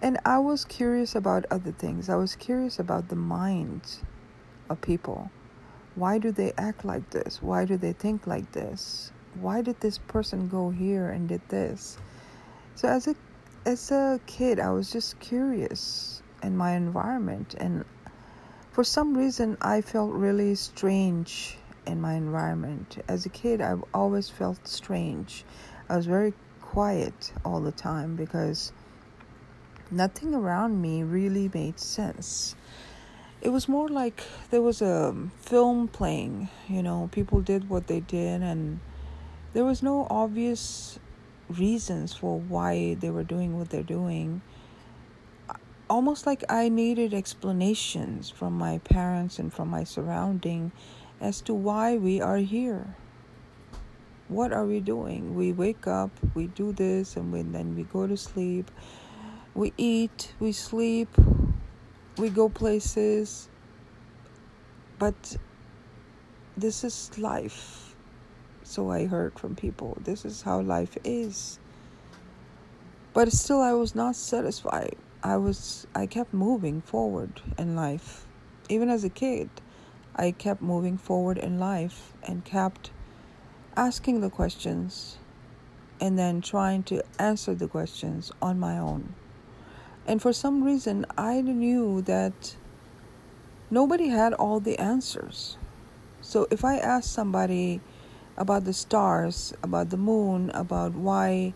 And 0.00 0.20
I 0.24 0.38
was 0.38 0.64
curious 0.64 1.16
about 1.16 1.44
other 1.50 1.72
things. 1.72 2.08
I 2.08 2.14
was 2.14 2.36
curious 2.36 2.78
about 2.78 3.08
the 3.08 3.16
minds 3.16 4.04
of 4.70 4.80
people. 4.80 5.32
Why 5.96 6.18
do 6.18 6.30
they 6.30 6.52
act 6.56 6.84
like 6.84 7.10
this? 7.10 7.42
Why 7.42 7.64
do 7.64 7.76
they 7.76 7.94
think 7.94 8.28
like 8.28 8.52
this? 8.52 9.10
Why 9.34 9.60
did 9.60 9.80
this 9.80 9.98
person 9.98 10.48
go 10.48 10.70
here 10.70 11.10
and 11.10 11.28
did 11.28 11.40
this? 11.48 11.98
So 12.78 12.86
as 12.86 13.08
a 13.08 13.16
as 13.66 13.90
a 13.90 14.20
kid, 14.28 14.60
I 14.60 14.70
was 14.70 14.92
just 14.92 15.18
curious 15.18 16.22
in 16.44 16.56
my 16.56 16.76
environment, 16.76 17.56
and 17.58 17.84
for 18.70 18.84
some 18.84 19.18
reason, 19.18 19.58
I 19.60 19.80
felt 19.80 20.12
really 20.12 20.54
strange 20.54 21.58
in 21.88 22.00
my 22.00 22.14
environment. 22.14 23.02
As 23.08 23.26
a 23.26 23.30
kid, 23.30 23.60
I've 23.60 23.82
always 23.92 24.30
felt 24.30 24.68
strange. 24.68 25.44
I 25.88 25.96
was 25.96 26.06
very 26.06 26.34
quiet 26.62 27.32
all 27.44 27.60
the 27.60 27.72
time 27.72 28.14
because 28.14 28.70
nothing 29.90 30.32
around 30.32 30.80
me 30.80 31.02
really 31.02 31.50
made 31.52 31.80
sense. 31.80 32.54
It 33.40 33.48
was 33.48 33.66
more 33.66 33.88
like 33.88 34.22
there 34.50 34.62
was 34.62 34.80
a 34.80 35.16
film 35.40 35.88
playing, 35.88 36.48
you 36.68 36.84
know, 36.84 37.08
people 37.10 37.40
did 37.40 37.68
what 37.68 37.88
they 37.88 37.98
did, 37.98 38.40
and 38.40 38.78
there 39.52 39.64
was 39.64 39.82
no 39.82 40.06
obvious 40.08 41.00
reasons 41.48 42.14
for 42.14 42.38
why 42.38 42.94
they 42.94 43.10
were 43.10 43.24
doing 43.24 43.58
what 43.58 43.70
they're 43.70 43.82
doing. 43.82 44.42
Almost 45.88 46.26
like 46.26 46.44
I 46.48 46.68
needed 46.68 47.14
explanations 47.14 48.28
from 48.28 48.52
my 48.52 48.78
parents 48.78 49.38
and 49.38 49.52
from 49.52 49.68
my 49.68 49.84
surrounding 49.84 50.72
as 51.20 51.40
to 51.42 51.54
why 51.54 51.96
we 51.96 52.20
are 52.20 52.36
here. 52.36 52.94
What 54.28 54.52
are 54.52 54.66
we 54.66 54.80
doing? 54.80 55.34
We 55.34 55.52
wake 55.52 55.86
up, 55.86 56.10
we 56.34 56.48
do 56.48 56.72
this, 56.72 57.16
and 57.16 57.32
we, 57.32 57.42
then 57.42 57.74
we 57.74 57.84
go 57.84 58.06
to 58.06 58.16
sleep. 58.16 58.70
We 59.54 59.72
eat, 59.78 60.34
we 60.38 60.52
sleep, 60.52 61.08
we 62.18 62.28
go 62.28 62.50
places. 62.50 63.48
But 64.98 65.36
this 66.56 66.84
is 66.84 67.18
life 67.18 67.87
so 68.68 68.90
I 68.90 69.06
heard 69.06 69.38
from 69.38 69.56
people. 69.56 69.96
This 70.04 70.26
is 70.26 70.42
how 70.42 70.60
life 70.60 70.98
is. 71.02 71.58
But 73.14 73.32
still, 73.32 73.62
I 73.62 73.72
was 73.72 73.94
not 73.94 74.14
satisfied. 74.14 74.96
I 75.22 75.38
was, 75.38 75.86
I 75.94 76.04
kept 76.04 76.34
moving 76.34 76.82
forward 76.82 77.40
in 77.56 77.74
life. 77.74 78.26
Even 78.68 78.90
as 78.90 79.04
a 79.04 79.08
kid, 79.08 79.48
I 80.14 80.32
kept 80.32 80.60
moving 80.60 80.98
forward 80.98 81.38
in 81.38 81.58
life 81.58 82.12
and 82.22 82.44
kept 82.44 82.90
asking 83.74 84.20
the 84.20 84.28
questions 84.28 85.16
and 85.98 86.18
then 86.18 86.42
trying 86.42 86.82
to 86.84 87.02
answer 87.18 87.54
the 87.54 87.68
questions 87.68 88.30
on 88.42 88.60
my 88.60 88.76
own. 88.76 89.14
And 90.06 90.20
for 90.20 90.34
some 90.34 90.62
reason, 90.62 91.06
I 91.16 91.40
knew 91.40 92.02
that 92.02 92.54
nobody 93.70 94.08
had 94.08 94.34
all 94.34 94.60
the 94.60 94.78
answers. 94.78 95.56
So 96.20 96.46
if 96.50 96.66
I 96.66 96.76
asked 96.76 97.10
somebody, 97.10 97.80
about 98.38 98.64
the 98.64 98.72
stars, 98.72 99.52
about 99.62 99.90
the 99.90 99.96
moon, 99.96 100.50
about 100.54 100.94
why 100.94 101.52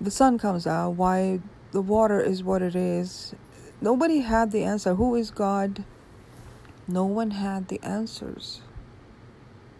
the 0.00 0.10
sun 0.10 0.38
comes 0.38 0.66
out, 0.66 0.90
why 0.90 1.40
the 1.72 1.80
water 1.80 2.20
is 2.20 2.44
what 2.44 2.62
it 2.62 2.76
is. 2.76 3.34
Nobody 3.80 4.20
had 4.20 4.52
the 4.52 4.62
answer. 4.62 4.94
Who 4.94 5.16
is 5.16 5.30
God? 5.30 5.84
No 6.86 7.06
one 7.06 7.32
had 7.32 7.68
the 7.68 7.80
answers. 7.82 8.60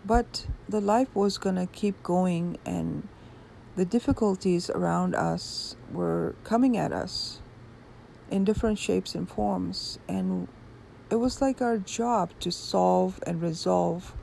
But 0.05 0.47
the 0.69 0.81
life 0.81 1.15
was 1.15 1.39
going 1.39 1.57
to 1.57 1.67
keep 1.67 2.03
going, 2.03 2.59
and 2.65 3.07
the 3.77 3.85
difficulties 3.85 4.71
around 4.71 5.15
us 5.15 5.77
were 5.93 6.35
coming 6.45 6.77
at 6.77 6.93
us 6.93 7.41
in 8.31 8.45
different 8.45 8.79
shapes 8.79 9.15
and 9.15 9.29
forms. 9.29 9.99
And 10.09 10.49
it 11.11 11.17
was 11.17 11.43
like 11.43 11.61
our 11.61 11.77
job 11.77 12.31
to 12.41 12.51
solve 12.51 13.23
and 13.27 13.43
resolve 13.43 14.15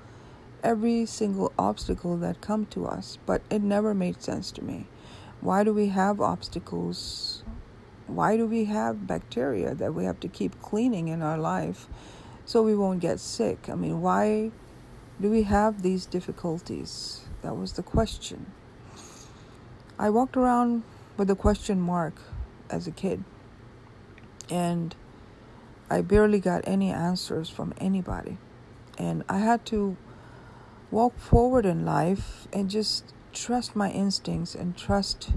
every 0.63 1.05
single 1.05 1.51
obstacle 1.57 2.17
that 2.17 2.41
come 2.41 2.65
to 2.67 2.85
us 2.85 3.17
but 3.25 3.41
it 3.49 3.61
never 3.61 3.93
made 3.93 4.21
sense 4.21 4.51
to 4.51 4.63
me. 4.63 4.87
Why 5.39 5.63
do 5.63 5.73
we 5.73 5.87
have 5.87 6.21
obstacles? 6.21 7.43
Why 8.07 8.37
do 8.37 8.45
we 8.45 8.65
have 8.65 9.07
bacteria 9.07 9.73
that 9.75 9.93
we 9.93 10.05
have 10.05 10.19
to 10.19 10.27
keep 10.27 10.61
cleaning 10.61 11.07
in 11.07 11.21
our 11.21 11.37
life 11.37 11.87
so 12.45 12.61
we 12.61 12.75
won't 12.75 12.99
get 12.99 13.19
sick? 13.19 13.69
I 13.69 13.75
mean 13.75 14.01
why 14.01 14.51
do 15.19 15.29
we 15.29 15.43
have 15.43 15.81
these 15.81 16.05
difficulties? 16.05 17.25
That 17.41 17.55
was 17.55 17.73
the 17.73 17.83
question. 17.83 18.51
I 19.97 20.09
walked 20.09 20.35
around 20.35 20.83
with 21.17 21.29
a 21.29 21.35
question 21.35 21.79
mark 21.79 22.15
as 22.69 22.87
a 22.87 22.91
kid 22.91 23.23
and 24.49 24.95
i 25.89 26.01
barely 26.01 26.39
got 26.39 26.61
any 26.65 26.89
answers 26.91 27.49
from 27.49 27.73
anybody. 27.77 28.37
And 28.97 29.23
i 29.29 29.39
had 29.39 29.65
to 29.67 29.97
walk 30.91 31.17
forward 31.17 31.65
in 31.65 31.85
life 31.85 32.47
and 32.51 32.69
just 32.69 33.13
trust 33.33 33.75
my 33.75 33.89
instincts 33.89 34.53
and 34.53 34.77
trust 34.77 35.31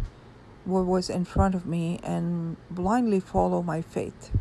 what 0.64 0.84
was 0.84 1.08
in 1.08 1.24
front 1.24 1.54
of 1.54 1.64
me 1.64 2.00
and 2.02 2.56
blindly 2.70 3.20
follow 3.20 3.62
my 3.62 3.80
faith. 3.80 4.32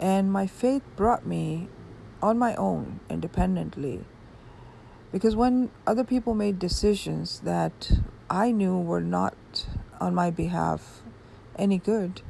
And 0.00 0.32
my 0.32 0.46
faith 0.46 0.82
brought 0.96 1.26
me 1.26 1.68
on 2.22 2.38
my 2.38 2.54
own 2.56 3.00
independently. 3.08 4.04
Because 5.12 5.36
when 5.36 5.70
other 5.86 6.04
people 6.04 6.34
made 6.34 6.58
decisions 6.58 7.40
that 7.40 7.92
I 8.28 8.50
knew 8.50 8.78
were 8.78 9.00
not 9.00 9.66
on 10.00 10.14
my 10.14 10.30
behalf 10.30 11.02
any 11.56 11.78
good, 11.78 12.22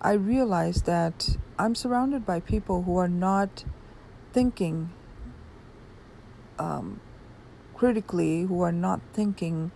I 0.00 0.12
realized 0.12 0.86
that 0.86 1.36
I'm 1.58 1.74
surrounded 1.74 2.24
by 2.24 2.40
people 2.40 2.82
who 2.82 2.96
are 2.96 3.08
not 3.08 3.64
thinking 4.32 4.92
um, 6.58 7.00
critically, 7.78 8.42
who 8.42 8.60
are 8.60 8.72
not 8.72 9.00
thinking 9.12 9.70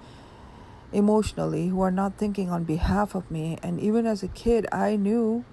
emotionally, 0.93 1.69
who 1.69 1.81
are 1.81 1.91
not 1.91 2.19
thinking 2.19 2.51
on 2.51 2.65
behalf 2.65 3.15
of 3.15 3.31
me. 3.31 3.59
And 3.63 3.79
even 3.79 4.07
as 4.07 4.25
a 4.25 4.29
kid, 4.29 4.67
I 4.73 4.97
knew 4.97 5.45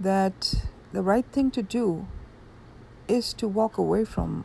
that 0.00 0.66
the 0.92 1.02
right 1.02 1.26
thing 1.30 1.50
to 1.50 1.62
do 1.62 2.08
is 3.06 3.34
to 3.34 3.46
walk 3.46 3.76
away 3.76 4.06
from 4.06 4.44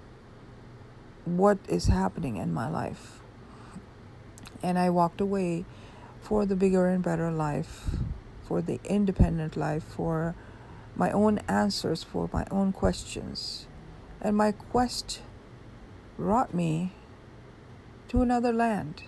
what 1.24 1.58
is 1.70 1.86
happening 1.88 2.36
in 2.36 2.54
my 2.54 2.70
life. 2.70 3.22
And 4.62 4.78
I 4.78 4.90
walked 4.90 5.22
away 5.22 5.64
for 6.20 6.46
the 6.46 6.58
bigger 6.58 6.88
and 6.88 7.02
better 7.02 7.32
life, 7.32 7.96
for 8.44 8.62
the 8.62 8.82
independent 8.84 9.56
life, 9.56 9.84
for 9.84 10.36
my 10.94 11.10
own 11.12 11.40
answers, 11.48 12.04
for 12.04 12.30
my 12.34 12.46
own 12.52 12.74
questions. 12.74 13.66
And 14.20 14.36
my 14.36 14.52
quest 14.52 15.22
brought 16.18 16.54
me 16.54 16.92
to 18.10 18.22
another 18.22 18.52
land. 18.52 19.04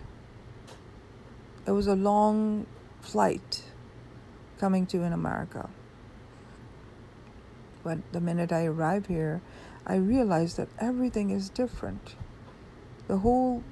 It 1.68 1.72
was 1.72 1.88
a 1.88 1.96
long 1.96 2.66
flight 3.02 3.64
coming 4.60 4.86
to 4.88 5.02
in 5.02 5.12
America. 5.12 5.70
But 7.84 7.98
the 8.12 8.22
minute 8.22 8.52
I 8.52 8.66
arrived 8.66 9.08
here, 9.08 9.42
I 9.88 9.96
realized 9.96 10.58
that 10.58 10.70
everything 10.80 11.32
is 11.32 11.50
different. 11.50 12.16
The 13.08 13.18
whole 13.18 13.64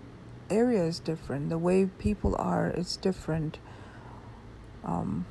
area 0.49 0.83
is 0.83 0.99
different. 0.99 1.49
The 1.49 1.59
way 1.59 1.85
people 1.85 2.35
are 2.37 2.71
is 2.71 2.97
different. 2.97 3.59
Um, 4.83 5.27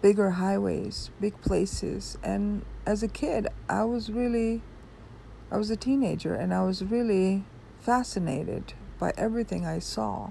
bigger 0.00 0.30
highways, 0.30 1.10
big 1.20 1.40
places. 1.40 2.18
And 2.22 2.64
as 2.86 3.02
a 3.02 3.08
kid, 3.08 3.48
I 3.68 3.82
was 3.82 4.10
really, 4.10 4.62
I 5.50 5.56
was 5.56 5.70
a 5.70 5.76
teenager 5.76 6.34
and 6.34 6.54
I 6.54 6.62
was 6.62 6.84
really 6.84 7.44
fascinated 7.80 8.74
by 9.02 9.12
everything 9.16 9.66
I 9.66 9.80
saw. 9.80 10.30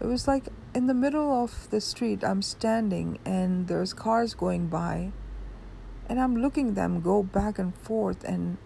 It 0.00 0.06
was 0.06 0.26
like 0.26 0.48
in 0.74 0.86
the 0.86 0.94
middle 0.94 1.30
of 1.30 1.68
the 1.68 1.80
street, 1.80 2.24
I'm 2.24 2.40
standing 2.40 3.18
and 3.26 3.68
there's 3.68 3.92
cars 3.92 4.32
going 4.32 4.68
by, 4.68 5.12
and 6.08 6.18
I'm 6.18 6.34
looking 6.40 6.72
them 6.72 7.02
go 7.02 7.22
back 7.22 7.58
and 7.58 7.76
forth, 7.76 8.24
and 8.24 8.56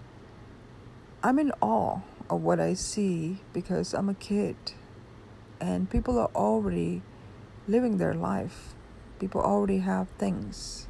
I'm 1.24 1.40
in 1.40 1.50
awe 1.60 2.02
of 2.30 2.40
what 2.40 2.60
I 2.60 2.74
see 2.74 3.42
because 3.52 3.94
I'm 3.94 4.08
a 4.08 4.14
kid, 4.14 4.54
and 5.60 5.90
people 5.90 6.20
are 6.20 6.30
already 6.36 7.02
living 7.66 7.98
their 7.98 8.14
life. 8.14 8.76
People 9.18 9.40
already 9.40 9.78
have 9.78 10.06
things. 10.18 10.86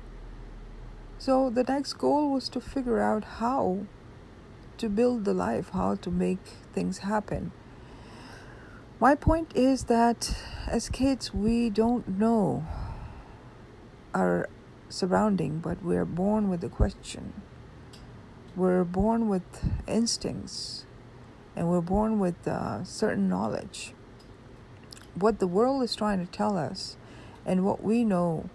So 1.17 1.49
the 1.49 1.65
next 1.65 1.95
goal 1.95 2.33
was 2.33 2.51
to 2.51 2.61
figure 2.61 3.01
out 3.01 3.25
how 3.41 3.87
to 4.77 4.89
build 4.91 5.25
the 5.25 5.33
life, 5.33 5.71
how 5.73 5.95
to 5.95 6.11
make 6.11 6.45
things 6.75 6.99
happen. 6.99 7.53
My 9.03 9.17
point 9.17 9.51
is 9.57 9.87
that 9.87 10.33
as 10.69 10.89
kids, 10.89 11.35
we 11.35 11.71
don't 11.71 12.07
know 12.07 12.65
our 14.15 14.49
surrounding, 14.89 15.59
but 15.59 15.83
we're 15.83 16.05
born 16.05 16.49
with 16.49 16.63
a 16.63 16.69
question. 16.69 17.33
We're 18.55 18.85
born 18.85 19.29
with 19.29 19.43
instincts, 19.89 20.87
and 21.57 21.69
we're 21.69 21.81
born 21.81 22.21
with 22.21 22.47
uh, 22.47 22.85
certain 22.85 23.29
knowledge. 23.29 23.93
What 25.17 25.41
the 25.41 25.49
world 25.49 25.83
is 25.83 25.97
trying 25.97 26.25
to 26.25 26.31
tell 26.31 26.57
us, 26.57 26.97
and 27.45 27.65
what 27.65 27.83
we 27.83 28.05
know, 28.05 28.51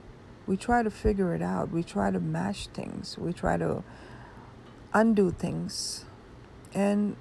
we 0.45 0.55
try 0.55 0.81
to 0.81 0.89
figure 0.89 1.35
it 1.35 1.41
out. 1.41 1.71
We 1.71 1.83
try 1.83 2.09
to 2.09 2.21
mash 2.21 2.67
things. 2.67 3.17
We 3.17 3.33
try 3.33 3.57
to 3.57 3.83
undo 4.93 5.29
things. 5.29 6.05
And 6.73 7.17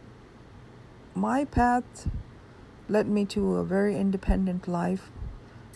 my 1.16 1.44
path 1.44 2.08
led 2.88 3.08
me 3.08 3.24
to 3.24 3.56
a 3.56 3.64
very 3.64 3.96
independent 3.96 4.68
life 4.68 5.10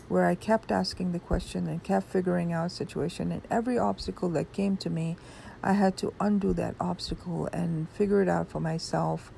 where 0.09 0.27
I 0.27 0.35
kept 0.35 0.73
asking 0.73 1.13
the 1.13 1.19
question 1.19 1.67
and 1.67 1.83
kept 1.83 2.09
figuring 2.09 2.53
out 2.53 2.73
situation 2.73 3.31
and 3.31 3.43
every 3.51 3.79
obstacle 3.79 4.29
that 4.31 4.53
came 4.53 4.77
to 4.79 4.91
me 4.91 5.17
I 5.63 5.75
had 5.75 5.97
to 5.99 6.13
undo 6.19 6.53
that 6.55 6.75
obstacle 6.81 7.49
and 7.53 7.89
figure 7.91 8.23
it 8.23 8.29
out 8.29 8.51
for 8.51 8.61
myself 8.61 9.31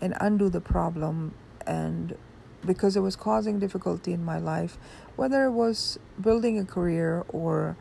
and 0.00 0.14
undo 0.20 0.48
the 0.48 0.60
problem. 0.60 1.34
And 1.66 2.16
because 2.64 2.96
it 2.96 3.00
was 3.00 3.14
causing 3.16 3.58
difficulty 3.58 4.12
in 4.12 4.24
my 4.24 4.38
life 4.38 4.78
whether 5.14 5.44
it 5.44 5.52
was 5.52 5.98
building 6.20 6.58
a 6.58 6.64
career 6.64 7.24
or 7.28 7.76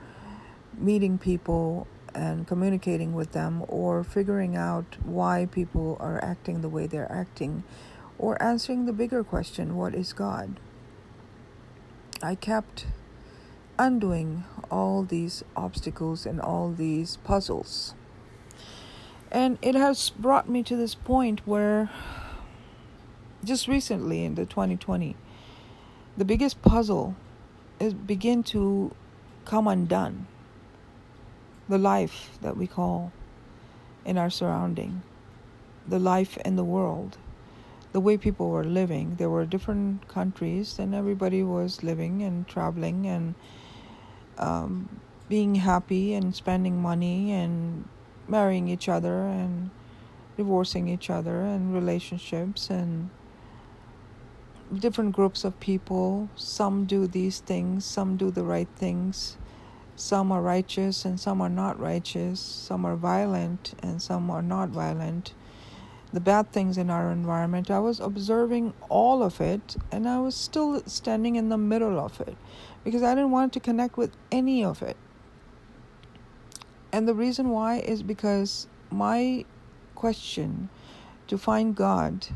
meeting 0.77 1.17
people 1.17 1.88
and 2.13 2.47
communicating 2.47 3.13
with 3.13 3.31
them 3.31 3.63
or 3.67 4.03
figuring 4.03 4.55
out 4.55 4.85
why 5.03 5.47
people 5.51 5.97
are 5.99 6.23
acting 6.23 6.61
the 6.61 6.69
way 6.69 6.88
they're 6.88 7.11
acting 7.11 7.63
or 8.17 8.41
answering 8.41 8.85
the 8.85 8.93
bigger 8.93 9.23
question 9.23 9.75
what 9.75 9.93
is 9.93 10.13
God? 10.13 10.59
I 12.21 12.35
kept 12.35 12.87
undoing 13.77 14.45
all 14.71 15.03
these 15.03 15.43
obstacles 15.55 16.25
and 16.25 16.39
all 16.39 16.71
these 16.71 17.17
puzzles. 17.17 17.93
And 19.31 19.57
it 19.61 19.75
has 19.75 20.11
brought 20.11 20.49
me 20.49 20.63
to 20.63 20.75
this 20.75 20.95
point 20.95 21.45
where 21.45 21.89
just 23.43 23.67
recently 23.67 24.23
in 24.23 24.35
the 24.35 24.45
2020 24.45 25.15
the 26.17 26.25
biggest 26.25 26.61
puzzle 26.61 27.15
is 27.79 27.93
begin 27.93 28.41
to 28.41 28.95
come 29.43 29.67
undone. 29.67 30.27
The 31.67 31.77
life 31.77 32.37
that 32.41 32.55
we 32.55 32.67
call 32.67 33.11
in 34.05 34.17
our 34.17 34.29
surrounding, 34.29 35.01
the 35.87 35.99
life 35.99 36.37
in 36.37 36.55
the 36.55 36.63
world 36.63 37.17
the 37.95 38.01
way 38.01 38.17
people 38.17 38.49
were 38.49 38.65
living. 38.65 39.15
There 39.15 39.30
were 39.30 39.45
different 39.45 40.09
countries, 40.09 40.80
and 40.80 40.93
everybody 40.93 41.43
was 41.43 41.81
living 41.81 42.23
and 42.23 42.45
traveling 42.45 43.07
and 43.07 43.35
um, 44.38 44.99
being 45.30 45.55
happy 45.55 46.13
and 46.13 46.35
spending 46.35 46.81
money 46.81 47.31
and 47.31 47.88
marrying 48.27 48.67
each 48.67 48.89
other 48.89 49.19
and 49.27 49.69
divorcing 50.35 50.89
each 50.89 51.09
other 51.09 51.39
and 51.39 51.73
relationships 51.73 52.69
and 52.69 53.11
different 54.77 55.15
groups 55.15 55.45
of 55.45 55.57
people. 55.61 56.27
Some 56.35 56.84
do 56.84 57.07
these 57.07 57.39
things, 57.39 57.85
some 57.85 58.17
do 58.17 58.30
the 58.30 58.43
right 58.43 58.67
things. 58.76 59.38
Some 59.95 60.34
are 60.34 60.41
righteous 60.41 61.05
and 61.05 61.17
some 61.17 61.39
are 61.39 61.55
not 61.63 61.80
righteous. 61.80 62.41
Some 62.41 62.84
are 62.84 62.97
violent 62.97 63.73
and 63.81 64.01
some 64.01 64.30
are 64.30 64.41
not 64.41 64.67
violent 64.67 65.34
the 66.15 66.21
bad 66.21 66.49
things 66.53 66.77
in 66.77 66.89
our 66.89 67.11
environment. 67.11 67.69
I 67.69 67.79
was 67.79 67.99
observing 67.99 68.73
all 68.87 69.21
of 69.21 69.41
it 69.41 69.75
and 69.91 70.07
I 70.07 70.19
was 70.19 70.33
still 70.33 70.81
standing 70.85 71.35
in 71.35 71.49
the 71.49 71.57
middle 71.57 71.99
of 71.99 72.21
it 72.21 72.37
because 72.85 73.03
I 73.03 73.13
didn't 73.13 73.31
want 73.31 73.51
to 73.53 73.59
connect 73.59 73.97
with 73.97 74.15
any 74.31 74.63
of 74.63 74.81
it. 74.81 74.95
And 76.93 77.05
the 77.05 77.13
reason 77.13 77.49
why 77.49 77.79
is 77.79 78.01
because 78.01 78.67
my 78.89 79.43
question 79.93 80.69
to 81.27 81.37
find 81.37 81.75
God 81.75 82.27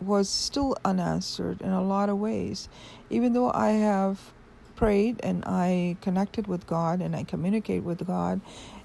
was 0.00 0.28
still 0.28 0.76
unanswered 0.84 1.60
in 1.60 1.70
a 1.70 1.82
lot 1.82 2.08
of 2.08 2.18
ways. 2.18 2.68
Even 3.10 3.32
though 3.32 3.50
I 3.50 3.70
have 3.70 4.32
prayed 4.76 5.18
and 5.24 5.44
I 5.44 5.96
connected 6.00 6.46
with 6.46 6.68
God 6.68 7.02
and 7.02 7.16
I 7.16 7.24
communicate 7.24 7.82
with 7.82 8.06
God 8.06 8.40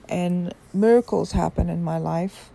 and 0.08 0.56
miracles 0.74 1.34
happen 1.34 1.70
in 1.70 1.84
my 1.84 2.00
life, 2.00 2.50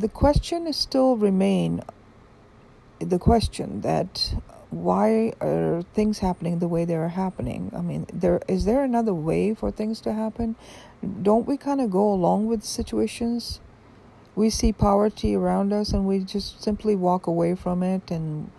the 0.00 0.08
question 0.08 0.66
is 0.66 0.78
still 0.78 1.16
remain 1.16 1.82
the 3.00 3.18
question 3.18 3.82
that 3.82 4.34
why 4.70 5.32
are 5.42 5.82
things 5.94 6.20
happening 6.20 6.58
the 6.58 6.68
way 6.68 6.86
they 6.86 6.94
are 6.94 7.08
happening? 7.08 7.70
I 7.76 7.82
mean, 7.82 8.06
there 8.10 8.40
is 8.48 8.64
there 8.64 8.82
another 8.82 9.12
way 9.12 9.54
for 9.54 9.70
things 9.70 10.00
to 10.02 10.14
happen? 10.14 10.56
Don't 11.22 11.46
we 11.46 11.58
kind 11.58 11.82
of 11.82 11.90
go 11.90 12.10
along 12.12 12.46
with 12.46 12.64
situations? 12.64 13.60
We 14.34 14.48
see 14.48 14.72
poverty 14.72 15.34
around 15.34 15.72
us 15.74 15.92
and 15.92 16.06
we 16.06 16.20
just 16.20 16.62
simply 16.62 16.96
walk 16.96 17.26
away 17.26 17.54
from 17.54 17.82
it 17.82 18.10
and 18.10 18.50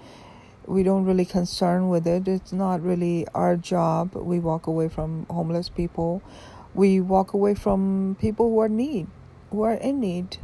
we 0.67 0.83
don't 0.83 1.05
really 1.05 1.25
concern 1.25 1.89
with 1.89 2.05
it. 2.05 2.27
It's 2.27 2.53
not 2.53 2.83
really 2.83 3.25
our 3.33 3.55
job. 3.55 4.13
We 4.13 4.37
walk 4.37 4.67
away 4.67 4.89
from 4.89 5.25
homeless 5.27 5.69
people. 5.69 6.21
We 6.75 6.99
walk 6.99 7.33
away 7.33 7.55
from 7.55 8.15
people 8.19 8.49
who 8.49 8.59
are 8.59 8.69
need, 8.69 9.07
who 9.49 9.63
are 9.63 9.73
in 9.73 9.99
need. 9.99 10.37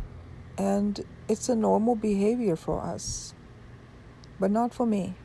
And 0.57 1.03
it's 1.27 1.49
a 1.49 1.55
normal 1.55 1.95
behavior 1.95 2.55
for 2.55 2.81
us. 2.81 3.33
But 4.39 4.51
not 4.51 4.73
for 4.73 4.85
me. 4.85 5.15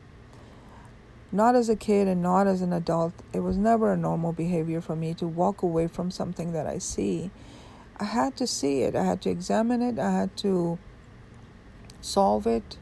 Not 1.31 1.55
as 1.55 1.69
a 1.69 1.75
kid 1.75 2.07
and 2.07 2.21
not 2.21 2.45
as 2.45 2.61
an 2.61 2.73
adult. 2.73 3.13
It 3.33 3.39
was 3.39 3.57
never 3.57 3.91
a 3.91 3.97
normal 3.97 4.33
behavior 4.33 4.81
for 4.81 4.95
me 4.95 5.13
to 5.15 5.27
walk 5.27 5.63
away 5.63 5.87
from 5.87 6.11
something 6.11 6.51
that 6.53 6.67
I 6.67 6.77
see. 6.77 7.31
I 7.97 8.05
had 8.05 8.35
to 8.37 8.47
see 8.47 8.81
it. 8.81 8.95
I 8.95 9.03
had 9.03 9.21
to 9.23 9.29
examine 9.29 9.81
it. 9.81 9.97
I 9.97 10.11
had 10.11 10.37
to 10.37 10.77
solve 12.01 12.45
it 12.45 12.77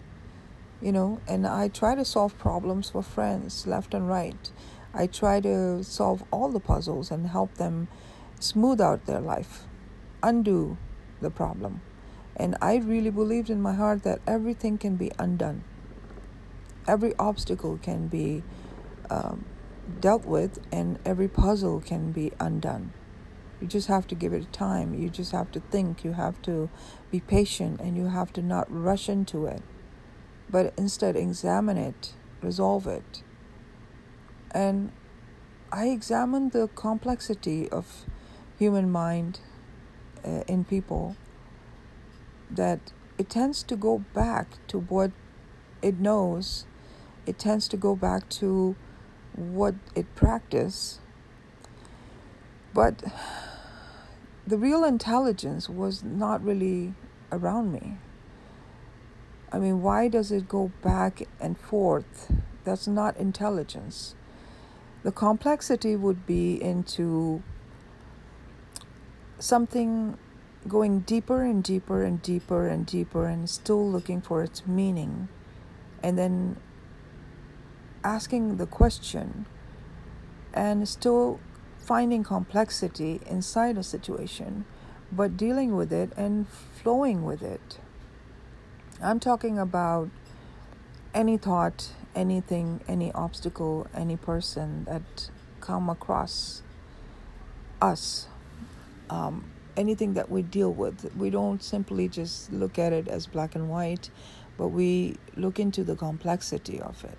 you 0.82 0.92
know, 0.92 1.22
and 1.28 1.46
I 1.46 1.68
try 1.68 1.96
to 1.96 2.04
solve 2.04 2.38
problems 2.38 2.90
for 2.90 3.04
friends 3.04 3.68
left 3.68 3.94
and 3.94 4.10
right. 4.10 4.52
I 4.94 5.08
try 5.08 5.40
to 5.42 5.84
solve 5.84 6.24
all 6.32 6.50
the 6.50 6.60
puzzles 6.60 7.12
and 7.12 7.28
help 7.28 7.56
them 7.56 7.88
smooth 8.40 8.82
out 8.82 9.06
their 9.06 9.22
life, 9.22 9.66
undo 10.24 10.78
the 11.22 11.30
problem. 11.30 11.82
And 12.42 12.58
I 12.62 12.78
really 12.78 13.12
believed 13.12 13.50
in 13.50 13.62
my 13.62 13.74
heart 13.74 14.04
that 14.04 14.20
everything 14.28 14.78
can 14.78 14.96
be 14.96 15.12
undone. 15.18 15.64
Every 16.88 17.16
obstacle 17.18 17.78
can 17.78 18.08
be 18.08 18.44
um, 19.10 19.46
dealt 20.00 20.26
with, 20.26 20.60
and 20.72 21.00
every 21.06 21.28
puzzle 21.28 21.80
can 21.80 22.12
be 22.12 22.32
undone. 22.40 22.94
You 23.62 23.68
just 23.68 23.88
have 23.88 24.08
to 24.08 24.16
give 24.16 24.34
it 24.34 24.52
time. 24.52 24.96
You 24.96 25.10
just 25.10 25.32
have 25.32 25.52
to 25.52 25.60
think. 25.60 26.04
You 26.04 26.14
have 26.14 26.42
to 26.42 26.70
be 27.12 27.20
patient, 27.20 27.80
and 27.80 27.96
you 27.96 28.08
have 28.08 28.34
to 28.34 28.42
not 28.42 28.66
rush 28.70 29.08
into 29.08 29.46
it 29.46 29.62
but 30.52 30.74
instead 30.78 31.16
examine 31.16 31.78
it, 31.78 32.14
resolve 32.42 32.86
it. 32.86 33.24
And 34.52 34.92
I 35.72 35.88
examined 35.88 36.52
the 36.52 36.68
complexity 36.76 37.70
of 37.70 38.06
human 38.60 38.92
mind 38.92 39.40
uh, 40.26 40.44
in 40.48 40.66
people 40.66 41.16
that 42.56 42.94
it 43.18 43.30
tends 43.30 43.64
to 43.64 43.76
go 43.76 44.04
back 44.14 44.48
to 44.68 44.80
what 44.80 45.12
it 45.82 46.00
knows 46.00 46.66
it 47.26 47.38
tends 47.38 47.68
to 47.68 47.78
go 47.78 47.96
back 47.96 48.28
to 48.30 48.76
what 49.36 49.76
it 49.96 50.14
practiced 50.16 51.00
but 52.74 53.04
the 54.48 54.58
real 54.58 54.84
intelligence 54.84 55.70
was 55.70 56.04
not 56.04 56.44
really 56.44 56.94
around 57.32 57.72
me 57.72 57.98
I 59.52 59.60
mean, 59.60 59.82
why 59.82 60.08
does 60.08 60.32
it 60.32 60.48
go 60.48 60.72
back 60.82 61.28
and 61.40 61.58
forth? 61.58 62.32
That's 62.64 62.88
not 62.88 63.18
intelligence. 63.18 64.16
The 65.04 65.12
complexity 65.12 65.96
would 65.96 66.26
be 66.26 66.62
into 66.62 67.44
something 69.40 70.18
going 70.68 71.00
deeper 71.02 71.44
and 71.44 71.64
deeper 71.64 72.04
and 72.04 72.22
deeper 72.22 72.68
and 72.68 72.86
deeper 72.86 73.26
and 73.26 73.50
still 73.50 73.90
looking 73.90 74.22
for 74.22 74.44
its 74.44 74.66
meaning. 74.68 75.28
And 76.04 76.18
then 76.18 76.58
asking 78.04 78.58
the 78.58 78.66
question 78.66 79.46
and 80.54 80.88
still 80.88 81.40
finding 81.78 82.24
complexity 82.24 83.20
inside 83.26 83.78
a 83.78 83.84
situation, 83.84 84.66
but 85.12 85.38
dealing 85.38 85.76
with 85.76 85.92
it 85.92 86.12
and 86.16 86.48
flowing 86.48 87.24
with 87.24 87.42
it. 87.42 87.80
I'm 89.02 89.20
talking 89.20 89.58
about 89.58 90.10
any 91.14 91.38
thought, 91.38 91.90
anything, 92.16 92.82
any 92.88 93.12
obstacle, 93.14 93.88
any 93.94 94.16
person 94.16 94.86
that 94.86 95.30
come 95.60 95.90
across 95.90 96.62
us. 97.82 98.28
Um, 99.10 99.52
anything 99.82 100.14
that 100.14 100.30
we 100.30 100.42
deal 100.42 100.72
with, 100.72 101.14
we 101.16 101.30
don't 101.30 101.62
simply 101.62 102.08
just 102.08 102.54
look 102.54 102.80
at 102.80 102.94
it 102.94 103.08
as 103.10 103.28
black 103.28 103.56
and 103.56 103.70
white, 103.70 104.10
but 104.58 104.70
we 104.70 105.18
look 105.36 105.60
into 105.60 105.84
the 105.84 105.96
complexity 105.96 106.80
of 106.80 107.04
it. 107.04 107.18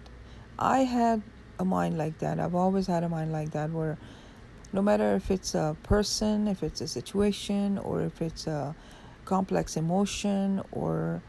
I 0.59 0.79
had 0.81 1.23
a 1.59 1.65
mind 1.65 1.99
like 1.99 2.19
that. 2.21 2.41
I've 2.41 2.55
always 2.55 2.87
had 2.87 3.03
a 3.05 3.09
mind 3.09 3.33
like 3.33 3.51
that 3.51 3.71
where 3.71 3.99
no 4.73 4.81
matter 4.81 5.15
if 5.15 5.31
it's 5.31 5.55
a 5.55 5.77
person, 5.83 6.49
if 6.49 6.63
it's 6.63 6.81
a 6.81 6.89
situation, 6.89 7.79
or 7.79 8.01
if 8.03 8.23
it's 8.23 8.47
a 8.47 8.75
complex 9.25 9.77
emotion, 9.77 10.63
or 10.73 11.23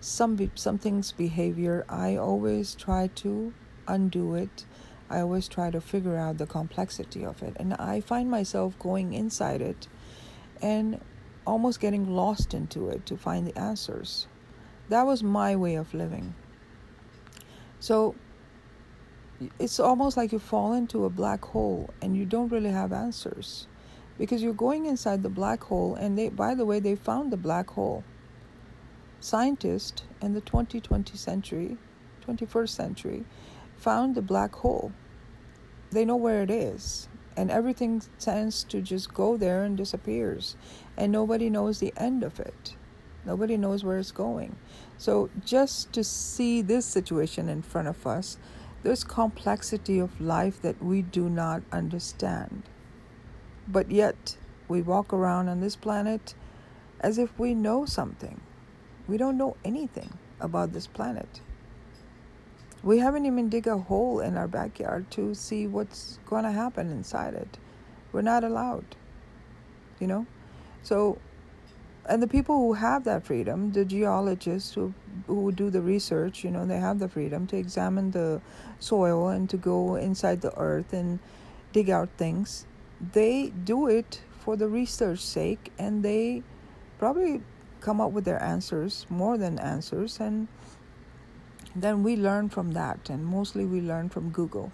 some 0.00 0.50
something's 0.54 1.12
behavior, 1.12 1.84
I 1.88 2.16
always 2.16 2.74
try 2.74 3.06
to 3.22 3.52
undo 3.88 4.34
it. 4.34 4.66
I 5.08 5.20
always 5.20 5.48
try 5.48 5.70
to 5.70 5.80
figure 5.80 6.16
out 6.16 6.38
the 6.38 6.46
complexity 6.46 7.24
of 7.24 7.42
it, 7.42 7.54
and 7.56 7.74
I 7.74 8.00
find 8.00 8.30
myself 8.30 8.78
going 8.78 9.12
inside 9.12 9.62
it 9.62 9.88
and 10.62 11.00
almost 11.46 11.80
getting 11.80 12.08
lost 12.08 12.54
into 12.54 12.88
it 12.88 13.04
to 13.06 13.16
find 13.16 13.46
the 13.46 13.58
answers. 13.58 14.28
That 14.88 15.04
was 15.04 15.22
my 15.22 15.56
way 15.56 15.74
of 15.74 15.92
living. 15.92 16.34
So 17.80 18.14
it's 19.58 19.80
almost 19.80 20.16
like 20.16 20.32
you 20.32 20.38
fall 20.38 20.72
into 20.72 21.04
a 21.04 21.10
black 21.10 21.44
hole 21.44 21.90
and 22.00 22.16
you 22.16 22.24
don't 22.24 22.48
really 22.48 22.70
have 22.70 22.92
answers 22.92 23.66
because 24.18 24.42
you're 24.42 24.54
going 24.54 24.86
inside 24.86 25.22
the 25.22 25.28
black 25.28 25.64
hole 25.64 25.96
and 25.96 26.16
they 26.16 26.28
by 26.28 26.54
the 26.54 26.64
way 26.64 26.78
they 26.78 26.94
found 26.94 27.32
the 27.32 27.36
black 27.36 27.70
hole 27.70 28.04
Scientists 29.22 30.02
in 30.20 30.34
the 30.34 30.40
2020 30.40 31.16
century, 31.16 31.76
21st 32.26 32.68
century, 32.70 33.24
found 33.76 34.16
the 34.16 34.20
black 34.20 34.52
hole. 34.52 34.90
They 35.92 36.04
know 36.04 36.16
where 36.16 36.42
it 36.42 36.50
is, 36.50 37.08
and 37.36 37.50
everything 37.50 38.02
tends 38.18 38.64
to 38.64 38.80
just 38.80 39.12
go 39.12 39.36
there 39.36 39.64
and 39.64 39.76
disappears, 39.76 40.56
and 40.96 41.12
nobody 41.12 41.48
knows 41.50 41.78
the 41.78 41.92
end 41.96 42.22
of 42.22 42.40
it. 42.40 42.76
Nobody 43.24 43.56
knows 43.56 43.84
where 43.84 43.98
it's 43.98 44.12
going. 44.12 44.56
So, 44.98 45.30
just 45.44 45.92
to 45.92 46.02
see 46.02 46.60
this 46.60 46.84
situation 46.84 47.48
in 47.48 47.62
front 47.62 47.88
of 47.88 48.06
us, 48.06 48.36
there's 48.82 49.04
complexity 49.04 49.98
of 49.98 50.20
life 50.20 50.60
that 50.62 50.82
we 50.82 51.02
do 51.02 51.28
not 51.28 51.62
understand. 51.70 52.64
But 53.68 53.90
yet, 53.90 54.36
we 54.68 54.82
walk 54.82 55.12
around 55.12 55.48
on 55.48 55.60
this 55.60 55.76
planet 55.76 56.34
as 57.00 57.18
if 57.18 57.38
we 57.38 57.54
know 57.54 57.86
something. 57.86 58.40
We 59.06 59.16
don't 59.16 59.38
know 59.38 59.56
anything 59.64 60.18
about 60.40 60.72
this 60.72 60.86
planet. 60.86 61.40
We 62.82 62.98
haven't 62.98 63.26
even 63.26 63.48
dig 63.48 63.66
a 63.66 63.78
hole 63.78 64.20
in 64.20 64.36
our 64.36 64.48
backyard 64.48 65.10
to 65.12 65.34
see 65.34 65.66
what's 65.66 66.18
going 66.26 66.44
to 66.44 66.52
happen 66.52 66.90
inside 66.90 67.34
it. 67.34 67.58
We're 68.12 68.22
not 68.22 68.44
allowed. 68.44 68.96
You 70.00 70.08
know? 70.08 70.26
So 70.82 71.18
and 72.06 72.20
the 72.20 72.26
people 72.26 72.58
who 72.58 72.72
have 72.72 73.04
that 73.04 73.24
freedom, 73.24 73.72
the 73.72 73.84
geologists 73.84 74.74
who 74.74 74.92
who 75.26 75.52
do 75.52 75.70
the 75.70 75.80
research, 75.80 76.42
you 76.42 76.50
know, 76.50 76.66
they 76.66 76.78
have 76.78 76.98
the 76.98 77.08
freedom 77.08 77.46
to 77.46 77.56
examine 77.56 78.10
the 78.10 78.40
soil 78.80 79.28
and 79.28 79.48
to 79.50 79.56
go 79.56 79.94
inside 79.94 80.40
the 80.40 80.56
earth 80.58 80.92
and 80.92 81.20
dig 81.72 81.90
out 81.90 82.08
things. 82.16 82.66
They 83.12 83.50
do 83.50 83.86
it 83.86 84.22
for 84.40 84.56
the 84.56 84.68
research 84.68 85.20
sake 85.20 85.70
and 85.78 86.02
they 86.02 86.42
probably 86.98 87.42
come 87.80 88.00
up 88.00 88.10
with 88.10 88.24
their 88.24 88.42
answers, 88.42 89.06
more 89.08 89.38
than 89.38 89.58
answers, 89.58 90.18
and 90.18 90.48
then 91.74 92.02
we 92.02 92.16
learn 92.16 92.48
from 92.48 92.72
that. 92.72 93.08
And 93.08 93.24
mostly 93.24 93.64
we 93.64 93.80
learn 93.80 94.08
from 94.08 94.30
Google. 94.30 94.72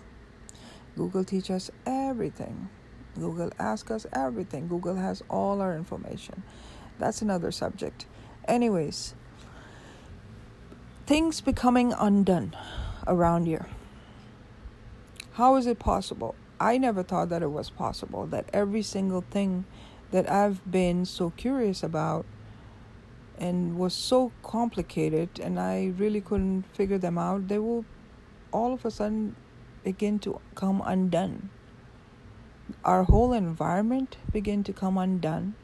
Google 0.96 1.24
teaches 1.24 1.50
us 1.50 1.70
everything. 1.86 2.68
Google 3.14 3.50
asks 3.58 3.90
us 3.90 4.06
everything. 4.12 4.68
Google 4.68 4.96
has 4.96 5.22
all 5.28 5.60
our 5.60 5.76
information. 5.76 6.42
That's 6.98 7.22
another 7.22 7.50
subject. 7.50 8.06
Anyways, 8.46 9.14
things 11.06 11.40
becoming 11.40 11.92
undone 11.92 12.56
around 13.06 13.46
here. 13.46 13.66
How 15.32 15.56
is 15.56 15.66
it 15.66 15.78
possible? 15.78 16.34
I 16.60 16.78
never 16.78 17.04
thought 17.04 17.28
that 17.28 17.42
it 17.42 17.52
was 17.52 17.70
possible 17.70 18.26
that 18.26 18.48
every 18.52 18.82
single 18.82 19.20
thing 19.20 19.64
that 20.10 20.28
I've 20.28 20.68
been 20.68 21.04
so 21.04 21.30
curious 21.30 21.82
about 21.82 22.26
and 23.38 23.78
was 23.78 23.94
so 23.94 24.32
complicated 24.42 25.40
and 25.40 25.58
I 25.58 25.92
really 25.96 26.20
couldn't 26.20 26.64
figure 26.72 26.98
them 26.98 27.16
out, 27.18 27.48
they 27.48 27.58
will 27.58 27.84
all 28.52 28.72
of 28.74 28.84
a 28.84 28.90
sudden 28.90 29.36
begin 29.84 30.18
to 30.20 30.40
come 30.54 30.82
undone. 30.84 31.50
Our 32.84 33.04
whole 33.04 33.32
environment 33.32 34.16
begin 34.32 34.64
to 34.64 34.72
come 34.72 34.98
undone 34.98 35.54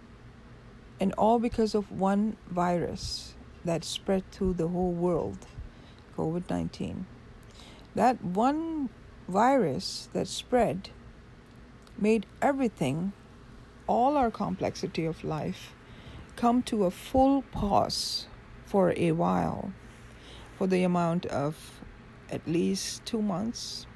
and 1.00 1.12
all 1.18 1.38
because 1.38 1.74
of 1.74 1.90
one 1.90 2.36
virus 2.48 3.34
that 3.64 3.84
spread 3.84 4.30
through 4.30 4.54
the 4.54 4.68
whole 4.68 4.92
world, 4.92 5.46
COVID-19. 6.16 7.04
That 7.94 8.22
one 8.24 8.90
virus 9.28 10.08
that 10.12 10.28
spread 10.28 10.90
made 11.98 12.26
everything, 12.42 13.12
all 13.86 14.16
our 14.16 14.30
complexity 14.30 15.04
of 15.04 15.24
life, 15.24 15.74
come 16.36 16.62
to 16.64 16.84
a 16.84 16.90
full 16.90 17.42
pause 17.42 18.26
for 18.64 18.92
a 18.96 19.12
while, 19.12 19.72
for 20.56 20.66
the 20.66 20.82
amount 20.82 21.26
of 21.26 21.80
at 22.30 22.46
least 22.46 23.04
two 23.04 23.22
months. 23.22 23.86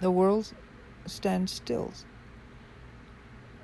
The 0.00 0.10
world 0.10 0.52
stands 1.06 1.52
still. 1.52 1.92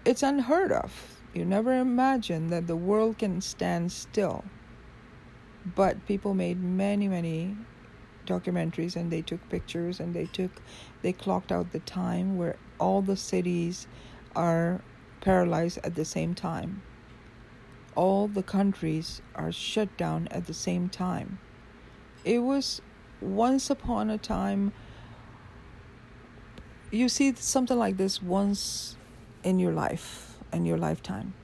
It's 0.04 0.22
unheard 0.22 0.72
of. 0.72 1.20
You 1.34 1.44
never 1.44 1.78
imagine 1.78 2.48
that 2.48 2.66
the 2.66 2.76
world 2.76 3.18
can 3.18 3.40
stand 3.40 3.92
still. 3.92 4.44
But 5.74 6.06
people 6.06 6.34
made 6.34 6.62
many, 6.62 7.08
many 7.08 7.56
documentaries 8.26 8.96
and 8.96 9.10
they 9.10 9.22
took 9.22 9.46
pictures 9.48 10.00
and 10.00 10.14
they 10.14 10.26
took 10.26 10.50
they 11.00 11.12
clocked 11.12 11.50
out 11.50 11.72
the 11.72 11.80
time 11.80 12.36
where 12.36 12.56
all 12.78 13.00
the 13.00 13.16
cities 13.16 13.86
are 14.36 14.82
paralyzed 15.22 15.78
at 15.82 15.94
the 15.94 16.04
same 16.04 16.34
time 16.34 16.82
all 17.98 18.28
the 18.28 18.42
countries 18.42 19.20
are 19.34 19.50
shut 19.50 19.88
down 19.96 20.28
at 20.30 20.46
the 20.46 20.54
same 20.54 20.88
time 20.88 21.38
it 22.24 22.38
was 22.38 22.80
once 23.20 23.70
upon 23.70 24.08
a 24.08 24.16
time 24.16 24.72
you 26.92 27.08
see 27.08 27.34
something 27.34 27.76
like 27.76 27.96
this 27.96 28.22
once 28.22 28.96
in 29.42 29.58
your 29.58 29.72
life 29.72 30.36
in 30.52 30.64
your 30.64 30.78
lifetime 30.78 31.34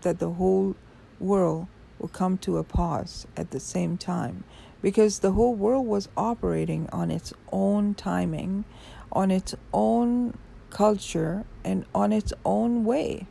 that 0.00 0.18
the 0.18 0.30
whole 0.30 0.74
world 1.20 1.68
will 1.98 2.08
come 2.08 2.36
to 2.36 2.58
a 2.58 2.64
pause 2.64 3.26
at 3.36 3.52
the 3.52 3.60
same 3.60 3.96
time 3.96 4.42
because 4.82 5.20
the 5.20 5.32
whole 5.32 5.54
world 5.54 5.86
was 5.86 6.08
operating 6.16 6.88
on 6.92 7.10
its 7.10 7.32
own 7.52 7.94
timing, 7.94 8.64
on 9.12 9.30
its 9.30 9.54
own 9.72 10.36
culture, 10.70 11.44
and 11.64 11.86
on 11.94 12.12
its 12.12 12.32
own 12.44 12.84
way. 12.84 13.28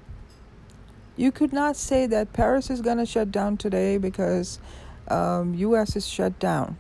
You 1.22 1.32
could 1.32 1.54
not 1.54 1.76
say 1.76 2.08
that 2.08 2.34
Paris 2.34 2.72
is 2.72 2.82
going 2.82 2.98
to 2.98 3.06
shut 3.06 3.32
down 3.32 3.56
today 3.56 4.00
because 4.00 4.60
um, 5.08 5.54
U.S. 5.54 5.96
is 5.96 6.08
shut 6.08 6.40
down. 6.40 6.78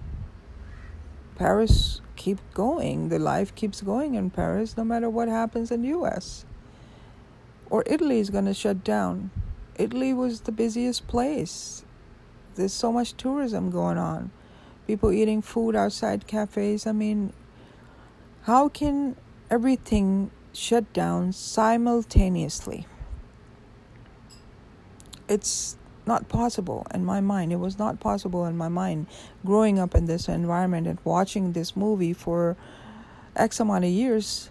Paris 1.35 2.01
keep 2.15 2.39
going. 2.55 3.09
The 3.09 3.19
life 3.19 3.53
keeps 3.53 3.81
going 3.81 4.15
in 4.15 4.31
Paris 4.31 4.75
no 4.75 4.83
matter 4.83 5.11
what 5.11 5.27
happens 5.27 5.69
in 5.69 5.83
U.S. 5.83 6.43
Or 7.69 7.83
Italy 7.85 8.17
is 8.17 8.31
going 8.31 8.45
to 8.45 8.55
shut 8.55 8.83
down. 8.83 9.29
Italy 9.75 10.11
was 10.11 10.41
the 10.41 10.51
busiest 10.51 11.05
place. 11.05 11.85
There's 12.55 12.73
so 12.73 12.91
much 12.91 13.13
tourism 13.13 13.69
going 13.69 13.99
on 13.99 14.31
people 14.87 15.11
eating 15.11 15.43
food 15.43 15.75
outside 15.75 16.25
cafes. 16.25 16.87
I 16.87 16.93
mean, 16.93 17.31
how 18.45 18.69
can 18.69 19.17
everything 19.51 20.31
shut 20.51 20.91
down 20.93 21.31
simultaneously? 21.31 22.87
It's 25.31 25.77
not 26.05 26.27
possible 26.27 26.85
in 26.93 27.05
my 27.05 27.21
mind. 27.21 27.53
It 27.53 27.59
was 27.59 27.79
not 27.79 28.01
possible 28.01 28.45
in 28.45 28.57
my 28.57 28.67
mind 28.67 29.07
growing 29.45 29.79
up 29.79 29.95
in 29.95 30.05
this 30.05 30.27
environment 30.27 30.87
and 30.87 30.99
watching 31.05 31.53
this 31.53 31.73
movie 31.75 32.11
for 32.11 32.57
X 33.35 33.61
amount 33.61 33.85
of 33.85 33.91
years. 33.91 34.49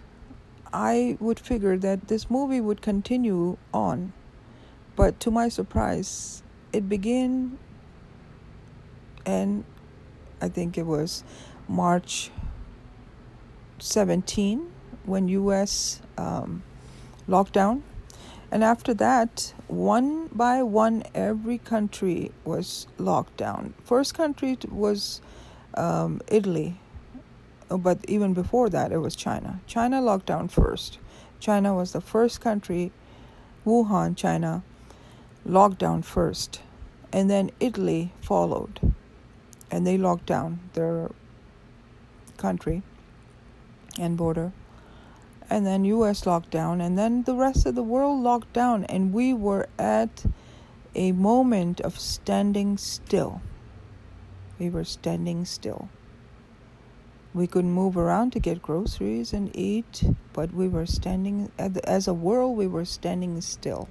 I 0.73 1.17
would 1.19 1.39
figure 1.39 1.77
that 1.77 2.07
this 2.07 2.31
movie 2.31 2.61
would 2.61 2.81
continue 2.81 3.57
on. 3.71 4.13
But 4.95 5.19
to 5.19 5.29
my 5.29 5.49
surprise, 5.49 6.41
it 6.73 6.89
began 6.89 7.59
and 9.23 9.63
I 10.41 10.49
think 10.49 10.79
it 10.79 10.87
was 10.87 11.23
March 11.67 12.31
17 13.77 14.71
when 15.05 15.27
U.S. 15.27 16.01
Um, 16.17 16.63
lockdown, 17.29 17.83
and 18.51 18.63
after 18.63 18.93
that, 18.95 19.53
one 19.67 20.27
by 20.27 20.61
one, 20.63 21.03
every 21.15 21.57
country 21.57 22.31
was 22.43 22.87
locked 22.97 23.37
down. 23.37 23.73
First 23.83 24.13
country 24.13 24.57
was 24.69 25.21
um, 25.73 26.21
Italy, 26.27 26.79
oh, 27.69 27.77
but 27.77 27.99
even 28.07 28.33
before 28.33 28.69
that, 28.69 28.91
it 28.91 28.97
was 28.97 29.15
China. 29.15 29.61
China 29.67 30.01
locked 30.01 30.25
down 30.25 30.47
first. 30.47 30.99
China 31.39 31.73
was 31.73 31.93
the 31.93 32.01
first 32.01 32.41
country, 32.41 32.91
Wuhan, 33.65 34.15
China, 34.15 34.63
locked 35.45 35.79
down 35.79 36.01
first, 36.03 36.61
and 37.11 37.29
then 37.29 37.49
Italy 37.59 38.11
followed 38.21 38.93
and 39.71 39.87
they 39.87 39.97
locked 39.97 40.25
down 40.25 40.59
their 40.73 41.09
country 42.37 42.83
and 43.97 44.17
border 44.17 44.51
and 45.51 45.67
then 45.67 45.83
US 45.83 46.25
locked 46.25 46.49
down 46.49 46.79
and 46.79 46.97
then 46.97 47.23
the 47.23 47.35
rest 47.35 47.65
of 47.65 47.75
the 47.75 47.83
world 47.83 48.23
locked 48.23 48.53
down 48.53 48.85
and 48.85 49.13
we 49.13 49.33
were 49.33 49.67
at 49.77 50.25
a 50.95 51.11
moment 51.11 51.81
of 51.81 51.99
standing 51.99 52.77
still. 52.77 53.41
We 54.57 54.69
were 54.69 54.85
standing 54.85 55.43
still. 55.43 55.89
We 57.33 57.47
couldn't 57.47 57.73
move 57.73 57.97
around 57.97 58.31
to 58.31 58.39
get 58.39 58.61
groceries 58.61 59.33
and 59.33 59.53
eat 59.53 60.05
but 60.31 60.53
we 60.53 60.69
were 60.69 60.85
standing 60.85 61.51
as 61.57 62.07
a 62.07 62.13
world 62.13 62.55
we 62.55 62.67
were 62.67 62.85
standing 62.85 63.41
still. 63.41 63.89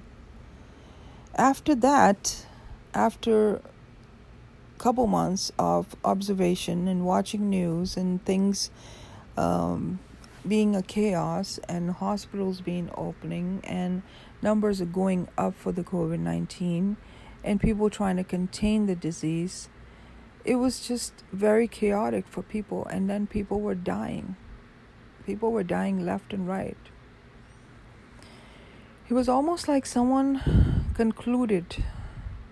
After 1.35 1.75
that 1.75 2.47
after 2.95 3.57
a 3.57 4.79
couple 4.79 5.05
months 5.05 5.51
of 5.59 5.95
observation 6.03 6.87
and 6.87 7.05
watching 7.05 7.51
news 7.51 7.95
and 7.95 8.25
things 8.25 8.71
um, 9.37 9.99
being 10.47 10.75
a 10.75 10.81
chaos 10.81 11.59
and 11.69 11.91
hospitals 11.91 12.61
being 12.61 12.89
opening 12.95 13.61
and 13.63 14.01
numbers 14.41 14.81
are 14.81 14.85
going 14.85 15.27
up 15.37 15.55
for 15.55 15.71
the 15.71 15.83
COVID 15.83 16.19
19 16.19 16.97
and 17.43 17.59
people 17.59 17.89
trying 17.89 18.17
to 18.17 18.23
contain 18.23 18.85
the 18.85 18.95
disease. 18.95 19.69
It 20.43 20.55
was 20.55 20.87
just 20.87 21.13
very 21.31 21.67
chaotic 21.67 22.25
for 22.27 22.41
people, 22.41 22.85
and 22.87 23.09
then 23.09 23.27
people 23.27 23.61
were 23.61 23.75
dying. 23.75 24.35
People 25.25 25.51
were 25.51 25.63
dying 25.63 26.03
left 26.03 26.33
and 26.33 26.47
right. 26.47 26.77
It 29.07 29.13
was 29.13 29.29
almost 29.29 29.67
like 29.67 29.85
someone 29.85 30.93
concluded 30.95 31.83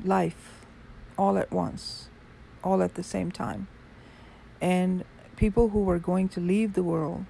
life 0.04 0.66
all 1.18 1.38
at 1.38 1.52
once 1.52 2.10
all 2.64 2.82
at 2.82 2.96
the 2.96 3.04
same 3.04 3.32
time. 3.32 3.68
And 4.62 5.04
people 5.36 5.70
who 5.70 5.80
were 5.80 6.00
going 6.00 6.30
to 6.30 6.40
leave 6.40 6.74
the 6.74 6.84
world 6.84 7.26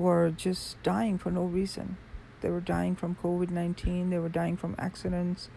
were 0.00 0.30
just 0.30 0.82
dying 0.82 1.18
for 1.18 1.30
no 1.30 1.44
reason. 1.44 1.96
They 2.40 2.50
were 2.50 2.60
dying 2.60 2.96
from 2.96 3.16
COVID 3.16 3.50
19, 3.50 4.10
they 4.10 4.18
were 4.18 4.30
dying 4.30 4.56
from 4.56 4.74
accidents, 4.78 5.50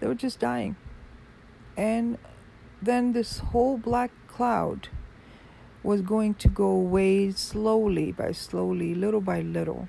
they 0.00 0.06
were 0.06 0.14
just 0.14 0.40
dying. 0.40 0.76
And 1.76 2.18
then 2.80 3.12
this 3.12 3.38
whole 3.38 3.76
black 3.76 4.10
cloud 4.26 4.88
was 5.82 6.00
going 6.00 6.34
to 6.34 6.48
go 6.48 6.66
away 6.66 7.30
slowly 7.32 8.10
by 8.10 8.32
slowly, 8.32 8.94
little 8.94 9.20
by 9.20 9.42
little, 9.42 9.86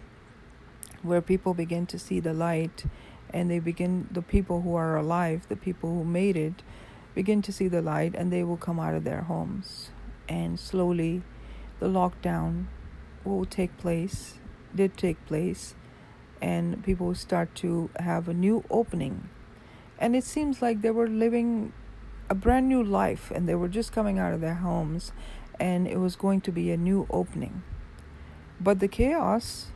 where 1.01 1.21
people 1.21 1.53
begin 1.53 1.85
to 1.85 1.97
see 1.97 2.19
the 2.19 2.33
light 2.33 2.85
and 3.29 3.49
they 3.49 3.59
begin, 3.59 4.07
the 4.11 4.21
people 4.21 4.61
who 4.61 4.75
are 4.75 4.97
alive, 4.97 5.47
the 5.47 5.55
people 5.55 5.89
who 5.89 6.03
made 6.03 6.35
it, 6.35 6.63
begin 7.13 7.41
to 7.41 7.51
see 7.51 7.69
the 7.69 7.81
light 7.81 8.13
and 8.13 8.31
they 8.31 8.43
will 8.43 8.57
come 8.57 8.79
out 8.79 8.93
of 8.93 9.05
their 9.05 9.21
homes. 9.21 9.89
And 10.27 10.59
slowly, 10.59 11.21
the 11.79 11.87
lockdown 11.87 12.65
will 13.33 13.45
take 13.45 13.77
place, 13.77 14.35
did 14.75 14.97
take 14.97 15.23
place, 15.25 15.75
and 16.41 16.83
people 16.83 17.15
start 17.15 17.55
to 17.55 17.89
have 17.99 18.27
a 18.27 18.33
new 18.33 18.63
opening. 18.69 19.29
And 19.97 20.15
it 20.15 20.23
seems 20.23 20.61
like 20.61 20.81
they 20.81 20.91
were 20.91 21.07
living 21.07 21.73
a 22.29 22.35
brand 22.35 22.67
new 22.67 22.83
life 22.83 23.31
and 23.31 23.47
they 23.47 23.55
were 23.55 23.67
just 23.67 23.91
coming 23.91 24.19
out 24.19 24.33
of 24.33 24.41
their 24.41 24.55
homes 24.55 25.11
and 25.59 25.87
it 25.87 25.97
was 25.97 26.15
going 26.15 26.41
to 26.41 26.51
be 26.51 26.71
a 26.71 26.77
new 26.77 27.07
opening. 27.09 27.63
But 28.59 28.79
the 28.79 28.87
chaos 28.87 29.67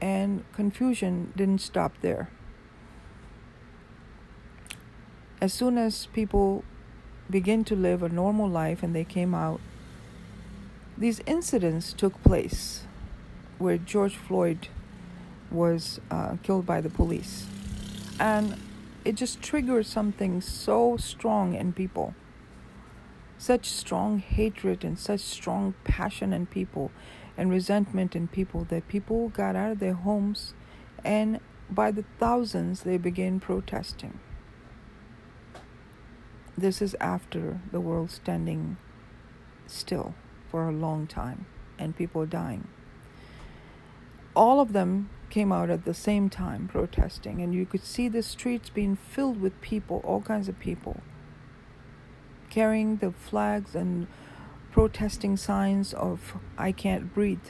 and 0.00 0.44
confusion 0.52 1.32
didn't 1.36 1.60
stop 1.60 1.92
there 2.00 2.30
as 5.40 5.52
soon 5.52 5.76
as 5.78 6.06
people 6.06 6.64
begin 7.28 7.64
to 7.64 7.76
live 7.76 8.02
a 8.02 8.08
normal 8.08 8.48
life 8.48 8.82
and 8.82 8.94
they 8.94 9.04
came 9.04 9.34
out, 9.34 9.60
these 10.98 11.20
incidents 11.26 11.92
took 11.92 12.22
place 12.22 12.84
where 13.58 13.76
George 13.76 14.16
Floyd 14.16 14.68
was 15.50 16.00
uh, 16.10 16.36
killed 16.42 16.66
by 16.66 16.80
the 16.80 16.88
police. 16.88 17.46
And 18.18 18.56
it 19.04 19.14
just 19.14 19.42
triggers 19.42 19.88
something 19.88 20.40
so 20.40 20.96
strong 20.96 21.54
in 21.54 21.72
people. 21.72 22.14
Such 23.38 23.66
strong 23.66 24.18
hatred 24.18 24.84
and 24.84 24.98
such 24.98 25.20
strong 25.20 25.74
passion 25.84 26.32
in 26.32 26.46
people 26.46 26.90
and 27.36 27.50
resentment 27.50 28.16
in 28.16 28.28
people 28.28 28.64
that 28.70 28.88
people 28.88 29.28
got 29.28 29.54
out 29.54 29.72
of 29.72 29.78
their 29.78 29.92
homes 29.92 30.54
and 31.04 31.40
by 31.68 31.90
the 31.90 32.04
thousands 32.18 32.82
they 32.82 32.96
began 32.96 33.38
protesting. 33.38 34.18
This 36.56 36.80
is 36.80 36.96
after 37.00 37.60
the 37.70 37.80
world 37.80 38.10
standing 38.10 38.78
still 39.66 40.14
for 40.56 40.70
a 40.70 40.72
long 40.72 41.06
time 41.06 41.44
and 41.78 41.94
people 41.94 42.24
dying. 42.24 42.66
All 44.34 44.58
of 44.58 44.72
them 44.72 45.10
came 45.28 45.52
out 45.52 45.68
at 45.68 45.84
the 45.84 45.92
same 45.92 46.30
time 46.30 46.66
protesting, 46.66 47.42
and 47.42 47.54
you 47.54 47.66
could 47.66 47.84
see 47.84 48.08
the 48.08 48.22
streets 48.22 48.70
being 48.70 48.96
filled 48.96 49.38
with 49.38 49.60
people, 49.60 50.00
all 50.02 50.22
kinds 50.22 50.48
of 50.48 50.58
people, 50.58 51.02
carrying 52.48 52.96
the 52.96 53.12
flags 53.12 53.74
and 53.74 54.06
protesting 54.72 55.36
signs 55.36 55.92
of 55.92 56.38
I 56.56 56.72
can't 56.72 57.12
breathe 57.12 57.48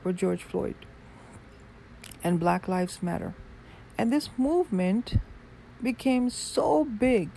for 0.00 0.12
George 0.12 0.44
Floyd 0.44 0.76
and 2.22 2.38
Black 2.38 2.68
Lives 2.68 3.02
Matter. 3.02 3.34
And 3.98 4.12
this 4.12 4.30
movement 4.38 5.16
became 5.82 6.30
so 6.30 6.84
big 6.84 7.30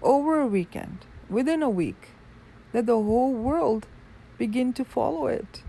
over 0.00 0.40
a 0.40 0.46
weekend, 0.46 1.06
within 1.28 1.60
a 1.60 1.68
week, 1.68 2.10
that 2.72 2.86
the 2.86 2.94
whole 2.94 3.32
world 3.32 3.86
begin 4.38 4.72
to 4.74 4.84
follow 4.84 5.26
it. 5.26 5.62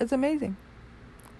It's 0.00 0.12
amazing. 0.12 0.56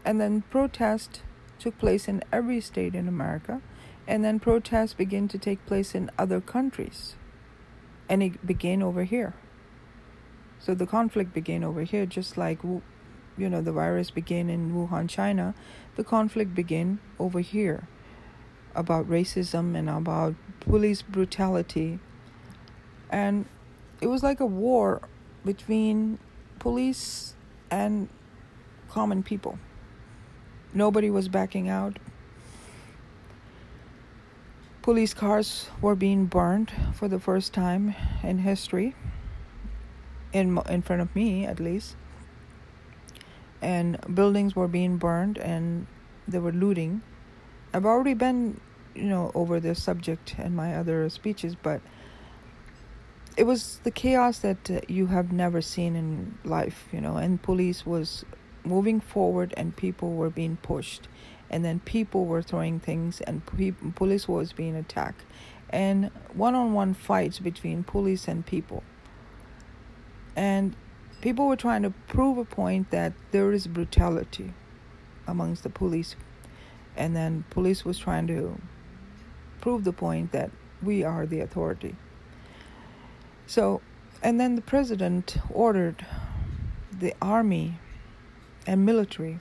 And 0.04 0.20
then 0.20 0.42
protest 0.50 1.22
took 1.58 1.78
place 1.78 2.06
in 2.08 2.22
every 2.32 2.60
state 2.60 2.94
in 2.94 3.08
America, 3.08 3.60
and 4.06 4.24
then 4.24 4.38
protests 4.38 4.94
begin 4.94 5.26
to 5.28 5.38
take 5.38 5.64
place 5.66 5.94
in 5.94 6.10
other 6.18 6.40
countries. 6.40 7.16
And 8.08 8.22
it 8.22 8.46
began 8.46 8.82
over 8.82 9.04
here. 9.04 9.34
So 10.58 10.74
the 10.74 10.86
conflict 10.86 11.34
began 11.34 11.64
over 11.64 11.82
here, 11.82 12.06
just 12.06 12.36
like 12.36 12.62
you 12.62 13.48
know 13.48 13.60
the 13.60 13.72
virus 13.72 14.10
began 14.10 14.48
in 14.48 14.72
Wuhan, 14.72 15.08
China. 15.08 15.54
The 15.96 16.04
conflict 16.04 16.54
began 16.54 16.98
over 17.18 17.40
here 17.40 17.88
about 18.74 19.08
racism 19.08 19.76
and 19.76 19.88
about 19.88 20.34
police 20.60 21.02
brutality, 21.02 21.98
and 23.10 23.46
it 24.00 24.06
was 24.06 24.22
like 24.22 24.40
a 24.40 24.46
war 24.46 25.02
between 25.44 26.18
police 26.58 27.34
and 27.70 28.08
common 28.88 29.22
people. 29.22 29.58
Nobody 30.74 31.10
was 31.10 31.28
backing 31.28 31.68
out. 31.68 31.98
Police 34.82 35.14
cars 35.14 35.68
were 35.80 35.94
being 35.94 36.26
burned 36.26 36.72
for 36.94 37.08
the 37.08 37.18
first 37.18 37.52
time 37.52 37.94
in 38.22 38.38
history, 38.38 38.94
in, 40.32 40.58
in 40.68 40.82
front 40.82 41.02
of 41.02 41.14
me 41.16 41.44
at 41.44 41.58
least. 41.58 41.96
And 43.60 43.98
buildings 44.14 44.54
were 44.54 44.68
being 44.68 44.96
burned 44.96 45.38
and 45.38 45.86
they 46.28 46.38
were 46.38 46.52
looting. 46.52 47.02
I've 47.72 47.86
already 47.86 48.14
been, 48.14 48.60
you 48.94 49.04
know, 49.04 49.32
over 49.34 49.58
this 49.58 49.82
subject 49.82 50.36
in 50.38 50.54
my 50.54 50.76
other 50.76 51.08
speeches, 51.08 51.56
but 51.60 51.80
it 53.36 53.44
was 53.44 53.80
the 53.84 53.90
chaos 53.90 54.38
that 54.38 54.70
uh, 54.70 54.80
you 54.88 55.06
have 55.08 55.30
never 55.30 55.60
seen 55.60 55.94
in 55.94 56.38
life, 56.44 56.88
you 56.90 57.00
know, 57.00 57.16
and 57.16 57.40
police 57.42 57.84
was 57.84 58.24
moving 58.64 58.98
forward 58.98 59.52
and 59.56 59.76
people 59.76 60.14
were 60.14 60.30
being 60.30 60.56
pushed. 60.56 61.08
And 61.50 61.64
then 61.64 61.80
people 61.80 62.26
were 62.26 62.42
throwing 62.42 62.80
things 62.80 63.20
and 63.20 63.44
pe- 63.46 63.72
police 63.94 64.26
was 64.26 64.52
being 64.52 64.74
attacked. 64.74 65.22
And 65.68 66.10
one-on-one 66.32 66.94
fights 66.94 67.38
between 67.38 67.84
police 67.84 68.26
and 68.26 68.44
people. 68.44 68.82
And 70.34 70.74
people 71.20 71.46
were 71.46 71.56
trying 71.56 71.82
to 71.82 71.90
prove 72.08 72.38
a 72.38 72.44
point 72.44 72.90
that 72.90 73.12
there 73.32 73.52
is 73.52 73.66
brutality 73.66 74.54
amongst 75.26 75.62
the 75.62 75.70
police. 75.70 76.16
And 76.96 77.14
then 77.14 77.44
police 77.50 77.84
was 77.84 77.98
trying 77.98 78.26
to 78.28 78.58
prove 79.60 79.84
the 79.84 79.92
point 79.92 80.32
that 80.32 80.50
we 80.82 81.04
are 81.04 81.26
the 81.26 81.40
authority 81.40 81.96
so 83.46 83.80
and 84.22 84.40
then 84.40 84.56
the 84.56 84.62
president 84.62 85.36
ordered 85.50 86.04
the 86.98 87.14
army 87.20 87.78
and 88.66 88.84
military, 88.84 89.38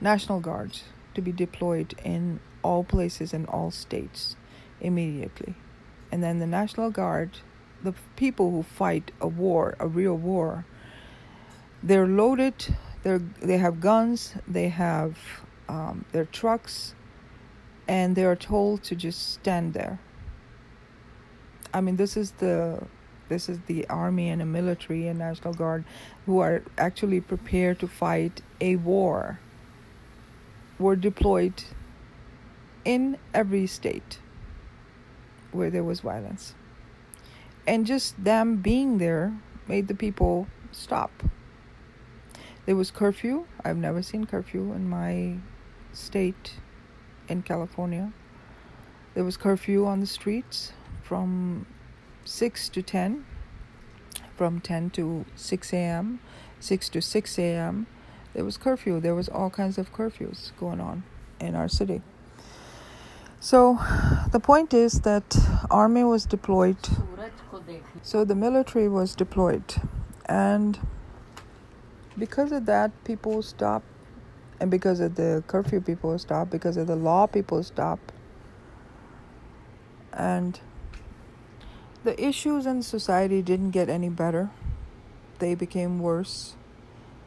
National 0.00 0.40
Guards 0.40 0.84
to 1.14 1.20
be 1.20 1.32
deployed 1.32 1.94
in 2.04 2.40
all 2.62 2.84
places 2.84 3.32
in 3.32 3.46
all 3.46 3.70
states 3.70 4.36
immediately. 4.80 5.54
And 6.10 6.22
then 6.22 6.38
the 6.38 6.46
National 6.46 6.90
Guard, 6.90 7.38
the 7.82 7.94
people 8.16 8.50
who 8.50 8.62
fight 8.62 9.12
a 9.20 9.28
war, 9.28 9.76
a 9.78 9.86
real 9.86 10.16
war, 10.16 10.64
they're 11.82 12.06
loaded, 12.06 12.74
they're, 13.02 13.18
they 13.18 13.58
have 13.58 13.80
guns, 13.80 14.34
they 14.46 14.68
have 14.68 15.18
um, 15.68 16.04
their 16.12 16.24
trucks, 16.24 16.94
and 17.86 18.16
they 18.16 18.24
are 18.24 18.36
told 18.36 18.82
to 18.84 18.96
just 18.96 19.32
stand 19.34 19.72
there. 19.74 20.00
I 21.72 21.80
mean, 21.80 21.96
this 21.96 22.16
is 22.16 22.32
the 22.32 22.82
this 23.28 23.48
is 23.48 23.60
the 23.66 23.88
army 23.88 24.28
and 24.28 24.40
the 24.40 24.44
military 24.44 25.06
and 25.06 25.18
national 25.18 25.54
guard 25.54 25.84
who 26.26 26.40
are 26.40 26.62
actually 26.76 27.20
prepared 27.20 27.78
to 27.78 27.86
fight 27.86 28.42
a 28.60 28.76
war. 28.76 29.38
Were 30.78 30.96
deployed 30.96 31.62
in 32.84 33.18
every 33.34 33.66
state 33.66 34.18
where 35.52 35.70
there 35.70 35.84
was 35.84 36.00
violence. 36.00 36.54
And 37.66 37.86
just 37.86 38.22
them 38.22 38.56
being 38.56 38.98
there 38.98 39.36
made 39.68 39.88
the 39.88 39.94
people 39.94 40.48
stop. 40.72 41.22
There 42.66 42.76
was 42.76 42.90
curfew. 42.90 43.46
I've 43.64 43.76
never 43.76 44.02
seen 44.02 44.24
curfew 44.24 44.72
in 44.72 44.88
my 44.88 45.36
state 45.92 46.54
in 47.28 47.42
california. 47.42 48.12
There 49.14 49.24
was 49.24 49.36
curfew 49.36 49.86
on 49.86 50.00
the 50.00 50.06
streets 50.06 50.72
from 51.10 51.66
6 52.24 52.68
to 52.68 52.82
10, 52.82 53.24
from 54.36 54.60
10 54.60 54.90
to 54.90 55.24
6 55.34 55.72
a.m., 55.72 56.20
6 56.60 56.88
to 56.88 57.02
6 57.02 57.38
a.m. 57.40 57.88
There 58.32 58.44
was 58.44 58.56
curfew. 58.56 59.00
There 59.00 59.16
was 59.16 59.28
all 59.28 59.50
kinds 59.50 59.76
of 59.76 59.92
curfews 59.92 60.52
going 60.60 60.78
on 60.78 61.02
in 61.40 61.56
our 61.56 61.68
city. 61.68 62.02
So 63.40 63.80
the 64.30 64.38
point 64.38 64.72
is 64.72 65.00
that 65.00 65.36
army 65.68 66.04
was 66.04 66.26
deployed. 66.26 66.78
So 68.02 68.24
the 68.24 68.36
military 68.36 68.88
was 68.88 69.16
deployed 69.16 69.64
and 70.26 70.78
because 72.16 72.52
of 72.52 72.66
that 72.66 72.92
people 73.02 73.42
stop 73.42 73.82
and 74.60 74.70
because 74.70 75.00
of 75.00 75.16
the 75.16 75.42
curfew 75.48 75.80
people 75.80 76.16
stop 76.20 76.50
because 76.50 76.76
of 76.76 76.86
the 76.86 76.94
law 76.94 77.26
people 77.26 77.64
stop 77.64 77.98
and 80.12 80.60
the 82.04 82.20
issues 82.22 82.66
in 82.66 82.82
society 82.82 83.42
didn't 83.42 83.70
get 83.70 83.88
any 83.88 84.08
better, 84.08 84.50
they 85.38 85.54
became 85.54 85.98
worse. 85.98 86.54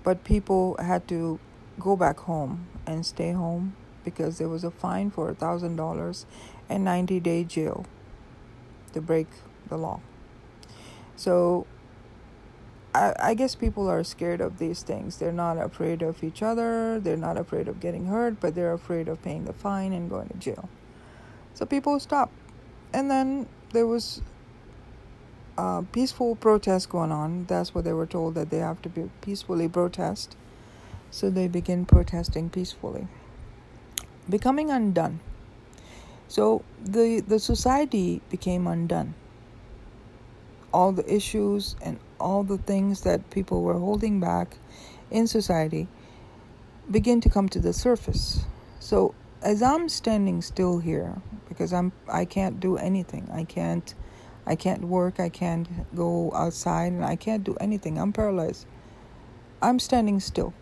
But 0.03 0.23
people 0.23 0.75
had 0.79 1.07
to 1.09 1.39
go 1.79 1.95
back 1.95 2.19
home 2.19 2.67
and 2.85 3.05
stay 3.05 3.31
home 3.31 3.75
because 4.03 4.37
there 4.37 4.49
was 4.49 4.63
a 4.63 4.71
fine 4.71 5.09
for 5.09 5.29
a 5.29 5.35
thousand 5.35 5.75
dollars 5.75 6.25
and 6.69 6.83
90 6.83 7.19
day 7.19 7.43
jail 7.43 7.85
to 8.93 9.01
break 9.01 9.27
the 9.69 9.77
law. 9.77 10.01
So 11.15 11.65
I, 12.93 13.13
I 13.19 13.33
guess 13.33 13.55
people 13.55 13.89
are 13.89 14.03
scared 14.03 14.41
of 14.41 14.57
these 14.57 14.83
things. 14.83 15.17
They're 15.17 15.31
not 15.31 15.57
afraid 15.57 16.01
of 16.01 16.23
each 16.23 16.43
other, 16.43 16.99
they're 16.99 17.17
not 17.17 17.37
afraid 17.37 17.67
of 17.67 17.79
getting 17.79 18.05
hurt, 18.07 18.39
but 18.39 18.55
they're 18.55 18.73
afraid 18.73 19.07
of 19.07 19.21
paying 19.21 19.45
the 19.45 19.53
fine 19.53 19.93
and 19.93 20.09
going 20.09 20.27
to 20.29 20.37
jail. 20.37 20.69
So 21.53 21.65
people 21.65 21.99
stop. 21.99 22.31
And 22.93 23.09
then 23.09 23.47
there 23.71 23.87
was 23.87 24.21
uh, 25.57 25.81
peaceful 25.91 26.35
protest 26.35 26.89
going 26.89 27.11
on. 27.11 27.45
That's 27.45 27.73
what 27.75 27.83
they 27.83 27.93
were 27.93 28.05
told 28.05 28.35
that 28.35 28.49
they 28.49 28.59
have 28.59 28.81
to 28.83 28.89
be 28.89 29.09
peacefully 29.21 29.67
protest. 29.67 30.35
So 31.11 31.29
they 31.29 31.47
begin 31.47 31.85
protesting 31.85 32.49
peacefully, 32.49 33.07
becoming 34.27 34.71
undone. 34.71 35.19
So 36.27 36.63
the 36.83 37.19
the 37.19 37.39
society 37.39 38.21
became 38.29 38.65
undone. 38.65 39.13
All 40.73 40.91
the 40.91 41.13
issues 41.13 41.75
and 41.83 41.99
all 42.19 42.43
the 42.43 42.57
things 42.57 43.01
that 43.01 43.29
people 43.29 43.61
were 43.61 43.77
holding 43.77 44.19
back 44.19 44.57
in 45.11 45.27
society 45.27 45.87
begin 46.89 47.21
to 47.21 47.29
come 47.29 47.47
to 47.49 47.59
the 47.59 47.73
surface. 47.73 48.43
So 48.79 49.13
as 49.43 49.61
I'm 49.61 49.87
standing 49.89 50.41
still 50.41 50.79
here 50.79 51.21
because 51.47 51.73
I'm 51.73 51.91
I 52.09 52.25
can't 52.25 52.59
do 52.59 52.77
anything. 52.77 53.29
I 53.31 53.43
can't 53.43 53.93
I 54.45 54.55
can't 54.55 54.83
work, 54.85 55.19
I 55.19 55.29
can't 55.29 55.67
go 55.95 56.31
outside, 56.33 56.91
and 56.91 57.05
I 57.05 57.15
can't 57.15 57.43
do 57.43 57.55
anything. 57.61 57.97
I'm 57.97 58.13
paralyzed. 58.13 58.65
I'm 59.61 59.79
standing 59.79 60.19
still, 60.19 60.53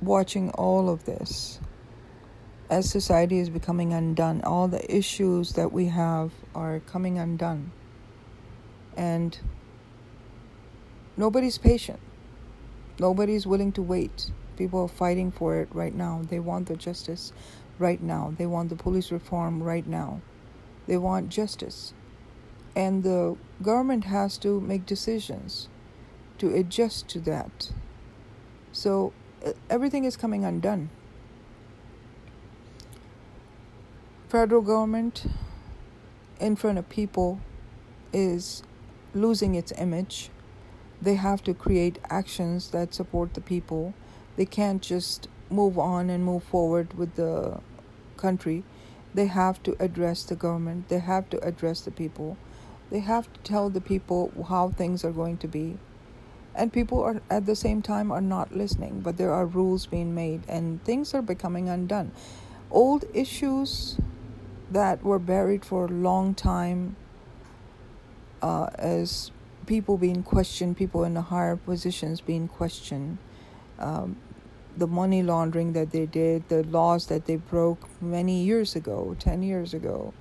watching 0.00 0.50
all 0.50 0.88
of 0.88 1.04
this. 1.04 1.58
as 2.72 2.88
society 2.88 3.38
is 3.38 3.50
becoming 3.50 3.92
undone, 3.92 4.40
all 4.44 4.66
the 4.66 4.82
issues 4.94 5.52
that 5.52 5.70
we 5.72 5.86
have 5.86 6.32
are 6.54 6.80
coming 6.80 7.18
undone. 7.18 7.70
And 8.96 9.38
nobody's 11.18 11.58
patient. 11.58 12.00
Nobody's 12.98 13.46
willing 13.46 13.72
to 13.72 13.82
wait. 13.82 14.30
People 14.56 14.80
are 14.84 14.88
fighting 14.88 15.30
for 15.30 15.60
it 15.60 15.68
right 15.72 15.94
now. 15.94 16.22
They 16.30 16.38
want 16.38 16.68
the 16.68 16.76
justice 16.76 17.34
right 17.78 18.02
now. 18.02 18.34
They 18.38 18.46
want 18.46 18.70
the 18.70 18.76
police 18.76 19.12
reform 19.12 19.62
right 19.62 19.86
now. 19.86 20.22
They 20.86 20.96
want 20.96 21.28
justice. 21.28 21.92
And 22.74 23.02
the 23.02 23.36
government 23.62 24.04
has 24.04 24.38
to 24.38 24.60
make 24.60 24.86
decisions 24.86 25.68
to 26.38 26.54
adjust 26.54 27.08
to 27.08 27.20
that. 27.20 27.70
So 28.72 29.12
everything 29.68 30.04
is 30.04 30.16
coming 30.16 30.44
undone. 30.44 30.90
Federal 34.28 34.62
government 34.62 35.26
in 36.40 36.56
front 36.56 36.78
of 36.78 36.88
people 36.88 37.40
is 38.12 38.62
losing 39.14 39.54
its 39.54 39.72
image. 39.78 40.30
They 41.00 41.14
have 41.14 41.42
to 41.44 41.52
create 41.52 41.98
actions 42.08 42.70
that 42.70 42.94
support 42.94 43.34
the 43.34 43.40
people. 43.40 43.92
They 44.36 44.46
can't 44.46 44.80
just 44.80 45.28
move 45.50 45.78
on 45.78 46.08
and 46.08 46.24
move 46.24 46.42
forward 46.44 46.94
with 46.94 47.14
the 47.16 47.60
country. 48.16 48.64
They 49.14 49.26
have 49.26 49.62
to 49.64 49.76
address 49.78 50.22
the 50.22 50.34
government. 50.34 50.88
They 50.88 51.00
have 51.00 51.28
to 51.30 51.38
address 51.44 51.82
the 51.82 51.90
people. 51.90 52.38
They 52.92 53.00
have 53.00 53.32
to 53.32 53.40
tell 53.40 53.70
the 53.70 53.80
people 53.80 54.30
how 54.50 54.68
things 54.68 55.02
are 55.02 55.12
going 55.12 55.38
to 55.38 55.48
be. 55.48 55.78
And 56.54 56.70
people 56.70 57.02
are 57.02 57.22
at 57.30 57.46
the 57.46 57.56
same 57.56 57.80
time 57.80 58.12
are 58.12 58.20
not 58.20 58.54
listening 58.54 59.00
but 59.00 59.16
there 59.16 59.32
are 59.32 59.46
rules 59.46 59.86
being 59.86 60.14
made 60.14 60.42
and 60.46 60.84
things 60.84 61.14
are 61.14 61.22
becoming 61.22 61.70
undone. 61.70 62.12
Old 62.70 63.06
issues 63.14 63.96
that 64.70 65.02
were 65.02 65.18
buried 65.18 65.64
for 65.64 65.86
a 65.86 65.88
long 65.88 66.34
time 66.34 66.96
uh, 68.42 68.68
as 68.74 69.30
people 69.64 69.96
being 69.96 70.22
questioned 70.22 70.76
people 70.76 71.02
in 71.04 71.14
the 71.14 71.22
higher 71.22 71.56
positions 71.56 72.20
being 72.20 72.46
questioned 72.46 73.16
um, 73.78 74.16
the 74.76 74.86
money 74.86 75.22
laundering 75.22 75.72
that 75.72 75.92
they 75.92 76.04
did 76.04 76.46
the 76.48 76.62
laws 76.64 77.06
that 77.06 77.24
they 77.26 77.36
broke 77.36 77.88
many 78.02 78.42
years 78.42 78.74
ago 78.74 79.16
10 79.18 79.42
years 79.42 79.72
ago 79.72 80.12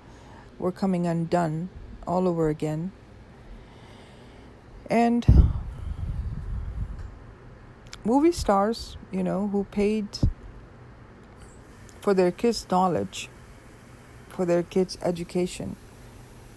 were 0.59 0.71
coming 0.71 1.07
undone 1.07 1.67
all 2.07 2.27
over 2.27 2.49
again 2.49 2.91
and 4.91 5.25
movie 8.03 8.33
stars, 8.33 8.97
you 9.09 9.23
know, 9.23 9.47
who 9.47 9.63
paid 9.71 10.05
for 12.01 12.13
their 12.13 12.29
kids' 12.29 12.67
knowledge, 12.69 13.29
for 14.27 14.45
their 14.45 14.63
kids' 14.63 14.97
education, 15.01 15.77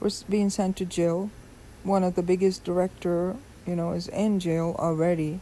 were 0.01 0.11
being 0.29 0.51
sent 0.51 0.77
to 0.79 0.85
jail. 0.85 1.31
One 1.85 2.03
of 2.03 2.16
the 2.16 2.23
biggest 2.23 2.65
director, 2.65 3.37
you 3.66 3.77
know, 3.77 3.93
is 3.93 4.09
in 4.09 4.41
jail 4.41 4.75
already 4.81 5.39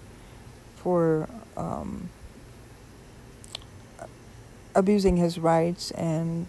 for 0.76 1.28
um, 1.56 2.10
abusing 4.74 5.16
his 5.16 5.38
rights 5.38 5.92
and 5.92 6.46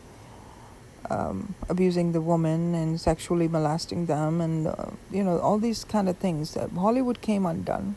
um, 1.09 1.55
abusing 1.69 2.11
the 2.11 2.21
woman 2.21 2.75
and 2.75 2.99
sexually 2.99 3.47
molesting 3.47 4.05
them 4.05 4.41
and 4.41 4.67
uh, 4.67 4.85
you 5.11 5.23
know 5.23 5.39
all 5.39 5.57
these 5.57 5.84
kind 5.84 6.07
of 6.07 6.17
things 6.17 6.53
that 6.53 6.69
Hollywood 6.71 7.21
came 7.21 7.45
undone 7.45 7.95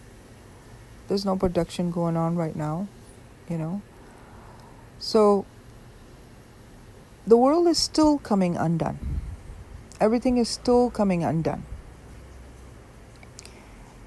there's 1.08 1.24
no 1.24 1.36
production 1.36 1.90
going 1.90 2.16
on 2.16 2.36
right 2.36 2.56
now, 2.56 2.88
you 3.48 3.58
know. 3.58 3.80
So 4.98 5.46
the 7.26 7.36
world 7.36 7.68
is 7.68 7.78
still 7.78 8.18
coming 8.18 8.56
undone. 8.56 9.20
Everything 10.00 10.36
is 10.36 10.48
still 10.48 10.90
coming 10.90 11.22
undone. 11.22 11.64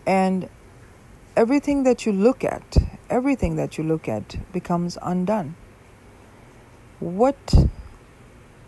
And 0.06 0.50
everything 1.38 1.84
that 1.84 2.06
you 2.06 2.12
look 2.12 2.44
at, 2.44 2.76
everything 3.10 3.56
that 3.56 3.78
you 3.78 3.84
look 3.84 4.10
at 4.10 4.36
becomes 4.52 4.98
undone. 5.02 5.56
What 7.00 7.70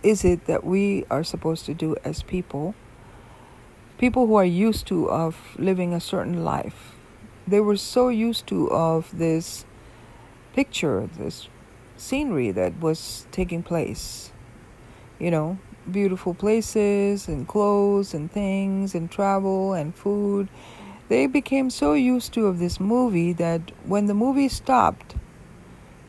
is 0.04 0.26
it 0.26 0.46
that 0.46 0.64
we 0.64 1.06
are 1.12 1.24
supposed 1.24 1.66
to 1.66 1.74
do 1.74 1.96
as 2.04 2.24
people? 2.24 2.74
People 3.98 4.26
who 4.26 4.36
are 4.36 4.46
used 4.46 4.88
to 4.88 5.10
of 5.10 5.56
living 5.60 5.94
a 5.94 6.00
certain 6.00 6.44
life, 6.44 6.96
they 7.48 7.60
were 7.60 7.78
so 7.78 8.10
used 8.10 8.48
to 8.48 8.70
of 8.72 9.16
this 9.16 9.66
picture, 10.54 11.08
this 11.18 11.48
scenery 11.98 12.52
that 12.52 12.80
was 12.80 13.28
taking 13.32 13.62
place. 13.62 14.32
You 15.20 15.30
know, 15.30 15.60
beautiful 15.92 16.34
places 16.34 17.28
and 17.28 17.48
clothes 17.48 18.16
and 18.16 18.32
things 18.32 18.96
and 18.96 19.12
travel 19.12 19.74
and 19.74 19.94
food. 19.94 20.50
They 21.10 21.28
became 21.28 21.70
so 21.70 21.94
used 21.94 22.34
to 22.34 22.48
of 22.48 22.58
this 22.58 22.80
movie 22.80 23.34
that 23.34 23.72
when 23.86 24.08
the 24.08 24.16
movie 24.16 24.50
stopped, 24.50 25.16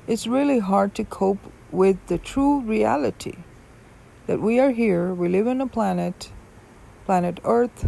it's 0.06 0.26
really 0.26 0.60
hard 0.60 0.94
to 0.94 1.04
cope 1.04 1.52
with 1.70 1.98
the 2.06 2.18
true 2.18 2.60
reality 2.60 3.36
that 4.32 4.40
we 4.40 4.58
are 4.58 4.70
here, 4.70 5.12
we 5.12 5.28
live 5.28 5.46
on 5.46 5.60
a 5.60 5.66
planet, 5.66 6.32
planet 7.04 7.38
Earth, 7.44 7.86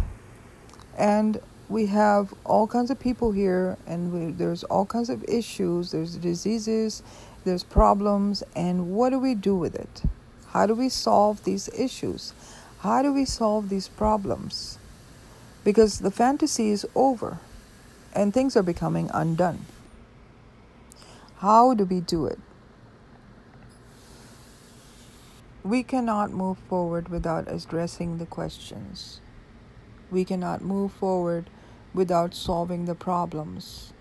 and 0.95 1.41
we 1.69 1.87
have 1.87 2.35
all 2.43 2.67
kinds 2.67 2.91
of 2.91 2.99
people 2.99 3.31
here, 3.31 3.79
and 3.87 4.13
we, 4.13 4.31
there's 4.31 4.63
all 4.65 4.85
kinds 4.85 5.09
of 5.09 5.23
issues, 5.23 5.89
there's 5.89 6.17
diseases, 6.17 7.01
there's 7.45 7.63
problems, 7.63 8.43
and 8.55 8.91
what 8.91 9.09
do 9.09 9.17
we 9.17 9.33
do 9.33 9.55
with 9.55 9.73
it? 9.73 10.03
How 10.49 10.67
do 10.67 10.75
we 10.75 10.87
solve 10.87 11.43
these 11.45 11.67
issues? 11.69 12.31
How 12.81 13.01
do 13.01 13.11
we 13.11 13.25
solve 13.25 13.69
these 13.69 13.87
problems? 13.87 14.77
Because 15.63 15.97
the 15.97 16.11
fantasy 16.11 16.69
is 16.69 16.85
over 16.93 17.39
and 18.13 18.35
things 18.35 18.55
are 18.55 18.61
becoming 18.61 19.09
undone. 19.15 19.65
How 21.37 21.73
do 21.73 21.85
we 21.85 22.01
do 22.01 22.27
it? 22.27 22.37
We 25.65 25.81
cannot 25.81 26.29
move 26.29 26.59
forward 26.69 27.09
without 27.09 27.51
addressing 27.51 28.19
the 28.19 28.27
questions. 28.27 29.19
We 30.11 30.23
cannot 30.23 30.61
move 30.61 30.91
forward 30.91 31.49
without 31.91 32.35
solving 32.35 32.85
the 32.85 32.93
problems, 32.93 33.91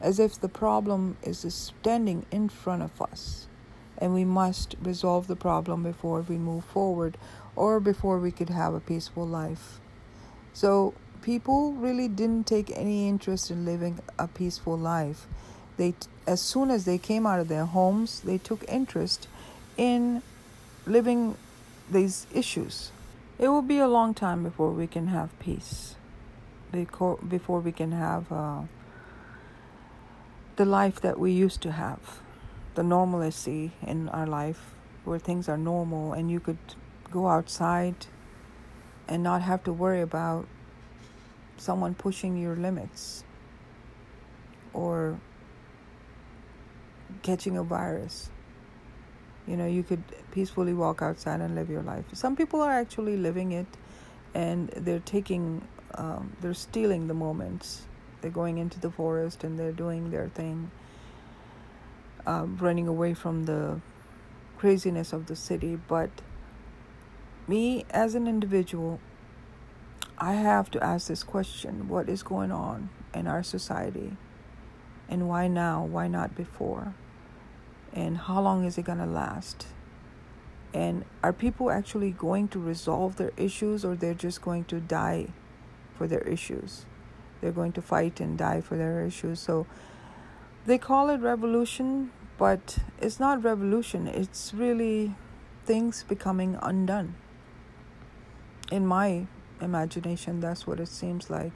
as 0.00 0.18
if 0.18 0.40
the 0.40 0.48
problem 0.48 1.16
is 1.22 1.46
standing 1.54 2.26
in 2.32 2.48
front 2.48 2.82
of 2.82 3.00
us 3.00 3.46
and 3.96 4.12
we 4.12 4.24
must 4.24 4.74
resolve 4.82 5.28
the 5.28 5.36
problem 5.36 5.84
before 5.84 6.22
we 6.22 6.36
move 6.36 6.64
forward 6.64 7.16
or 7.54 7.78
before 7.78 8.18
we 8.18 8.32
could 8.32 8.50
have 8.50 8.74
a 8.74 8.80
peaceful 8.80 9.26
life. 9.26 9.78
So, 10.52 10.94
people 11.22 11.74
really 11.74 12.08
didn't 12.08 12.48
take 12.48 12.72
any 12.76 13.08
interest 13.08 13.52
in 13.52 13.64
living 13.64 14.00
a 14.18 14.26
peaceful 14.26 14.76
life. 14.76 15.28
They 15.76 15.94
as 16.26 16.40
soon 16.42 16.72
as 16.72 16.86
they 16.86 16.98
came 16.98 17.24
out 17.24 17.38
of 17.38 17.46
their 17.46 17.66
homes, 17.66 18.20
they 18.20 18.38
took 18.38 18.64
interest 18.68 19.28
in 19.76 20.22
living 20.88 21.36
these 21.90 22.26
issues. 22.32 22.90
It 23.38 23.48
will 23.48 23.62
be 23.62 23.78
a 23.78 23.88
long 23.88 24.14
time 24.14 24.42
before 24.42 24.72
we 24.72 24.86
can 24.86 25.08
have 25.08 25.36
peace 25.38 25.94
before 26.70 27.60
we 27.60 27.72
can 27.72 27.92
have 27.92 28.30
uh, 28.30 28.62
the 30.56 30.64
life 30.64 31.00
that 31.00 31.18
we 31.18 31.32
used 31.32 31.62
to 31.62 31.72
have, 31.72 32.20
the 32.74 32.82
normalcy 32.82 33.72
in 33.86 34.08
our 34.10 34.26
life 34.26 34.74
where 35.04 35.18
things 35.18 35.48
are 35.48 35.56
normal 35.56 36.12
and 36.12 36.30
you 36.30 36.40
could 36.40 36.58
go 37.10 37.28
outside 37.28 38.06
and 39.06 39.22
not 39.22 39.40
have 39.40 39.64
to 39.64 39.72
worry 39.72 40.02
about 40.02 40.46
someone 41.56 41.94
pushing 41.94 42.36
your 42.36 42.54
limits 42.54 43.24
or 44.74 45.18
catching 47.22 47.56
a 47.56 47.62
virus. 47.62 48.28
You 49.48 49.56
know, 49.56 49.66
you 49.66 49.82
could 49.82 50.02
peacefully 50.30 50.74
walk 50.74 51.00
outside 51.00 51.40
and 51.40 51.54
live 51.54 51.70
your 51.70 51.82
life. 51.82 52.04
Some 52.12 52.36
people 52.36 52.60
are 52.60 52.72
actually 52.72 53.16
living 53.16 53.52
it 53.52 53.66
and 54.34 54.68
they're 54.76 55.00
taking 55.00 55.66
um, 55.94 56.36
they're 56.40 56.54
stealing 56.54 57.08
the 57.08 57.14
moments. 57.14 57.86
They're 58.20 58.30
going 58.30 58.58
into 58.58 58.78
the 58.78 58.90
forest 58.90 59.42
and 59.44 59.58
they're 59.58 59.72
doing 59.72 60.10
their 60.10 60.28
thing, 60.28 60.70
uh, 62.26 62.46
running 62.58 62.86
away 62.86 63.14
from 63.14 63.46
the 63.46 63.80
craziness 64.58 65.12
of 65.14 65.26
the 65.26 65.36
city. 65.36 65.76
But 65.76 66.10
me 67.46 67.86
as 67.90 68.14
an 68.14 68.26
individual, 68.26 69.00
I 70.18 70.34
have 70.34 70.70
to 70.72 70.84
ask 70.84 71.08
this 71.08 71.22
question 71.22 71.88
what 71.88 72.08
is 72.08 72.22
going 72.22 72.52
on 72.52 72.90
in 73.14 73.26
our 73.26 73.42
society? 73.42 74.16
And 75.08 75.26
why 75.26 75.48
now? 75.48 75.84
Why 75.84 76.06
not 76.06 76.36
before? 76.36 76.92
And 77.92 78.18
how 78.18 78.40
long 78.40 78.64
is 78.64 78.78
it 78.78 78.84
going 78.84 78.98
to 78.98 79.06
last? 79.06 79.66
And 80.74 81.04
are 81.22 81.32
people 81.32 81.70
actually 81.70 82.10
going 82.10 82.48
to 82.48 82.58
resolve 82.58 83.16
their 83.16 83.32
issues 83.36 83.84
or 83.84 83.96
they're 83.96 84.14
just 84.14 84.42
going 84.42 84.64
to 84.64 84.80
die 84.80 85.28
for 85.96 86.06
their 86.06 86.20
issues. 86.20 86.86
They're 87.40 87.52
going 87.52 87.72
to 87.72 87.82
fight 87.82 88.20
and 88.20 88.38
die 88.38 88.60
for 88.60 88.76
their 88.76 89.04
issues. 89.04 89.40
So 89.40 89.66
they 90.66 90.78
call 90.78 91.10
it 91.10 91.20
revolution, 91.20 92.10
But 92.38 92.78
it's 93.00 93.18
not 93.18 93.42
revolution, 93.42 94.06
it's 94.06 94.54
really 94.54 95.14
things 95.66 96.04
becoming 96.04 96.56
undone. 96.62 97.16
In 98.70 98.86
my 98.86 99.26
imagination, 99.60 100.40
that's 100.40 100.64
what 100.66 100.78
it 100.78 100.86
seems 100.86 101.30
like 101.30 101.52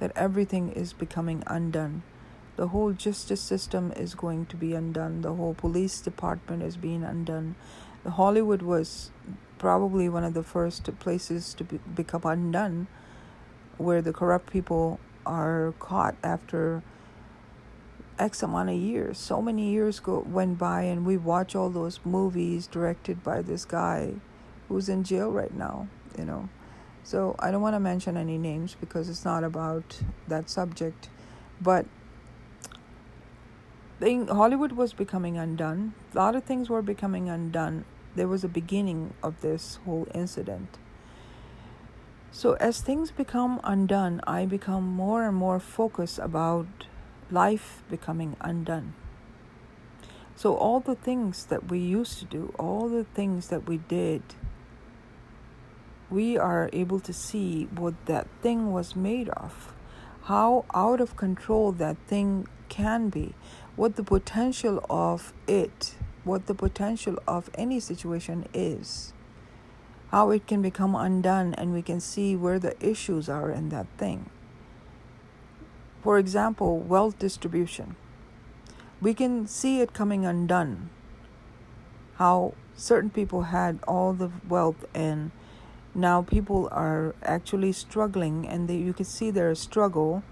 that 0.00 0.10
everything 0.16 0.72
is 0.72 0.92
becoming 0.92 1.44
undone. 1.46 2.02
The 2.56 2.68
whole 2.68 2.92
justice 2.92 3.40
system 3.40 3.92
is 3.96 4.14
going 4.14 4.46
to 4.46 4.56
be 4.56 4.74
undone, 4.74 5.22
the 5.22 5.34
whole 5.34 5.54
police 5.54 6.00
department 6.00 6.62
is 6.62 6.76
being 6.76 7.02
undone. 7.02 7.56
The 8.04 8.10
Hollywood 8.10 8.62
was 8.62 9.10
probably 9.58 10.08
one 10.08 10.24
of 10.24 10.34
the 10.34 10.42
first 10.42 10.88
places 11.00 11.54
to 11.54 11.64
be, 11.64 11.78
become 11.78 12.22
undone 12.24 12.86
where 13.78 14.02
the 14.02 14.12
corrupt 14.12 14.50
people 14.50 15.00
are 15.26 15.74
caught 15.78 16.14
after 16.22 16.82
X 18.18 18.42
amount 18.42 18.70
of 18.70 18.76
years. 18.76 19.18
So 19.18 19.42
many 19.42 19.70
years 19.70 19.98
go 20.00 20.20
went 20.20 20.58
by, 20.58 20.82
and 20.82 21.04
we 21.04 21.16
watch 21.16 21.56
all 21.56 21.70
those 21.70 21.98
movies 22.04 22.66
directed 22.66 23.24
by 23.24 23.42
this 23.42 23.64
guy 23.64 24.14
who's 24.68 24.88
in 24.88 25.02
jail 25.02 25.30
right 25.30 25.52
now. 25.52 25.88
You 26.16 26.24
know, 26.24 26.48
so 27.02 27.34
I 27.38 27.50
don't 27.50 27.62
want 27.62 27.74
to 27.74 27.80
mention 27.80 28.16
any 28.16 28.38
names 28.38 28.76
because 28.78 29.08
it's 29.08 29.24
not 29.24 29.42
about 29.42 30.00
that 30.28 30.48
subject, 30.48 31.08
but 31.60 31.86
thing 34.00 34.28
Hollywood 34.28 34.72
was 34.72 34.92
becoming 34.92 35.36
undone. 35.36 35.94
A 36.12 36.16
lot 36.16 36.34
of 36.34 36.44
things 36.44 36.68
were 36.68 36.82
becoming 36.82 37.28
undone. 37.28 37.84
There 38.14 38.28
was 38.28 38.44
a 38.44 38.48
beginning 38.48 39.14
of 39.22 39.40
this 39.40 39.78
whole 39.84 40.06
incident. 40.14 40.78
So 42.30 42.54
as 42.54 42.80
things 42.80 43.10
become 43.10 43.60
undone, 43.62 44.20
I 44.26 44.44
become 44.44 44.84
more 44.84 45.24
and 45.24 45.36
more 45.36 45.60
focused 45.60 46.18
about 46.18 46.66
life 47.30 47.82
becoming 47.88 48.36
undone. 48.40 48.94
So, 50.36 50.56
all 50.56 50.80
the 50.80 50.96
things 50.96 51.46
that 51.46 51.70
we 51.70 51.78
used 51.78 52.18
to 52.18 52.24
do, 52.24 52.52
all 52.58 52.88
the 52.88 53.04
things 53.04 53.48
that 53.48 53.68
we 53.68 53.78
did, 53.78 54.22
we 56.10 56.36
are 56.36 56.68
able 56.72 56.98
to 57.00 57.12
see 57.12 57.68
what 57.74 57.94
that 58.06 58.26
thing 58.42 58.72
was 58.72 58.96
made 58.96 59.28
of, 59.28 59.72
how 60.24 60.64
out 60.74 61.00
of 61.00 61.16
control 61.16 61.70
that 61.72 61.96
thing 62.08 62.48
can 62.68 63.10
be, 63.10 63.34
what 63.76 63.96
the 63.96 64.04
potential 64.04 64.84
of 64.88 65.32
it, 65.46 65.94
what 66.22 66.46
the 66.46 66.54
potential 66.54 67.18
of 67.26 67.50
any 67.54 67.80
situation 67.80 68.46
is, 68.54 69.12
how 70.10 70.30
it 70.30 70.46
can 70.46 70.62
become 70.62 70.94
undone, 70.94 71.54
and 71.54 71.72
we 71.72 71.82
can 71.82 72.00
see 72.00 72.36
where 72.36 72.58
the 72.58 72.76
issues 72.84 73.28
are 73.28 73.50
in 73.50 73.68
that 73.70 73.86
thing. 73.98 74.30
For 76.02 76.18
example, 76.18 76.78
wealth 76.78 77.18
distribution. 77.18 77.96
We 79.00 79.14
can 79.14 79.46
see 79.46 79.80
it 79.80 79.92
coming 79.92 80.24
undone. 80.24 80.90
How 82.16 82.54
certain 82.76 83.10
people 83.10 83.42
had 83.42 83.80
all 83.88 84.12
the 84.12 84.30
wealth 84.48 84.84
and 84.94 85.30
now 85.94 86.22
people 86.22 86.68
are 86.72 87.14
actually 87.22 87.72
struggling 87.72 88.46
and 88.46 88.68
they, 88.68 88.76
you 88.76 88.92
can 88.92 89.04
see 89.04 89.30
their 89.30 89.54
struggle 89.54 90.22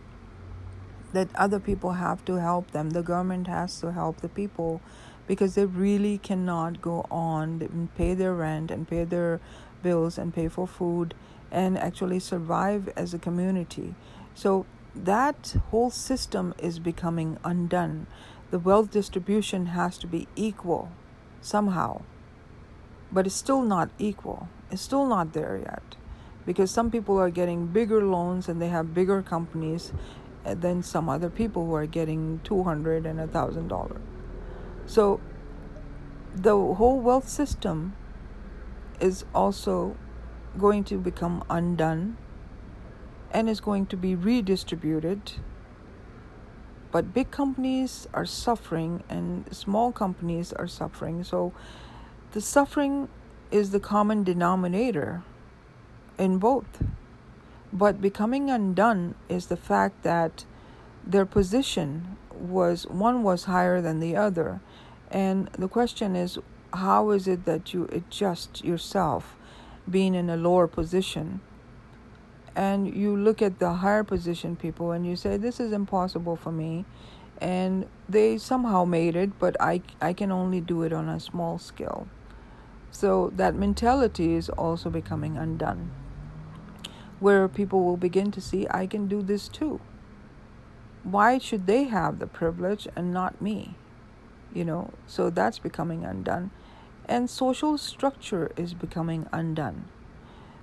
that 1.13 1.29
other 1.35 1.61
people 1.61 1.93
have 1.93 2.25
to 2.25 2.35
help 2.35 2.71
them 2.71 2.91
the 2.91 3.03
government 3.03 3.47
has 3.47 3.81
to 3.81 3.93
help 3.93 4.21
the 4.21 4.29
people 4.29 4.81
because 5.27 5.55
they 5.55 5.65
really 5.65 6.19
cannot 6.19 6.81
go 6.83 7.07
on 7.11 7.61
and 7.63 7.95
pay 7.95 8.15
their 8.15 8.35
rent 8.35 8.71
and 8.71 8.89
pay 8.89 9.05
their 9.05 9.41
bills 9.83 10.19
and 10.19 10.35
pay 10.35 10.49
for 10.49 10.67
food 10.67 11.15
and 11.51 11.79
actually 11.79 12.19
survive 12.19 12.89
as 12.97 13.13
a 13.13 13.19
community 13.19 13.95
so 14.35 14.67
that 14.95 15.57
whole 15.71 15.91
system 15.91 16.55
is 16.59 16.79
becoming 16.79 17.39
undone. 17.45 18.07
The 18.51 18.59
wealth 18.59 18.91
distribution 18.91 19.67
has 19.67 19.97
to 19.99 20.07
be 20.07 20.29
equal 20.37 20.91
somehow, 21.41 22.03
but 23.11 23.27
it's 23.27 23.35
still 23.35 23.63
not 23.63 23.91
equal. 23.99 24.49
It's 24.71 24.83
still 24.83 25.07
not 25.07 25.33
there 25.33 25.57
yet 25.57 25.97
because 26.45 26.71
some 26.71 26.91
people 26.91 27.19
are 27.19 27.31
getting 27.31 27.67
bigger 27.67 28.05
loans 28.05 28.49
and 28.49 28.61
they 28.61 28.69
have 28.69 28.95
bigger 28.95 29.23
companies 29.23 29.93
than 30.45 30.83
some 30.83 31.09
other 31.09 31.31
people 31.31 31.67
who 31.67 31.75
are 31.75 31.87
getting 31.87 32.41
two 32.45 32.63
hundred 32.65 33.07
and 33.07 33.21
a 33.21 33.27
thousand 33.27 33.69
dollar. 33.69 34.01
So 34.87 35.21
the 36.35 36.57
whole 36.57 37.01
wealth 37.01 37.29
system 37.29 37.95
is 39.01 39.25
also 39.35 39.97
going 40.59 40.85
to 40.85 40.99
become 40.99 41.45
undone 41.49 42.17
and 43.31 43.49
is 43.49 43.61
going 43.61 43.87
to 43.87 43.97
be 43.97 44.15
redistributed. 44.15 45.33
But 46.91 47.15
big 47.15 47.31
companies 47.31 48.07
are 48.13 48.27
suffering 48.27 49.03
and 49.09 49.47
small 49.55 49.93
companies 49.93 50.53
are 50.53 50.69
suffering. 50.69 51.25
So 51.25 51.53
the 52.33 52.41
suffering 52.41 53.09
is 53.51 53.71
the 53.71 53.81
common 53.81 54.25
denominator 54.25 55.23
in 56.19 56.39
both. 56.39 56.83
But 57.73 58.01
becoming 58.01 58.51
undone 58.51 59.15
is 59.29 59.47
the 59.47 59.57
fact 59.57 60.03
that 60.03 60.45
their 61.05 61.27
position 61.27 62.17
was 62.31 62.87
one 62.87 63.23
was 63.23 63.45
higher 63.45 63.81
than 63.81 64.01
the 64.01 64.17
other. 64.17 64.61
And 65.11 65.49
the 65.59 65.69
question 65.69 66.17
is 66.17 66.39
how 66.73 67.11
is 67.11 67.29
it 67.29 67.45
that 67.45 67.75
you 67.75 67.89
adjust 67.93 68.65
yourself 68.65 69.37
being 69.89 70.15
in 70.15 70.31
a 70.31 70.37
lower 70.37 70.67
position? 70.67 71.41
and 72.55 72.95
you 72.95 73.17
look 73.17 73.41
at 73.41 73.59
the 73.59 73.75
higher 73.75 74.05
position 74.05 74.57
people 74.57 74.93
and 74.93 75.07
you 75.07 75.17
say 75.17 75.37
this 75.37 75.59
is 75.59 75.73
impossible 75.73 76.37
for 76.37 76.53
me 76.53 76.85
and 77.41 77.87
they 78.09 78.37
somehow 78.37 78.85
made 78.85 79.17
it 79.17 79.39
but 79.39 79.57
i 79.61 79.81
i 80.01 80.13
can 80.13 80.31
only 80.31 80.61
do 80.61 80.83
it 80.83 80.93
on 80.93 81.09
a 81.09 81.19
small 81.19 81.59
scale 81.59 82.07
so 82.91 83.33
that 83.35 83.55
mentality 83.55 84.35
is 84.35 84.49
also 84.51 84.91
becoming 84.91 85.37
undone 85.37 85.91
where 87.23 87.47
people 87.47 87.85
will 87.85 87.97
begin 87.97 88.33
to 88.33 88.41
see 88.41 88.67
i 88.71 88.85
can 88.85 89.07
do 89.07 89.23
this 89.23 89.47
too. 89.47 89.81
Why 91.05 91.39
should 91.39 91.67
they 91.67 91.85
have 91.85 92.19
the 92.19 92.27
privilege 92.27 92.89
and 92.97 93.13
not 93.13 93.41
me? 93.41 93.75
You 94.53 94.65
know 94.65 94.91
so 95.07 95.31
that's 95.31 95.61
becoming 95.61 96.05
undone. 96.05 96.51
And 97.07 97.31
social 97.31 97.79
structure 97.79 98.51
is 98.57 98.75
becoming 98.75 99.29
undone. 99.33 99.85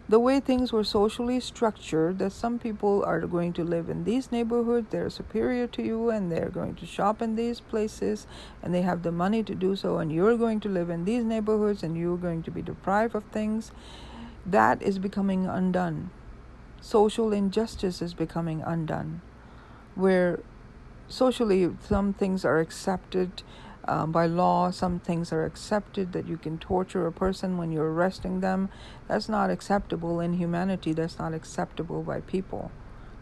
The 0.09 0.19
way 0.19 0.39
things 0.39 0.73
were 0.73 0.83
socially 0.83 1.39
structured 1.39 2.19
that 2.19 2.31
some 2.31 2.59
people 2.59 3.03
are 3.05 3.21
going 3.21 3.53
to 3.53 3.63
live 3.63 3.89
in 3.89 4.03
these 4.03 4.31
neighborhoods 4.31 4.87
they're 4.89 5.09
superior 5.09 5.67
to 5.67 5.83
you 5.83 6.09
and 6.09 6.31
they're 6.31 6.49
going 6.49 6.75
to 6.75 6.85
shop 6.85 7.21
in 7.21 7.35
these 7.35 7.59
places 7.61 8.27
and 8.61 8.73
they 8.73 8.81
have 8.81 9.03
the 9.03 9.11
money 9.11 9.43
to 9.43 9.55
do 9.55 9.75
so 9.75 9.97
and 9.99 10.11
you're 10.11 10.35
going 10.35 10.59
to 10.61 10.69
live 10.77 10.89
in 10.89 11.05
these 11.05 11.23
neighborhoods 11.23 11.83
and 11.83 11.95
you're 11.95 12.17
going 12.17 12.41
to 12.43 12.51
be 12.51 12.63
deprived 12.63 13.13
of 13.15 13.23
things 13.25 13.71
that 14.45 14.81
is 14.81 14.97
becoming 14.97 15.45
undone 15.45 16.09
social 16.81 17.33
injustice 17.33 18.01
is 18.01 18.13
becoming 18.13 18.61
undone 18.61 19.21
where 19.95 20.39
socially 21.07 21.69
some 21.83 22.13
things 22.13 22.45
are 22.45 22.59
accepted 22.59 23.43
um, 23.85 24.11
by 24.11 24.27
law, 24.27 24.69
some 24.69 24.99
things 24.99 25.33
are 25.33 25.45
accepted 25.45 26.13
that 26.13 26.27
you 26.27 26.37
can 26.37 26.59
torture 26.59 27.07
a 27.07 27.11
person 27.11 27.57
when 27.57 27.71
you're 27.71 27.91
arresting 27.91 28.39
them. 28.39 28.69
That's 29.07 29.27
not 29.27 29.49
acceptable 29.49 30.19
in 30.19 30.33
humanity. 30.33 30.93
That's 30.93 31.17
not 31.17 31.33
acceptable 31.33 32.03
by 32.03 32.21
people. 32.21 32.71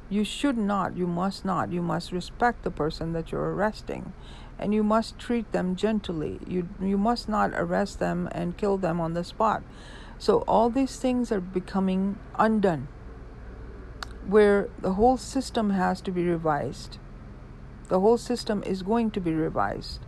You 0.10 0.24
should 0.24 0.58
not, 0.58 0.98
you 0.98 1.08
must 1.08 1.46
not, 1.46 1.72
you 1.72 1.82
must 1.82 2.12
respect 2.12 2.64
the 2.64 2.72
person 2.72 3.14
that 3.14 3.32
you're 3.32 3.54
arresting 3.54 4.14
and 4.60 4.74
you 4.74 4.84
must 4.84 5.20
treat 5.20 5.52
them 5.52 5.76
gently. 5.76 6.40
You, 6.48 6.68
you 6.82 6.98
must 6.98 7.30
not 7.30 7.52
arrest 7.54 8.00
them 8.00 8.28
and 8.32 8.58
kill 8.58 8.78
them 8.78 9.00
on 9.00 9.14
the 9.14 9.24
spot. 9.24 9.64
So, 10.18 10.40
all 10.48 10.70
these 10.70 10.98
things 10.98 11.32
are 11.32 11.40
becoming 11.40 12.18
undone, 12.40 12.88
where 14.28 14.70
the 14.80 14.94
whole 14.94 15.18
system 15.18 15.70
has 15.70 16.02
to 16.02 16.12
be 16.12 16.24
revised. 16.26 16.98
The 17.88 18.02
whole 18.02 18.18
system 18.18 18.62
is 18.66 18.84
going 18.84 19.12
to 19.12 19.22
be 19.22 19.34
revised. 19.34 20.02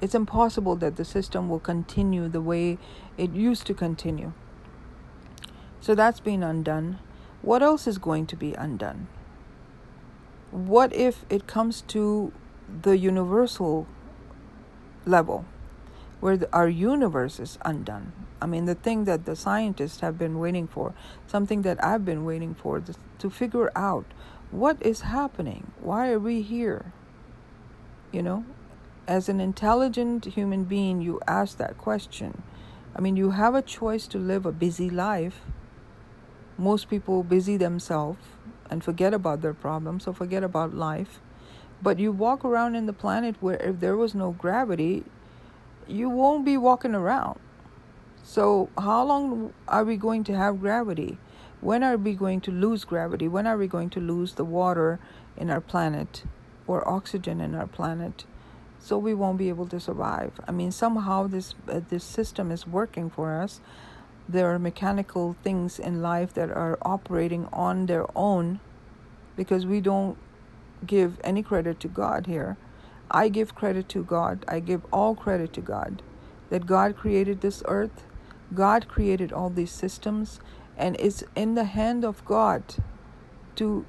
It's 0.00 0.14
impossible 0.14 0.76
that 0.76 0.96
the 0.96 1.04
system 1.04 1.48
will 1.48 1.60
continue 1.60 2.26
the 2.26 2.40
way 2.40 2.78
it 3.18 3.32
used 3.32 3.66
to 3.66 3.74
continue. 3.74 4.32
So 5.80 5.94
that's 5.94 6.20
been 6.20 6.42
undone. 6.42 6.98
What 7.42 7.62
else 7.62 7.86
is 7.86 7.98
going 7.98 8.26
to 8.28 8.36
be 8.36 8.54
undone? 8.54 9.08
What 10.50 10.92
if 10.94 11.24
it 11.28 11.46
comes 11.46 11.82
to 11.88 12.32
the 12.82 12.96
universal 12.96 13.86
level 15.04 15.44
where 16.22 16.36
the, 16.36 16.48
our 16.52 16.68
universe 16.68 17.40
is 17.40 17.58
undone? 17.64 18.12
I 18.40 18.46
mean, 18.46 18.66
the 18.66 18.76
thing 18.76 19.06
that 19.06 19.24
the 19.24 19.34
scientists 19.34 20.00
have 20.00 20.16
been 20.16 20.38
waiting 20.38 20.68
for, 20.68 20.94
something 21.26 21.62
that 21.62 21.82
I've 21.82 22.04
been 22.04 22.24
waiting 22.24 22.54
for 22.54 22.80
to 23.18 23.28
figure 23.28 23.72
out 23.74 24.06
what 24.52 24.76
is 24.80 25.00
happening? 25.00 25.72
Why 25.80 26.12
are 26.12 26.18
we 26.20 26.42
here? 26.42 26.92
You 28.12 28.22
know, 28.22 28.44
as 29.08 29.28
an 29.28 29.40
intelligent 29.40 30.26
human 30.26 30.64
being, 30.64 31.00
you 31.00 31.20
ask 31.26 31.56
that 31.58 31.78
question. 31.78 32.42
I 32.94 33.00
mean, 33.00 33.16
you 33.16 33.30
have 33.30 33.54
a 33.54 33.62
choice 33.62 34.06
to 34.08 34.18
live 34.18 34.46
a 34.46 34.52
busy 34.52 34.90
life. 34.90 35.40
Most 36.56 36.88
people 36.88 37.24
busy 37.24 37.56
themselves 37.56 38.20
and 38.70 38.84
forget 38.84 39.12
about 39.12 39.42
their 39.42 39.54
problems 39.54 40.06
or 40.06 40.14
forget 40.14 40.44
about 40.44 40.74
life. 40.74 41.20
But 41.82 41.98
you 41.98 42.12
walk 42.12 42.44
around 42.44 42.76
in 42.76 42.86
the 42.86 42.92
planet 42.92 43.36
where 43.40 43.56
if 43.56 43.80
there 43.80 43.96
was 43.96 44.14
no 44.14 44.30
gravity, 44.32 45.04
you 45.86 46.08
won't 46.08 46.44
be 46.44 46.56
walking 46.56 46.94
around. 46.94 47.38
So, 48.24 48.70
how 48.78 49.04
long 49.04 49.52
are 49.68 49.84
we 49.84 49.96
going 49.96 50.24
to 50.24 50.36
have 50.36 50.60
gravity? 50.60 51.18
When 51.60 51.82
are 51.84 51.96
we 51.96 52.14
going 52.14 52.40
to 52.42 52.50
lose 52.50 52.84
gravity? 52.84 53.28
When 53.28 53.46
are 53.46 53.56
we 53.56 53.66
going 53.68 53.90
to 53.90 54.00
lose 54.00 54.34
the 54.34 54.44
water 54.44 54.98
in 55.36 55.50
our 55.50 55.60
planet 55.60 56.24
or 56.66 56.86
oxygen 56.88 57.40
in 57.40 57.54
our 57.54 57.66
planet? 57.66 58.24
So 58.80 58.98
we 58.98 59.14
won't 59.14 59.38
be 59.38 59.48
able 59.48 59.68
to 59.68 59.78
survive. 59.78 60.40
I 60.48 60.50
mean, 60.50 60.72
somehow 60.72 61.28
this 61.28 61.54
uh, 61.68 61.80
this 61.88 62.02
system 62.02 62.50
is 62.50 62.66
working 62.66 63.10
for 63.10 63.40
us. 63.40 63.60
There 64.28 64.52
are 64.52 64.58
mechanical 64.58 65.36
things 65.44 65.78
in 65.78 66.02
life 66.02 66.34
that 66.34 66.50
are 66.50 66.78
operating 66.82 67.46
on 67.52 67.86
their 67.86 68.06
own 68.16 68.58
because 69.36 69.66
we 69.66 69.80
don't 69.80 70.18
give 70.84 71.20
any 71.22 71.44
credit 71.44 71.78
to 71.80 71.88
God 71.88 72.26
here. 72.26 72.56
I 73.12 73.28
give 73.28 73.54
credit 73.54 73.88
to 73.90 74.02
God. 74.02 74.44
I 74.48 74.58
give 74.60 74.84
all 74.92 75.14
credit 75.14 75.52
to 75.52 75.60
God 75.60 76.02
that 76.48 76.66
God 76.66 76.96
created 76.96 77.40
this 77.40 77.62
earth. 77.66 78.06
God 78.54 78.88
created 78.88 79.32
all 79.32 79.50
these 79.50 79.70
systems 79.70 80.40
and 80.76 80.96
it's 80.98 81.22
in 81.36 81.54
the 81.54 81.64
hand 81.64 82.04
of 82.04 82.24
God 82.24 82.62
to 83.56 83.84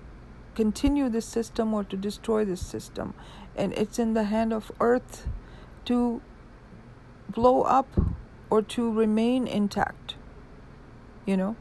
continue 0.56 1.10
this 1.10 1.26
system 1.26 1.74
or 1.74 1.84
to 1.86 1.98
destroy 1.98 2.46
this 2.46 2.66
system. 2.66 3.14
And 3.56 3.74
it's 3.74 4.00
in 4.00 4.14
the 4.14 4.26
hand 4.26 4.52
of 4.54 4.72
earth 4.80 5.28
to 5.86 6.22
blow 7.30 7.62
up 7.64 7.88
or 8.50 8.62
to 8.62 8.92
remain 8.92 9.48
intact. 9.48 10.16
You 11.26 11.38
know? 11.38 11.56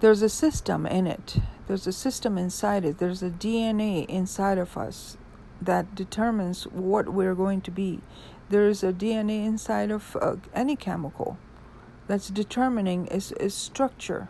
There's 0.00 0.22
a 0.22 0.28
system 0.28 0.86
in 0.86 1.06
it. 1.06 1.38
There's 1.66 1.86
a 1.86 1.92
system 1.92 2.38
inside 2.38 2.84
it. 2.84 2.98
There's 2.98 3.22
a 3.22 3.30
DNA 3.30 4.06
inside 4.06 4.58
of 4.58 4.76
us 4.76 5.16
that 5.60 5.94
determines 5.94 6.64
what 6.64 7.08
we're 7.08 7.34
going 7.34 7.60
to 7.62 7.70
be. 7.70 8.00
There 8.48 8.68
is 8.68 8.82
a 8.82 8.92
DNA 8.92 9.44
inside 9.44 9.90
of 9.90 10.16
uh, 10.20 10.36
any 10.54 10.76
chemical 10.76 11.38
that's 12.06 12.28
determining 12.28 13.06
its, 13.08 13.32
is 13.32 13.54
structure 13.54 14.28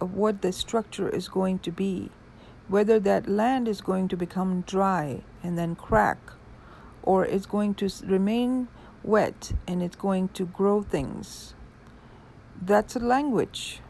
of 0.00 0.14
what 0.14 0.42
the 0.42 0.52
structure 0.52 1.08
is 1.08 1.28
going 1.28 1.58
to 1.60 1.72
be. 1.72 2.10
Whether 2.68 3.00
that 3.00 3.28
land 3.28 3.68
is 3.68 3.80
going 3.80 4.08
to 4.08 4.16
become 4.16 4.62
dry 4.66 5.22
and 5.42 5.56
then 5.56 5.76
crack 5.76 6.18
or 7.02 7.24
it's 7.24 7.46
going 7.46 7.74
to 7.74 7.88
remain 8.04 8.68
wet 9.02 9.52
and 9.66 9.82
it's 9.82 9.96
going 9.96 10.28
to 10.30 10.44
grow 10.46 10.82
things. 10.82 11.54
That's 12.60 12.96
a 12.96 13.00
language 13.00 13.80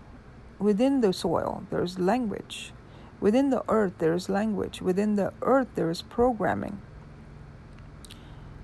within 0.58 1.00
the 1.00 1.12
soil. 1.12 1.64
There's 1.70 1.98
language 1.98 2.72
within 3.20 3.50
the 3.50 3.62
earth 3.68 3.94
there's 3.98 4.28
language 4.28 4.80
within 4.80 5.16
the 5.16 5.32
earth 5.42 5.68
there 5.74 5.90
is 5.90 6.02
programming 6.02 6.80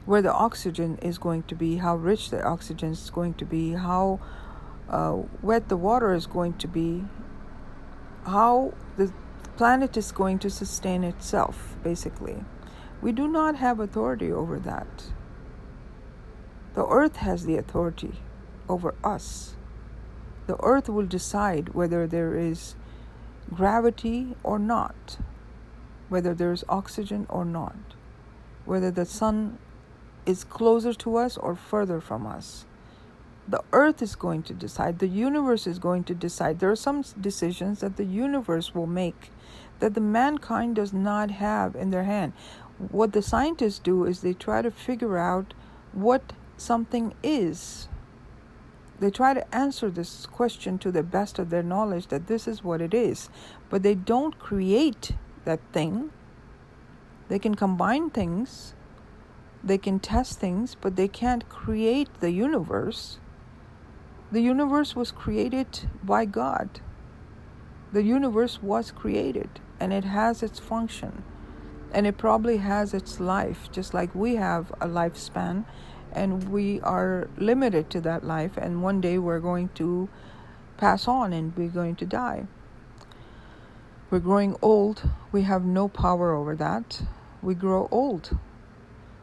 where 0.05 0.23
the 0.23 0.33
oxygen 0.33 0.99
is 0.99 1.19
going 1.19 1.43
to 1.45 1.55
be 1.55 1.77
how 1.77 1.95
rich 1.97 2.31
the 2.31 2.43
oxygen 2.43 2.91
is 2.91 3.11
going 3.11 3.35
to 3.35 3.45
be 3.45 3.73
how 3.73 4.19
uh, 4.89 5.17
wet 5.41 5.69
the 5.69 5.77
water 5.77 6.13
is 6.13 6.27
going 6.27 6.53
to 6.55 6.69
be 6.69 7.05
how 8.25 8.73
the 8.97 9.13
planet 9.57 9.97
is 9.97 10.13
going 10.13 10.39
to 10.41 10.51
sustain 10.51 11.05
itself, 11.05 11.77
basically. 11.83 12.45
We 13.01 13.13
do 13.13 13.29
not 13.29 13.57
have 13.57 13.81
authority 13.81 14.33
over 14.33 14.59
that. 14.61 15.05
The 16.75 16.87
earth 16.87 17.17
has 17.17 17.45
the 17.45 17.57
authority 17.57 18.15
over 18.69 18.95
us. 19.05 19.55
The 20.47 20.57
earth 20.63 20.89
will 20.89 21.07
decide 21.07 21.75
whether 21.75 22.07
there 22.07 22.37
is 22.37 22.75
gravity 23.55 24.37
or 24.43 24.59
not, 24.59 25.19
whether 26.09 26.35
there 26.35 26.53
is 26.53 26.65
oxygen 26.69 27.27
or 27.29 27.45
not, 27.45 27.77
whether 28.65 28.91
the 28.91 29.07
sun 29.07 29.59
is 30.27 30.45
closer 30.45 30.95
to 30.95 31.17
us 31.17 31.37
or 31.37 31.55
further 31.55 32.01
from 32.01 32.27
us 32.27 32.65
the 33.47 33.63
earth 33.73 34.01
is 34.03 34.15
going 34.15 34.43
to 34.45 34.55
decide, 34.55 34.99
the 34.99 35.09
universe 35.09 35.67
is 35.67 35.79
going 35.79 36.05
to 36.05 36.15
decide. 36.15 36.61
There 36.61 36.71
are 36.71 36.77
some 36.77 37.03
decisions 37.21 37.81
that 37.81 37.97
the 37.97 38.05
universe 38.05 38.75
will 38.75 38.87
make 38.87 39.31
that 39.81 39.95
the 39.95 40.01
mankind 40.01 40.77
does 40.77 40.93
not 40.93 41.33
have 41.33 41.75
in 41.75 41.91
their 41.91 42.05
hand. 42.05 42.35
What 42.79 43.13
the 43.13 43.23
scientists 43.23 43.81
do 43.81 44.05
is 44.05 44.21
they 44.21 44.33
try 44.33 44.63
to 44.63 44.71
figure 44.71 45.19
out 45.19 45.55
what 45.93 46.33
something 46.57 47.15
is. 47.23 47.89
They 49.03 49.11
try 49.11 49.35
to 49.35 49.53
answer 49.53 49.91
this 49.91 50.27
question 50.27 50.79
to 50.79 50.93
the 50.93 51.03
best 51.03 51.41
of 51.41 51.51
their 51.51 51.65
knowledge 51.65 52.07
that 52.07 52.29
this 52.29 52.47
is 52.47 52.63
what 52.63 52.81
it 52.81 52.95
is, 52.95 53.31
but 53.69 53.83
they 53.83 53.97
don't 53.97 54.39
create 54.39 55.17
that 55.45 55.59
thing. 55.73 56.13
They 57.27 57.41
can 57.41 57.57
combine 57.57 58.11
things, 58.11 58.75
they 59.65 59.77
can 59.77 59.99
test 59.99 60.39
things, 60.39 60.77
but 60.81 60.95
they 60.95 61.09
can't 61.09 61.49
create 61.49 62.21
the 62.21 62.31
universe. 62.31 63.19
The 64.31 64.41
universe 64.41 64.95
was 64.95 65.11
created 65.11 65.91
by 66.05 66.25
God. 66.25 66.81
The 67.93 68.05
universe 68.05 68.63
was 68.63 68.93
created 68.93 69.59
and 69.81 69.93
it 69.93 70.05
has 70.05 70.45
its 70.45 70.61
function. 70.61 71.25
And 71.91 72.07
it 72.07 72.19
probably 72.19 72.59
has 72.59 72.95
its 72.95 73.19
life, 73.19 73.69
just 73.73 73.95
like 73.95 74.15
we 74.15 74.37
have 74.37 74.71
a 74.81 74.87
lifespan 74.87 75.65
and 76.13 76.51
we 76.51 76.81
are 76.81 77.29
limited 77.37 77.91
to 77.91 78.01
that 78.03 78.25
life. 78.25 78.57
And 78.57 78.83
one 78.83 79.01
day 79.01 79.19
we're 79.19 79.41
going 79.41 79.71
to 79.75 80.09
pass 80.77 81.09
on 81.09 81.33
and 81.33 81.57
we're 81.57 81.69
going 81.69 81.97
to 81.97 82.07
die. 82.07 82.47
We're 84.11 84.19
growing 84.19 84.57
old, 84.61 85.09
we 85.33 85.43
have 85.43 85.65
no 85.65 85.89
power 85.89 86.35
over 86.35 86.55
that. 86.57 87.03
We 87.41 87.55
grow 87.55 87.89
old. 87.91 88.37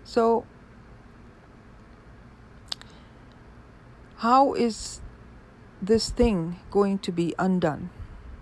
So, 0.03 0.45
how 4.17 4.53
is 4.53 4.99
this 5.81 6.09
thing 6.09 6.59
going 6.71 6.97
to 6.99 7.11
be 7.11 7.35
undone? 7.37 7.91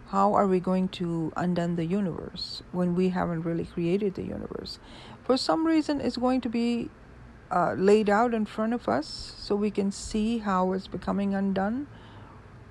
How 0.07 0.33
are 0.33 0.47
we 0.47 0.61
going 0.61 0.87
to 0.89 1.33
undone 1.35 1.75
the 1.75 1.85
universe 1.85 2.63
when 2.71 2.95
we 2.95 3.09
haven't 3.09 3.41
really 3.41 3.65
created 3.65 4.15
the 4.15 4.23
universe? 4.23 4.79
For 5.25 5.35
some 5.35 5.67
reason, 5.67 5.99
it's 5.99 6.15
going 6.15 6.39
to 6.41 6.49
be 6.49 6.89
uh, 7.51 7.73
laid 7.77 8.09
out 8.09 8.33
in 8.33 8.45
front 8.45 8.73
of 8.73 8.87
us 8.87 9.33
so 9.37 9.55
we 9.55 9.71
can 9.71 9.91
see 9.91 10.39
how 10.39 10.73
it's 10.73 10.87
becoming 10.87 11.33
undone, 11.33 11.87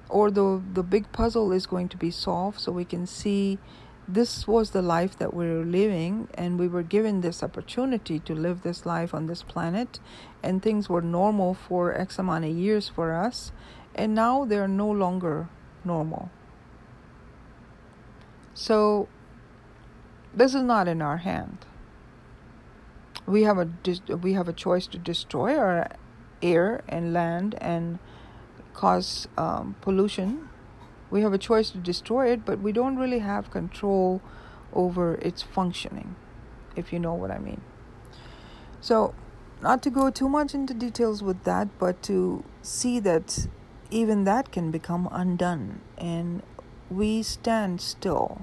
or 0.09 0.31
the 0.31 0.62
the 0.73 0.82
big 0.82 1.11
puzzle 1.12 1.53
is 1.53 1.66
going 1.66 1.89
to 1.89 1.97
be 1.97 2.11
solved 2.11 2.61
so 2.61 2.73
we 2.73 2.85
can 2.85 3.07
see 3.07 3.59
this 4.09 4.47
was 4.47 4.70
the 4.70 4.82
life 4.82 5.19
that 5.19 5.35
we 5.35 5.47
were 5.47 5.65
living, 5.65 6.28
and 6.35 6.61
we 6.61 6.69
were 6.69 6.85
given 6.85 7.23
this 7.23 7.43
opportunity 7.43 8.20
to 8.20 8.35
live 8.35 8.62
this 8.62 8.86
life 8.86 9.12
on 9.12 9.27
this 9.27 9.43
planet, 9.43 9.98
and 10.43 10.62
things 10.62 10.89
were 10.89 11.03
normal 11.03 11.55
for 11.55 11.93
X 11.93 12.19
amount 12.19 12.44
of 12.44 12.53
years 12.53 12.89
for 12.89 13.12
us, 13.12 13.51
and 13.97 14.15
now 14.15 14.44
they 14.44 14.59
are 14.59 14.69
no 14.69 14.89
longer 14.89 15.48
normal. 15.85 16.31
So, 18.55 19.09
this 20.32 20.55
is 20.55 20.62
not 20.62 20.86
in 20.86 21.03
our 21.03 21.19
hand. 21.19 21.66
We 23.27 23.43
have 23.43 23.59
a 23.59 23.69
we 24.16 24.35
have 24.35 24.48
a 24.48 24.53
choice 24.53 24.86
to 24.89 24.98
destroy 24.98 25.57
our 25.57 25.89
air 26.43 26.82
and 26.89 27.12
land 27.12 27.57
and 27.61 27.98
cause 28.73 29.27
um, 29.36 29.74
pollution 29.81 30.48
we 31.11 31.23
have 31.23 31.32
a 31.32 31.39
choice 31.39 31.70
to 31.70 31.78
destroy 31.78 32.32
it, 32.32 32.44
but 32.44 32.61
we 32.61 32.73
don't 32.73 32.97
really 32.97 33.20
have 33.20 33.51
control 33.51 34.20
over 34.73 35.15
its 35.16 35.43
functioning, 35.43 36.16
if 36.74 36.93
you 36.93 36.98
know 36.98 37.15
what 37.15 37.31
I 37.31 37.39
mean. 37.39 37.61
So, 38.81 39.15
not 39.62 39.82
to 39.85 39.90
go 39.90 40.11
too 40.11 40.28
much 40.28 40.55
into 40.55 40.74
details 40.74 41.23
with 41.23 41.44
that, 41.44 41.69
but 41.78 42.03
to 42.05 42.44
see 42.61 42.98
that 43.01 43.47
even 43.90 44.24
that 44.24 44.51
can 44.51 44.70
become 44.70 45.09
undone, 45.12 45.81
and 45.97 46.43
we 46.90 47.23
stand 47.23 47.81
still 47.81 48.43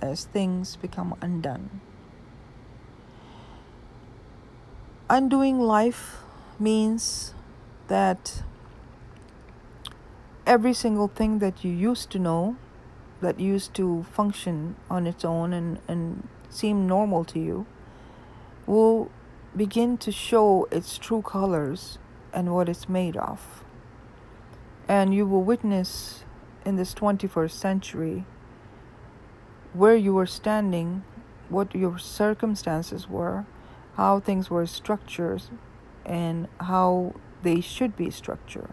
as 0.00 0.24
things 0.24 0.76
become 0.76 1.16
undone. 1.22 1.80
Undoing 5.10 5.60
life 5.60 6.16
means 6.58 7.34
that 7.88 8.42
every 10.46 10.72
single 10.72 11.08
thing 11.08 11.40
that 11.40 11.62
you 11.62 11.70
used 11.70 12.08
to 12.10 12.18
know, 12.18 12.56
that 13.20 13.38
used 13.38 13.74
to 13.74 14.04
function 14.04 14.76
on 14.88 15.06
its 15.06 15.22
own 15.22 15.52
and, 15.52 15.78
and 15.86 16.26
seem 16.48 16.86
normal 16.86 17.22
to 17.26 17.38
you, 17.38 17.66
will 18.66 19.10
begin 19.54 19.98
to 19.98 20.10
show 20.10 20.66
its 20.70 20.96
true 20.96 21.20
colors 21.20 21.98
and 22.32 22.54
what 22.54 22.66
it's 22.66 22.88
made 22.88 23.16
of. 23.18 23.62
And 24.88 25.14
you 25.14 25.26
will 25.26 25.42
witness 25.42 26.24
in 26.64 26.76
this 26.76 26.94
21st 26.94 27.50
century 27.50 28.24
where 29.74 29.96
you 29.96 30.14
were 30.14 30.26
standing, 30.26 31.04
what 31.50 31.74
your 31.74 31.98
circumstances 31.98 33.06
were, 33.06 33.44
how 33.96 34.20
things 34.20 34.50
were 34.50 34.66
structured, 34.66 35.42
and 36.04 36.48
how 36.60 37.14
they 37.42 37.60
should 37.60 37.96
be 37.96 38.10
structured. 38.10 38.70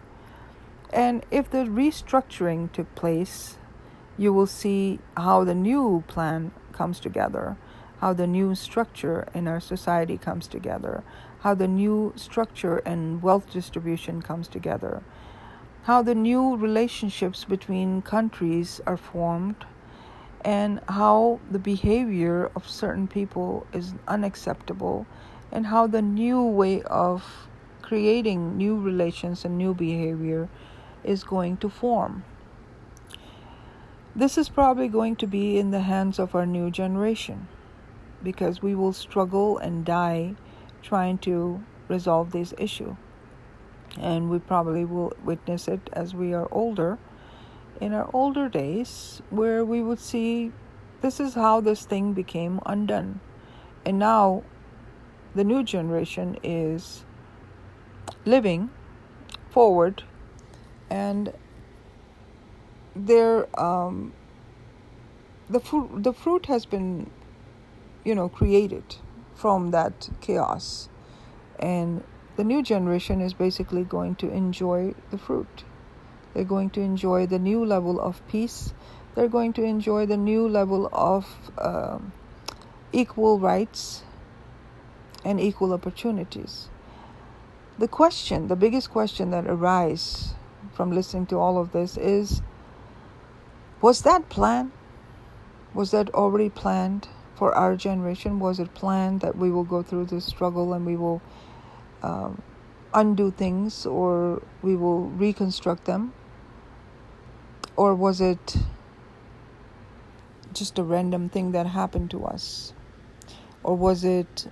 And 0.92 1.24
if 1.30 1.50
the 1.50 1.64
restructuring 1.64 2.70
took 2.72 2.94
place, 2.94 3.56
you 4.18 4.32
will 4.32 4.46
see 4.46 4.98
how 5.16 5.44
the 5.44 5.54
new 5.54 6.04
plan 6.06 6.52
comes 6.72 7.00
together, 7.00 7.56
how 8.00 8.12
the 8.12 8.26
new 8.26 8.54
structure 8.54 9.28
in 9.32 9.48
our 9.48 9.60
society 9.60 10.18
comes 10.18 10.46
together, 10.46 11.02
how 11.40 11.54
the 11.54 11.68
new 11.68 12.12
structure 12.16 12.78
and 12.78 13.22
wealth 13.22 13.50
distribution 13.50 14.20
comes 14.20 14.48
together, 14.48 15.02
how 15.84 16.02
the 16.02 16.14
new 16.14 16.56
relationships 16.56 17.44
between 17.44 18.02
countries 18.02 18.80
are 18.86 18.96
formed, 18.96 19.64
and 20.44 20.80
how 20.88 21.40
the 21.50 21.58
behavior 21.58 22.50
of 22.56 22.68
certain 22.68 23.06
people 23.06 23.66
is 23.72 23.94
unacceptable, 24.08 25.06
and 25.50 25.66
how 25.66 25.86
the 25.86 26.02
new 26.02 26.42
way 26.42 26.82
of 26.82 27.48
creating 27.82 28.56
new 28.56 28.80
relations 28.80 29.44
and 29.44 29.58
new 29.58 29.74
behavior 29.74 30.48
is 31.04 31.24
going 31.24 31.56
to 31.58 31.68
form. 31.68 32.24
This 34.14 34.36
is 34.36 34.48
probably 34.48 34.88
going 34.88 35.16
to 35.16 35.26
be 35.26 35.58
in 35.58 35.70
the 35.70 35.80
hands 35.80 36.18
of 36.18 36.34
our 36.34 36.46
new 36.46 36.70
generation 36.70 37.48
because 38.22 38.62
we 38.62 38.74
will 38.74 38.92
struggle 38.92 39.58
and 39.58 39.84
die 39.84 40.34
trying 40.82 41.18
to 41.18 41.62
resolve 41.88 42.32
this 42.32 42.52
issue. 42.58 42.96
And 43.98 44.30
we 44.30 44.38
probably 44.38 44.84
will 44.84 45.12
witness 45.24 45.68
it 45.68 45.90
as 45.92 46.14
we 46.14 46.32
are 46.32 46.48
older 46.50 46.98
in 47.80 47.92
our 47.92 48.08
older 48.12 48.48
days, 48.48 49.22
where 49.30 49.64
we 49.64 49.82
would 49.82 49.98
see 49.98 50.52
this 51.00 51.18
is 51.18 51.34
how 51.34 51.60
this 51.60 51.84
thing 51.84 52.12
became 52.12 52.60
undone. 52.64 53.20
And 53.84 53.98
now 53.98 54.44
the 55.34 55.44
new 55.44 55.62
generation 55.62 56.38
is 56.42 57.04
living 58.24 58.70
forward 59.50 60.04
and 60.90 61.32
there 62.94 63.48
um, 63.60 64.12
the 65.48 65.60
fruit 65.60 66.02
the 66.02 66.12
fruit 66.12 66.46
has 66.46 66.66
been 66.66 67.10
you 68.04 68.14
know 68.14 68.28
created 68.28 68.96
from 69.34 69.70
that 69.70 70.10
chaos 70.20 70.88
and 71.58 72.04
the 72.36 72.44
new 72.44 72.62
generation 72.62 73.20
is 73.20 73.34
basically 73.34 73.84
going 73.84 74.14
to 74.14 74.30
enjoy 74.30 74.94
the 75.10 75.18
fruit 75.18 75.64
they're 76.32 76.44
going 76.44 76.70
to 76.70 76.80
enjoy 76.80 77.26
the 77.26 77.38
new 77.38 77.64
level 77.64 78.00
of 78.00 78.26
peace 78.28 78.72
they're 79.14 79.28
going 79.28 79.52
to 79.52 79.62
enjoy 79.62 80.06
the 80.06 80.16
new 80.16 80.48
level 80.48 80.88
of 80.92 81.26
uh, 81.58 81.98
equal 82.92 83.38
rights 83.38 84.02
and 85.24 85.40
equal 85.40 85.72
opportunities 85.72 86.68
the 87.78 87.88
question 87.88 88.48
the 88.48 88.56
biggest 88.56 88.90
question 88.90 89.30
that 89.30 89.46
arises 89.46 90.34
from 90.72 90.90
listening 90.90 91.26
to 91.26 91.36
all 91.36 91.58
of 91.58 91.72
this 91.72 91.96
is 91.96 92.42
was 93.82 94.02
that 94.02 94.28
planned? 94.28 94.70
Was 95.74 95.90
that 95.90 96.14
already 96.14 96.48
planned 96.48 97.08
for 97.34 97.52
our 97.52 97.74
generation? 97.74 98.38
Was 98.38 98.60
it 98.60 98.74
planned 98.74 99.20
that 99.22 99.36
we 99.36 99.50
will 99.50 99.64
go 99.64 99.82
through 99.82 100.06
this 100.06 100.24
struggle 100.24 100.72
and 100.72 100.86
we 100.86 100.94
will 100.94 101.20
um, 102.00 102.40
undo 102.94 103.32
things 103.32 103.84
or 103.84 104.40
we 104.62 104.76
will 104.76 105.06
reconstruct 105.06 105.84
them? 105.84 106.12
Or 107.76 107.94
was 107.94 108.20
it 108.20 108.56
just 110.52 110.78
a 110.78 110.82
random 110.82 111.28
thing 111.28 111.52
that 111.52 111.66
happened 111.66 112.10
to 112.10 112.24
us? 112.24 112.72
Or 113.62 113.76
was 113.76 114.04
it 114.04 114.46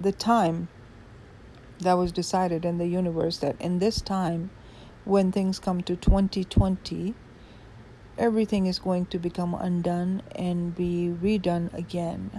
the 0.00 0.12
time 0.12 0.68
that 1.80 1.94
was 1.94 2.12
decided 2.12 2.64
in 2.64 2.78
the 2.78 2.86
universe 2.86 3.38
that 3.38 3.60
in 3.60 3.78
this 3.78 4.00
time, 4.00 4.50
when 5.04 5.30
things 5.30 5.58
come 5.58 5.82
to 5.82 5.96
2020, 5.96 7.14
everything 8.16 8.66
is 8.66 8.78
going 8.78 9.06
to 9.06 9.18
become 9.18 9.54
undone 9.54 10.22
and 10.34 10.74
be 10.74 11.12
redone 11.22 11.72
again. 11.74 12.30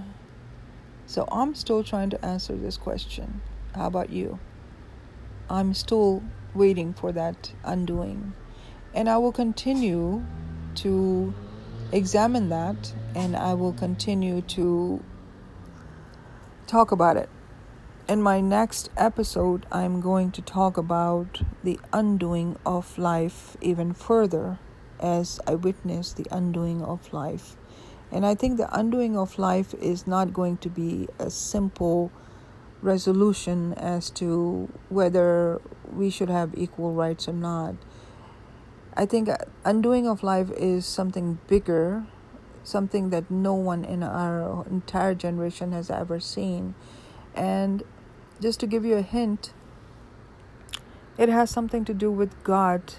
So 1.05 1.27
I'm 1.31 1.53
still 1.53 1.83
trying 1.83 2.09
to 2.11 2.25
answer 2.25 2.55
this 2.55 2.77
question. 2.77 3.41
How 3.75 3.87
about 3.87 4.09
you? 4.09 4.39
I'm 5.49 5.73
still 5.73 6.23
waiting 6.55 6.93
for 6.93 7.11
that 7.11 7.53
undoing. 7.63 8.33
And 8.95 9.09
I 9.09 9.17
will 9.17 9.33
continue 9.33 10.23
to 10.75 11.33
examine 11.91 12.47
that 12.47 12.93
and 13.13 13.35
I 13.35 13.53
will 13.53 13.73
continue 13.73 14.41
to 14.41 15.03
talk 16.65 16.91
about 16.91 17.17
it. 17.17 17.29
In 18.07 18.21
my 18.21 18.39
next 18.39 18.89
episode, 18.95 19.65
I'm 19.69 19.99
going 19.99 20.31
to 20.31 20.41
talk 20.41 20.77
about 20.77 21.41
the 21.61 21.77
undoing 21.91 22.57
of 22.65 22.97
life 22.97 23.57
even 23.59 23.91
further 23.93 24.59
as 24.99 25.41
I 25.45 25.55
witness 25.55 26.13
the 26.13 26.27
undoing 26.31 26.81
of 26.81 27.11
life. 27.11 27.57
And 28.13 28.25
I 28.25 28.33
think 28.33 28.55
the 28.55 28.73
undoing 28.73 29.17
of 29.17 29.37
life 29.37 29.73
is 29.73 30.07
not 30.07 30.33
going 30.33 30.57
to 30.57 30.69
be 30.69 31.09
a 31.19 31.29
simple 31.29 32.11
resolution 32.81 33.73
as 33.73 34.09
to 34.11 34.69
whether 34.87 35.59
we 35.91 36.09
should 36.09 36.29
have 36.29 36.57
equal 36.57 36.93
rights 36.93 37.27
or 37.27 37.33
not. 37.33 37.75
I 38.97 39.05
think 39.05 39.27
uh, 39.27 39.37
undoing 39.65 40.07
of 40.07 40.23
life 40.23 40.49
is 40.51 40.85
something 40.85 41.39
bigger, 41.47 42.05
something 42.63 43.09
that 43.09 43.29
no 43.29 43.53
one 43.53 43.83
in 43.83 44.03
our 44.03 44.65
entire 44.67 45.13
generation 45.13 45.73
has 45.73 45.89
ever 45.89 46.19
seen. 46.19 46.75
And 47.33 47.83
just 48.41 48.59
to 48.61 48.67
give 48.67 48.85
you 48.85 48.95
a 48.95 49.01
hint, 49.01 49.51
it 51.17 51.29
has 51.29 51.49
something 51.49 51.83
to 51.85 51.93
do 51.93 52.09
with 52.09 52.41
God 52.43 52.95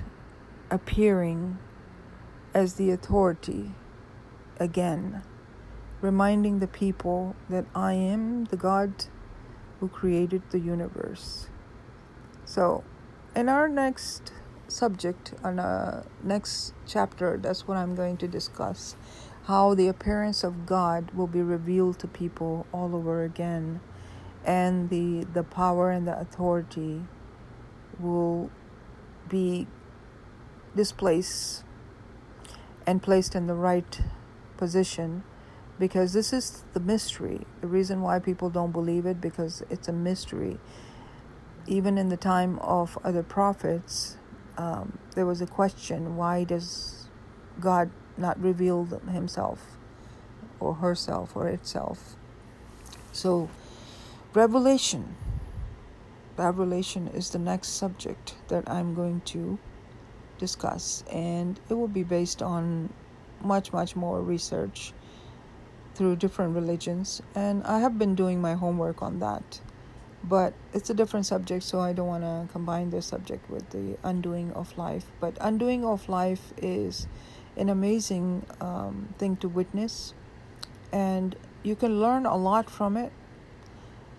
appearing 0.71 1.59
as 2.53 2.75
the 2.75 2.91
authority 2.91 3.73
again, 4.59 5.23
reminding 6.01 6.59
the 6.59 6.67
people 6.67 7.37
that 7.49 7.65
I 7.75 7.95
am 7.95 8.47
the 8.47 8.57
God 8.57 9.07
who 9.81 9.89
created 9.89 10.43
the 10.51 10.59
universe. 10.59 11.49
So, 12.45 12.85
in 13.35 13.49
our 13.49 13.69
next 13.69 14.33
subject, 14.69 15.35
on 15.43 15.59
a 15.59 16.05
next 16.23 16.75
chapter, 16.87 17.37
that's 17.37 17.67
what 17.67 17.77
I'm 17.77 17.95
going 17.95 18.17
to 18.19 18.29
discuss 18.29 18.97
how 19.47 19.75
the 19.75 19.87
appearance 19.87 20.43
of 20.43 20.67
God 20.67 21.13
will 21.13 21.29
be 21.29 21.41
revealed 21.41 22.01
to 22.01 22.09
people 22.09 22.67
all 22.73 22.97
over 22.97 23.23
again, 23.23 23.81
and 24.45 24.91
the, 24.91 25.25
the 25.33 25.45
power 25.45 25.91
and 25.91 26.07
the 26.07 26.19
authority 26.19 27.03
will 28.01 28.51
be 29.29 29.69
displaced 30.75 31.63
and 32.87 33.03
placed 33.03 33.37
in 33.37 33.47
the 33.47 33.55
right 33.55 34.01
position 34.57 35.23
because 35.79 36.13
this 36.13 36.33
is 36.33 36.65
the 36.73 36.81
mystery. 36.81 37.47
The 37.61 37.69
reason 37.69 38.01
why 38.03 38.19
people 38.19 38.51
don't 38.51 38.73
believe 38.73 39.07
it 39.07 39.21
because 39.21 39.63
it's 39.71 39.87
a 39.87 39.93
mystery. 39.93 40.59
Even 41.69 41.99
in 41.99 42.09
the 42.09 42.17
time 42.17 42.59
of 42.61 42.99
other 43.05 43.23
prophets, 43.23 44.17
um, 44.57 44.99
there 45.15 45.27
was 45.27 45.41
a 45.41 45.47
question: 45.47 46.17
Why 46.17 46.45
does 46.45 47.09
God 47.61 47.91
not 48.17 48.41
reveal 48.41 48.85
Himself, 48.85 49.77
or 50.61 50.75
herself, 50.75 51.37
or 51.37 51.49
itself? 51.49 52.17
So, 53.13 53.49
revelation. 54.35 55.17
Revelation 56.37 57.09
is 57.09 57.31
the 57.31 57.39
next 57.39 57.69
subject 57.69 58.35
that 58.49 58.69
I'm 58.69 58.95
going 58.95 59.23
to 59.33 59.59
discuss, 60.39 61.03
and 61.11 61.59
it 61.71 61.75
will 61.75 61.89
be 61.89 62.03
based 62.03 62.43
on 62.43 62.93
much, 63.43 63.73
much 63.73 63.97
more 63.97 64.21
research 64.21 64.93
through 65.95 66.17
different 66.17 66.55
religions. 66.55 67.23
And 67.35 67.65
I 67.65 67.81
have 67.81 67.99
been 67.99 68.15
doing 68.15 68.41
my 68.41 68.55
homework 68.55 69.03
on 69.03 69.19
that, 69.21 69.61
but 70.29 70.55
it's 70.73 70.91
a 70.91 70.95
different 70.95 71.27
subject, 71.27 71.63
so 71.63 71.81
I 71.81 71.93
don't 71.93 72.09
want 72.09 72.25
to 72.25 72.53
combine 72.53 72.91
this 72.91 73.07
subject 73.07 73.49
with 73.49 73.71
the 73.71 73.97
undoing 74.03 74.53
of 74.53 74.77
life. 74.77 75.07
But 75.21 75.37
undoing 75.41 75.85
of 75.85 76.09
life 76.09 76.53
is 76.57 77.07
an 77.57 77.69
amazing 77.69 78.45
um, 78.61 79.15
thing 79.19 79.37
to 79.39 79.49
witness, 79.49 80.15
and 80.93 81.37
you 81.63 81.77
can 81.77 82.01
learn 82.01 82.27
a 82.27 82.37
lot 82.37 82.69
from 82.69 82.97
it. 82.97 83.13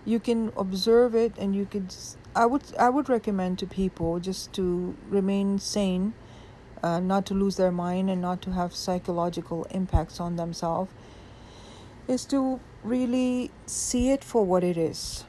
You 0.04 0.18
can 0.18 0.52
observe 0.56 1.14
it, 1.14 1.34
and 1.38 1.54
you 1.54 1.66
could 1.66 1.94
I 2.34 2.46
would 2.46 2.62
I 2.78 2.88
would 2.88 3.08
recommend 3.08 3.58
to 3.58 3.66
people 3.66 4.20
just 4.20 4.52
to 4.54 4.96
remain 5.08 5.58
sane, 5.58 6.14
uh, 6.82 7.00
not 7.00 7.26
to 7.26 7.34
lose 7.34 7.56
their 7.56 7.72
mind 7.72 8.08
and 8.08 8.22
not 8.22 8.40
to 8.42 8.52
have 8.52 8.74
psychological 8.74 9.64
impacts 9.70 10.20
on 10.20 10.36
themselves. 10.36 10.90
Is 12.06 12.24
to 12.26 12.60
really 12.82 13.50
see 13.66 14.10
it 14.10 14.24
for 14.24 14.42
what 14.46 14.64
it 14.64 14.78
is, 14.78 15.24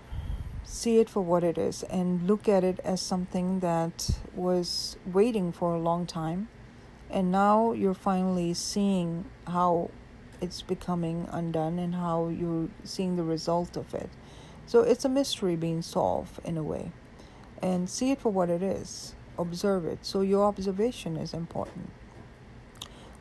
see 0.69 0.99
it 0.99 1.09
for 1.09 1.21
what 1.21 1.43
it 1.43 1.57
is, 1.57 1.81
and 1.83 2.27
look 2.27 2.47
at 2.47 2.63
it 2.63 2.79
as 2.83 3.01
something 3.01 3.59
that 3.59 4.11
was 4.35 4.97
waiting 5.05 5.51
for 5.51 5.73
a 5.73 5.79
long 5.79 6.05
time, 6.05 6.47
and 7.09 7.31
now 7.31 7.71
you're 7.71 7.95
finally 7.95 8.53
seeing 8.53 9.25
how 9.47 9.89
it's 10.39 10.61
becoming 10.61 11.27
undone 11.31 11.79
and 11.79 11.95
how 11.95 12.27
you're 12.27 12.69
seeing 12.83 13.15
the 13.15 13.23
result 13.23 13.75
of 13.75 13.93
it. 13.95 14.09
So 14.67 14.81
it's 14.81 15.03
a 15.03 15.09
mystery 15.09 15.55
being 15.55 15.81
solved 15.81 16.39
in 16.45 16.55
a 16.55 16.63
way. 16.63 16.91
And 17.61 17.89
see 17.89 18.11
it 18.11 18.21
for 18.21 18.31
what 18.31 18.49
it 18.49 18.61
is. 18.61 19.15
Observe 19.37 19.85
it. 19.85 20.05
So 20.05 20.21
your 20.21 20.45
observation 20.45 21.17
is 21.17 21.33
important. 21.33 21.89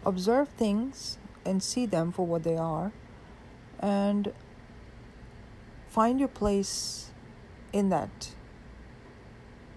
Observe 0.05 0.49
things 0.51 1.19
and 1.45 1.63
see 1.63 1.87
them 1.87 2.13
for 2.13 2.27
what 2.27 2.45
they 2.45 2.57
are. 2.57 2.93
And 3.81 4.33
find 5.89 6.21
your 6.21 6.29
place 6.29 7.08
in 7.79 7.89
that. 7.91 8.35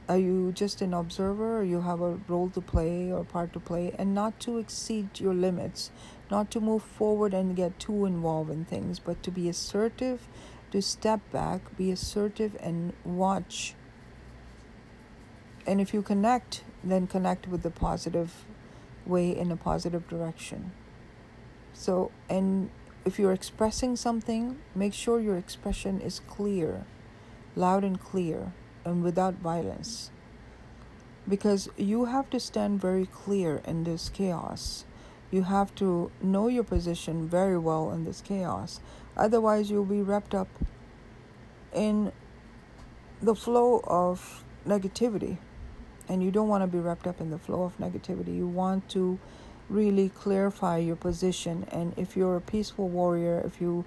Are 0.10 0.18
you 0.18 0.52
just 0.52 0.82
an 0.82 0.94
observer 0.94 1.60
or 1.60 1.64
you 1.64 1.82
have 1.82 2.02
a 2.02 2.19
role 2.28 2.49
to 2.49 2.60
play 2.60 3.11
or 3.11 3.23
part 3.23 3.53
to 3.53 3.60
play 3.60 3.95
and 3.98 4.14
not 4.14 4.40
to 4.41 4.57
exceed 4.57 5.19
your 5.19 5.34
limits, 5.34 5.91
not 6.30 6.52
to 6.52 6.60
move 6.60 6.84
forward 6.84 7.34
and 7.34 7.56
get 7.56 7.80
too 7.80 8.06
involved 8.06 8.49
in 8.49 8.65
things, 8.65 8.99
but 8.99 9.23
to 9.23 9.32
be 9.32 9.48
assertive, 9.48 10.28
to 10.72 10.82
step 10.82 11.22
back, 11.32 11.78
be 11.78 11.91
assertive 11.91 12.57
and 12.60 12.94
watch. 13.06 13.76
And 15.65 15.80
if 15.80 15.94
you 15.94 16.02
connect, 16.02 16.64
then 16.84 17.07
connect 17.07 17.48
with 17.48 17.61
the 17.61 17.69
positive 17.69 18.45
way 19.06 19.30
in 19.36 19.52
a 19.52 19.56
positive 19.56 20.10
direction. 20.10 20.72
So, 21.73 22.11
and 22.30 22.69
if 23.06 23.18
you're 23.18 23.32
expressing 23.32 23.95
something, 23.95 24.60
make 24.76 24.94
sure 24.94 25.19
your 25.19 25.38
expression 25.38 26.02
is 26.02 26.19
clear, 26.28 26.86
loud 27.56 27.84
and 27.84 27.99
clear, 27.99 28.53
and 28.86 29.03
without 29.03 29.36
violence. 29.36 30.11
Because 31.28 31.69
you 31.78 32.06
have 32.06 32.30
to 32.32 32.40
stand 32.40 32.82
very 32.82 33.06
clear 33.06 33.61
in 33.65 33.84
this 33.84 34.10
chaos. 34.10 34.86
You 35.30 35.44
have 35.44 35.73
to 35.76 36.11
know 36.22 36.48
your 36.48 36.64
position 36.64 37.28
very 37.30 37.57
well 37.57 37.91
in 37.91 38.03
this 38.03 38.22
chaos. 38.22 38.80
Otherwise, 39.15 39.69
you'll 39.69 39.86
be 39.86 40.02
wrapped 40.02 40.34
up 40.34 40.48
in 41.73 42.11
the 43.22 43.36
flow 43.36 43.82
of 43.86 44.44
negativity. 44.68 45.38
And 46.10 46.22
you 46.23 46.32
don't 46.32 46.49
want 46.49 46.64
to 46.64 46.68
be 46.68 46.80
wrapped 46.80 47.07
up 47.07 47.22
in 47.22 47.30
the 47.30 47.38
flow 47.38 47.64
of 47.64 47.78
negativity. 47.78 48.36
You 48.36 48.48
want 48.48 48.90
to 48.90 49.19
really 49.69 50.10
clarify 50.10 50.78
your 50.78 50.98
position. 50.98 51.65
And 51.72 51.94
if 51.95 52.18
you're 52.18 52.36
a 52.36 52.41
peaceful 52.41 52.90
warrior, 52.90 53.41
if 53.45 53.61
you 53.61 53.86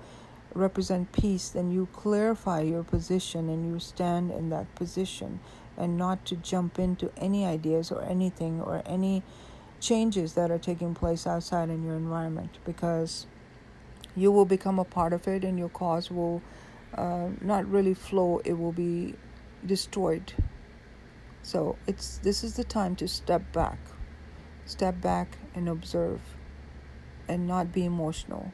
represent 0.54 1.12
peace, 1.12 1.48
then 1.48 1.70
you 1.70 1.88
clarify 1.92 2.60
your 2.60 2.82
position 2.82 3.48
and 3.48 3.70
you 3.70 3.78
stand 3.78 4.30
in 4.30 4.50
that 4.50 4.72
position 4.74 5.40
and 5.76 5.96
not 5.96 6.24
to 6.26 6.36
jump 6.36 6.78
into 6.78 7.10
any 7.16 7.44
ideas 7.44 7.90
or 7.90 8.02
anything 8.04 8.60
or 8.60 8.82
any 8.86 9.22
changes 9.80 10.34
that 10.34 10.50
are 10.50 10.58
taking 10.58 10.94
place 10.94 11.26
outside 11.26 11.68
in 11.68 11.84
your 11.84 11.96
environment 11.96 12.58
because 12.64 13.26
you 14.16 14.30
will 14.30 14.44
become 14.44 14.78
a 14.78 14.84
part 14.84 15.12
of 15.12 15.26
it 15.26 15.44
and 15.44 15.58
your 15.58 15.68
cause 15.68 16.10
will 16.10 16.40
uh, 16.94 17.28
not 17.40 17.68
really 17.68 17.92
flow 17.92 18.40
it 18.44 18.52
will 18.52 18.72
be 18.72 19.14
destroyed 19.66 20.32
so 21.42 21.76
it's 21.86 22.18
this 22.18 22.44
is 22.44 22.54
the 22.54 22.64
time 22.64 22.94
to 22.94 23.08
step 23.08 23.42
back 23.52 23.78
step 24.64 25.00
back 25.00 25.36
and 25.54 25.68
observe 25.68 26.20
and 27.28 27.46
not 27.46 27.72
be 27.72 27.84
emotional. 27.84 28.52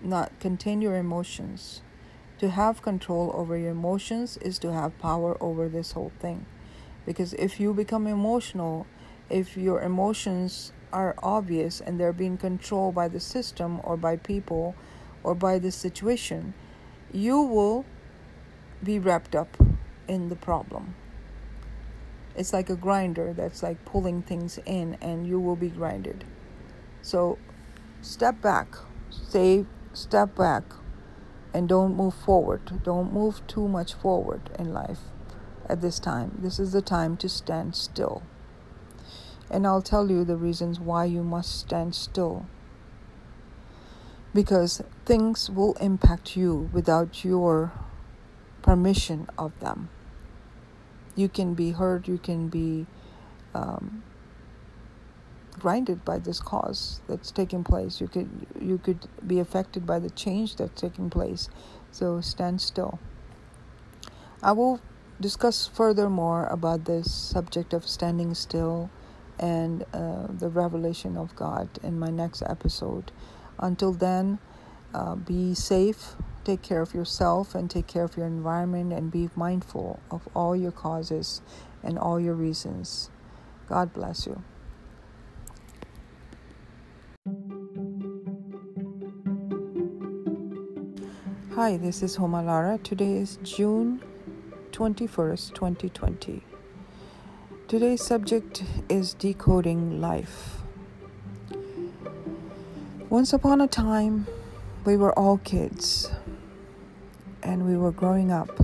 Not 0.00 0.38
contain 0.40 0.80
your 0.80 0.96
emotions. 0.96 1.82
To 2.38 2.50
have 2.50 2.82
control 2.82 3.32
over 3.34 3.56
your 3.56 3.72
emotions 3.72 4.36
is 4.38 4.58
to 4.60 4.72
have 4.72 4.98
power 4.98 5.36
over 5.42 5.68
this 5.68 5.92
whole 5.92 6.12
thing. 6.20 6.46
Because 7.04 7.32
if 7.34 7.58
you 7.58 7.74
become 7.74 8.06
emotional, 8.06 8.86
if 9.28 9.56
your 9.56 9.82
emotions 9.82 10.72
are 10.92 11.14
obvious 11.22 11.80
and 11.80 11.98
they're 11.98 12.12
being 12.12 12.36
controlled 12.36 12.94
by 12.94 13.08
the 13.08 13.20
system 13.20 13.80
or 13.82 13.96
by 13.96 14.16
people 14.16 14.74
or 15.22 15.34
by 15.34 15.58
the 15.58 15.72
situation, 15.72 16.54
you 17.12 17.40
will 17.40 17.84
be 18.82 18.98
wrapped 18.98 19.34
up 19.34 19.56
in 20.06 20.28
the 20.28 20.36
problem. 20.36 20.94
It's 22.36 22.52
like 22.52 22.70
a 22.70 22.76
grinder 22.76 23.32
that's 23.32 23.62
like 23.62 23.84
pulling 23.84 24.22
things 24.22 24.58
in, 24.64 24.96
and 25.00 25.26
you 25.26 25.40
will 25.40 25.56
be 25.56 25.70
grinded. 25.70 26.24
So 27.02 27.36
step 28.00 28.40
back, 28.40 28.68
stay, 29.10 29.66
step 29.98 30.34
back, 30.36 30.64
and 31.52 31.68
don't 31.68 31.96
move 31.96 32.14
forward. 32.14 32.82
Don't 32.82 33.12
move 33.12 33.46
too 33.46 33.68
much 33.68 33.94
forward 33.94 34.50
in 34.58 34.72
life 34.72 35.00
at 35.68 35.80
this 35.80 35.98
time. 35.98 36.38
This 36.42 36.58
is 36.58 36.72
the 36.72 36.82
time 36.82 37.16
to 37.18 37.28
stand 37.28 37.74
still. 37.74 38.22
And 39.50 39.66
I'll 39.66 39.82
tell 39.82 40.10
you 40.10 40.24
the 40.24 40.36
reasons 40.36 40.78
why 40.78 41.06
you 41.06 41.22
must 41.22 41.58
stand 41.58 41.94
still. 41.94 42.46
Because 44.34 44.82
things 45.06 45.48
will 45.48 45.74
impact 45.74 46.36
you 46.36 46.68
without 46.72 47.24
your 47.24 47.72
permission 48.62 49.28
of 49.38 49.58
them 49.60 49.88
you 51.18 51.28
can 51.28 51.54
be 51.54 51.72
hurt, 51.72 52.06
you 52.06 52.16
can 52.16 52.48
be 52.48 52.86
um, 53.52 54.04
grinded 55.58 56.04
by 56.04 56.18
this 56.18 56.40
cause 56.40 57.00
that's 57.08 57.30
taking 57.30 57.64
place. 57.64 58.00
You 58.00 58.08
could 58.08 58.28
you 58.60 58.78
could 58.78 59.06
be 59.26 59.38
affected 59.40 59.86
by 59.86 59.98
the 59.98 60.10
change 60.10 60.56
that's 60.56 60.80
taking 60.80 61.10
place. 61.10 61.48
So 61.90 62.20
stand 62.20 62.60
still. 62.60 62.98
I 64.42 64.52
will 64.52 64.80
discuss 65.20 65.66
further 65.66 66.08
more 66.08 66.46
about 66.46 66.84
this 66.84 67.12
subject 67.12 67.72
of 67.72 67.88
standing 67.88 68.34
still 68.34 68.90
and 69.38 69.84
uh, 69.92 70.26
the 70.30 70.48
revelation 70.48 71.16
of 71.16 71.34
God 71.34 71.68
in 71.82 71.98
my 71.98 72.10
next 72.10 72.42
episode. 72.42 73.10
Until 73.58 73.92
then, 73.92 74.38
uh, 74.94 75.16
be 75.16 75.54
safe, 75.54 76.14
take 76.44 76.62
care 76.62 76.80
of 76.80 76.94
yourself 76.94 77.54
and 77.54 77.70
take 77.70 77.86
care 77.86 78.04
of 78.04 78.16
your 78.16 78.26
environment 78.26 78.92
and 78.92 79.10
be 79.10 79.28
mindful 79.34 80.00
of 80.10 80.28
all 80.34 80.56
your 80.56 80.72
causes 80.72 81.42
and 81.82 81.98
all 81.98 82.18
your 82.18 82.34
reasons. 82.34 83.10
God 83.68 83.92
bless 83.92 84.26
you. 84.26 84.42
Hi, 91.58 91.76
this 91.76 92.04
is 92.04 92.18
Homalara. 92.18 92.80
Today 92.84 93.14
is 93.14 93.36
June 93.42 94.00
21st, 94.70 95.54
2020. 95.54 96.44
Today's 97.66 98.00
subject 98.00 98.62
is 98.88 99.12
decoding 99.14 100.00
life. 100.00 100.58
Once 103.10 103.32
upon 103.32 103.60
a 103.60 103.66
time, 103.66 104.28
we 104.84 104.96
were 104.96 105.12
all 105.18 105.38
kids 105.38 106.12
and 107.42 107.66
we 107.66 107.76
were 107.76 107.90
growing 107.90 108.30
up. 108.30 108.56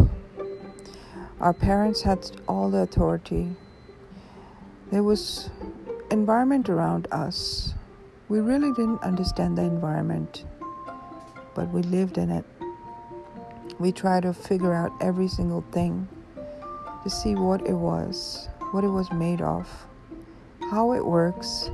Our 1.41 1.53
parents 1.53 2.03
had 2.03 2.31
all 2.47 2.71
the 2.71 2.79
authority. 2.79 3.57
There 4.93 5.03
was 5.03 5.51
environment 6.13 6.69
around 6.69 7.09
us. 7.11 7.75
We 8.29 8.39
really 8.39 8.71
didn't 8.71 9.03
understand 9.03 9.59
the 9.59 9.63
environment, 9.63 10.45
but 11.57 11.71
we 11.71 11.83
lived 11.83 12.19
in 12.19 12.31
it. 12.31 12.45
We 13.79 13.91
tried 13.93 14.23
to 14.23 14.33
figure 14.33 14.73
out 14.73 14.93
every 15.01 15.29
single 15.29 15.65
thing 15.73 16.09
to 17.03 17.11
see 17.11 17.35
what 17.35 17.67
it 17.67 17.75
was, 17.75 18.49
what 18.71 18.85
it 18.85 18.89
was 18.89 19.11
made 19.13 19.41
of, 19.41 19.69
how 20.71 20.93
it 20.93 21.05
works. 21.05 21.71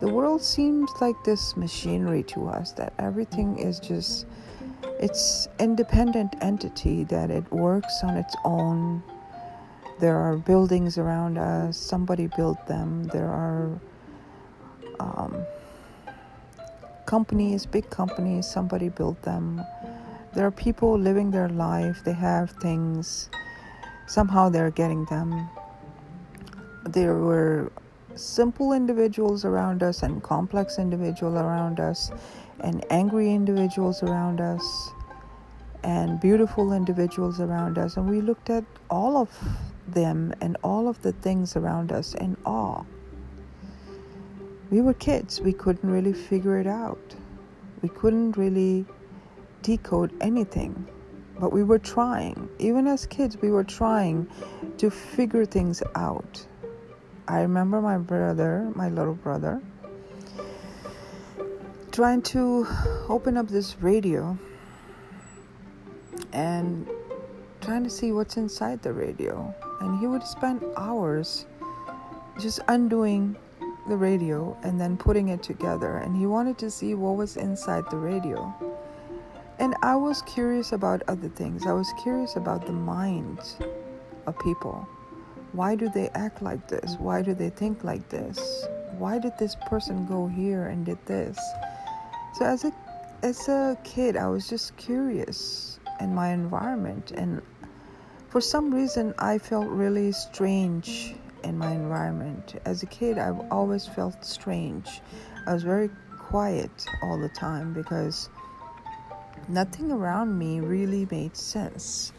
The 0.00 0.08
world 0.08 0.42
seems 0.42 0.90
like 1.00 1.16
this 1.24 1.56
machinery 1.56 2.22
to 2.24 2.48
us 2.48 2.72
that 2.72 2.94
everything 2.98 3.58
is 3.58 3.78
just 3.78 4.26
it's 4.98 5.48
independent 5.58 6.34
entity 6.40 7.04
that 7.04 7.30
it 7.30 7.50
works 7.52 8.00
on 8.02 8.16
its 8.16 8.34
own. 8.44 9.02
There 9.98 10.16
are 10.16 10.36
buildings 10.36 10.96
around 10.96 11.36
us 11.36 11.76
somebody 11.76 12.28
built 12.28 12.66
them. 12.66 13.04
There 13.04 13.28
are 13.28 13.78
um, 14.98 15.44
companies 17.06 17.66
big 17.66 17.90
companies 17.90 18.46
somebody 18.46 18.88
built 18.88 19.20
them 19.22 19.62
there 20.34 20.46
are 20.46 20.50
people 20.50 20.98
living 20.98 21.30
their 21.30 21.48
life 21.48 22.02
they 22.04 22.12
have 22.12 22.50
things 22.62 23.30
somehow 24.06 24.48
they're 24.48 24.70
getting 24.70 25.04
them 25.06 25.48
there 26.86 27.14
were 27.14 27.70
simple 28.16 28.72
individuals 28.72 29.44
around 29.44 29.82
us 29.82 30.02
and 30.02 30.22
complex 30.22 30.78
individuals 30.78 31.34
around 31.36 31.80
us 31.80 32.10
and 32.60 32.84
angry 32.90 33.32
individuals 33.32 34.02
around 34.02 34.40
us 34.40 34.90
and 35.82 36.20
beautiful 36.20 36.72
individuals 36.72 37.40
around 37.40 37.78
us. 37.78 37.96
And 37.96 38.08
we 38.08 38.20
looked 38.20 38.50
at 38.50 38.64
all 38.90 39.16
of 39.16 39.30
them 39.88 40.34
and 40.40 40.56
all 40.62 40.88
of 40.88 41.00
the 41.02 41.12
things 41.12 41.56
around 41.56 41.92
us 41.92 42.14
in 42.14 42.36
awe. 42.44 42.84
We 44.70 44.80
were 44.80 44.94
kids, 44.94 45.40
we 45.40 45.52
couldn't 45.52 45.90
really 45.90 46.12
figure 46.12 46.58
it 46.58 46.66
out. 46.66 47.16
We 47.82 47.88
couldn't 47.88 48.36
really 48.36 48.84
decode 49.62 50.12
anything, 50.20 50.86
but 51.38 51.52
we 51.52 51.62
were 51.62 51.78
trying. 51.78 52.48
Even 52.58 52.86
as 52.86 53.06
kids, 53.06 53.36
we 53.40 53.50
were 53.50 53.64
trying 53.64 54.28
to 54.78 54.90
figure 54.90 55.44
things 55.44 55.82
out. 55.94 56.46
I 57.28 57.42
remember 57.42 57.80
my 57.80 57.98
brother, 57.98 58.72
my 58.74 58.88
little 58.88 59.14
brother, 59.14 59.62
trying 61.92 62.22
to 62.22 62.66
open 63.08 63.36
up 63.36 63.48
this 63.48 63.76
radio 63.80 64.36
and 66.32 66.88
trying 67.60 67.84
to 67.84 67.90
see 67.90 68.12
what's 68.12 68.36
inside 68.36 68.82
the 68.82 68.92
radio. 68.92 69.54
And 69.80 69.98
he 69.98 70.06
would 70.06 70.22
spend 70.24 70.64
hours 70.76 71.46
just 72.40 72.60
undoing 72.68 73.36
the 73.88 73.96
radio 73.96 74.56
and 74.62 74.80
then 74.80 74.96
putting 74.96 75.28
it 75.28 75.42
together. 75.42 75.98
And 75.98 76.16
he 76.16 76.26
wanted 76.26 76.58
to 76.58 76.70
see 76.70 76.94
what 76.94 77.16
was 77.16 77.36
inside 77.36 77.84
the 77.90 77.96
radio. 77.96 78.54
And 79.60 79.76
I 79.82 79.94
was 79.94 80.22
curious 80.22 80.72
about 80.72 81.02
other 81.06 81.28
things. 81.28 81.66
I 81.66 81.72
was 81.72 81.92
curious 82.02 82.36
about 82.36 82.64
the 82.66 82.72
minds 82.72 83.58
of 84.26 84.38
people. 84.38 84.88
Why 85.52 85.74
do 85.74 85.90
they 85.90 86.08
act 86.14 86.40
like 86.40 86.66
this? 86.66 86.96
Why 86.98 87.20
do 87.20 87.34
they 87.34 87.50
think 87.50 87.84
like 87.84 88.08
this? 88.08 88.66
Why 88.96 89.18
did 89.18 89.36
this 89.38 89.56
person 89.68 90.06
go 90.06 90.26
here 90.26 90.68
and 90.68 90.86
did 90.86 91.04
this? 91.04 91.38
So 92.34 92.46
as 92.46 92.64
a 92.64 92.72
as 93.22 93.48
a 93.50 93.76
kid, 93.84 94.16
I 94.16 94.28
was 94.28 94.48
just 94.48 94.78
curious 94.78 95.78
in 96.00 96.14
my 96.14 96.28
environment 96.30 97.10
and 97.10 97.42
for 98.30 98.40
some 98.40 98.74
reason 98.74 99.12
I 99.18 99.36
felt 99.36 99.68
really 99.68 100.12
strange 100.12 101.14
in 101.44 101.58
my 101.58 101.72
environment. 101.72 102.54
As 102.64 102.82
a 102.82 102.86
kid, 102.86 103.18
I've 103.18 103.40
always 103.52 103.86
felt 103.86 104.24
strange. 104.24 105.02
I 105.46 105.52
was 105.52 105.64
very 105.64 105.90
quiet 106.18 106.86
all 107.02 107.18
the 107.18 107.28
time 107.28 107.74
because 107.74 108.30
nothing 109.48 109.90
around 109.90 110.38
me 110.38 110.60
really 110.60 111.06
made 111.10 111.36
sense. 111.36 112.12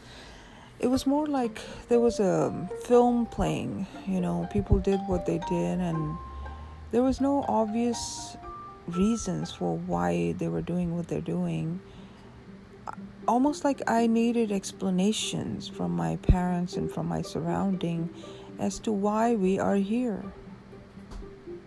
It 0.79 0.87
was 0.87 1.05
more 1.05 1.27
like 1.27 1.61
there 1.89 1.99
was 1.99 2.19
a 2.19 2.69
film 2.85 3.27
playing, 3.27 3.85
you 4.07 4.19
know, 4.19 4.47
people 4.51 4.79
did 4.79 4.99
what 5.07 5.25
they 5.25 5.37
did, 5.49 5.79
and 5.79 6.17
there 6.91 7.03
was 7.03 7.21
no 7.21 7.45
obvious 7.47 8.35
reasons 8.87 9.51
for 9.51 9.77
why 9.77 10.33
they 10.39 10.47
were 10.47 10.61
doing 10.61 10.95
what 10.95 11.07
they're 11.07 11.21
doing. 11.21 11.79
Almost 13.27 13.63
like 13.63 13.81
I 13.87 14.07
needed 14.07 14.51
explanations 14.51 15.67
from 15.67 15.91
my 15.91 16.15
parents 16.17 16.75
and 16.75 16.91
from 16.91 17.07
my 17.07 17.21
surrounding 17.21 18.09
as 18.57 18.79
to 18.79 18.91
why 18.91 19.35
we 19.35 19.59
are 19.59 19.75
here. 19.75 20.23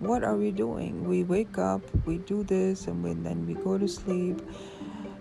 What 0.00 0.24
are 0.24 0.36
we 0.36 0.50
doing? 0.50 1.08
We 1.08 1.23
wake 1.23 1.57
up, 1.57 1.81
we 2.05 2.18
do 2.18 2.42
this, 2.42 2.89
and 2.89 3.24
then 3.24 3.47
we 3.47 3.55
go 3.55 3.78
to 3.78 3.89
sleep 3.89 4.42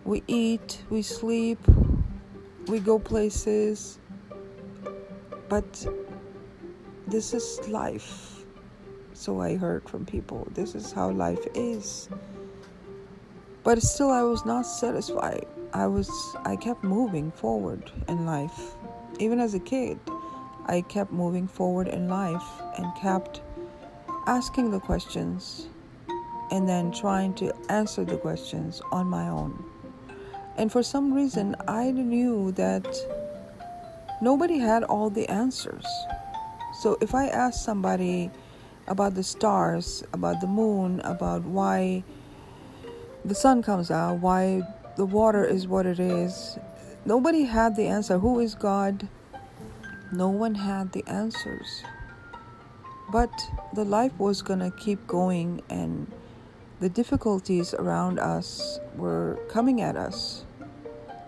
we 0.06 0.24
eat, 0.28 0.84
we 0.90 1.02
sleep, 1.02 1.60
we 2.68 2.80
go 2.80 3.00
places. 3.00 4.00
But 5.50 5.86
this 7.08 7.34
is 7.34 7.68
life. 7.68 8.44
So 9.14 9.42
I 9.42 9.56
heard 9.56 9.88
from 9.88 10.06
people. 10.06 10.48
This 10.54 10.76
is 10.76 10.92
how 10.92 11.12
life 11.12 11.46
is. 11.54 12.10
But 13.64 13.82
still 13.82 14.10
I 14.10 14.24
was 14.24 14.46
not 14.46 14.66
satisfied. 14.66 15.46
I 15.74 15.88
was 15.88 16.10
I 16.44 16.56
kept 16.56 16.84
moving 16.84 17.32
forward 17.32 17.92
in 18.10 18.26
life. 18.26 18.76
Even 19.20 19.40
as 19.40 19.54
a 19.54 19.60
kid, 19.60 20.00
I 20.66 20.82
kept 20.82 21.12
moving 21.12 21.48
forward 21.48 21.88
in 21.88 22.10
life 22.10 22.44
and 22.78 22.94
kept 22.96 23.42
asking 24.28 24.72
the 24.72 24.80
questions 24.80 25.68
and 26.52 26.68
then 26.68 26.92
trying 26.92 27.34
to 27.36 27.54
answer 27.70 28.04
the 28.04 28.18
questions 28.18 28.82
on 28.92 29.08
my 29.08 29.30
own. 29.30 29.64
And 30.58 30.72
for 30.72 30.84
some 30.84 31.14
reason, 31.14 31.56
I 31.68 31.92
knew 31.92 32.52
that 32.54 32.86
nobody 34.22 34.60
had 34.60 34.84
all 34.84 35.10
the 35.10 35.28
answers. 35.30 35.86
So 36.82 36.98
if 37.02 37.16
I 37.16 37.28
asked 37.28 37.64
somebody 37.64 38.30
about 38.88 39.16
the 39.16 39.24
stars, 39.24 40.04
about 40.14 40.42
the 40.42 40.48
moon, 40.48 41.00
about 41.02 41.44
why 41.44 42.04
the 43.26 43.36
sun 43.36 43.64
comes 43.64 43.90
out, 43.90 44.20
why 44.20 44.62
the 44.96 45.06
water 45.06 45.44
is 45.44 45.68
what 45.68 45.86
it 45.86 46.00
is, 46.00 46.58
nobody 47.06 47.44
had 47.44 47.76
the 47.76 47.88
answer. 47.88 48.20
Who 48.20 48.40
is 48.40 48.54
God? 48.54 49.08
No 50.12 50.30
one 50.30 50.56
had 50.56 50.92
the 50.92 51.04
answers. 51.08 51.84
But 53.12 53.32
the 53.74 53.86
life 53.86 54.14
was 54.20 54.42
going 54.42 54.60
to 54.60 54.72
keep 54.72 55.08
going 55.08 55.62
and 55.70 56.12
the 56.80 56.90
difficulties 56.90 57.74
around 57.74 58.20
us 58.20 58.80
were 58.96 59.40
coming 59.50 59.82
at 59.82 59.96
us 59.96 60.46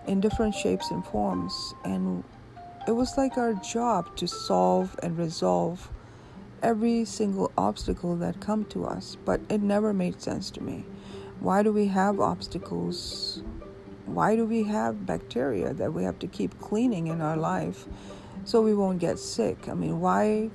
in 0.08 0.20
different 0.20 0.54
shapes 0.54 0.92
and 0.92 1.06
forms, 1.06 1.74
and 1.84 2.24
it 2.88 2.92
was 2.92 3.18
like 3.18 3.38
our 3.38 3.54
job 3.54 4.16
to 4.18 4.28
solve 4.28 4.96
and 5.02 5.18
resolve 5.18 5.90
every 6.62 7.06
single 7.06 7.52
obstacle 7.58 8.16
that 8.16 8.40
come 8.40 8.66
to 8.66 8.86
us 8.86 9.18
but 9.26 9.40
it 9.50 9.62
never 9.62 9.94
made 9.94 10.22
sense 10.22 10.50
to 10.52 10.62
me. 10.62 10.86
Why 11.40 11.64
do 11.64 11.72
we 11.72 11.88
have 11.88 12.20
obstacles? 12.20 13.44
Why 14.06 14.36
do 14.36 14.46
we 14.46 14.64
have 14.64 15.06
bacteria 15.06 15.74
that 15.74 15.94
we 15.94 16.04
have 16.04 16.18
to 16.20 16.28
keep 16.28 16.60
cleaning 16.60 17.08
in 17.08 17.22
our 17.22 17.38
life 17.38 17.86
so 18.46 18.62
we 18.62 18.74
won't 18.74 19.00
get 19.00 19.20
sick? 19.20 19.68
I 19.68 19.74
mean 19.74 20.00
why 20.00 20.50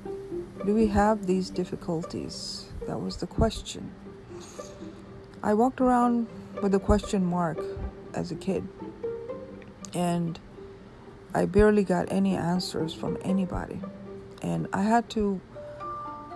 do 0.65 0.75
we 0.75 0.87
have 0.89 1.27
these 1.27 1.51
difficulties? 1.51 2.67
That 2.87 3.01
was 3.01 3.19
the 3.19 3.27
question 3.27 3.91
I 5.43 5.55
walked 5.55 5.81
around 5.81 6.27
with 6.63 6.75
a 6.75 6.79
question 6.79 7.25
mark 7.25 7.59
as 8.13 8.31
a 8.31 8.35
kid, 8.35 8.69
and 9.95 10.39
I 11.35 11.47
barely 11.47 11.83
got 11.83 12.13
any 12.13 12.37
answers 12.37 12.93
from 12.93 13.17
anybody. 13.23 13.81
And 14.43 14.69
I 14.73 14.83
had 14.83 15.09
to 15.11 15.41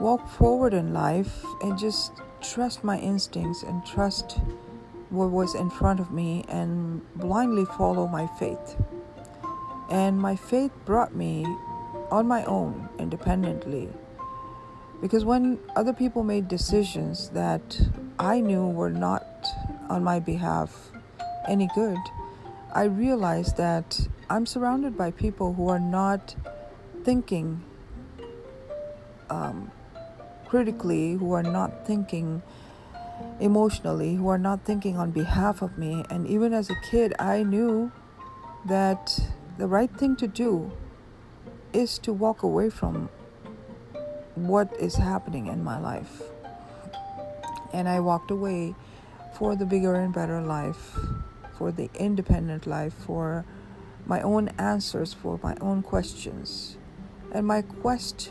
walk 0.00 0.26
forward 0.28 0.72
in 0.72 0.94
life 0.94 1.44
and 1.62 1.78
just 1.78 2.12
trust 2.40 2.82
my 2.82 2.98
instincts 2.98 3.62
and 3.62 3.84
trust 3.84 4.38
what 5.10 5.30
was 5.30 5.54
in 5.54 5.68
front 5.68 6.00
of 6.00 6.10
me 6.10 6.44
and 6.48 7.02
blindly 7.16 7.64
follow 7.64 8.06
my 8.06 8.26
faith. 8.38 8.76
And 9.90 10.18
my 10.18 10.34
faith 10.34 10.72
brought 10.86 11.14
me 11.14 11.44
on 12.10 12.26
my 12.26 12.42
own 12.44 12.88
independently 12.98 13.90
because 15.02 15.24
when 15.24 15.58
other 15.76 15.92
people 15.92 16.24
made 16.24 16.48
decisions 16.48 17.28
that 17.30 17.78
I 18.18 18.40
knew 18.40 18.68
were 18.68 18.90
not 18.90 19.26
on 19.88 20.04
my 20.04 20.20
behalf 20.20 20.90
any 21.46 21.68
good, 21.74 21.98
I 22.72 22.84
realized 22.84 23.56
that 23.56 24.08
I'm 24.30 24.46
surrounded 24.46 24.96
by 24.96 25.10
people 25.10 25.54
who 25.54 25.68
are 25.68 25.78
not 25.78 26.34
thinking 27.04 27.62
um, 29.30 29.70
critically, 30.46 31.14
who 31.14 31.32
are 31.32 31.42
not 31.42 31.86
thinking 31.86 32.42
emotionally, 33.40 34.14
who 34.14 34.28
are 34.28 34.38
not 34.38 34.64
thinking 34.64 34.96
on 34.96 35.10
behalf 35.10 35.62
of 35.62 35.78
me. 35.78 36.04
And 36.10 36.26
even 36.26 36.52
as 36.52 36.70
a 36.70 36.74
kid, 36.90 37.14
I 37.18 37.42
knew 37.42 37.92
that 38.66 39.20
the 39.58 39.66
right 39.66 39.90
thing 39.90 40.16
to 40.16 40.26
do 40.26 40.72
is 41.72 41.98
to 42.00 42.12
walk 42.12 42.42
away 42.42 42.70
from 42.70 43.08
what 44.34 44.74
is 44.80 44.96
happening 44.96 45.46
in 45.46 45.62
my 45.62 45.78
life. 45.78 46.33
And 47.74 47.88
I 47.88 47.98
walked 47.98 48.30
away 48.30 48.76
for 49.36 49.56
the 49.56 49.66
bigger 49.66 49.96
and 49.96 50.14
better 50.14 50.40
life, 50.40 50.96
for 51.58 51.72
the 51.72 51.90
independent 51.96 52.68
life, 52.68 52.94
for 52.94 53.44
my 54.06 54.20
own 54.22 54.48
answers, 54.58 55.12
for 55.12 55.40
my 55.42 55.56
own 55.60 55.82
questions. 55.82 56.76
And 57.32 57.44
my 57.48 57.62
quest 57.62 58.30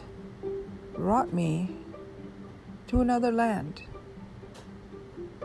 brought 0.95 1.33
me 1.33 1.75
to 2.87 3.01
another 3.01 3.33
land. 3.33 3.81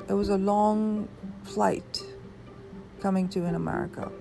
It 0.09 0.13
was 0.13 0.29
a 0.29 0.39
long 0.39 1.09
flight 1.43 2.01
coming 3.01 3.29
to 3.31 3.47
in 3.47 3.57
America. 3.57 4.13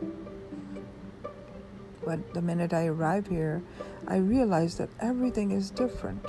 But 2.03 2.33
the 2.33 2.41
minute 2.41 2.73
I 2.73 2.87
arrived 2.87 3.27
here, 3.27 3.61
I 4.07 4.17
realized 4.17 4.79
that 4.79 4.89
everything 4.99 5.51
is 5.51 5.69
different. 5.69 6.25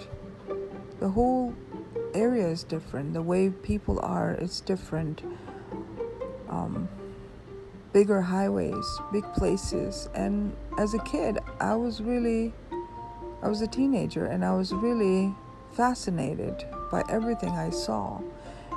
The 1.01 1.09
whole 1.09 1.55
area 2.15 2.47
is 2.49 2.65
different. 2.65 3.15
The 3.15 3.23
way 3.23 3.51
people 3.51 4.01
are 4.01 4.35
is 4.35 4.61
different. 4.61 5.23
Um, 6.49 6.89
bigger 7.93 8.21
highways, 8.21 8.87
big 9.13 9.25
places. 9.35 10.09
And 10.15 10.55
as 10.79 10.95
a 10.95 10.99
kid, 11.01 11.39
I 11.61 11.75
was 11.75 12.01
really, 12.01 12.53
I 13.43 13.49
was 13.49 13.63
a 13.63 13.67
teenager 13.67 14.27
and 14.27 14.45
I 14.45 14.55
was 14.55 14.73
really 14.73 15.35
fascinated 15.73 16.65
by 16.91 17.03
everything 17.09 17.51
I 17.51 17.71
saw. 17.71 18.21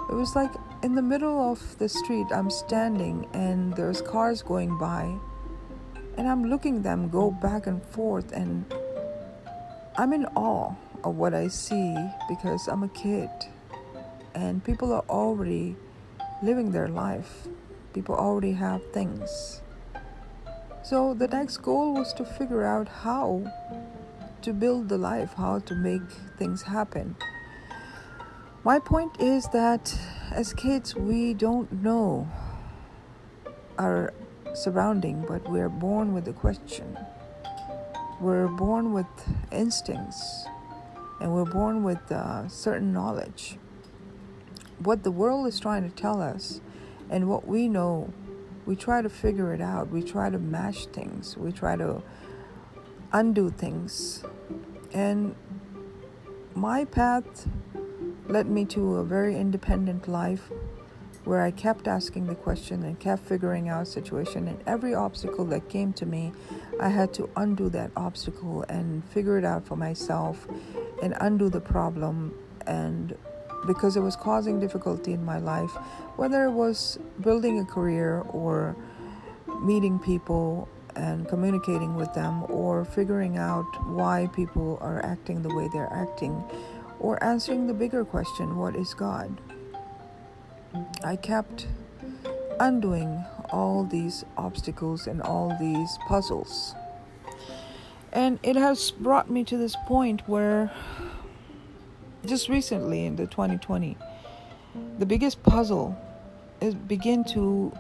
It 0.10 0.16
was 0.16 0.36
like 0.36 0.52
in 0.84 0.96
the 0.96 1.02
middle 1.02 1.40
of 1.52 1.78
the 1.78 1.88
street, 1.88 2.28
I'm 2.34 2.50
standing 2.50 3.28
and 3.34 3.76
there's 3.76 4.02
cars 4.02 4.42
going 4.42 4.78
by 4.78 5.16
and 6.18 6.28
I'm 6.28 6.50
looking 6.50 6.82
them 6.82 7.10
go 7.10 7.32
back 7.32 7.68
and 7.68 7.84
forth 7.84 8.32
and 8.32 8.66
I'm 9.98 10.14
in 10.14 10.26
awe 10.36 10.74
of 11.04 11.16
what 11.16 11.34
I 11.34 11.48
see 11.48 11.96
because 12.30 12.68
I'm 12.68 12.84
a 12.84 12.90
kid 12.90 13.30
and 14.34 14.64
people 14.64 14.94
are 14.94 15.06
already 15.10 15.76
living 16.42 16.72
their 16.72 16.88
life. 16.88 17.48
People 17.94 18.16
already 18.16 18.54
have 18.54 18.82
things. 18.92 19.62
So 20.84 21.14
the 21.14 21.28
next 21.28 21.58
goal 21.58 21.94
was 21.94 22.14
to 22.14 22.26
figure 22.26 22.66
out 22.66 22.88
how 22.88 23.46
to 24.42 24.54
build 24.54 24.90
the 24.90 24.98
life, 24.98 25.34
how 25.38 25.60
to 25.60 25.76
make 25.76 26.02
things 26.38 26.64
happen. 26.64 27.16
My 28.64 28.80
point 28.80 29.20
is 29.20 29.48
that 29.50 29.98
as 30.32 30.54
kids, 30.54 30.96
we 30.96 31.34
don't 31.34 31.72
know 31.72 32.30
our 33.78 34.14
surrounding, 34.54 35.26
but 35.28 35.50
we 35.50 35.60
are 35.60 35.70
born 35.70 36.14
with 36.14 36.28
a 36.28 36.34
question. 36.34 36.98
We're 38.20 38.48
born 38.48 38.94
with 38.94 39.08
instincts 39.52 40.46
and 41.22 41.32
we're 41.32 41.46
born 41.46 41.84
with 41.84 42.12
uh, 42.12 42.48
certain 42.48 42.92
knowledge. 42.92 43.58
What 44.80 45.04
the 45.04 45.12
world 45.12 45.46
is 45.46 45.60
trying 45.60 45.88
to 45.88 45.96
tell 45.96 46.20
us 46.20 46.62
and 47.12 47.30
what 47.30 47.48
we 47.48 47.68
know, 47.68 48.12
we 48.66 48.76
try 48.76 49.04
to 49.04 49.10
figure 49.10 49.54
it 49.54 49.62
out. 49.62 49.92
We 49.92 50.02
try 50.02 50.32
to 50.32 50.40
mash 50.40 50.88
things. 50.88 51.38
We 51.38 51.52
try 51.52 51.76
to 51.76 52.02
undo 53.14 53.52
things. 53.52 54.24
And 54.92 55.36
my 56.56 56.86
path 56.86 57.48
led 58.28 58.48
me 58.48 58.66
to 58.66 58.96
a 58.96 59.04
very 59.04 59.38
independent 59.38 60.08
life 60.08 60.50
where 61.24 61.42
I 61.42 61.52
kept 61.52 61.88
asking 61.88 62.28
the 62.28 62.36
question 62.36 62.84
and 62.84 63.00
kept 63.00 63.24
figuring 63.24 63.70
out 63.70 63.88
situation 63.88 64.48
and 64.48 64.60
every 64.66 64.94
obstacle 64.94 65.46
that 65.46 65.70
came 65.70 65.94
to 65.94 66.06
me 66.06 66.32
I 66.80 66.90
had 66.90 67.14
to 67.16 67.30
undo 67.36 67.70
that 67.70 67.92
obstacle 67.96 68.64
and 68.64 69.04
figure 69.06 69.38
it 69.38 69.46
out 69.46 69.68
for 69.68 69.76
myself 69.76 70.48
and 71.04 71.16
undo 71.20 71.50
the 71.50 71.60
problem. 71.60 72.34
And 72.66 73.16
because 73.68 73.96
it 73.96 74.00
was 74.00 74.16
causing 74.16 74.60
difficulty 74.60 75.14
in 75.14 75.24
my 75.24 75.38
life 75.38 75.72
whether 76.16 76.46
it 76.46 76.52
was 76.52 76.98
building 77.22 77.60
a 77.60 77.66
career 77.66 78.22
or 78.30 78.76
meeting 79.62 80.00
people 80.00 80.68
and 80.96 81.28
communicating 81.28 81.96
with 81.96 82.12
them 82.16 82.44
or 82.50 82.84
figuring 82.84 83.38
out 83.38 83.66
why 83.88 84.28
people 84.34 84.80
are 84.82 85.04
acting 85.06 85.44
the 85.44 85.56
way 85.56 85.70
they're 85.72 85.94
acting 85.94 86.44
or 87.00 87.24
answering 87.24 87.68
the 87.68 87.74
bigger 87.74 88.04
question 88.04 88.58
what 88.58 88.76
is 88.76 88.96
God 88.96 89.40
I 91.04 91.16
kept 91.16 91.68
undoing 92.60 93.26
all 93.52 93.84
these 93.84 94.24
obstacles 94.38 95.08
and 95.08 95.22
all 95.22 95.56
these 95.60 95.98
puzzles. 96.08 96.76
And 98.14 98.40
it 98.44 98.56
has 98.56 98.92
brought 98.92 99.30
me 99.30 99.44
to 99.46 99.58
this 99.58 99.76
point 99.88 100.28
where 100.28 100.72
just 102.26 102.50
recently 102.50 103.06
in 103.06 103.16
the 103.16 103.26
2020 103.26 103.98
the 105.00 105.06
biggest 105.06 105.42
puzzle 105.44 105.98
is 106.62 106.76
begin 106.76 107.24
to 107.26 107.74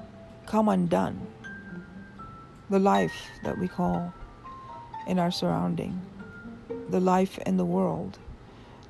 come 0.45 0.67
undone. 0.67 1.27
The 2.69 2.79
life 2.79 3.13
that 3.43 3.57
we 3.57 3.67
call 3.67 4.13
in 5.07 5.19
our 5.19 5.31
surrounding, 5.31 6.01
the 6.89 6.99
life 6.99 7.37
in 7.39 7.57
the 7.57 7.65
world 7.65 8.17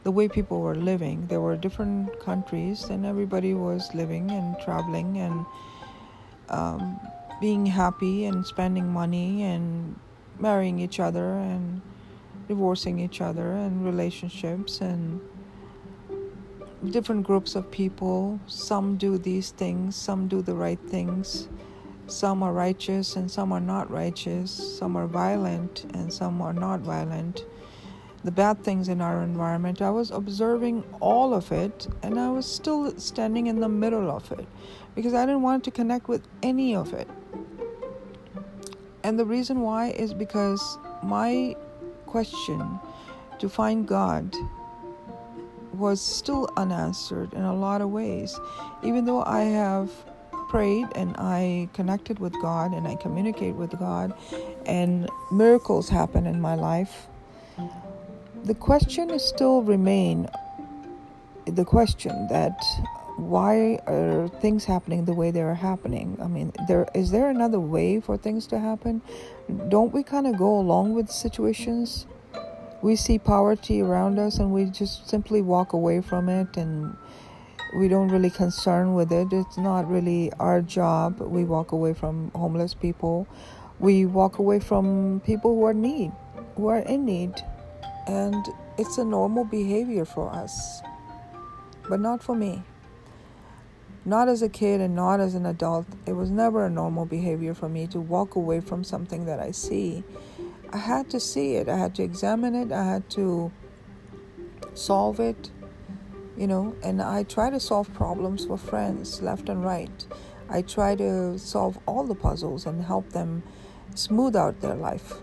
the 0.03 0.11
way 0.11 0.27
people 0.27 0.61
were 0.61 0.75
living. 0.75 1.27
There 1.27 1.41
were 1.41 1.55
different 1.55 2.19
countries, 2.19 2.85
and 2.85 3.05
everybody 3.05 3.53
was 3.53 3.93
living 3.93 4.31
and 4.31 4.55
traveling 4.63 5.17
and 5.17 5.45
um, 6.49 6.99
being 7.39 7.65
happy 7.65 8.25
and 8.25 8.45
spending 8.45 8.87
money 8.87 9.43
and 9.43 9.99
marrying 10.39 10.79
each 10.79 10.99
other 10.99 11.33
and 11.37 11.81
divorcing 12.47 12.99
each 12.99 13.21
other 13.21 13.51
and 13.53 13.85
relationships 13.85 14.81
and 14.81 15.21
different 16.89 17.23
groups 17.23 17.55
of 17.55 17.69
people. 17.71 18.39
Some 18.47 18.97
do 18.97 19.17
these 19.17 19.51
things, 19.51 19.95
some 19.95 20.27
do 20.27 20.41
the 20.41 20.55
right 20.55 20.79
things. 20.79 21.47
Some 22.07 22.43
are 22.43 22.51
righteous 22.51 23.15
and 23.15 23.31
some 23.31 23.53
are 23.53 23.61
not 23.61 23.89
righteous. 23.89 24.51
Some 24.51 24.97
are 24.97 25.07
violent 25.07 25.85
and 25.93 26.11
some 26.11 26.41
are 26.41 26.51
not 26.51 26.81
violent 26.81 27.45
the 28.23 28.31
bad 28.31 28.63
things 28.63 28.87
in 28.87 29.01
our 29.01 29.23
environment. 29.23 29.81
I 29.81 29.89
was 29.89 30.11
observing 30.11 30.83
all 30.99 31.33
of 31.33 31.51
it 31.51 31.87
and 32.03 32.19
I 32.19 32.29
was 32.29 32.45
still 32.45 32.97
standing 32.99 33.47
in 33.47 33.59
the 33.59 33.69
middle 33.69 34.09
of 34.11 34.31
it 34.31 34.47
because 34.95 35.13
I 35.13 35.25
didn't 35.25 35.41
want 35.41 35.63
to 35.65 35.71
connect 35.71 36.07
with 36.07 36.27
any 36.43 36.75
of 36.75 36.93
it. 36.93 37.07
And 39.03 39.17
the 39.17 39.25
reason 39.25 39.61
why 39.61 39.89
is 39.91 40.13
because 40.13 40.77
my 41.01 41.55
question 42.05 42.79
to 43.39 43.49
find 43.49 43.87
God 43.87 44.35
was 45.73 45.99
still 45.99 46.47
unanswered 46.57 47.33
in 47.33 47.41
a 47.41 47.55
lot 47.55 47.81
of 47.81 47.89
ways. 47.89 48.39
Even 48.83 49.05
though 49.05 49.23
I 49.23 49.41
have 49.41 49.89
prayed 50.49 50.87
and 50.95 51.15
I 51.17 51.69
connected 51.73 52.19
with 52.19 52.33
God 52.41 52.73
and 52.73 52.87
I 52.87 52.95
communicate 52.95 53.55
with 53.55 53.71
God 53.79 54.13
and 54.65 55.09
miracles 55.31 55.87
happen 55.89 56.27
in 56.27 56.41
my 56.41 56.55
life 56.55 57.07
the 58.43 58.55
question 58.55 59.11
is 59.11 59.23
still 59.23 59.61
remain 59.61 60.27
the 61.45 61.65
question 61.65 62.27
that 62.29 62.63
why 63.17 63.79
are 63.85 64.29
things 64.41 64.65
happening 64.65 65.05
the 65.05 65.13
way 65.13 65.29
they 65.31 65.41
are 65.41 65.53
happening? 65.53 66.17
I 66.21 66.27
mean 66.27 66.51
there 66.67 66.87
is 66.95 67.11
there 67.11 67.29
another 67.29 67.59
way 67.59 67.99
for 67.99 68.17
things 68.17 68.47
to 68.47 68.59
happen? 68.59 69.01
Don't 69.69 69.93
we 69.93 70.01
kind 70.03 70.25
of 70.25 70.37
go 70.37 70.59
along 70.59 70.93
with 70.93 71.09
situations? 71.09 72.07
We 72.81 72.95
see 72.95 73.19
poverty 73.19 73.81
around 73.81 74.17
us 74.17 74.39
and 74.39 74.51
we 74.51 74.65
just 74.65 75.07
simply 75.07 75.41
walk 75.41 75.73
away 75.73 76.01
from 76.01 76.29
it 76.29 76.57
and 76.57 76.95
we 77.77 77.87
don't 77.87 78.09
really 78.09 78.31
concern 78.31 78.95
with 78.95 79.11
it. 79.11 79.31
It's 79.31 79.57
not 79.57 79.87
really 79.87 80.31
our 80.39 80.61
job. 80.61 81.19
We 81.19 81.43
walk 81.43 81.71
away 81.73 81.93
from 81.93 82.31
homeless 82.31 82.73
people. 82.73 83.27
We 83.79 84.05
walk 84.05 84.39
away 84.39 84.59
from 84.59 85.21
people 85.25 85.55
who 85.55 85.65
are 85.65 85.73
need 85.73 86.11
who 86.55 86.67
are 86.67 86.79
in 86.79 87.05
need 87.05 87.33
and 88.11 88.49
it's 88.77 88.97
a 88.97 89.05
normal 89.05 89.45
behavior 89.45 90.03
for 90.03 90.29
us, 90.29 90.81
but 91.87 91.99
not 92.01 92.21
for 92.21 92.35
me. 92.35 92.63
Not 94.03 94.27
as 94.27 94.41
a 94.41 94.49
kid 94.49 94.81
and 94.81 94.95
not 94.95 95.21
as 95.21 95.33
an 95.33 95.45
adult. 95.45 95.85
It 96.05 96.13
was 96.13 96.29
never 96.29 96.65
a 96.65 96.69
normal 96.69 97.05
behavior 97.05 97.53
for 97.53 97.69
me 97.69 97.87
to 97.87 98.01
walk 98.01 98.35
away 98.35 98.59
from 98.59 98.83
something 98.83 99.25
that 99.25 99.39
I 99.39 99.51
see. 99.51 100.03
I 100.73 100.77
had 100.77 101.09
to 101.11 101.19
see 101.19 101.55
it, 101.55 101.69
I 101.69 101.77
had 101.77 101.95
to 101.95 102.03
examine 102.03 102.53
it, 102.55 102.71
I 102.71 102.83
had 102.83 103.09
to 103.11 103.51
solve 104.73 105.19
it, 105.19 105.49
you 106.37 106.47
know, 106.47 106.75
and 106.83 107.01
I 107.01 107.23
try 107.23 107.49
to 107.49 107.59
solve 107.59 107.93
problems 107.93 108.45
for 108.45 108.57
friends 108.57 109.21
left 109.21 109.47
and 109.47 109.63
right. 109.63 110.05
I 110.49 110.63
try 110.63 110.95
to 110.95 111.39
solve 111.39 111.77
all 111.85 112.05
the 112.05 112.15
puzzles 112.15 112.65
and 112.65 112.83
help 112.83 113.09
them 113.09 113.43
smooth 113.95 114.35
out 114.35 114.59
their 114.59 114.75
life, 114.75 115.13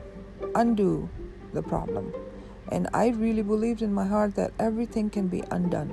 undo 0.55 1.09
the 1.53 1.63
problem. 1.63 2.13
And 2.71 2.89
I 2.93 3.09
really 3.09 3.43
believed 3.43 3.83
in 3.83 3.93
my 3.93 4.07
heart 4.07 4.35
that 4.35 4.53
everything 4.59 5.11
can 5.11 5.29
be 5.29 5.43
undone. 5.51 5.93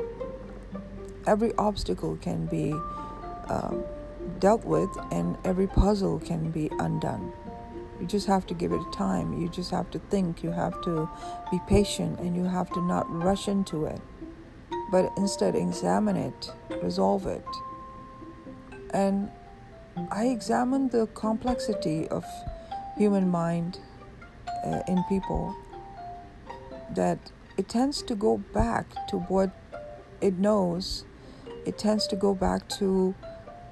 Every 1.26 1.54
obstacle 1.58 2.18
can 2.18 2.46
be 2.46 2.74
uh, 3.50 3.76
dealt 4.40 4.66
with, 4.66 4.90
and 5.12 5.38
every 5.44 5.68
puzzle 5.68 6.20
can 6.20 6.52
be 6.52 6.70
undone. 6.80 7.32
You 8.00 8.06
just 8.06 8.28
have 8.28 8.46
to 8.48 8.54
give 8.54 8.74
it 8.74 8.82
time. 8.94 9.42
You 9.42 9.48
just 9.48 9.72
have 9.72 9.90
to 9.92 10.00
think. 10.00 10.44
You 10.44 10.52
have 10.52 10.80
to 10.82 11.10
be 11.50 11.60
patient, 11.68 12.20
and 12.20 12.36
you 12.36 12.44
have 12.44 12.70
to 12.72 12.82
not 12.82 13.10
rush 13.10 13.48
into 13.48 13.86
it, 13.86 14.02
but 14.92 15.12
instead 15.18 15.56
examine 15.56 16.18
it, 16.18 16.52
resolve 16.84 17.26
it. 17.26 17.46
And 18.94 19.32
I 20.12 20.28
examined 20.28 20.92
the 20.92 21.08
complexity 21.08 22.08
of 22.10 22.26
human 22.98 23.30
mind 23.30 23.80
uh, 24.66 24.82
in 24.88 25.04
people 25.08 25.56
that 26.96 27.32
it 27.58 27.70
tends 27.70 28.02
to 28.04 28.16
go 28.16 28.38
back 28.54 29.08
to 29.10 29.18
what 29.18 29.52
it 30.22 30.38
knows, 30.38 31.06
it 31.66 31.78
tends 31.78 32.08
to 32.08 32.16
go 32.16 32.34
back 32.34 32.68
to 32.80 33.16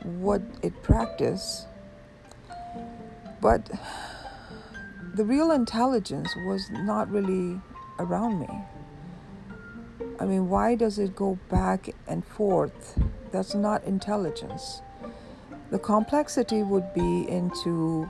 what 0.03 0.42
it 0.61 0.82
practiced. 0.84 1.68
But 3.42 3.69
the 5.16 5.26
real 5.26 5.52
intelligence 5.52 6.34
was 6.45 6.69
not 6.72 7.10
really 7.11 7.60
around 8.00 8.40
me. 8.40 8.50
I 10.19 10.26
mean, 10.26 10.50
why 10.50 10.76
does 10.76 11.00
it 11.00 11.16
go 11.16 11.38
back 11.50 11.90
and 12.08 12.24
forth? 12.26 13.00
That's 13.32 13.56
not 13.56 13.84
intelligence. 13.84 14.82
The 15.72 15.80
complexity 15.80 16.64
would 16.64 16.93
be 16.93 17.27
into 17.27 18.10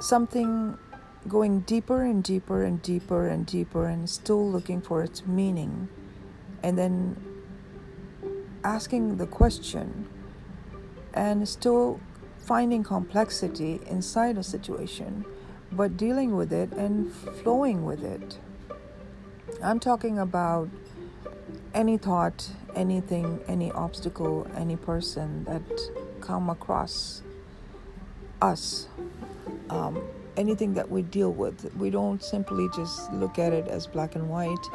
something 0.00 0.78
going 1.28 1.60
deeper 1.60 2.02
and 2.02 2.22
deeper 2.22 2.62
and 2.62 2.82
deeper 2.82 3.26
and 3.28 3.46
deeper 3.46 3.86
and 3.86 4.08
still 4.08 4.50
looking 4.50 4.80
for 4.80 5.02
its 5.02 5.26
meaning. 5.26 5.88
And 6.62 6.78
then 6.78 7.16
asking 8.64 9.18
the 9.18 9.26
question 9.26 10.08
and 11.14 11.48
still 11.48 12.00
finding 12.38 12.82
complexity 12.82 13.80
inside 13.86 14.38
a 14.38 14.42
situation 14.42 15.24
but 15.72 15.96
dealing 15.96 16.36
with 16.36 16.52
it 16.52 16.72
and 16.72 17.12
flowing 17.12 17.84
with 17.84 18.02
it. 18.02 18.38
I'm 19.62 19.80
talking 19.80 20.18
about 20.18 20.68
any 21.74 21.98
thought 21.98 22.50
anything 22.74 23.40
any 23.48 23.70
obstacle 23.72 24.46
any 24.56 24.76
person 24.76 25.44
that 25.44 25.62
come 26.20 26.48
across 26.50 27.22
us 28.40 28.88
um, 29.70 30.02
anything 30.36 30.74
that 30.74 30.90
we 30.90 31.02
deal 31.02 31.32
with. 31.32 31.74
We 31.76 31.90
don't 31.90 32.22
simply 32.22 32.68
just 32.74 33.12
look 33.12 33.38
at 33.38 33.52
it 33.52 33.68
as 33.68 33.86
black 33.86 34.14
and 34.14 34.28
white, 34.28 34.66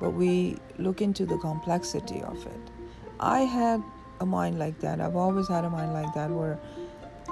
but 0.00 0.10
we 0.10 0.56
look 0.78 1.02
into 1.02 1.26
the 1.26 1.38
complexity 1.38 2.22
of 2.22 2.46
it. 2.46 2.60
I 3.20 3.40
had 3.40 3.82
a 4.20 4.26
mind 4.26 4.58
like 4.58 4.78
that. 4.80 5.00
I've 5.00 5.16
always 5.16 5.48
had 5.48 5.64
a 5.64 5.70
mind 5.70 5.92
like 5.92 6.12
that 6.14 6.30
where 6.30 6.58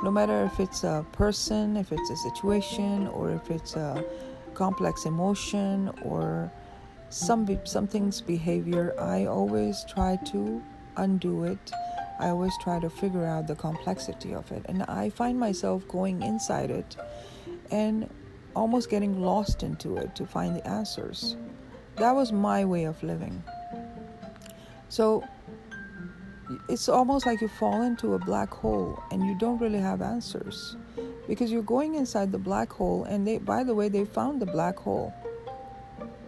no 0.02 0.10
matter 0.10 0.44
if 0.44 0.60
it's 0.60 0.84
a 0.84 1.05
person, 1.12 1.76
if 1.76 1.92
it's 1.92 2.10
a 2.10 2.16
situation, 2.16 3.06
or 3.08 3.31
if 3.31 3.50
it's 3.50 3.76
a 3.76 4.05
complex 4.55 5.06
emotion 5.06 5.90
or 6.02 6.50
some 7.08 7.47
something's 7.65 8.20
behavior, 8.20 8.94
I 8.98 9.26
always 9.26 9.84
try 9.89 10.16
to 10.26 10.62
undo 10.97 11.44
it, 11.44 11.70
I 12.18 12.28
always 12.28 12.52
try 12.62 12.81
to 12.81 12.90
figure 12.90 13.24
out 13.24 13.47
the 13.47 13.55
complexity 13.55 14.34
of 14.34 14.50
it. 14.50 14.62
And 14.66 14.82
I 14.84 15.10
find 15.10 15.39
myself 15.39 15.86
going 15.89 16.23
inside 16.23 16.70
it 16.70 16.97
and 17.70 18.08
almost 18.54 18.90
getting 18.90 19.20
lost 19.20 19.62
into 19.62 19.96
it 19.96 20.14
to 20.16 20.26
find 20.26 20.56
the 20.56 20.66
answers. 20.66 21.36
That 21.96 22.14
was 22.14 22.32
my 22.32 22.64
way 22.64 22.84
of 22.84 23.02
living. 23.02 23.42
So 24.88 25.24
it's 26.68 26.88
almost 26.88 27.26
like 27.26 27.40
you 27.40 27.48
fall 27.48 27.82
into 27.82 28.14
a 28.14 28.18
black 28.18 28.52
hole 28.52 29.02
and 29.10 29.24
you 29.24 29.36
don't 29.38 29.58
really 29.58 29.78
have 29.80 30.00
answers 30.00 30.76
because 31.26 31.50
you're 31.50 31.62
going 31.62 31.96
inside 31.96 32.30
the 32.30 32.38
black 32.38 32.72
hole 32.72 33.04
and 33.04 33.26
they 33.26 33.38
by 33.38 33.64
the 33.64 33.74
way 33.74 33.88
they 33.88 34.04
found 34.04 34.40
the 34.40 34.46
black 34.46 34.76
hole 34.76 35.12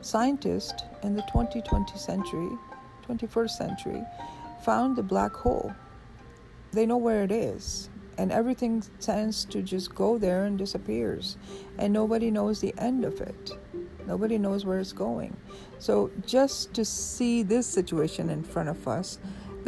scientists 0.01 0.83
in 1.03 1.15
the 1.15 1.23
2020 1.23 1.97
century 1.97 2.51
21st 3.07 3.51
century 3.51 4.03
found 4.65 4.97
the 4.97 5.03
black 5.03 5.33
hole 5.33 5.73
they 6.73 6.85
know 6.85 6.97
where 6.97 7.23
it 7.23 7.31
is 7.31 7.89
and 8.19 8.31
everything 8.31 8.83
tends 9.01 9.45
to 9.47 9.63
just 9.63 9.95
go 9.95 10.19
there 10.19 10.45
and 10.45 10.59
disappears 10.59 11.39
and 11.79 11.93
nobody 11.93 12.31
knows 12.31 12.61
the 12.61 12.75
end 12.77 13.05
of 13.05 13.21
it 13.21 13.53
nobody 14.07 14.37
knows 14.37 14.67
where 14.67 14.79
it's 14.79 14.93
going 14.93 15.35
so 15.79 16.11
just 16.27 16.75
to 16.75 16.85
see 16.85 17.43
this 17.43 17.67
situation 17.67 18.29
in 18.29 18.43
front 18.43 18.69
of 18.69 18.87
us 18.87 19.19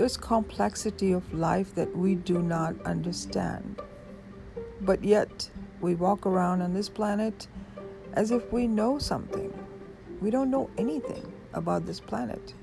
this 0.01 0.17
complexity 0.17 1.12
of 1.12 1.33
life 1.35 1.75
that 1.75 1.95
we 1.95 2.15
do 2.15 2.41
not 2.41 2.75
understand. 2.87 3.83
But 4.81 5.05
yet, 5.05 5.51
we 5.81 5.95
walk 5.95 6.25
around 6.25 6.62
on 6.62 6.73
this 6.73 6.89
planet 6.89 7.49
as 8.15 8.31
if 8.31 8.51
we 8.53 8.67
know 8.67 8.99
something. 8.99 9.53
We 10.20 10.31
don't 10.31 10.51
know 10.51 10.70
anything 10.79 11.31
about 11.53 11.85
this 11.85 12.01
planet. 12.01 12.55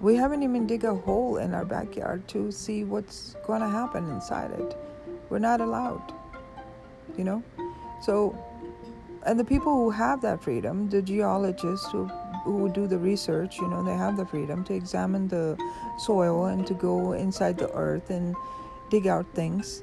We 0.00 0.16
haven't 0.16 0.42
even 0.42 0.66
dig 0.66 0.84
a 0.84 0.94
hole 0.94 1.38
in 1.38 1.54
our 1.54 1.64
backyard 1.64 2.26
to 2.28 2.50
see 2.50 2.84
what's 2.84 3.36
going 3.46 3.60
to 3.60 3.68
happen 3.68 4.08
inside 4.10 4.50
it. 4.50 4.76
We're 5.30 5.38
not 5.38 5.60
allowed, 5.60 6.12
you 7.16 7.24
know? 7.24 7.42
So, 8.02 8.36
and 9.24 9.40
the 9.40 9.44
people 9.44 9.72
who 9.74 9.90
have 9.90 10.20
that 10.22 10.42
freedom, 10.42 10.90
the 10.90 11.00
geologists 11.00 11.90
who 11.90 12.10
who 12.44 12.68
do 12.68 12.86
the 12.86 12.98
research, 12.98 13.56
you 13.56 13.66
know, 13.68 13.82
they 13.82 13.94
have 13.96 14.18
the 14.18 14.26
freedom 14.26 14.62
to 14.64 14.74
examine 14.74 15.26
the 15.28 15.56
soil 15.98 16.44
and 16.44 16.66
to 16.66 16.74
go 16.74 17.12
inside 17.12 17.56
the 17.56 17.72
earth 17.72 18.10
and 18.10 18.36
dig 18.90 19.06
out 19.06 19.26
things. 19.34 19.80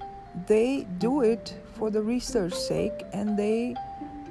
They 0.47 0.87
do 0.99 1.21
it 1.21 1.55
for 1.73 1.89
the 1.89 2.03
research 2.03 2.53
sake 2.53 3.03
and 3.13 3.37
they 3.37 3.75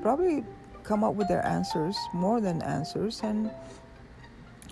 probably 0.01 0.45
come 0.85 1.03
up 1.03 1.15
with 1.15 1.27
their 1.27 1.45
answers, 1.45 1.97
more 2.15 2.41
than 2.41 2.63
answers, 2.63 3.21
and 3.23 3.51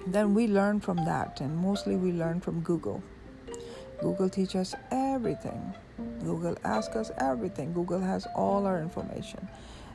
then 0.07 0.35
we 0.35 0.47
learn 0.47 0.81
from 0.81 1.05
that. 1.05 1.41
And 1.41 1.57
mostly 1.57 1.97
we 1.97 2.13
learn 2.13 2.41
from 2.41 2.61
Google. 2.61 3.03
Google 4.01 4.29
teaches 4.29 4.73
us 4.73 4.81
everything. 4.91 5.75
Google 6.21 6.57
asks 6.65 6.95
us 6.95 7.11
everything. 7.19 7.73
Google 7.73 8.01
has 8.01 8.27
all 8.35 8.67
our 8.67 8.81
information. 8.81 9.49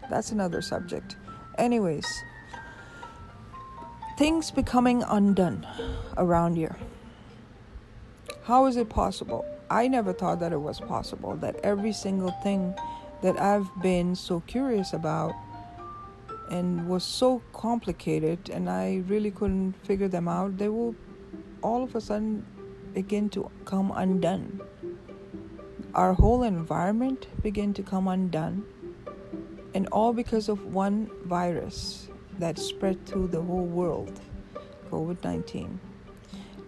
That's 0.09 0.31
another 0.31 0.61
subject. 0.61 1.15
Anyways, 1.57 2.05
things 4.17 4.51
becoming 4.51 5.03
undone 5.03 5.65
around 6.17 6.55
here. 6.55 6.75
How 8.43 8.65
is 8.65 8.75
it 8.75 8.89
possible? 8.89 9.45
I 9.69 9.87
never 9.87 10.11
thought 10.11 10.39
that 10.41 10.51
it 10.51 10.57
was 10.57 10.79
possible 10.79 11.35
that 11.37 11.55
every 11.63 11.93
single 11.93 12.31
thing 12.43 12.75
that 13.21 13.39
I've 13.39 13.69
been 13.81 14.15
so 14.15 14.41
curious 14.41 14.91
about 14.91 15.33
and 16.49 16.87
was 16.87 17.03
so 17.03 17.41
complicated 17.53 18.49
and 18.49 18.69
I 18.69 19.03
really 19.07 19.31
couldn't 19.31 19.73
figure 19.85 20.07
them 20.07 20.27
out, 20.27 20.57
they 20.57 20.69
will 20.69 20.95
all 21.61 21.83
of 21.83 21.95
a 21.95 22.01
sudden 22.01 22.45
begin 22.93 23.29
to 23.29 23.49
come 23.65 23.91
undone. 23.95 24.61
Our 25.95 26.13
whole 26.13 26.43
environment 26.43 27.27
begin 27.41 27.73
to 27.75 27.83
come 27.83 28.07
undone 28.07 28.65
and 29.73 29.87
all 29.87 30.13
because 30.13 30.49
of 30.49 30.73
one 30.73 31.09
virus 31.25 32.09
that 32.39 32.57
spread 32.57 33.05
through 33.05 33.27
the 33.27 33.41
whole 33.41 33.65
world 33.65 34.19
COVID 34.91 35.23
19. 35.23 35.79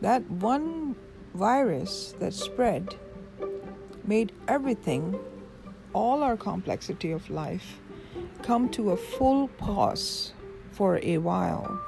That 0.01 0.29
one 0.29 0.95
virus 1.35 2.15
that 2.19 2.33
spread 2.33 2.95
made 4.03 4.31
everything, 4.47 5.19
all 5.93 6.23
our 6.23 6.37
complexity 6.37 7.11
of 7.11 7.29
life, 7.29 7.79
come 8.43 8.69
to 8.69 8.91
a 8.91 8.97
full 8.97 9.47
pause 9.47 10.33
for 10.71 10.99
a 11.03 11.17
while, 11.17 11.79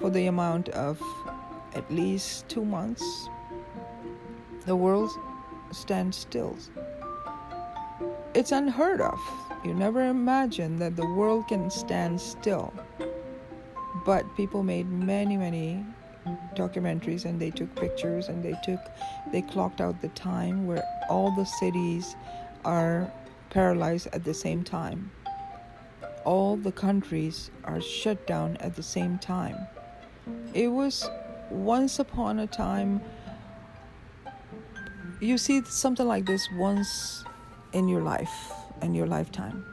for 0.00 0.10
the 0.10 0.26
amount 0.26 0.68
of 0.70 1.02
at 1.74 1.90
least 1.90 2.48
two 2.48 2.64
months. 2.64 3.28
The 4.66 4.76
world 4.76 5.10
stands 5.72 6.16
still. 6.16 6.56
It's 8.34 8.52
unheard 8.52 9.00
of. 9.00 9.18
You 9.64 9.74
never 9.74 10.06
imagine 10.06 10.78
that 10.78 10.96
the 10.96 11.06
world 11.06 11.48
can 11.48 11.70
stand 11.70 12.20
still 12.20 12.72
but 14.04 14.24
people 14.36 14.62
made 14.62 14.88
many 14.90 15.36
many 15.36 15.84
documentaries 16.54 17.24
and 17.24 17.40
they 17.40 17.50
took 17.50 17.74
pictures 17.74 18.28
and 18.28 18.42
they 18.42 18.54
took 18.62 18.80
they 19.32 19.42
clocked 19.42 19.80
out 19.80 20.00
the 20.00 20.08
time 20.08 20.66
where 20.66 20.84
all 21.08 21.34
the 21.36 21.44
cities 21.44 22.16
are 22.64 23.10
paralyzed 23.50 24.08
at 24.12 24.24
the 24.24 24.34
same 24.34 24.62
time 24.62 25.10
all 26.24 26.56
the 26.56 26.72
countries 26.72 27.50
are 27.64 27.80
shut 27.80 28.26
down 28.26 28.56
at 28.58 28.76
the 28.76 28.82
same 28.82 29.18
time 29.18 29.56
it 30.54 30.68
was 30.68 31.08
once 31.50 31.98
upon 31.98 32.38
a 32.38 32.46
time 32.46 33.00
you 35.20 35.38
see 35.38 35.62
something 35.64 36.06
like 36.06 36.26
this 36.26 36.48
once 36.56 37.24
in 37.72 37.88
your 37.88 38.02
life 38.02 38.52
in 38.82 38.94
your 38.94 39.06
lifetime 39.06 39.64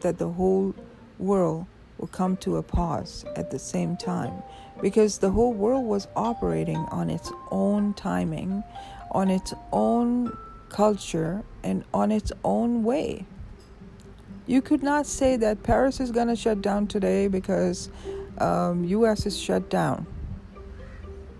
that 0.00 0.18
the 0.18 0.28
whole 0.28 0.74
world 1.18 1.66
will 1.98 2.06
come 2.06 2.36
to 2.36 2.56
a 2.56 2.62
pause 2.62 3.24
at 3.36 3.50
the 3.50 3.58
same 3.58 3.96
time 3.96 4.42
because 4.80 5.18
the 5.18 5.30
whole 5.30 5.52
world 5.52 5.86
was 5.86 6.08
operating 6.14 6.76
on 6.90 7.08
its 7.08 7.32
own 7.50 7.94
timing, 7.94 8.62
on 9.12 9.30
its 9.30 9.54
own 9.72 10.36
culture, 10.68 11.42
and 11.62 11.84
on 11.94 12.12
its 12.12 12.32
own 12.44 12.84
way. 12.84 13.24
You 14.46 14.62
could 14.62 14.82
not 14.82 15.06
say 15.06 15.36
that 15.36 15.62
Paris 15.62 16.00
is 16.00 16.10
going 16.10 16.28
to 16.28 16.36
shut 16.36 16.62
down 16.62 16.86
today 16.86 17.28
because 17.28 17.90
um, 18.38 18.84
U.S. 18.84 19.26
is 19.26 19.38
shut 19.38 19.68
down. 19.68 20.06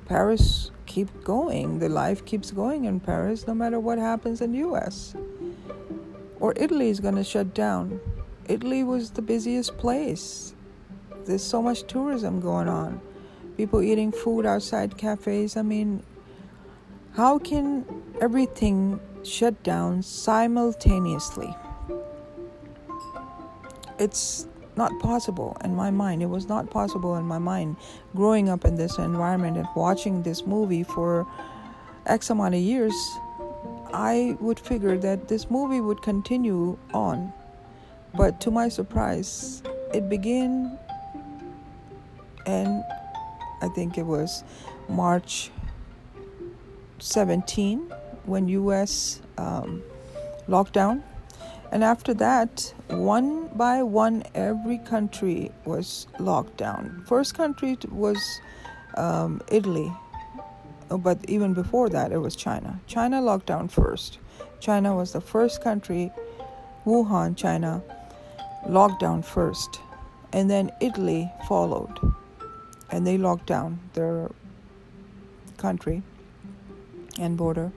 Paris 0.07 0.70
keep 0.86 1.25
going. 1.25 1.78
The 1.78 1.89
life 1.89 2.25
keeps 2.25 2.51
going 2.51 2.85
in 2.85 3.01
Paris 3.01 3.47
no 3.47 3.55
matter 3.55 3.78
what 3.78 3.99
happens 3.99 4.41
in 4.41 4.55
U.S. 4.55 5.15
Or 6.41 6.52
Italy 6.57 6.91
is 6.91 7.01
going 7.01 7.17
to 7.17 7.25
shut 7.25 7.55
down 7.55 8.01
Italy 8.49 8.85
was 8.85 9.10
the 9.10 9.23
busiest 9.23 9.76
place. 9.76 10.55
There's 11.25 11.43
so 11.43 11.60
much 11.60 11.83
tourism 11.89 12.41
going 12.41 12.68
on. 12.68 13.01
People 13.57 13.83
eating 13.83 14.12
food 14.12 14.47
outside 14.47 14.97
cafes. 14.97 15.57
I 15.57 15.62
mean, 15.62 16.05
how 17.15 17.39
can 17.39 17.85
everything 18.20 19.01
shut 19.25 19.60
down 19.65 20.02
simultaneously? 20.02 21.57
It's 23.99 24.47
not 24.76 24.92
possible 25.00 25.57
in 25.65 25.75
my 25.75 25.91
mind. 25.91 26.23
It 26.23 26.26
was 26.26 26.49
not 26.49 26.70
possible 26.70 27.16
in 27.16 27.25
my 27.25 27.39
mind 27.39 27.76
growing 28.15 28.49
up 28.49 28.65
in 28.65 28.76
this 28.76 28.99
environment 28.99 29.57
and 29.57 29.66
watching 29.75 30.23
this 30.23 30.47
movie 30.47 30.83
for 30.83 31.26
X 32.07 32.31
amount 32.31 32.55
of 32.55 32.60
years. 32.60 32.94
I 33.92 34.36
would 34.41 34.60
figure 34.60 34.99
that 34.99 35.28
this 35.28 35.50
movie 35.50 35.81
would 35.81 36.02
continue 36.02 36.76
on 36.92 37.33
but 38.16 38.41
to 38.42 38.50
my 38.50 38.68
surprise, 38.70 39.62
it 39.92 40.08
began, 40.08 40.78
and 42.47 42.83
I 43.60 43.68
think 43.68 43.99
it 43.99 44.07
was 44.07 44.42
March 44.89 45.50
17 46.99 47.92
when 48.25 48.49
U.S. 48.49 49.20
Um, 49.36 49.83
lockdown, 50.49 51.02
and 51.73 51.85
after 51.85 52.15
that, 52.15 52.75
one 52.89 53.49
by 53.49 53.83
one, 53.83 54.23
every 54.35 54.78
country 54.78 55.51
was 55.65 56.07
locked 56.19 56.57
down. 56.57 57.05
First 57.07 57.35
country 57.35 57.77
was 57.91 58.41
um, 58.97 59.43
Italy, 59.51 59.93
but 60.91 61.19
even 61.28 61.55
before 61.55 61.89
that, 61.89 62.12
it 62.12 62.19
was 62.19 62.36
China. 62.36 62.81
China 62.86 63.20
locked 63.20 63.47
down 63.47 63.69
first. 63.69 64.19
China 64.61 64.95
was 64.95 65.12
the 65.12 65.20
first 65.20 65.62
country, 65.62 66.11
Wuhan, 66.85 67.36
China, 67.36 67.83
locked 68.67 69.01
down 69.01 69.23
first, 69.23 69.81
and 70.33 70.51
then 70.51 70.70
Italy 70.81 71.31
followed, 71.49 71.99
and 72.91 73.07
they 73.07 73.19
locked 73.19 73.47
down 73.47 73.81
their 73.95 74.31
country 75.57 76.03
and 77.19 77.36
border, 77.36 77.73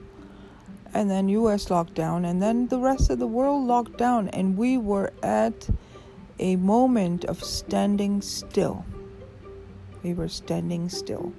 and 0.92 1.10
then 1.10 1.28
U.S. 1.28 1.70
locked 1.70 1.94
down, 1.94 2.24
and 2.24 2.42
then 2.42 2.68
the 2.68 2.78
rest 2.78 3.10
of 3.10 3.18
the 3.18 3.26
world 3.26 3.66
locked 3.66 3.96
down, 3.96 4.28
and 4.28 4.56
we 4.56 4.78
were 4.78 5.12
at 5.22 5.68
a 6.38 6.56
moment 6.56 7.24
of 7.26 7.42
standing 7.44 8.22
still. 8.22 8.84
We 10.02 10.14
were 10.14 10.28
standing 10.28 10.88
still. 10.88 11.32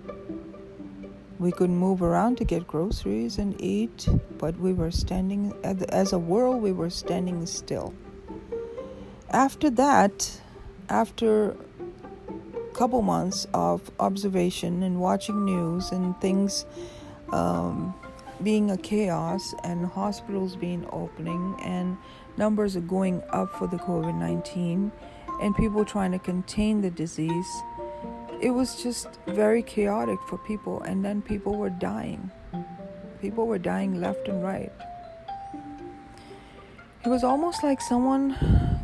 We 1.39 1.51
couldn't 1.51 1.77
move 1.77 2.03
around 2.03 2.37
to 2.37 2.43
get 2.43 2.67
groceries 2.67 3.39
and 3.39 3.59
eat, 3.59 4.07
but 4.37 4.57
we 4.59 4.73
were 4.73 4.91
standing, 4.91 5.53
as 5.63 6.13
a 6.13 6.19
world, 6.19 6.61
we 6.61 6.71
were 6.71 6.91
standing 6.91 7.45
still. 7.47 7.93
After 9.31 9.69
that, 9.71 10.39
after 10.89 11.51
a 11.51 12.73
couple 12.73 13.01
months 13.01 13.47
of 13.53 13.89
observation 13.99 14.83
and 14.83 14.99
watching 14.99 15.43
news 15.43 15.91
and 15.91 16.19
things 16.21 16.65
um, 17.31 17.95
being 18.43 18.71
a 18.71 18.77
chaos 18.77 19.53
and 19.63 19.85
hospitals 19.85 20.55
being 20.55 20.85
opening 20.91 21.55
and 21.63 21.97
numbers 22.37 22.75
are 22.75 22.81
going 22.81 23.21
up 23.29 23.51
for 23.55 23.67
the 23.67 23.77
COVID 23.77 24.15
19 24.15 24.91
and 25.41 25.55
people 25.55 25.83
trying 25.83 26.11
to 26.11 26.19
contain 26.19 26.81
the 26.81 26.91
disease, 26.91 27.63
it 28.41 28.51
was 28.51 28.81
just 28.81 29.07
very 29.27 29.63
chaotic 29.63 30.19
for 30.27 30.37
people. 30.37 30.81
And 30.83 31.03
then 31.03 31.21
people 31.21 31.55
were 31.55 31.69
dying. 31.69 32.31
People 33.21 33.47
were 33.47 33.57
dying 33.57 33.99
left 33.99 34.27
and 34.27 34.43
right. 34.43 34.71
It 37.03 37.09
was 37.09 37.23
almost 37.23 37.63
like 37.63 37.81
someone 37.81 38.37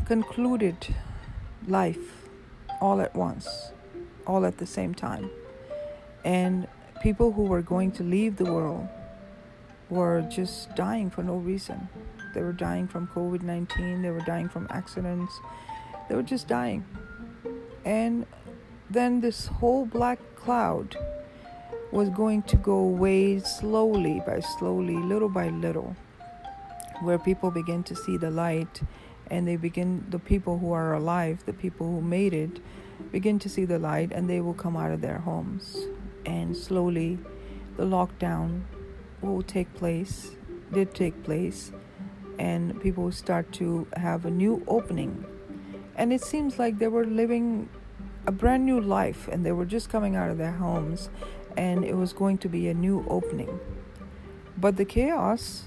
concluded 0.06 0.96
life 1.68 2.28
all 2.82 3.02
at 3.02 3.16
once, 3.16 3.72
all 4.26 4.46
at 4.46 4.58
the 4.58 4.66
same 4.66 4.96
time. 4.96 5.30
And 6.26 6.68
people 7.02 7.32
who 7.32 7.44
were 7.44 7.62
going 7.62 7.92
to 7.94 8.04
leave 8.04 8.38
the 8.38 8.46
world 8.46 8.88
were 9.90 10.22
just 10.30 10.76
dying 10.76 11.10
for 11.10 11.24
no 11.24 11.38
reason. 11.38 11.90
They 12.34 12.42
were 12.42 12.54
dying 12.54 12.88
from 12.88 13.08
COVID 13.08 13.42
19, 13.42 14.02
they 14.02 14.12
were 14.12 14.22
dying 14.22 14.50
from 14.50 14.68
accidents, 14.70 15.34
they 16.10 16.16
were 16.16 16.24
just 16.24 16.48
dying. 16.48 16.86
And 17.86 18.26
then 18.90 19.22
this 19.22 19.48
whole 19.48 19.86
black 19.86 20.20
cloud 20.36 20.98
was 21.92 22.10
going 22.10 22.44
to 22.44 22.58
go 22.58 22.76
away 22.76 23.40
slowly 23.40 24.22
by 24.26 24.42
slowly, 24.42 24.98
little 24.98 25.30
by 25.30 25.50
little, 25.50 25.96
where 27.02 27.18
people 27.18 27.50
begin 27.50 27.84
to 27.84 27.96
see 27.96 28.18
the 28.18 28.30
light 28.30 28.82
and 29.30 29.48
they 29.48 29.56
begin, 29.56 30.06
the 30.10 30.20
people 30.20 30.58
who 30.60 30.72
are 30.72 30.94
alive, 30.94 31.44
the 31.46 31.54
people 31.54 31.88
who 31.88 32.02
made 32.02 32.34
it, 32.34 32.60
begin 33.12 33.40
to 33.40 33.50
see 33.50 33.66
the 33.66 33.80
light 33.80 34.12
and 34.12 34.30
they 34.30 34.42
will 34.42 34.54
come 34.54 34.76
out 34.78 34.92
of 34.92 35.02
their 35.02 35.20
homes. 35.20 35.88
And 36.26 36.56
slowly, 36.56 37.20
the 37.78 37.84
lockdown 37.84 38.62
will 39.22 39.42
take 39.42 39.74
place, 39.74 40.32
did 40.72 40.94
take 40.94 41.24
place, 41.24 41.72
and 42.40 42.80
people 42.82 43.12
start 43.12 43.52
to 43.54 43.88
have 43.96 44.26
a 44.26 44.32
new 44.32 44.64
opening. 44.68 45.26
And 45.96 46.14
it 46.14 46.22
seems 46.22 46.60
like 46.60 46.78
they 46.78 46.88
were 46.88 47.06
living 47.06 47.70
a 48.28 48.32
brand 48.32 48.66
new 48.66 48.80
life 48.80 49.28
and 49.28 49.46
they 49.46 49.52
were 49.52 49.66
just 49.66 49.90
coming 49.90 50.16
out 50.16 50.30
of 50.30 50.38
their 50.38 50.52
homes 50.52 51.10
and 51.56 51.84
it 51.84 51.96
was 51.96 52.14
going 52.14 52.38
to 52.40 52.50
be 52.50 52.68
a 52.68 52.74
new 52.74 53.06
opening. 53.10 53.60
But 54.58 54.78
the 54.78 54.86
chaos 54.86 55.66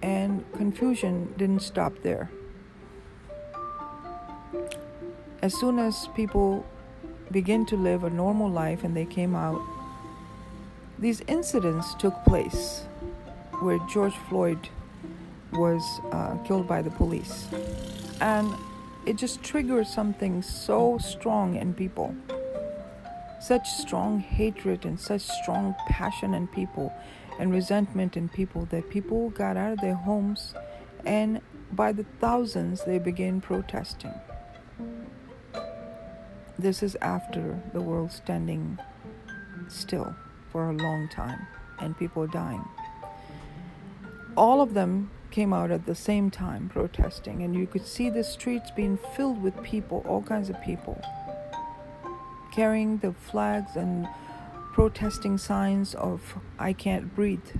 and 0.00 0.44
confusion 0.52 1.34
didn't 1.36 1.60
stop 1.60 1.92
there. 2.02 2.30
As 5.42 5.58
soon 5.58 5.78
as 5.78 6.08
people 6.14 6.64
begin 7.30 7.66
to 7.66 7.76
live 7.76 8.04
a 8.04 8.10
normal 8.10 8.48
life 8.48 8.84
and 8.84 8.96
they 8.96 9.06
came 9.06 9.34
out 9.34 9.60
these 11.02 11.20
incidents 11.26 11.94
took 11.94 12.14
place 12.24 12.84
where 13.58 13.80
George 13.90 14.14
Floyd 14.28 14.68
was 15.52 15.82
uh, 16.12 16.36
killed 16.44 16.68
by 16.68 16.80
the 16.80 16.92
police. 16.92 17.48
And 18.20 18.54
it 19.04 19.16
just 19.16 19.42
triggered 19.42 19.88
something 19.88 20.42
so 20.42 20.98
strong 20.98 21.56
in 21.56 21.74
people. 21.74 22.14
Such 23.40 23.68
strong 23.68 24.20
hatred 24.20 24.84
and 24.84 24.98
such 24.98 25.22
strong 25.22 25.74
passion 25.88 26.34
in 26.34 26.46
people 26.46 26.92
and 27.40 27.52
resentment 27.52 28.16
in 28.16 28.28
people 28.28 28.66
that 28.66 28.88
people 28.88 29.30
got 29.30 29.56
out 29.56 29.72
of 29.72 29.80
their 29.80 29.96
homes 29.96 30.54
and 31.04 31.40
by 31.72 31.90
the 31.90 32.04
thousands 32.20 32.84
they 32.84 33.00
began 33.00 33.40
protesting. 33.40 34.14
This 36.56 36.80
is 36.80 36.96
after 37.02 37.60
the 37.72 37.80
world 37.80 38.12
standing 38.12 38.78
still 39.66 40.14
for 40.52 40.68
a 40.68 40.72
long 40.74 41.08
time 41.08 41.46
and 41.80 41.98
people 41.98 42.26
dying. 42.26 42.64
All 44.36 44.60
of 44.60 44.74
them 44.74 45.10
came 45.30 45.52
out 45.52 45.70
at 45.70 45.86
the 45.86 45.94
same 45.94 46.30
time 46.30 46.68
protesting, 46.68 47.42
and 47.42 47.56
you 47.56 47.66
could 47.66 47.86
see 47.86 48.10
the 48.10 48.22
streets 48.22 48.70
being 48.70 48.98
filled 49.16 49.42
with 49.42 49.62
people, 49.62 50.04
all 50.06 50.22
kinds 50.22 50.50
of 50.50 50.60
people, 50.62 51.02
carrying 52.52 52.98
the 52.98 53.12
flags 53.12 53.74
and 53.74 54.06
protesting 54.72 55.38
signs 55.38 55.94
of 55.94 56.38
I 56.58 56.72
can't 56.72 57.14
breathe 57.14 57.50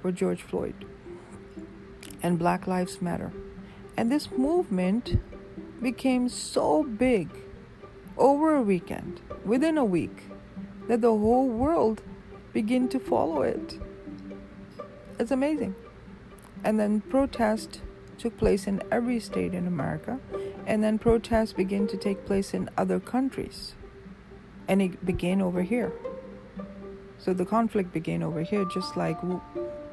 for 0.00 0.10
George 0.10 0.42
Floyd 0.42 0.86
and 2.22 2.38
Black 2.38 2.66
Lives 2.66 3.00
Matter. 3.00 3.32
And 3.96 4.10
this 4.10 4.30
movement 4.30 5.20
became 5.82 6.28
so 6.28 6.82
big 6.82 7.28
over 8.16 8.54
a 8.54 8.62
weekend, 8.62 9.20
within 9.44 9.78
a 9.78 9.84
week, 9.84 10.24
that 10.90 11.02
the 11.02 11.16
whole 11.16 11.46
world 11.46 12.02
begin 12.52 12.88
to 12.88 12.98
follow 12.98 13.42
it. 13.42 13.78
It's 15.20 15.30
amazing. 15.30 15.76
And 16.64 16.80
then 16.80 17.00
protest 17.02 17.80
took 18.18 18.36
place 18.36 18.66
in 18.66 18.82
every 18.90 19.20
state 19.20 19.54
in 19.54 19.68
America, 19.68 20.18
and 20.66 20.82
then 20.82 20.98
protests 20.98 21.52
began 21.52 21.86
to 21.86 21.96
take 21.96 22.26
place 22.26 22.52
in 22.52 22.68
other 22.76 22.98
countries. 22.98 23.76
And 24.66 24.82
it 24.82 25.06
began 25.06 25.40
over 25.40 25.62
here. 25.62 25.92
So 27.18 27.34
the 27.34 27.46
conflict 27.46 27.92
began 27.92 28.24
over 28.24 28.42
here, 28.42 28.64
just 28.64 28.96
like 28.96 29.16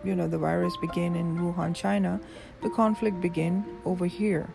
you 0.03 0.15
know 0.15 0.27
the 0.27 0.39
virus 0.39 0.75
began 0.77 1.15
in 1.15 1.37
Wuhan, 1.37 1.75
China. 1.75 2.19
The 2.63 2.71
conflict 2.71 3.21
began 3.21 3.63
over 3.85 4.07
here 4.07 4.51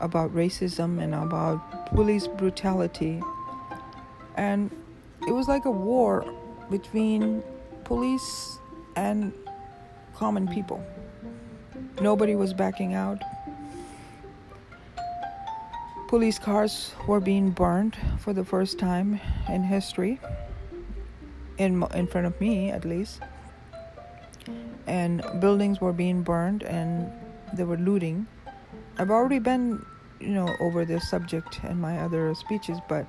about 0.00 0.34
racism 0.34 1.02
and 1.02 1.14
about 1.14 1.86
police 1.94 2.26
brutality. 2.26 3.22
And 4.36 4.70
it 5.26 5.32
was 5.32 5.48
like 5.48 5.64
a 5.64 5.70
war 5.70 6.24
between 6.70 7.42
police 7.84 8.58
and 8.94 9.32
common 10.14 10.48
people. 10.48 10.82
Nobody 12.00 12.34
was 12.34 12.52
backing 12.52 12.94
out. 12.94 13.20
Police 16.08 16.38
cars 16.38 16.92
were 17.08 17.20
being 17.20 17.50
burned 17.50 17.96
for 18.20 18.32
the 18.32 18.44
first 18.44 18.78
time 18.78 19.20
in 19.48 19.64
history, 19.64 20.20
in, 21.58 21.82
in 21.94 22.06
front 22.06 22.26
of 22.26 22.40
me 22.40 22.70
at 22.70 22.84
least. 22.84 23.20
And 24.86 25.24
buildings 25.40 25.80
were 25.80 25.92
being 25.92 26.22
burned 26.22 26.62
and 26.62 27.10
they 27.52 27.64
were 27.64 27.76
looting. 27.76 28.28
I've 28.98 29.10
already 29.10 29.40
been, 29.40 29.84
you 30.20 30.28
know, 30.28 30.54
over 30.60 30.84
this 30.84 31.10
subject 31.10 31.60
in 31.64 31.80
my 31.80 31.98
other 31.98 32.32
speeches, 32.34 32.78
but 32.88 33.06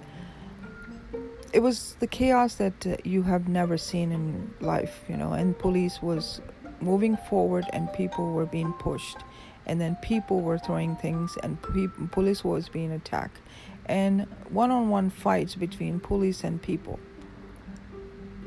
it 1.54 1.62
was 1.62 1.96
the 2.00 2.08
chaos 2.08 2.56
that 2.56 3.06
you 3.06 3.24
have 3.24 3.48
never 3.48 3.78
seen 3.78 4.12
in 4.12 4.54
life, 4.60 5.04
you 5.08 5.16
know, 5.16 5.34
and 5.34 5.58
police 5.58 6.02
was 6.02 6.42
moving 6.82 7.18
forward 7.18 7.66
and 7.74 7.92
people 7.94 8.34
were 8.34 8.46
being 8.46 8.74
pushed. 8.74 9.18
And 9.66 9.82
then 9.82 9.96
people 10.02 10.42
were 10.42 10.58
throwing 10.58 10.96
things 10.96 11.38
and 11.44 11.62
pe- 11.62 12.08
police 12.12 12.44
was 12.44 12.70
being 12.70 12.92
attacked. 12.92 13.40
And 13.86 14.28
one-on-one 14.50 15.10
fights 15.10 15.56
between 15.56 16.00
police 16.00 16.44
and 16.44 16.62
people. 16.62 17.00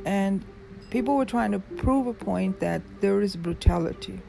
And 0.05 0.45
people 0.91 1.17
were 1.17 1.27
trying 1.27 1.53
to 1.53 1.59
prove 1.59 2.07
a 2.07 2.15
point 2.15 2.61
that 2.61 2.83
there 3.01 3.21
is 3.21 3.37
brutality 3.37 4.21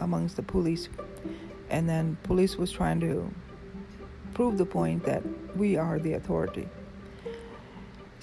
amongst 0.00 0.36
the 0.36 0.42
police. 0.42 0.88
And 1.70 1.88
then 1.88 2.16
police 2.22 2.56
was 2.56 2.70
trying 2.70 3.00
to 3.00 3.30
prove 4.32 4.58
the 4.58 4.66
point 4.66 5.04
that 5.04 5.22
we 5.56 5.76
are 5.76 5.98
the 5.98 6.14
authority 6.14 6.68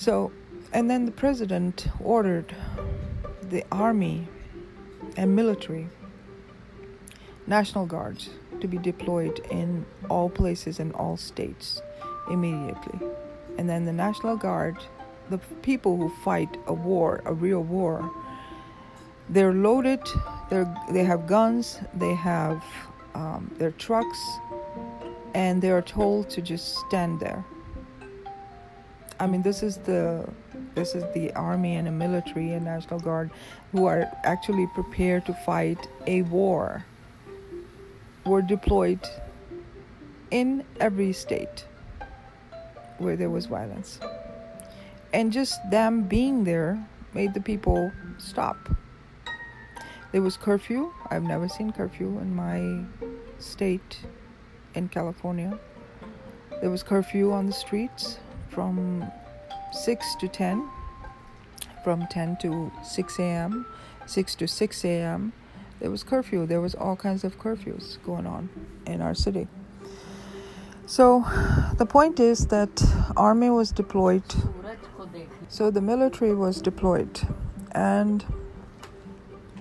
so, 0.02 0.32
and 0.74 0.90
then 0.90 1.06
the 1.06 1.12
president 1.12 1.86
ordered 2.04 2.56
the 3.44 3.64
army 3.72 4.28
and 5.16 5.36
military, 5.36 5.90
National 7.46 7.86
Guards, 7.86 8.32
to 8.62 8.68
be 8.68 8.80
deployed 8.80 9.46
in 9.52 9.86
all 10.10 10.28
places 10.28 10.80
in 10.80 10.92
all 10.94 11.18
states 11.18 11.84
immediately. 12.32 13.08
And 13.60 13.70
then 13.70 13.86
the 13.86 13.94
National 13.94 14.36
Guard, 14.36 14.78
the 15.30 15.38
people 15.62 15.98
who 15.98 16.10
fight 16.26 16.58
a 16.66 16.74
war, 16.74 17.22
a 17.26 17.34
real 17.36 17.62
war, 17.62 18.12
they're 19.30 19.54
loaded, 19.54 20.02
they're, 20.50 20.74
they 20.90 21.04
have 21.04 21.28
guns, 21.28 21.80
they 21.94 22.16
have 22.16 22.64
um, 23.14 23.54
their 23.60 23.72
trucks, 23.74 24.20
and 25.36 25.62
they 25.62 25.70
are 25.70 25.84
told 25.84 26.28
to 26.32 26.42
just 26.42 26.74
stand 26.88 27.20
there 27.20 27.46
I 29.22 29.28
mean, 29.28 29.44
this 29.44 29.62
is 29.62 29.78
the 29.78 30.28
this 30.74 30.96
is 30.96 31.04
the 31.14 31.32
army 31.34 31.76
and 31.76 31.86
the 31.86 31.92
military 31.92 32.54
and 32.54 32.66
national 32.66 33.00
guard 33.00 33.30
who 33.72 33.86
are 33.86 34.12
actually 34.24 34.66
prepared 34.74 35.28
to 35.28 35.34
fight 35.46 35.88
a 36.08 36.24
war. 36.24 36.84
Were 38.26 38.42
deployed 38.42 39.00
in 40.32 40.64
every 40.80 41.14
state 41.14 41.66
where 42.98 43.16
there 43.16 43.30
was 43.30 43.46
violence, 43.46 44.00
and 45.14 45.32
just 45.32 45.60
them 45.70 46.02
being 46.02 46.44
there 46.44 46.84
made 47.14 47.36
the 47.36 47.42
people 47.42 47.92
stop. 48.18 48.58
There 50.14 50.24
was 50.24 50.36
curfew. 50.36 50.92
I've 51.12 51.24
never 51.24 51.48
seen 51.48 51.72
curfew 51.72 52.18
in 52.18 52.34
my 52.34 52.86
state 53.38 54.00
in 54.74 54.90
California. 54.90 55.60
There 56.60 56.72
was 56.72 56.82
curfew 56.82 57.32
on 57.32 57.46
the 57.46 57.54
streets 57.54 58.18
from 58.52 59.10
6 59.72 60.16
to 60.20 60.28
10, 60.28 60.70
from 61.84 62.06
10 62.08 62.38
to 62.42 62.72
6 62.84 63.20
a.m., 63.20 63.66
6 64.06 64.36
to 64.36 64.48
6 64.48 64.86
a.m. 64.86 65.34
There 65.80 65.90
was 65.90 66.04
curfew. 66.04 66.46
There 66.46 66.62
was 66.62 66.76
all 66.76 66.96
kinds 66.96 67.24
of 67.24 67.40
curfews 67.40 68.02
going 68.04 68.28
on 68.28 68.50
in 68.86 69.02
our 69.02 69.16
city. 69.16 69.48
So 70.86 71.24
the 71.78 71.86
point 71.86 72.20
is 72.20 72.48
that 72.48 72.84
army 73.16 73.50
was 73.50 73.72
deployed. 73.72 74.24
So 75.48 75.72
the 75.72 75.82
military 75.82 76.36
was 76.36 76.62
deployed 76.62 77.22
and 77.72 78.26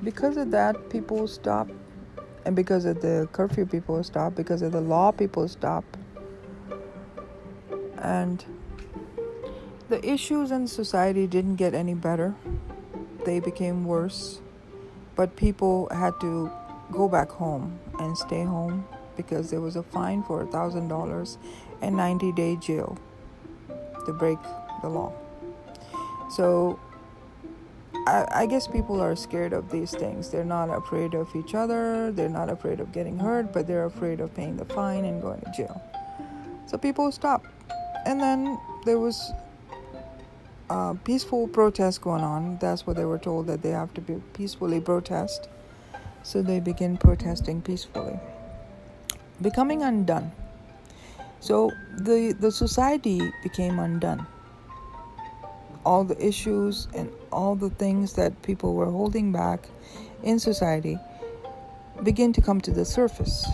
because 0.02 0.36
of 0.36 0.50
that 0.50 0.90
people 0.90 1.28
stopped 1.28 1.72
and 2.44 2.56
because 2.56 2.84
of 2.84 3.00
the 3.00 3.28
curfew 3.32 3.66
people 3.66 4.02
stopped 4.02 4.36
because 4.36 4.62
of 4.62 4.72
the 4.72 4.80
law 4.80 5.12
people 5.12 5.46
stopped 5.46 5.96
and 7.98 8.44
the 9.90 10.08
issues 10.08 10.52
in 10.52 10.68
society 10.68 11.26
didn't 11.26 11.56
get 11.56 11.74
any 11.74 11.94
better 11.94 12.32
they 13.24 13.40
became 13.40 13.84
worse 13.84 14.40
but 15.16 15.34
people 15.34 15.88
had 15.90 16.14
to 16.20 16.48
go 16.92 17.08
back 17.08 17.28
home 17.28 17.76
and 17.98 18.16
stay 18.16 18.44
home 18.44 18.86
because 19.16 19.50
there 19.50 19.60
was 19.60 19.74
a 19.74 19.82
fine 19.82 20.22
for 20.22 20.42
a 20.42 20.46
thousand 20.46 20.86
dollars 20.86 21.38
and 21.82 21.96
90 21.96 22.30
day 22.32 22.54
jail 22.54 22.96
to 24.06 24.12
break 24.12 24.38
the 24.82 24.88
law 24.88 25.12
so 26.30 26.78
I, 28.06 28.26
I, 28.30 28.46
guess 28.46 28.68
people 28.68 29.00
are 29.00 29.14
scared 29.14 29.52
of 29.52 29.70
these 29.70 29.90
things. 29.90 30.30
They're 30.30 30.44
not 30.44 30.70
afraid 30.70 31.12
of 31.12 31.28
each 31.36 31.54
other, 31.54 32.10
they're 32.12 32.30
not 32.30 32.48
afraid 32.48 32.80
of 32.80 32.92
getting 32.92 33.18
hurt, 33.18 33.52
but 33.52 33.66
they're 33.66 33.84
afraid 33.84 34.20
of 34.20 34.34
paying 34.34 34.56
the 34.56 34.64
fine 34.64 35.04
and 35.04 35.20
going 35.20 35.40
to 35.40 35.52
jail. 35.54 35.82
So 36.66 36.78
people 36.78 37.12
stop. 37.12 37.44
And 38.06 38.18
then 38.18 38.58
there 38.86 38.98
was 38.98 39.32
a 40.70 40.96
peaceful 41.04 41.48
protest 41.48 42.00
going 42.00 42.22
on. 42.22 42.56
That's 42.58 42.86
what 42.86 42.96
they 42.96 43.04
were 43.04 43.18
told 43.18 43.46
that 43.48 43.60
they 43.60 43.70
have 43.70 43.92
to 43.94 44.00
be 44.00 44.22
peacefully 44.32 44.80
protest. 44.80 45.48
So 46.22 46.40
they 46.40 46.60
begin 46.60 46.96
protesting 46.96 47.60
peacefully. 47.60 48.18
Becoming 49.42 49.82
undone. 49.82 50.32
So 51.40 51.70
the 51.98 52.32
the 52.32 52.52
society 52.52 53.20
became 53.42 53.78
undone 53.78 54.26
all 55.84 56.04
the 56.04 56.24
issues 56.24 56.88
and 56.94 57.10
all 57.32 57.54
the 57.54 57.70
things 57.70 58.14
that 58.14 58.42
people 58.42 58.74
were 58.74 58.90
holding 58.90 59.32
back 59.32 59.68
in 60.22 60.38
society 60.38 60.98
begin 62.02 62.32
to 62.32 62.40
come 62.40 62.60
to 62.60 62.70
the 62.70 62.84
surface. 62.84 63.46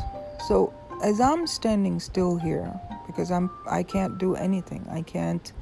So 0.48 0.72
as 1.02 1.20
I'm 1.20 1.46
standing 1.46 2.00
still 2.00 2.36
here 2.36 2.72
because 3.06 3.30
I'm 3.30 3.50
I 3.70 3.82
can't 3.82 4.18
do 4.18 4.34
anything. 4.34 4.86
I 4.90 5.02
can't 5.02 5.52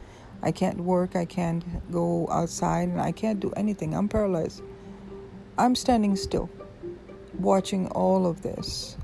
I 0.44 0.52
can't 0.52 0.78
work, 0.80 1.16
I 1.16 1.24
can't 1.24 1.64
go 1.90 2.28
outside 2.30 2.88
and 2.88 3.00
I 3.00 3.12
can't 3.12 3.40
do 3.40 3.50
anything. 3.56 3.94
I'm 3.94 4.10
paralyzed. 4.10 4.62
I'm 5.56 5.74
standing 5.74 6.16
still 6.16 6.50
watching 7.38 7.88
all 7.88 8.26
of 8.26 8.42
this. 8.42 8.98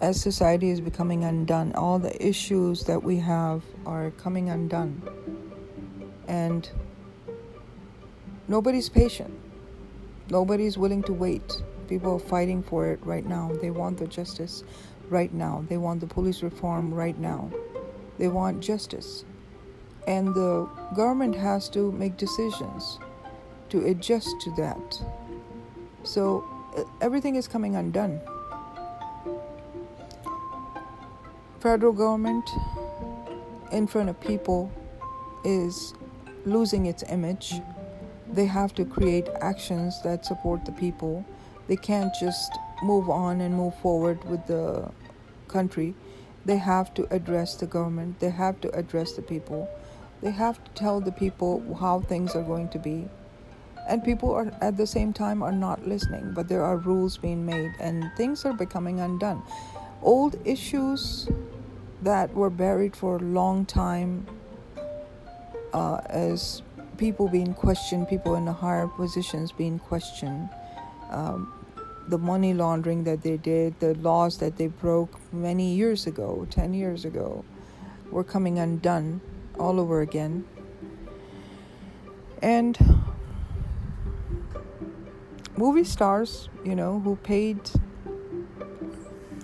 As 0.00 0.20
society 0.20 0.70
is 0.70 0.80
becoming 0.80 1.24
undone, 1.24 1.72
all 1.74 1.98
the 1.98 2.14
issues 2.24 2.84
that 2.84 3.02
we 3.02 3.16
have 3.16 3.64
are 3.84 4.12
coming 4.12 4.48
undone 4.48 5.02
and 6.28 6.70
nobody's 8.46 8.88
patient. 8.88 9.34
Nobody's 10.30 10.78
willing 10.78 11.02
to 11.04 11.12
wait. 11.12 11.62
People 11.88 12.14
are 12.14 12.20
fighting 12.20 12.62
for 12.62 12.86
it 12.86 13.00
right 13.02 13.26
now. 13.26 13.50
They 13.60 13.70
want 13.70 13.98
the 13.98 14.06
justice 14.06 14.62
right 15.08 15.34
now. 15.34 15.64
They 15.68 15.78
want 15.78 16.00
the 16.00 16.06
police 16.06 16.44
reform 16.44 16.94
right 16.94 17.18
now. 17.18 17.50
They 18.18 18.28
want 18.28 18.60
justice. 18.60 19.24
And 20.08 20.34
the 20.34 20.66
government 20.96 21.36
has 21.36 21.68
to 21.68 21.92
make 21.92 22.16
decisions 22.16 22.98
to 23.68 23.84
adjust 23.84 24.40
to 24.40 24.50
that. 24.56 25.02
So 26.02 26.48
everything 27.02 27.36
is 27.36 27.46
coming 27.46 27.76
undone. 27.76 28.18
Federal 31.60 31.92
government 31.92 32.48
in 33.70 33.86
front 33.86 34.08
of 34.08 34.18
people 34.18 34.72
is 35.44 35.92
losing 36.46 36.86
its 36.86 37.04
image. 37.10 37.60
They 38.32 38.46
have 38.46 38.72
to 38.76 38.86
create 38.86 39.28
actions 39.42 40.00
that 40.04 40.24
support 40.24 40.64
the 40.64 40.72
people. 40.72 41.22
They 41.66 41.76
can't 41.76 42.14
just 42.18 42.50
move 42.82 43.10
on 43.10 43.42
and 43.42 43.54
move 43.54 43.74
forward 43.80 44.24
with 44.24 44.46
the 44.46 44.90
country. 45.48 45.94
They 46.46 46.56
have 46.56 46.94
to 46.94 47.06
address 47.14 47.56
the 47.56 47.66
government. 47.66 48.20
They 48.20 48.30
have 48.30 48.58
to 48.62 48.70
address 48.74 49.12
the 49.12 49.22
people. 49.22 49.68
They 50.22 50.30
have 50.32 50.62
to 50.62 50.70
tell 50.72 51.00
the 51.00 51.12
people 51.12 51.76
how 51.78 52.00
things 52.00 52.34
are 52.34 52.42
going 52.42 52.68
to 52.70 52.78
be. 52.78 53.08
And 53.88 54.04
people 54.04 54.32
are 54.32 54.52
at 54.60 54.76
the 54.76 54.86
same 54.86 55.12
time 55.12 55.42
are 55.42 55.52
not 55.52 55.86
listening, 55.86 56.32
but 56.34 56.48
there 56.48 56.62
are 56.62 56.76
rules 56.76 57.16
being 57.16 57.46
made 57.46 57.72
and 57.80 58.04
things 58.16 58.44
are 58.44 58.52
becoming 58.52 59.00
undone. 59.00 59.42
Old 60.02 60.36
issues 60.44 61.28
that 62.02 62.34
were 62.34 62.50
buried 62.50 62.94
for 62.94 63.16
a 63.16 63.20
long 63.20 63.64
time 63.64 64.26
uh, 65.72 66.00
as 66.06 66.62
people 66.98 67.28
being 67.28 67.54
questioned, 67.54 68.08
people 68.08 68.34
in 68.34 68.44
the 68.44 68.52
higher 68.52 68.86
positions 68.86 69.52
being 69.52 69.78
questioned, 69.78 70.48
um, 71.10 71.52
the 72.08 72.18
money 72.18 72.52
laundering 72.54 73.04
that 73.04 73.22
they 73.22 73.36
did, 73.36 73.78
the 73.80 73.94
laws 73.94 74.38
that 74.38 74.56
they 74.56 74.66
broke 74.66 75.18
many 75.32 75.74
years 75.74 76.06
ago, 76.06 76.46
10 76.50 76.74
years 76.74 77.04
ago, 77.04 77.44
were 78.10 78.24
coming 78.24 78.58
undone 78.58 79.20
all 79.58 79.80
over 79.80 80.00
again. 80.00 80.44
And 82.42 82.78
movie 85.56 85.84
stars, 85.84 86.48
you 86.64 86.74
know, 86.74 87.00
who 87.00 87.16
paid 87.16 87.58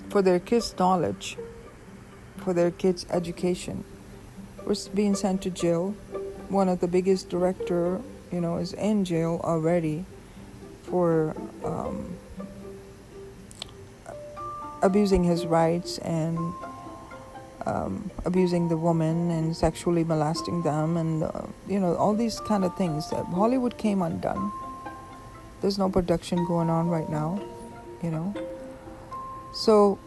for 0.08 0.22
their 0.22 0.38
kids' 0.38 0.74
knowledge, 0.78 1.36
for 2.36 2.52
their 2.52 2.70
kids' 2.70 3.04
education, 3.10 3.84
were 4.64 4.76
being 4.94 5.14
sent 5.14 5.42
to 5.42 5.50
jail 5.50 5.94
one 6.48 6.68
of 6.68 6.80
the 6.80 6.88
biggest 6.88 7.28
director, 7.28 8.00
you 8.30 8.40
know, 8.40 8.58
is 8.58 8.72
in 8.74 9.04
jail 9.04 9.40
already 9.42 10.04
for 10.84 11.34
um, 11.64 12.16
abusing 14.82 15.24
his 15.24 15.46
rights 15.46 15.98
and 15.98 16.38
um, 17.66 18.10
abusing 18.24 18.68
the 18.68 18.76
woman 18.76 19.30
and 19.30 19.56
sexually 19.56 20.04
molesting 20.04 20.62
them 20.62 20.96
and 20.96 21.24
uh, 21.24 21.42
you 21.66 21.80
know 21.80 21.94
all 21.96 22.14
these 22.14 22.40
kind 22.40 22.64
of 22.64 22.76
things 22.76 23.10
hollywood 23.10 23.76
came 23.78 24.02
undone. 24.02 24.52
There's 25.60 25.78
no 25.78 25.88
production 25.88 26.44
going 26.46 26.68
on 26.68 26.88
right 26.88 27.08
now 27.08 27.40
you 28.04 28.10
know. 28.10 28.34
So 29.54 29.98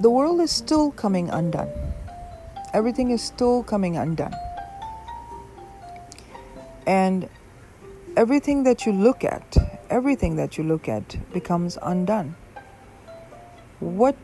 the 0.00 0.10
world 0.10 0.40
is 0.40 0.50
still 0.50 0.90
coming 0.90 1.28
undone. 1.28 1.70
Everything 2.72 3.10
is 3.10 3.22
still 3.22 3.62
coming 3.62 3.96
undone. 3.96 4.34
And 6.86 7.28
everything 8.16 8.64
that 8.64 8.86
you 8.86 8.92
look 8.92 9.24
at, 9.24 9.56
everything 9.90 10.36
that 10.36 10.56
you 10.58 10.64
look 10.64 10.88
at 10.88 11.16
becomes 11.32 11.78
undone. 11.82 12.36
What 13.80 14.16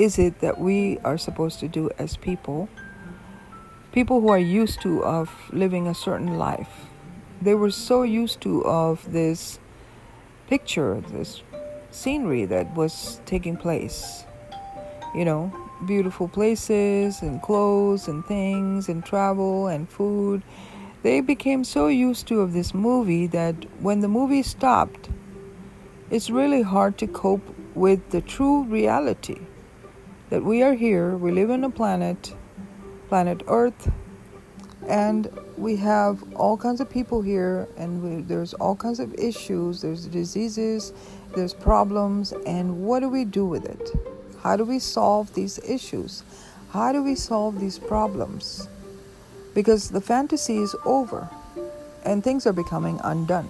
is 0.00 0.18
it 0.18 0.40
that 0.40 0.58
we 0.58 0.98
are 1.04 1.18
supposed 1.18 1.60
to 1.60 1.68
do 1.68 1.90
as 1.98 2.16
people? 2.16 2.70
People 3.92 4.22
who 4.22 4.30
are 4.30 4.38
used 4.38 4.80
to 4.80 5.04
of 5.04 5.30
living 5.52 5.86
a 5.86 5.94
certain 5.94 6.38
life. 6.38 6.86
They 7.42 7.54
were 7.54 7.70
so 7.70 8.02
used 8.02 8.40
to 8.40 8.64
of 8.64 9.12
this 9.12 9.58
picture, 10.48 11.02
this 11.12 11.42
scenery 11.90 12.46
that 12.46 12.74
was 12.74 13.20
taking 13.26 13.58
place. 13.58 14.24
You 15.14 15.26
know, 15.26 15.52
beautiful 15.86 16.28
places 16.28 17.20
and 17.20 17.42
clothes 17.42 18.08
and 18.08 18.24
things 18.24 18.88
and 18.88 19.04
travel 19.04 19.66
and 19.66 19.86
food 19.86 20.42
they 21.02 21.22
became 21.22 21.64
so 21.64 21.86
used 21.86 22.26
to 22.28 22.40
of 22.40 22.52
this 22.52 22.74
movie 22.74 23.26
that 23.28 23.54
when 23.80 24.00
the 24.00 24.08
movie 24.08 24.42
stopped, 24.42 25.08
it's 26.10 26.28
really 26.28 26.60
hard 26.60 26.98
to 26.98 27.06
cope 27.06 27.56
with 27.74 28.10
the 28.10 28.20
true 28.20 28.64
reality 28.64 29.40
that 30.30 30.42
we 30.42 30.62
are 30.62 30.74
here, 30.74 31.16
we 31.16 31.30
live 31.30 31.50
on 31.50 31.64
a 31.64 31.70
planet, 31.70 32.34
planet 33.08 33.42
Earth, 33.46 33.90
and 34.88 35.30
we 35.58 35.76
have 35.76 36.22
all 36.34 36.56
kinds 36.56 36.80
of 36.80 36.88
people 36.88 37.20
here, 37.20 37.68
and 37.76 38.02
we, 38.02 38.22
there's 38.22 38.54
all 38.54 38.74
kinds 38.74 38.98
of 38.98 39.12
issues, 39.14 39.82
there's 39.82 40.06
diseases, 40.06 40.92
there's 41.36 41.52
problems, 41.52 42.32
and 42.46 42.82
what 42.84 43.00
do 43.00 43.08
we 43.08 43.24
do 43.24 43.44
with 43.44 43.66
it? 43.66 43.90
How 44.42 44.56
do 44.56 44.64
we 44.64 44.78
solve 44.78 45.34
these 45.34 45.58
issues? 45.58 46.24
How 46.70 46.92
do 46.92 47.02
we 47.02 47.14
solve 47.14 47.60
these 47.60 47.78
problems? 47.78 48.68
because 49.54 49.90
the 49.90 50.00
fantasy 50.00 50.58
is 50.58 50.74
over. 50.84 51.28
and 52.02 52.24
things 52.24 52.46
are 52.46 52.54
becoming 52.54 52.98
undone. 53.04 53.46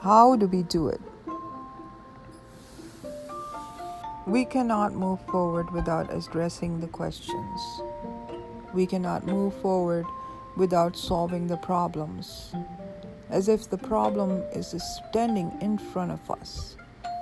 How 0.00 0.36
do 0.36 0.46
we 0.46 0.62
do 0.62 0.88
it? 0.88 1.02
We 4.26 4.44
cannot 4.44 4.94
move 4.94 5.20
forward 5.26 5.70
without 5.72 6.14
addressing 6.14 6.80
the 6.80 6.86
questions. 6.86 7.82
We 8.72 8.86
cannot 8.86 9.26
move 9.26 9.54
forward 9.54 10.06
without 10.56 10.96
solving 10.96 11.48
the 11.48 11.56
problems, 11.56 12.54
as 13.30 13.48
if 13.48 13.68
the 13.68 13.78
problem 13.78 14.42
is 14.52 14.74
standing 15.08 15.56
in 15.60 15.78
front 15.78 16.12
of 16.12 16.30
us 16.30 16.76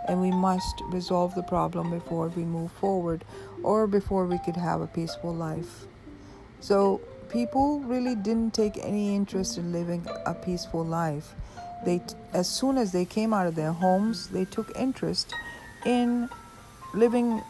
and 0.09 0.21
we 0.21 0.31
must 0.31 0.83
resolve 0.87 1.35
the 1.35 1.43
problem 1.43 1.91
before 1.91 2.29
we 2.29 2.45
move 2.45 2.73
forward 2.73 3.25
or 3.63 3.87
before 3.87 4.27
we 4.27 4.39
could 4.39 4.57
have 4.57 4.81
a 4.81 4.87
peaceful 4.87 5.35
life. 5.35 5.87
So, 6.61 7.01
people 7.29 7.81
really 7.81 8.17
didn't 8.17 8.53
take 8.53 8.77
any 8.79 9.15
interest 9.15 9.57
in 9.57 9.73
living 9.73 10.07
a 10.27 10.35
peaceful 10.35 10.85
life. 10.85 11.35
They, 11.85 12.03
as 12.33 12.49
soon 12.49 12.77
as 12.77 12.93
they 12.93 13.05
came 13.05 13.33
out 13.33 13.47
of 13.47 13.55
their 13.55 13.73
homes, 13.73 14.29
they 14.29 14.45
took 14.45 14.77
interest 14.77 15.33
in 15.87 16.29
living 16.93 17.43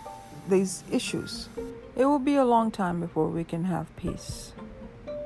these 0.49 0.85
issues. 0.91 1.49
It 1.97 2.05
will 2.05 2.19
be 2.19 2.37
a 2.37 2.45
long 2.45 2.71
time 2.71 3.01
before 3.01 3.29
we 3.29 3.45
can 3.45 3.65
have 3.65 3.95
peace, 3.97 4.53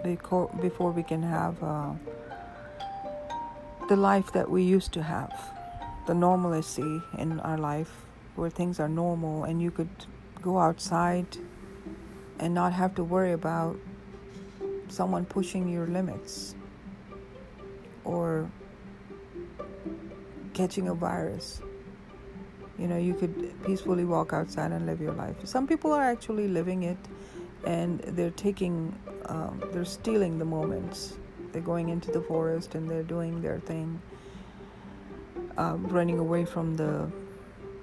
before 0.03 0.91
we 0.91 1.03
can 1.03 1.23
have 1.23 1.63
uh, 1.63 1.93
the 3.89 3.97
life 3.97 4.33
that 4.33 4.51
we 4.51 4.63
used 4.63 4.93
to 4.93 5.03
have, 5.03 5.33
the 6.07 6.15
normalcy 6.15 7.03
in 7.19 7.41
our 7.41 7.59
life 7.59 7.93
where 8.37 8.51
things 8.51 8.81
are 8.81 8.89
normal 8.89 9.45
and 9.45 9.63
you 9.63 9.71
could 9.71 9.89
go 10.43 10.59
outside 10.59 11.27
and 12.39 12.53
not 12.53 12.73
have 12.73 12.95
to 12.95 13.05
worry 13.05 13.33
about 13.33 13.77
someone 14.89 15.25
pushing 15.25 15.69
your 15.69 15.87
limits 15.87 16.55
or 18.05 18.51
catching 20.53 20.89
a 20.89 20.95
virus. 20.95 21.61
You 22.79 22.89
know, 22.89 22.97
you 22.97 23.15
could 23.15 23.53
peacefully 23.65 24.05
walk 24.05 24.33
outside 24.33 24.73
and 24.73 24.87
live 24.87 25.01
your 25.01 25.13
life. 25.13 25.37
Some 25.45 25.67
people 25.67 25.93
are 25.93 26.03
actually 26.03 26.49
living 26.49 26.83
it 26.83 26.99
and 27.67 28.01
they're 28.01 28.31
taking, 28.31 28.99
um, 29.27 29.63
they're 29.73 29.85
stealing 29.85 30.39
the 30.39 30.45
moments. 30.45 31.17
They're 31.53 31.63
going 31.63 31.89
into 31.89 32.11
the 32.11 32.21
forest 32.21 32.75
and 32.75 32.91
they're 32.91 33.05
doing 33.05 33.41
their 33.41 33.61
thing, 33.61 34.03
um, 35.57 35.87
running 35.87 36.19
away 36.19 36.45
from 36.45 36.75
the 36.75 37.11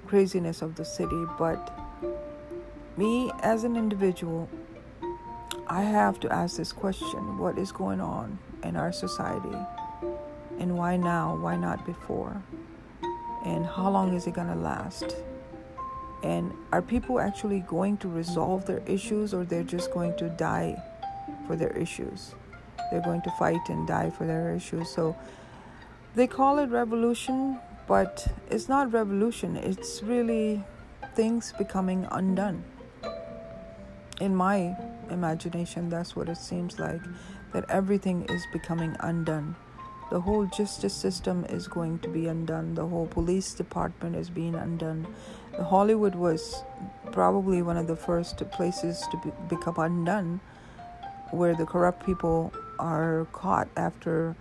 craziness 0.06 0.60
of 0.60 0.74
the 0.74 0.84
city. 0.84 1.24
But 1.38 1.72
me 2.98 3.32
as 3.40 3.64
an 3.64 3.76
individual, 3.76 4.48
I 5.66 5.82
have 5.82 6.20
to 6.20 6.30
ask 6.30 6.58
this 6.58 6.70
question 6.70 7.38
what 7.38 7.56
is 7.56 7.72
going 7.72 8.00
on 8.00 8.38
in 8.62 8.76
our 8.76 8.92
society? 8.92 9.56
And 10.58 10.76
why 10.76 10.98
now? 10.98 11.36
Why 11.36 11.56
not 11.56 11.86
before? 11.86 12.42
And 13.44 13.66
how 13.66 13.90
long 13.90 14.14
is 14.14 14.26
it 14.26 14.34
going 14.34 14.48
to 14.48 14.54
last? 14.54 15.16
And 16.22 16.52
are 16.72 16.82
people 16.82 17.18
actually 17.18 17.60
going 17.60 17.96
to 17.98 18.08
resolve 18.08 18.66
their 18.66 18.82
issues 18.86 19.34
or 19.34 19.44
they're 19.44 19.64
just 19.64 19.90
going 19.90 20.16
to 20.18 20.28
die 20.28 20.80
for 21.46 21.56
their 21.56 21.76
issues? 21.76 22.34
They're 22.90 23.02
going 23.02 23.22
to 23.22 23.30
fight 23.32 23.68
and 23.68 23.86
die 23.86 24.10
for 24.10 24.24
their 24.24 24.54
issues. 24.54 24.88
So 24.88 25.16
they 26.14 26.26
call 26.26 26.58
it 26.58 26.68
revolution 26.68 27.58
but 27.88 28.28
it's 28.48 28.68
not 28.68 28.92
revolution. 28.92 29.56
It's 29.56 30.02
really 30.02 30.62
things 31.14 31.52
becoming 31.58 32.06
undone. 32.12 32.64
In 34.20 34.36
my 34.36 34.76
imagination 35.10 35.88
that's 35.88 36.14
what 36.14 36.28
it 36.28 36.36
seems 36.36 36.78
like 36.78 37.00
that 37.52 37.68
everything 37.68 38.24
is 38.26 38.46
becoming 38.52 38.96
undone 39.00 39.56
the 40.12 40.20
whole 40.20 40.44
justice 40.44 40.92
system 40.92 41.46
is 41.48 41.66
going 41.66 41.98
to 42.00 42.06
be 42.06 42.26
undone 42.26 42.74
the 42.74 42.86
whole 42.86 43.06
police 43.06 43.54
department 43.54 44.14
is 44.14 44.28
being 44.28 44.54
undone. 44.54 45.06
Hollywood 45.58 46.14
was 46.14 46.64
probably 47.12 47.62
one 47.62 47.78
of 47.78 47.86
the 47.86 47.96
first 47.96 48.36
places 48.50 49.06
to 49.10 49.16
be, 49.24 49.32
become 49.48 49.76
undone 49.78 50.38
where 51.30 51.54
the 51.54 51.64
corrupt 51.64 52.04
people 52.04 52.52
are 52.78 53.26
caught 53.32 53.68
after 53.74 54.36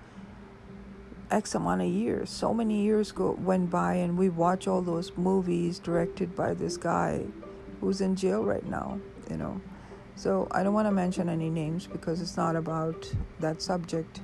x 1.32 1.56
amount 1.56 1.84
of 1.84 1.88
years. 1.88 2.30
So 2.30 2.54
many 2.54 2.82
years 2.82 3.14
go 3.14 3.32
went 3.40 3.70
by 3.70 3.94
and 3.94 4.18
we 4.18 4.28
watch 4.28 4.68
all 4.68 4.82
those 4.82 5.14
movies 5.16 5.80
directed 5.80 6.36
by 6.36 6.54
this 6.54 6.76
guy 6.76 7.24
who's 7.80 8.02
in 8.02 8.18
jail 8.18 8.44
right 8.44 8.66
now 8.66 9.00
you 9.30 9.38
know. 9.38 9.62
So 10.18 10.50
i 10.52 10.64
don't 10.64 10.74
want 10.74 10.88
to 10.90 10.92
mention 10.92 11.30
any 11.30 11.50
names 11.50 11.88
because 11.88 12.20
it's 12.20 12.36
not 12.36 12.58
about 12.58 13.10
that 13.40 13.62
subject 13.62 14.20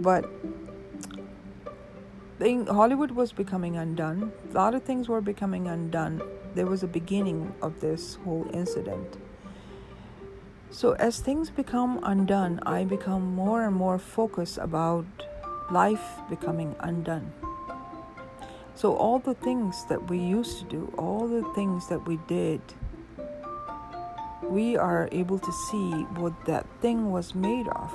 but 0.00 0.28
thing, 2.38 2.66
Hollywood 2.66 3.10
was 3.10 3.32
becoming 3.32 3.76
undone. 3.76 4.32
A 4.50 4.54
lot 4.54 4.74
of 4.74 4.84
things 4.84 5.08
were 5.08 5.20
becoming 5.20 5.66
undone. 5.66 6.22
There 6.54 6.66
was 6.66 6.82
a 6.82 6.86
beginning 6.86 7.54
of 7.60 7.80
this 7.80 8.14
whole 8.24 8.48
incident. 8.52 9.18
So, 10.70 10.92
as 10.92 11.20
things 11.20 11.50
become 11.50 11.98
undone, 12.02 12.60
I 12.64 12.84
become 12.84 13.34
more 13.34 13.64
and 13.64 13.74
more 13.74 13.98
focused 13.98 14.58
about 14.58 15.06
life 15.70 16.20
becoming 16.30 16.76
undone. 16.80 17.32
So, 18.74 18.94
all 18.94 19.18
the 19.18 19.34
things 19.34 19.84
that 19.86 20.08
we 20.08 20.18
used 20.18 20.58
to 20.60 20.64
do, 20.66 20.94
all 20.96 21.26
the 21.26 21.42
things 21.54 21.88
that 21.88 22.06
we 22.06 22.18
did, 22.28 22.60
we 24.42 24.76
are 24.76 25.08
able 25.10 25.38
to 25.38 25.52
see 25.52 25.90
what 26.20 26.32
that 26.44 26.66
thing 26.80 27.10
was 27.10 27.34
made 27.34 27.66
of, 27.68 27.92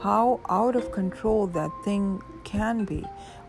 how 0.00 0.40
out 0.48 0.76
of 0.76 0.92
control 0.92 1.46
that 1.48 1.70
thing 1.84 2.22
can 2.44 2.84
be, 2.84 3.04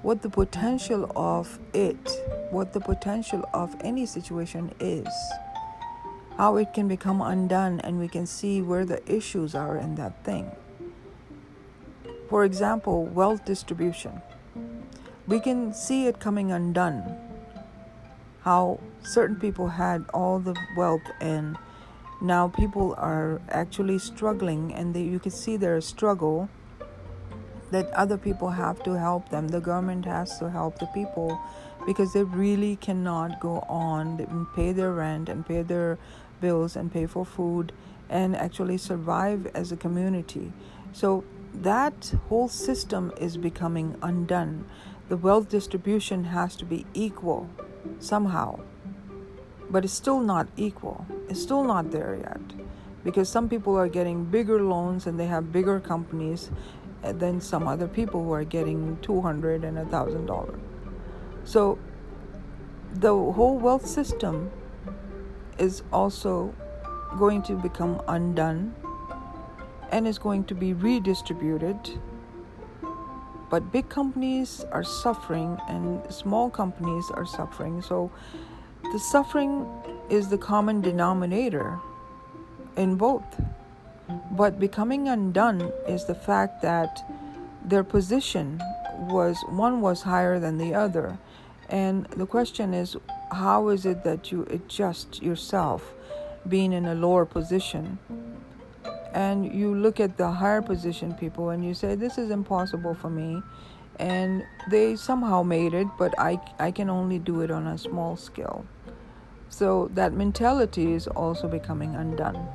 what 0.05 0.21
the 0.21 0.29
potential 0.29 1.11
of 1.15 1.57
it, 1.73 1.97
what 2.51 2.73
the 2.73 2.79
potential 2.79 3.43
of 3.55 3.75
any 3.81 4.05
situation 4.05 4.71
is, 4.79 5.07
how 6.37 6.57
it 6.57 6.71
can 6.75 6.87
become 6.87 7.21
undone, 7.21 7.79
and 7.79 7.97
we 7.97 8.07
can 8.07 8.27
see 8.27 8.61
where 8.61 8.85
the 8.85 9.01
issues 9.11 9.55
are 9.55 9.77
in 9.77 9.95
that 9.95 10.23
thing. 10.23 10.51
For 12.29 12.45
example, 12.45 13.07
wealth 13.07 13.45
distribution. 13.45 14.21
We 15.25 15.39
can 15.39 15.73
see 15.73 16.05
it 16.05 16.19
coming 16.19 16.51
undone. 16.51 17.17
How 18.41 18.79
certain 19.01 19.37
people 19.37 19.69
had 19.69 20.05
all 20.13 20.37
the 20.37 20.55
wealth 20.77 21.09
and 21.19 21.57
now 22.21 22.49
people 22.49 22.93
are 22.99 23.41
actually 23.49 23.97
struggling 23.97 24.71
and 24.71 24.93
they, 24.93 25.01
you 25.01 25.17
can 25.17 25.31
see 25.31 25.57
their 25.57 25.81
struggle 25.81 26.47
that 27.71 27.89
other 27.91 28.17
people 28.17 28.49
have 28.49 28.83
to 28.83 28.93
help 28.93 29.29
them. 29.29 29.47
The 29.47 29.59
government 29.59 30.05
has 30.05 30.37
to 30.39 30.49
help 30.49 30.79
the 30.79 30.87
people 30.87 31.39
because 31.85 32.13
they 32.13 32.23
really 32.23 32.75
cannot 32.77 33.39
go 33.39 33.59
on 33.69 34.19
and 34.19 34.47
pay 34.55 34.71
their 34.71 34.91
rent 34.91 35.29
and 35.29 35.45
pay 35.45 35.61
their 35.61 35.97
bills 36.41 36.75
and 36.75 36.91
pay 36.91 37.05
for 37.05 37.25
food 37.25 37.71
and 38.09 38.35
actually 38.35 38.77
survive 38.77 39.47
as 39.55 39.71
a 39.71 39.77
community. 39.77 40.51
So 40.93 41.23
that 41.53 42.13
whole 42.29 42.47
system 42.47 43.11
is 43.19 43.37
becoming 43.37 43.97
undone. 44.01 44.65
The 45.09 45.17
wealth 45.17 45.49
distribution 45.49 46.25
has 46.25 46.55
to 46.57 46.65
be 46.65 46.85
equal 46.93 47.49
somehow, 47.99 48.59
but 49.69 49.83
it's 49.85 49.93
still 49.93 50.19
not 50.19 50.47
equal. 50.57 51.05
It's 51.29 51.41
still 51.41 51.63
not 51.63 51.91
there 51.91 52.17
yet 52.19 52.41
because 53.03 53.29
some 53.29 53.47
people 53.47 53.77
are 53.77 53.87
getting 53.87 54.25
bigger 54.25 54.61
loans 54.63 55.05
and 55.05 55.19
they 55.19 55.27
have 55.27 55.51
bigger 55.51 55.79
companies 55.79 56.49
than 57.13 57.41
some 57.41 57.67
other 57.67 57.87
people 57.87 58.23
who 58.23 58.31
are 58.33 58.43
getting 58.43 58.97
200 59.01 59.63
and 59.63 59.77
a 59.77 59.85
thousand 59.85 60.25
dollars. 60.25 60.59
So 61.43 61.77
the 62.93 63.09
whole 63.09 63.57
wealth 63.57 63.85
system 63.85 64.51
is 65.57 65.83
also 65.91 66.53
going 67.17 67.41
to 67.43 67.53
become 67.53 68.01
undone 68.07 68.75
and 69.91 70.07
is 70.07 70.17
going 70.17 70.43
to 70.45 70.55
be 70.55 70.73
redistributed. 70.73 71.77
But 73.49 73.71
big 73.71 73.89
companies 73.89 74.65
are 74.71 74.83
suffering 74.83 75.57
and 75.69 76.01
small 76.11 76.49
companies 76.49 77.09
are 77.11 77.25
suffering. 77.25 77.81
So 77.81 78.11
the 78.91 78.99
suffering 78.99 79.67
is 80.09 80.29
the 80.29 80.37
common 80.37 80.81
denominator 80.81 81.79
in 82.75 82.95
both 82.95 83.23
but 84.31 84.59
becoming 84.59 85.07
undone 85.07 85.71
is 85.87 86.05
the 86.05 86.15
fact 86.15 86.61
that 86.61 87.03
their 87.63 87.83
position 87.83 88.61
was 88.97 89.43
one 89.49 89.81
was 89.81 90.03
higher 90.03 90.39
than 90.39 90.57
the 90.57 90.73
other. 90.73 91.17
And 91.69 92.05
the 92.07 92.25
question 92.25 92.73
is, 92.73 92.95
how 93.31 93.69
is 93.69 93.85
it 93.85 94.03
that 94.03 94.31
you 94.31 94.45
adjust 94.49 95.23
yourself 95.23 95.93
being 96.47 96.73
in 96.73 96.85
a 96.85 96.93
lower 96.93 97.25
position? 97.25 97.97
And 99.13 99.51
you 99.51 99.73
look 99.73 99.99
at 99.99 100.17
the 100.17 100.29
higher 100.29 100.61
position 100.61 101.13
people 101.13 101.49
and 101.49 101.65
you 101.65 101.73
say, 101.73 101.95
This 101.95 102.17
is 102.17 102.29
impossible 102.29 102.93
for 102.93 103.09
me. 103.09 103.41
And 103.97 104.43
they 104.69 104.97
somehow 104.97 105.41
made 105.41 105.73
it, 105.73 105.87
but 105.97 106.13
I, 106.19 106.39
I 106.59 106.71
can 106.71 106.89
only 106.89 107.17
do 107.17 107.41
it 107.41 107.49
on 107.49 107.65
a 107.65 107.77
small 107.77 108.17
scale. 108.17 108.65
So 109.47 109.89
that 109.93 110.11
mentality 110.11 110.91
is 110.91 111.07
also 111.07 111.47
becoming 111.47 111.95
undone 111.95 112.45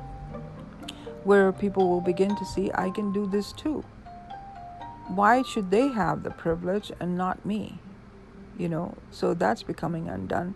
where 1.23 1.51
people 1.51 1.89
will 1.89 2.01
begin 2.01 2.35
to 2.35 2.45
see 2.45 2.71
I 2.73 2.89
can 2.89 3.11
do 3.11 3.27
this 3.27 3.51
too. 3.51 3.83
why 5.07 5.41
should 5.41 5.71
they 5.71 5.89
have 5.89 6.23
the 6.23 6.31
privilege 6.31 6.91
and 6.99 7.17
not 7.17 7.45
me? 7.45 7.79
You 8.57 8.69
know, 8.69 8.95
so 9.11 9.33
that's 9.33 9.63
becoming 9.63 10.07
undone. 10.07 10.55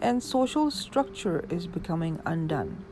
And 0.00 0.22
social 0.22 0.70
structure 0.70 1.44
is 1.50 1.66
becoming 1.66 2.20
undone 2.24 2.84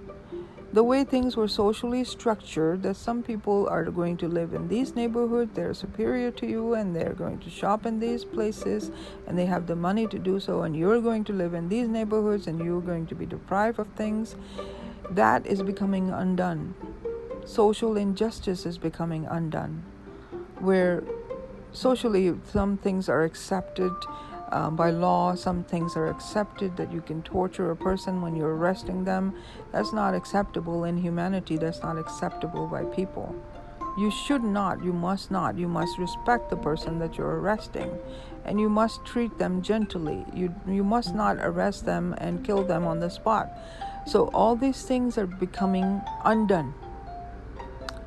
the 0.71 0.83
way 0.85 1.03
things 1.03 1.35
were 1.35 1.49
socially 1.49 2.05
structured 2.05 2.83
that 2.83 2.95
some 2.95 3.23
people 3.23 3.67
are 3.71 3.85
going 3.85 4.19
to 4.19 4.29
live 4.29 4.53
in 4.53 4.69
these 4.69 4.95
neighborhoods 4.95 5.51
they're 5.55 5.73
superior 5.73 6.31
to 6.31 6.47
you 6.47 6.75
and 6.75 6.95
they're 6.95 7.15
going 7.15 7.39
to 7.39 7.49
shop 7.49 7.87
in 7.87 8.01
these 8.01 8.25
places 8.25 8.91
and 9.27 9.39
they 9.39 9.47
have 9.47 9.67
the 9.67 9.75
money 9.75 10.07
to 10.07 10.19
do 10.19 10.39
so 10.39 10.63
and 10.63 10.77
you're 10.77 11.01
going 11.01 11.25
to 11.25 11.33
live 11.33 11.55
in 11.55 11.71
these 11.71 11.89
neighborhoods 11.89 12.47
and 12.47 12.63
you're 12.63 12.83
going 12.83 13.07
to 13.07 13.15
be 13.15 13.25
deprived 13.25 13.79
of 13.79 13.89
things 13.89 14.37
that 15.11 15.47
is 15.47 15.63
becoming 15.63 16.11
undone 16.11 16.75
social 17.49 17.97
injustice 17.97 18.67
is 18.67 18.77
becoming 18.77 19.25
undone 19.25 19.83
where 20.59 21.03
socially 21.73 22.35
some 22.53 22.77
things 22.77 23.09
are 23.09 23.25
accepted 23.25 23.93
um, 24.51 24.77
by 24.77 24.91
law, 24.91 25.35
some 25.35 25.65
things 25.65 25.97
are 25.97 26.09
accepted 26.09 26.77
that 26.77 26.93
you 26.93 27.01
can 27.01 27.23
torture 27.23 27.71
a 27.71 27.77
person 27.77 28.23
when 28.23 28.35
you're 28.35 28.55
arresting 28.57 29.05
them. 29.05 29.35
That's 29.73 29.93
not 29.93 30.15
acceptable 30.15 30.85
in 30.85 30.97
humanity. 30.97 31.57
That's 31.59 31.83
not 31.83 31.99
acceptable 31.99 32.67
by 32.67 32.85
people. 32.85 33.35
You 33.99 34.11
should 34.11 34.43
not, 34.43 34.83
you 34.83 34.93
must 34.93 35.31
not. 35.31 35.59
You 35.59 35.69
must 35.69 35.99
respect 35.99 36.49
the 36.49 36.57
person 36.57 36.99
that 37.01 37.19
you're 37.19 37.41
arresting 37.41 37.99
and 38.45 38.59
you 38.59 38.69
must 38.71 39.05
treat 39.05 39.37
them 39.39 39.61
gently. 39.61 40.25
You, 40.33 40.55
you 40.67 40.85
must 40.85 41.15
not 41.15 41.37
arrest 41.39 41.85
them 41.85 42.15
and 42.19 42.45
kill 42.45 42.65
them 42.65 42.87
on 42.87 43.01
the 43.01 43.11
spot. 43.11 43.51
So, 44.07 44.29
all 44.29 44.57
these 44.57 44.83
things 44.83 45.19
are 45.19 45.27
becoming 45.27 46.01
undone, 46.25 46.73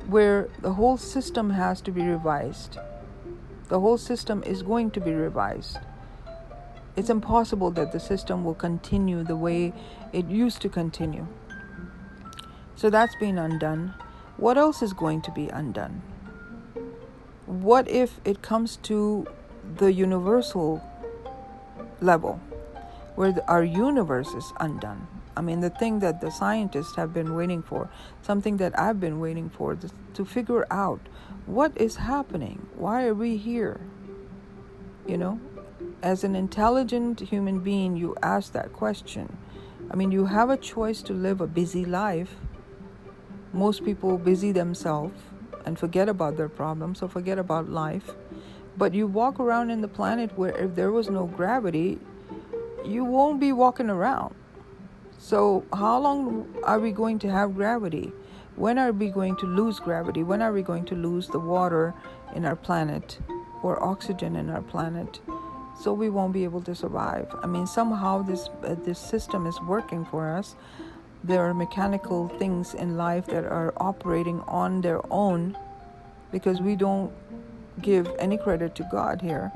where 0.06 0.48
the 0.60 0.74
whole 0.74 0.96
system 0.96 1.50
has 1.50 1.80
to 1.82 1.90
be 1.90 2.02
revised. 2.02 2.78
The 3.68 3.80
whole 3.80 3.98
system 3.98 4.42
is 4.44 4.62
going 4.62 4.90
to 4.92 5.00
be 5.00 5.12
revised 5.12 5.78
it's 6.94 7.08
impossible 7.08 7.70
that 7.72 7.92
the 7.92 8.00
system 8.00 8.44
will 8.44 8.54
continue 8.54 9.22
the 9.22 9.36
way 9.36 9.72
it 10.12 10.26
used 10.26 10.60
to 10.62 10.68
continue. 10.68 11.26
So 12.76 12.90
that's 12.90 13.14
been 13.16 13.38
undone. 13.38 13.94
What 14.36 14.58
else 14.58 14.82
is 14.82 14.92
going 14.92 15.22
to 15.22 15.30
be 15.30 15.48
undone? 15.48 16.02
What 17.46 17.88
if 17.88 18.20
it 18.24 18.42
comes 18.42 18.76
to 18.84 19.26
the 19.76 19.92
universal 19.92 20.82
level 22.00 22.40
where 23.14 23.32
the, 23.32 23.46
our 23.48 23.64
universe 23.64 24.28
is 24.34 24.52
undone? 24.60 25.06
I 25.36 25.40
mean, 25.40 25.60
the 25.60 25.70
thing 25.70 26.00
that 26.00 26.20
the 26.20 26.30
scientists 26.30 26.96
have 26.96 27.14
been 27.14 27.34
waiting 27.34 27.62
for, 27.62 27.88
something 28.20 28.58
that 28.58 28.78
I've 28.78 29.00
been 29.00 29.18
waiting 29.18 29.48
for, 29.48 29.76
to 30.14 30.24
figure 30.24 30.66
out 30.70 31.00
what 31.46 31.72
is 31.76 31.96
happening. 31.96 32.66
Why 32.76 33.06
are 33.06 33.14
we 33.14 33.36
here? 33.36 33.80
You 35.06 35.18
know, 35.18 35.40
as 36.02 36.22
an 36.22 36.36
intelligent 36.36 37.20
human 37.20 37.60
being, 37.60 37.96
you 37.96 38.14
ask 38.22 38.52
that 38.52 38.72
question. 38.72 39.38
I 39.90 39.96
mean, 39.96 40.12
you 40.12 40.26
have 40.26 40.50
a 40.50 40.56
choice 40.56 41.02
to 41.02 41.12
live 41.12 41.40
a 41.40 41.46
busy 41.46 41.84
life. 41.84 42.36
Most 43.52 43.84
people 43.84 44.18
busy 44.18 44.52
themselves 44.52 45.20
and 45.64 45.78
forget 45.78 46.08
about 46.08 46.36
their 46.36 46.48
problems 46.48 47.02
or 47.02 47.08
forget 47.08 47.38
about 47.38 47.68
life. 47.68 48.12
But 48.76 48.94
you 48.94 49.06
walk 49.06 49.38
around 49.38 49.70
in 49.70 49.80
the 49.80 49.88
planet 49.88 50.36
where 50.36 50.56
if 50.56 50.74
there 50.74 50.90
was 50.90 51.10
no 51.10 51.26
gravity, 51.26 51.98
you 52.84 53.04
won't 53.04 53.38
be 53.40 53.52
walking 53.52 53.90
around. 53.90 54.34
So, 55.22 55.64
how 55.72 56.00
long 56.00 56.52
are 56.64 56.80
we 56.80 56.90
going 56.90 57.20
to 57.20 57.30
have 57.30 57.54
gravity? 57.54 58.10
When 58.56 58.76
are 58.76 58.90
we 58.90 59.08
going 59.08 59.36
to 59.36 59.46
lose 59.46 59.78
gravity? 59.78 60.24
When 60.24 60.42
are 60.42 60.52
we 60.52 60.62
going 60.62 60.84
to 60.86 60.96
lose 60.96 61.28
the 61.28 61.38
water 61.38 61.94
in 62.34 62.44
our 62.44 62.56
planet 62.56 63.20
or 63.62 63.80
oxygen 63.80 64.34
in 64.34 64.50
our 64.50 64.62
planet? 64.62 65.20
so 65.80 65.92
we 65.92 66.10
won't 66.10 66.32
be 66.32 66.44
able 66.44 66.60
to 66.62 66.74
survive. 66.74 67.34
I 67.42 67.46
mean, 67.46 67.66
somehow 67.66 68.22
this 68.22 68.50
uh, 68.62 68.76
this 68.84 68.98
system 68.98 69.46
is 69.46 69.58
working 69.62 70.04
for 70.04 70.28
us. 70.28 70.54
There 71.24 71.40
are 71.48 71.54
mechanical 71.54 72.28
things 72.28 72.74
in 72.74 72.96
life 72.96 73.26
that 73.26 73.44
are 73.44 73.72
operating 73.78 74.40
on 74.42 74.80
their 74.80 75.00
own 75.10 75.56
because 76.30 76.60
we 76.60 76.76
don't 76.76 77.10
give 77.80 78.06
any 78.18 78.36
credit 78.36 78.74
to 78.76 78.88
God 78.92 79.22
here. 79.22 79.50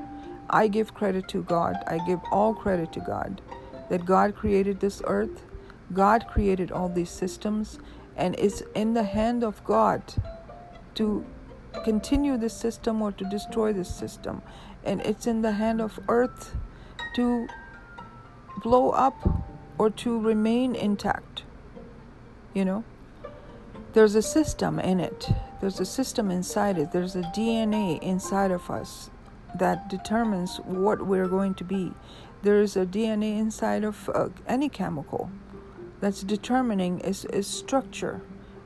I 0.48 0.68
give 0.68 0.94
credit 0.94 1.28
to 1.28 1.42
God. 1.42 1.76
I 1.86 1.98
give 2.06 2.20
all 2.32 2.54
credit 2.54 2.92
to 2.94 3.00
God 3.00 3.42
that 3.88 4.04
God 4.04 4.34
created 4.34 4.80
this 4.80 5.02
earth. 5.04 5.42
God 5.92 6.26
created 6.26 6.72
all 6.72 6.88
these 6.88 7.10
systems 7.10 7.78
and 8.16 8.34
it's 8.38 8.62
in 8.74 8.94
the 8.94 9.04
hand 9.04 9.44
of 9.44 9.62
God 9.64 10.02
to 10.94 11.24
continue 11.84 12.36
this 12.36 12.54
system 12.54 13.02
or 13.02 13.12
to 13.12 13.24
destroy 13.24 13.72
this 13.72 13.94
system 13.94 14.42
and 14.84 15.00
it's 15.02 15.26
in 15.26 15.42
the 15.42 15.52
hand 15.52 15.80
of 15.80 15.98
earth 16.08 16.54
to 17.14 17.46
blow 18.62 18.90
up 18.90 19.44
or 19.78 19.90
to 19.90 20.18
remain 20.18 20.74
intact. 20.74 21.42
You 22.54 22.64
know, 22.64 22.84
there's 23.92 24.14
a 24.14 24.22
system 24.22 24.78
in 24.78 25.00
it, 25.00 25.28
there's 25.60 25.80
a 25.80 25.84
system 25.84 26.30
inside 26.30 26.78
it, 26.78 26.92
there's 26.92 27.16
a 27.16 27.22
DNA 27.22 28.00
inside 28.02 28.50
of 28.50 28.70
us 28.70 29.10
that 29.58 29.88
determines 29.88 30.58
what 30.58 31.06
we're 31.06 31.28
going 31.28 31.54
to 31.54 31.64
be. 31.64 31.92
There 32.42 32.60
is 32.60 32.76
a 32.76 32.86
DNA 32.86 33.38
inside 33.38 33.84
of 33.84 34.08
uh, 34.14 34.28
any 34.46 34.68
chemical 34.68 35.30
that's 36.00 36.22
determining 36.22 37.00
its, 37.00 37.24
its 37.26 37.48
structure 37.48 38.20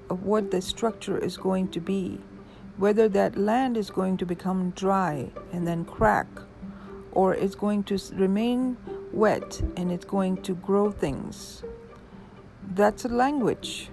of 0.08 0.24
what 0.24 0.50
the 0.50 0.60
structure 0.60 1.18
is 1.18 1.36
going 1.36 1.68
to 1.68 1.80
be 1.80 2.20
whether 2.80 3.10
that 3.10 3.36
land 3.36 3.76
is 3.76 3.90
going 3.90 4.16
to 4.16 4.24
become 4.24 4.70
dry 4.70 5.30
and 5.52 5.66
then 5.66 5.84
crack, 5.84 6.26
or 7.12 7.34
it's 7.34 7.54
going 7.54 7.82
to 7.84 7.98
remain 8.14 8.74
wet 9.12 9.60
and 9.76 9.92
it's 9.92 10.06
going 10.06 10.34
to 10.40 10.54
grow 10.54 10.90
things. 10.90 11.62
That's 12.74 13.04
a 13.04 13.08
language. 13.08 13.90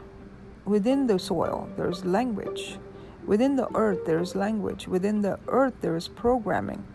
Within 0.64 1.07
the 1.07 1.19
soil, 1.19 1.69
there's 1.75 2.06
language. 2.06 2.77
Within 3.25 3.57
the 3.57 3.67
earth, 3.75 4.06
there's 4.06 4.35
language. 4.35 4.88
Within 4.88 5.22
the 5.22 5.38
earth, 5.49 5.74
there 5.82 5.98
is 5.98 6.07
programming. 6.07 6.85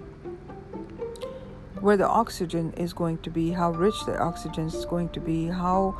Where 1.80 1.98
the 1.98 2.08
oxygen 2.08 2.72
is 2.74 2.94
going 2.94 3.18
to 3.18 3.28
be, 3.28 3.50
how 3.50 3.72
rich 3.72 4.06
the 4.06 4.18
oxygen 4.18 4.68
is 4.68 4.86
going 4.86 5.10
to 5.10 5.20
be, 5.20 5.48
how 5.48 5.94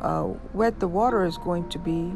uh, 0.00 0.28
wet 0.52 0.80
the 0.80 0.88
water 0.88 1.24
is 1.24 1.38
going 1.38 1.68
to 1.70 1.78
be, 1.78 2.12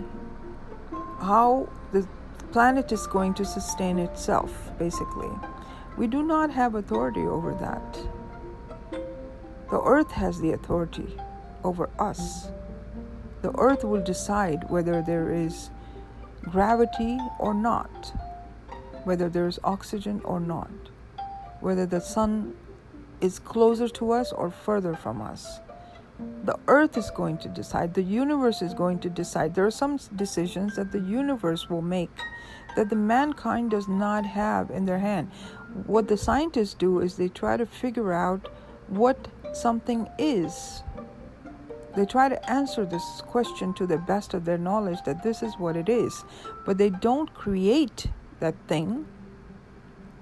how 1.20 1.68
the 1.92 2.06
planet 2.52 2.92
is 2.92 3.06
going 3.06 3.34
to 3.34 3.44
sustain 3.44 3.98
itself, 3.98 4.70
basically. 4.78 5.30
We 5.96 6.06
do 6.06 6.22
not 6.22 6.50
have 6.50 6.74
authority 6.74 7.22
over 7.22 7.54
that. 7.54 7.98
The 9.70 9.80
earth 9.80 10.10
has 10.12 10.40
the 10.40 10.52
authority 10.52 11.16
over 11.64 11.88
us. 11.98 12.48
The 13.40 13.52
earth 13.58 13.84
will 13.84 14.02
decide 14.02 14.68
whether 14.70 15.02
there 15.02 15.32
is 15.32 15.70
gravity 16.42 17.18
or 17.38 17.54
not, 17.54 18.12
whether 19.04 19.28
there 19.28 19.48
is 19.48 19.58
oxygen 19.64 20.20
or 20.24 20.40
not, 20.40 20.70
whether 21.60 21.86
the 21.86 22.00
sun 22.00 22.54
is 23.20 23.38
closer 23.38 23.88
to 23.88 24.12
us 24.12 24.32
or 24.32 24.50
further 24.50 24.94
from 24.94 25.22
us. 25.22 25.60
The 26.44 26.58
earth 26.66 26.96
is 26.96 27.10
going 27.10 27.38
to 27.38 27.48
decide, 27.48 27.94
the 27.94 28.02
universe 28.02 28.62
is 28.62 28.74
going 28.74 28.98
to 29.00 29.10
decide. 29.10 29.54
There 29.54 29.66
are 29.66 29.70
some 29.70 29.98
decisions 30.16 30.76
that 30.76 30.90
the 30.90 31.00
universe 31.00 31.70
will 31.70 31.82
make 31.82 32.10
that 32.76 32.90
the 32.90 32.96
mankind 32.96 33.70
does 33.70 33.88
not 33.88 34.24
have 34.24 34.70
in 34.70 34.84
their 34.84 34.98
hand. 34.98 35.30
What 35.86 36.08
the 36.08 36.16
scientists 36.16 36.74
do 36.74 37.00
is 37.00 37.16
they 37.16 37.28
try 37.28 37.56
to 37.56 37.66
figure 37.66 38.12
out 38.12 38.48
what 38.88 39.28
something 39.52 40.08
is. 40.18 40.82
They 41.94 42.06
try 42.06 42.28
to 42.28 42.50
answer 42.50 42.86
this 42.86 43.22
question 43.26 43.74
to 43.74 43.86
the 43.86 43.98
best 43.98 44.32
of 44.32 44.44
their 44.44 44.58
knowledge 44.58 44.98
that 45.04 45.22
this 45.22 45.42
is 45.42 45.58
what 45.58 45.76
it 45.76 45.88
is, 45.88 46.24
but 46.64 46.78
they 46.78 46.88
don't 46.88 47.32
create 47.34 48.06
that 48.40 48.54
thing. 48.66 49.06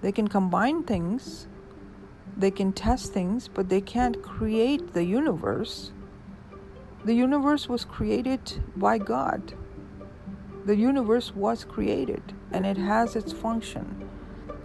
They 0.02 0.12
can 0.12 0.28
combine 0.28 0.82
things, 0.82 1.46
they 2.40 2.50
can 2.50 2.72
test 2.72 3.12
things, 3.12 3.48
but 3.48 3.68
they 3.68 3.80
can't 3.80 4.22
create 4.22 4.94
the 4.94 5.04
universe. 5.04 5.92
The 7.04 7.14
universe 7.14 7.68
was 7.68 7.84
created 7.84 8.62
by 8.76 8.98
God. 8.98 9.54
The 10.64 10.76
universe 10.76 11.34
was 11.34 11.64
created 11.64 12.22
and 12.52 12.66
it 12.66 12.76
has 12.76 13.16
its 13.16 13.32
function 13.32 14.08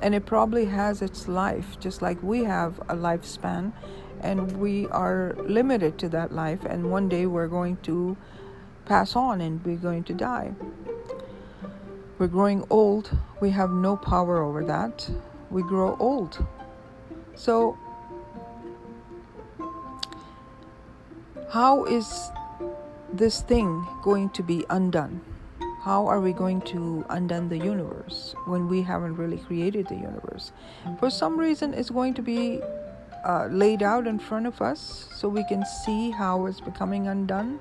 and 0.02 0.14
it 0.14 0.26
probably 0.26 0.66
has 0.66 1.02
its 1.02 1.28
life 1.28 1.80
just 1.80 2.02
like 2.02 2.22
we 2.22 2.44
have 2.44 2.80
a 2.90 2.96
lifespan 2.96 3.72
and 4.22 4.58
we 4.58 4.88
are 4.88 5.36
limited 5.40 5.98
to 6.00 6.10
that 6.10 6.32
life 6.32 6.66
and 6.66 6.92
one 6.92 7.08
day 7.08 7.26
we're 7.26 7.48
going 7.48 7.78
to 7.78 8.18
pass 8.86 9.16
on 9.16 9.40
and 9.40 9.64
we're 9.66 9.78
going 9.78 10.04
to 10.04 10.14
die 10.14 10.54
we're 12.18 12.28
growing 12.28 12.66
old 12.70 13.18
we 13.40 13.50
have 13.50 13.72
no 13.72 13.96
power 13.96 14.44
over 14.44 14.64
that 14.66 15.10
we 15.50 15.62
grow 15.64 15.96
old 16.00 16.46
so 17.36 17.78
how 21.52 21.86
is 21.86 22.32
this 23.14 23.42
thing 23.42 23.86
going 24.04 24.30
to 24.32 24.44
be 24.44 24.66
undone 24.70 25.22
how 25.86 26.08
are 26.08 26.20
we 26.20 26.34
going 26.34 26.62
to 26.62 27.06
undone 27.10 27.48
the 27.48 27.60
universe 27.60 28.34
when 28.46 28.68
we 28.68 28.82
haven't 28.82 29.18
really 29.18 29.38
created 29.38 29.88
the 29.88 29.94
universe? 29.94 30.52
For 31.00 31.12
some 31.12 31.38
reason, 31.38 31.76
it's 31.76 31.92
going 31.92 32.16
to 32.16 32.24
be 32.24 32.60
uh, 33.24 33.46
laid 33.52 33.84
out 33.84 34.08
in 34.08 34.18
front 34.18 34.48
of 34.48 34.64
us 34.64 35.08
so 35.16 35.30
we 35.30 35.44
can 35.44 35.64
see 35.64 36.10
how 36.10 36.48
it's 36.48 36.60
becoming 36.60 37.08
undone, 37.08 37.60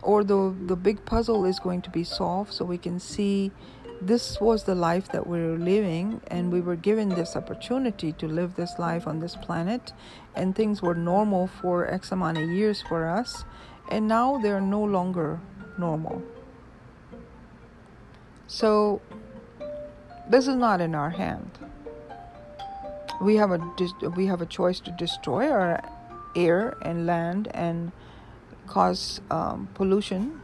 or 0.00 0.22
the 0.22 0.54
the 0.66 0.76
big 0.76 1.04
puzzle 1.04 1.44
is 1.44 1.58
going 1.58 1.82
to 1.82 1.90
be 1.90 2.04
solved 2.04 2.52
so 2.52 2.64
we 2.64 2.78
can 2.78 3.00
see 3.00 3.50
this 4.06 4.40
was 4.40 4.64
the 4.64 4.74
life 4.74 5.10
that 5.12 5.26
we 5.26 5.38
were 5.40 5.58
living, 5.58 6.20
and 6.26 6.52
we 6.52 6.60
were 6.60 6.76
given 6.76 7.08
this 7.08 7.36
opportunity 7.36 8.12
to 8.12 8.28
live 8.28 8.54
this 8.54 8.78
life 8.78 9.06
on 9.06 9.20
this 9.20 9.34
planet, 9.34 9.92
and 10.34 10.54
things 10.54 10.82
were 10.82 10.94
normal 10.94 11.46
for 11.46 11.86
X 11.86 12.12
amount 12.12 12.38
of 12.38 12.50
years 12.50 12.82
for 12.82 13.08
us, 13.08 13.44
and 13.90 14.06
now 14.06 14.38
they're 14.38 14.60
no 14.60 14.82
longer 14.82 15.40
normal. 15.78 16.22
So, 18.46 19.00
this 20.28 20.46
is 20.48 20.56
not 20.56 20.80
in 20.80 20.94
our 20.94 21.10
hand. 21.10 21.58
We 23.22 23.36
have 23.36 23.52
a 23.52 23.58
we 24.16 24.26
have 24.26 24.42
a 24.42 24.46
choice 24.46 24.80
to 24.80 24.90
destroy 24.90 25.50
our 25.50 25.82
air 26.36 26.76
and 26.82 27.06
land 27.06 27.48
and 27.54 27.92
cause 28.66 29.20
um, 29.30 29.68
pollution 29.74 30.40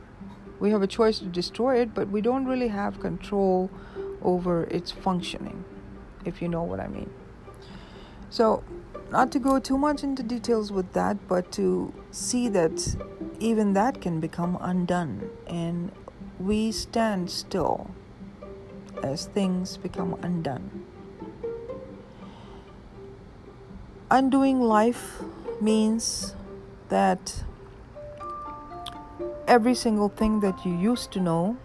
we 0.60 0.70
have 0.70 0.82
a 0.82 0.86
choice 0.86 1.18
to 1.18 1.24
destroy 1.24 1.80
it, 1.80 1.94
but 1.94 2.08
we 2.08 2.20
don't 2.20 2.44
really 2.46 2.68
have 2.68 3.00
control 3.00 3.70
over 4.22 4.64
its 4.64 4.90
functioning, 4.90 5.64
if 6.24 6.42
you 6.42 6.48
know 6.48 6.62
what 6.62 6.78
I 6.78 6.86
mean. 6.86 7.10
So, 8.28 8.62
not 9.10 9.32
to 9.32 9.40
go 9.40 9.58
too 9.58 9.76
much 9.76 10.04
into 10.04 10.22
details 10.22 10.70
with 10.70 10.92
that, 10.92 11.26
but 11.26 11.50
to 11.52 11.92
see 12.10 12.48
that 12.50 12.96
even 13.40 13.72
that 13.72 14.00
can 14.00 14.20
become 14.20 14.56
undone, 14.60 15.30
and 15.46 15.90
we 16.38 16.70
stand 16.70 17.30
still 17.30 17.90
as 19.02 19.26
things 19.26 19.78
become 19.78 20.18
undone. 20.22 20.84
Undoing 24.10 24.60
life 24.60 25.22
means 25.60 26.34
that 26.88 27.44
every 29.46 29.74
single 29.74 30.08
thing 30.08 30.40
that 30.40 30.64
you 30.64 30.76
used 30.76 31.12
to 31.12 31.20
know, 31.20 31.56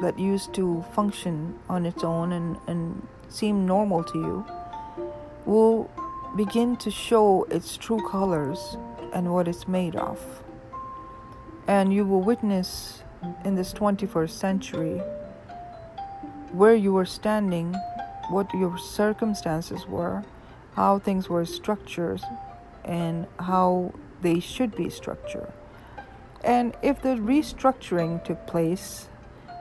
that 0.00 0.18
used 0.18 0.54
to 0.54 0.84
function 0.94 1.58
on 1.68 1.84
its 1.86 2.04
own 2.04 2.32
and, 2.32 2.56
and 2.66 3.06
seem 3.28 3.66
normal 3.66 4.04
to 4.04 4.18
you, 4.18 4.46
will 5.44 5.90
begin 6.36 6.76
to 6.76 6.90
show 6.90 7.44
its 7.50 7.76
true 7.76 8.00
colors 8.08 8.76
and 9.12 9.32
what 9.32 9.48
it's 9.48 9.66
made 9.66 9.96
of. 9.96 10.42
And 11.66 11.92
you 11.92 12.04
will 12.04 12.22
witness 12.22 13.02
in 13.44 13.54
this 13.54 13.72
21st 13.72 14.30
century 14.30 15.02
where 16.52 16.74
you 16.74 16.92
were 16.92 17.04
standing, 17.04 17.74
what 18.30 18.52
your 18.54 18.78
circumstances 18.78 19.86
were, 19.86 20.24
how 20.74 20.98
things 20.98 21.28
were 21.28 21.44
structured, 21.44 22.22
and 22.84 23.26
how 23.38 23.92
they 24.22 24.40
should 24.40 24.74
be 24.74 24.88
structured. 24.88 25.52
And 26.44 26.76
if 26.82 27.02
the 27.02 27.16
restructuring 27.16 28.24
took 28.24 28.46
place, 28.46 29.08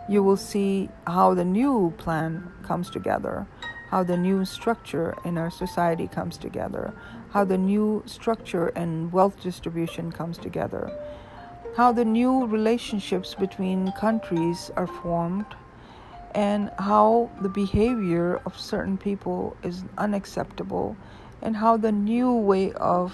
you 0.08 0.24
will 0.24 0.38
see 0.38 0.90
how 1.06 1.34
the 1.34 1.46
new 1.46 1.94
plan 1.98 2.52
comes 2.64 2.90
together, 2.90 3.48
how 3.90 4.04
the 4.04 4.18
new 4.18 4.46
structure 4.46 5.16
in 5.26 5.38
our 5.38 5.50
society 5.50 6.08
comes 6.08 6.38
together, 6.38 6.94
how 7.32 7.44
the 7.44 7.58
new 7.58 8.04
structure 8.06 8.68
and 8.70 9.12
wealth 9.12 9.42
distribution 9.42 10.12
comes 10.12 10.38
together, 10.38 10.92
how 11.76 11.92
the 11.92 12.06
new 12.06 12.46
relationships 12.46 13.36
between 13.36 13.92
countries 13.94 14.72
are 14.76 14.88
formed, 14.88 15.46
and 16.36 16.72
how 16.78 17.30
the 17.42 17.50
behavior 17.50 18.40
of 18.46 18.58
certain 18.60 18.98
people 18.98 19.58
is 19.64 19.84
unacceptable, 19.98 20.96
and 21.42 21.58
how 21.58 21.76
the 21.76 21.92
new 21.92 22.34
way 22.34 22.72
of 22.74 23.14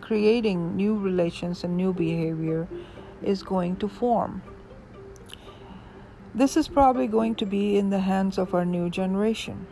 creating 0.00 0.76
new 0.76 0.98
relations 0.98 1.64
and 1.64 1.76
new 1.76 1.92
behavior 1.92 2.66
is 3.22 3.42
going 3.42 3.76
to 3.76 3.88
form. 3.88 4.42
This 6.34 6.56
is 6.56 6.68
probably 6.68 7.06
going 7.06 7.34
to 7.36 7.46
be 7.46 7.78
in 7.78 7.90
the 7.90 8.00
hands 8.00 8.36
of 8.36 8.54
our 8.54 8.64
new 8.64 8.90
generation 8.90 9.66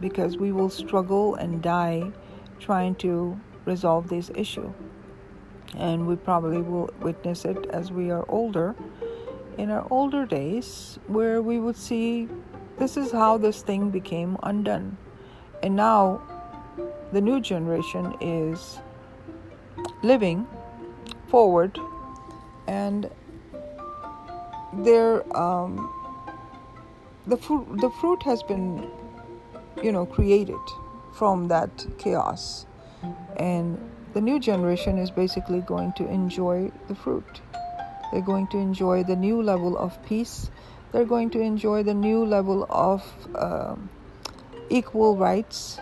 because 0.00 0.36
we 0.36 0.50
will 0.50 0.68
struggle 0.68 1.36
and 1.36 1.62
die 1.62 2.10
trying 2.58 2.96
to 2.96 3.38
resolve 3.64 4.08
this 4.08 4.30
issue. 4.34 4.72
And 5.76 6.06
we 6.06 6.16
probably 6.16 6.62
will 6.62 6.90
witness 7.00 7.44
it 7.44 7.66
as 7.70 7.92
we 7.92 8.10
are 8.10 8.24
older, 8.28 8.74
in 9.56 9.70
our 9.70 9.86
older 9.90 10.26
days, 10.26 10.98
where 11.06 11.40
we 11.40 11.58
would 11.60 11.76
see 11.76 12.28
this 12.78 12.96
is 12.96 13.12
how 13.12 13.38
this 13.38 13.62
thing 13.62 13.90
became 13.90 14.36
undone. 14.42 14.96
And 15.62 15.76
now 15.76 16.22
the 17.12 17.20
new 17.20 17.40
generation 17.40 18.14
is 18.20 18.80
living 20.02 20.46
forward 21.28 21.78
and 22.66 23.10
there 24.72 25.24
um, 25.36 25.90
the 27.26 27.36
fruit 27.36 27.80
the 27.80 27.90
fruit 27.90 28.22
has 28.22 28.42
been 28.42 28.90
you 29.82 29.92
know 29.92 30.06
created 30.06 30.60
from 31.14 31.48
that 31.48 31.86
chaos. 31.98 32.66
And 33.36 33.78
the 34.12 34.20
new 34.20 34.38
generation 34.38 34.98
is 34.98 35.10
basically 35.10 35.60
going 35.60 35.92
to 35.94 36.06
enjoy 36.08 36.70
the 36.88 36.94
fruit. 36.94 37.40
They're 38.12 38.22
going 38.22 38.48
to 38.48 38.58
enjoy 38.58 39.04
the 39.04 39.16
new 39.16 39.42
level 39.42 39.76
of 39.76 40.02
peace. 40.04 40.50
They're 40.92 41.04
going 41.04 41.30
to 41.30 41.40
enjoy 41.40 41.82
the 41.82 41.94
new 41.94 42.24
level 42.24 42.66
of 42.70 43.02
um, 43.34 43.90
equal 44.70 45.16
rights 45.16 45.78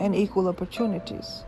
and 0.00 0.14
equal 0.14 0.48
opportunities. 0.48 1.44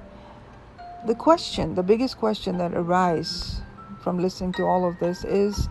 The 1.07 1.15
question 1.15 1.75
the 1.75 1.83
biggest 1.83 2.19
question 2.19 2.59
that 2.59 2.75
arises 2.75 3.61
from 4.05 4.19
listening 4.19 4.53
to 4.53 4.65
all 4.65 4.87
of 4.87 4.99
this 5.01 5.25
is 5.25 5.69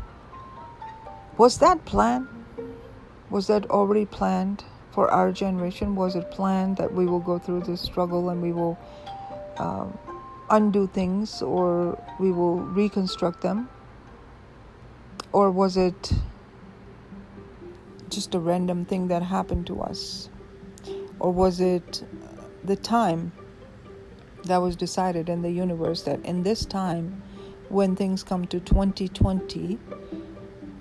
was 1.38 1.60
that 1.60 1.86
planned? 1.86 2.28
Was 3.30 3.48
that 3.48 3.70
already 3.70 4.06
planned 4.06 4.64
for 4.92 5.10
our 5.10 5.32
generation? 5.32 5.96
Was 5.96 6.16
it 6.16 6.30
planned 6.32 6.78
that 6.78 6.94
we 6.94 7.06
will 7.06 7.20
go 7.20 7.38
through 7.40 7.62
this 7.62 7.82
struggle 7.82 8.30
and 8.30 8.42
we 8.42 8.52
will 8.52 8.78
um, 9.58 9.98
undo 10.50 10.88
things 10.88 11.42
or 11.42 11.98
we 12.20 12.32
will 12.32 12.58
reconstruct 12.58 13.42
them? 13.42 13.70
Or 15.32 15.50
was 15.50 15.78
it 15.78 16.14
just 18.10 18.36
a 18.36 18.40
random 18.40 18.86
thing 18.86 19.08
that 19.08 19.24
happened 19.24 19.68
to 19.68 19.82
us? 19.82 20.30
Or 21.20 21.32
was 21.32 21.60
it 21.60 22.04
the 22.64 22.76
time 22.76 23.32
that 24.46 24.58
was 24.58 24.76
decided 24.76 25.30
in 25.30 25.42
the 25.42 25.52
universe 25.52 26.04
that 26.04 26.24
in 26.26 26.44
this 26.44 26.66
time 26.66 27.24
when 27.74 27.96
things 27.96 28.22
come 28.22 28.46
to 28.46 28.60
2020, 28.60 29.80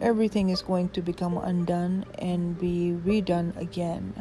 everything 0.02 0.50
is 0.50 0.60
going 0.60 0.90
to 0.90 1.00
become 1.00 1.38
undone 1.38 2.04
and 2.18 2.58
be 2.58 2.94
redone 3.04 3.56
again. 3.56 4.12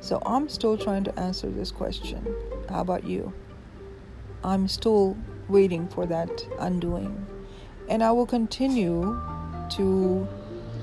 So 0.00 0.20
I'm 0.26 0.50
still 0.50 0.76
trying 0.76 1.04
to 1.04 1.18
answer 1.18 1.48
this 1.48 1.70
question. 1.70 2.36
How 2.68 2.82
about 2.82 3.04
you? 3.04 3.32
I'm 4.44 4.68
still 4.68 5.16
waiting 5.48 5.88
for 5.88 6.04
that 6.04 6.46
undoing. 6.58 7.26
And 7.88 8.02
I 8.02 8.12
will 8.12 8.26
continue 8.26 9.18
to 9.70 10.28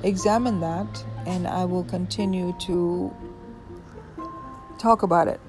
examine 0.02 0.62
that 0.62 1.06
and 1.28 1.48
I 1.48 1.66
will 1.66 1.84
continue 1.84 2.56
to 2.62 3.16
talk 4.80 5.04
about 5.04 5.28
it. 5.28 5.40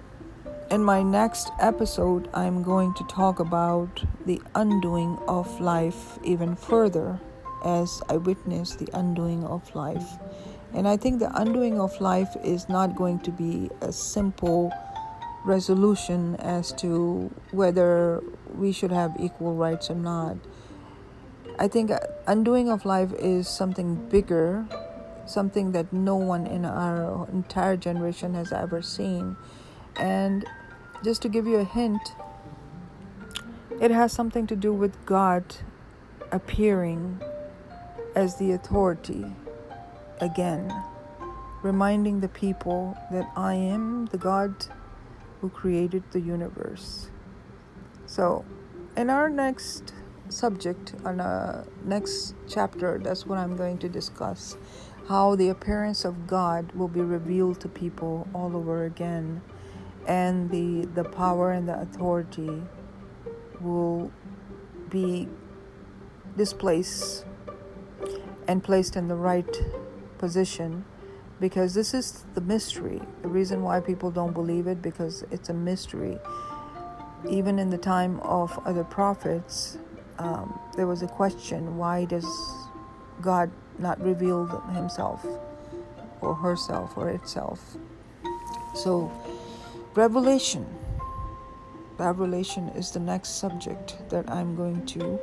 In 0.70 0.85
my 0.85 1.02
next 1.02 1.51
episode, 1.59 2.28
I'm 2.35 2.62
going 2.62 2.93
to 2.94 3.05
talk 3.05 3.41
about 3.41 4.05
the 4.26 4.41
undoing 4.55 5.18
of 5.26 5.60
life 5.60 6.18
even 6.25 6.55
further 6.57 7.18
as 7.65 8.02
I 8.09 8.17
witness 8.17 8.76
the 8.76 8.89
undoing 8.92 9.44
of 9.44 9.75
life. 9.75 10.07
And 10.75 10.89
I 10.89 10.97
think 10.97 11.18
the 11.18 11.31
undoing 11.36 11.81
of 11.81 12.01
life 12.01 12.34
is 12.42 12.68
not 12.68 12.97
going 12.97 13.20
to 13.20 13.31
be 13.31 13.70
a 13.81 13.92
simple 13.92 14.73
resolution 15.44 16.36
as 16.36 16.73
to 16.75 17.31
whether 17.51 18.23
we 18.55 18.73
should 18.73 18.92
have 18.92 19.15
equal 19.18 19.55
rights 19.55 19.91
or 19.91 19.97
not. 19.97 20.36
I 21.59 21.68
think 21.68 21.91
undoing 22.26 22.70
of 22.70 22.84
life 22.84 23.12
is 23.18 23.49
something 23.49 24.09
bigger, 24.09 24.67
something 25.26 25.73
that 25.73 25.92
no 25.92 26.17
one 26.17 26.47
in 26.47 26.65
our 26.65 27.28
entire 27.28 27.76
generation 27.76 28.34
has 28.34 28.52
ever 28.52 28.81
seen. 28.83 29.36
And 29.97 30.47
just 31.05 31.23
to 31.23 31.28
give 31.28 31.47
you 31.47 31.57
a 31.57 31.65
hint, 31.65 32.01
it 33.83 33.91
has 33.91 34.12
something 34.12 34.47
to 34.47 34.57
do 34.57 34.73
with 34.73 35.05
God 35.05 35.44
appearing 36.31 37.20
as 38.15 38.36
the 38.36 38.52
authority 38.52 39.27
again, 40.20 40.73
reminding 41.62 42.20
the 42.20 42.28
people 42.28 42.97
that 43.11 43.28
I 43.36 43.55
am 43.55 44.07
the 44.07 44.19
God 44.19 44.67
who 45.41 45.51
created 45.51 46.05
the 46.12 46.20
universe. 46.20 47.11
So, 48.07 48.44
in 48.97 49.11
our 49.11 49.28
next 49.28 49.93
subject 50.33 50.94
on 51.05 51.20
a 51.20 51.65
next 51.85 52.35
chapter. 52.49 52.99
That's 53.02 53.27
what 53.27 53.39
I'm 53.39 53.57
going 53.57 53.78
to 53.78 53.89
discuss. 53.89 54.57
How 55.09 55.35
the 55.35 55.49
appearance 55.49 56.05
of 56.05 56.27
God 56.27 56.73
will 56.73 56.89
be 56.89 57.01
revealed 57.01 57.61
to 57.61 57.69
people 57.69 58.27
all 58.35 58.57
over 58.57 58.85
again, 58.85 59.43
and 60.07 60.51
the 60.51 60.86
the 60.86 61.05
power 61.05 61.51
and 61.52 61.69
the 61.69 61.78
authority 61.81 62.62
will 63.62 64.10
be 64.91 65.28
displaced 66.36 67.24
and 68.49 68.62
placed 68.62 68.97
in 68.97 69.08
the 69.08 69.15
right 69.15 69.62
position 70.18 70.84
because 71.41 71.74
this 71.74 71.92
is 71.94 72.24
the 72.34 72.41
mystery. 72.41 73.00
The 73.23 73.28
reason 73.28 73.62
why 73.62 73.81
people 73.81 74.10
don't 74.10 74.32
believe 74.32 74.66
it 74.66 74.81
because 74.81 75.24
it's 75.31 75.49
a 75.49 75.55
mystery. 75.55 76.18
Even 77.28 77.58
in 77.58 77.70
the 77.70 77.78
time 77.78 78.20
of 78.20 78.57
other 78.65 78.84
prophets, 78.84 79.78
um, 80.18 80.58
there 80.76 80.86
was 80.86 81.02
a 81.02 81.08
question: 81.08 81.76
Why 81.76 82.05
does 82.05 82.26
God 83.20 83.50
not 83.78 84.00
reveal 84.00 84.47
Himself, 84.74 85.24
or 86.20 86.34
herself, 86.34 86.97
or 86.97 87.08
itself? 87.10 87.76
So, 88.74 89.10
revelation. 89.94 90.66
Revelation 91.98 92.68
is 92.70 92.90
the 92.90 93.00
next 93.00 93.38
subject 93.38 93.96
that 94.08 94.28
I'm 94.30 94.56
going 94.56 94.84
to 94.86 95.20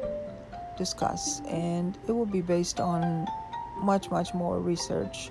discuss, 0.77 1.41
and 1.41 1.98
it 2.07 2.11
will 2.11 2.25
be 2.25 2.41
based 2.41 2.80
on 2.80 3.27
much, 3.81 4.09
much 4.11 4.33
more 4.33 4.59
research 4.59 5.30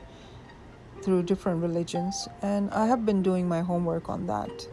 through 1.02 1.22
different 1.22 1.62
religions. 1.62 2.28
And 2.42 2.70
I 2.70 2.86
have 2.86 3.06
been 3.06 3.22
doing 3.22 3.48
my 3.48 3.60
homework 3.60 4.08
on 4.08 4.26
that, 4.26 4.68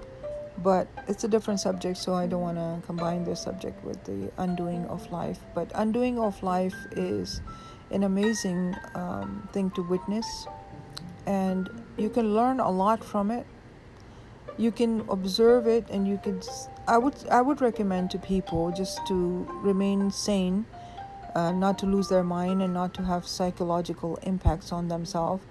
but 0.63 0.87
it's 1.07 1.23
a 1.23 1.27
different 1.27 1.59
subject, 1.59 1.97
so 1.97 2.13
I 2.13 2.27
don't 2.27 2.41
want 2.41 2.57
to 2.57 2.85
combine 2.85 3.23
this 3.23 3.41
subject 3.41 3.83
with 3.85 4.03
the 4.03 4.31
undoing 4.37 4.85
of 4.87 5.09
life. 5.11 5.39
But 5.53 5.71
undoing 5.75 6.19
of 6.19 6.41
life 6.43 6.75
is 6.91 7.41
an 7.91 8.03
amazing 8.03 8.75
um, 8.95 9.47
thing 9.53 9.71
to 9.71 9.83
witness, 9.83 10.47
and 11.25 11.69
you 11.97 12.09
can 12.09 12.33
learn 12.33 12.59
a 12.59 12.69
lot 12.69 13.03
from 13.03 13.31
it. 13.31 13.45
You 14.57 14.71
can 14.71 15.03
observe 15.09 15.67
it, 15.67 15.89
and 15.89 16.07
you 16.07 16.17
can 16.17 16.41
I 16.87 16.97
would 16.97 17.15
I 17.29 17.41
would 17.41 17.59
recommend 17.59 18.11
to 18.11 18.17
people 18.17 18.71
just 18.71 19.05
to 19.07 19.47
remain 19.61 20.11
sane, 20.11 20.65
uh, 21.35 21.51
not 21.51 21.77
to 21.79 21.85
lose 21.85 22.07
their 22.07 22.23
mind 22.23 22.61
and 22.61 22.73
not 22.73 22.93
to 22.93 23.03
have 23.03 23.27
psychological 23.27 24.17
impacts 24.23 24.71
on 24.71 24.87
themselves. 24.87 25.43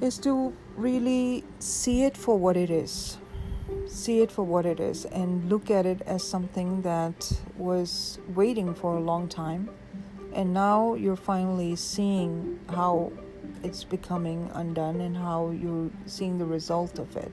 Is 0.00 0.18
to 0.18 0.52
really 0.76 1.42
see 1.58 2.02
it 2.04 2.18
for 2.18 2.38
what 2.38 2.54
it 2.54 2.68
is, 2.68 3.16
see 3.86 4.20
it 4.20 4.30
for 4.30 4.44
what 4.44 4.66
it 4.66 4.78
is, 4.78 5.06
and 5.06 5.48
look 5.48 5.70
at 5.70 5.86
it 5.86 6.02
as 6.02 6.22
something 6.22 6.82
that 6.82 7.32
was 7.56 8.18
waiting 8.34 8.74
for 8.74 8.96
a 8.96 9.00
long 9.00 9.26
time, 9.26 9.70
and 10.34 10.52
now 10.52 10.92
you're 10.92 11.16
finally 11.16 11.76
seeing 11.76 12.60
how 12.68 13.10
it's 13.62 13.84
becoming 13.84 14.50
undone 14.52 15.00
and 15.00 15.16
how 15.16 15.50
you're 15.50 15.90
seeing 16.04 16.36
the 16.36 16.44
result 16.44 16.98
of 16.98 17.16
it 17.16 17.32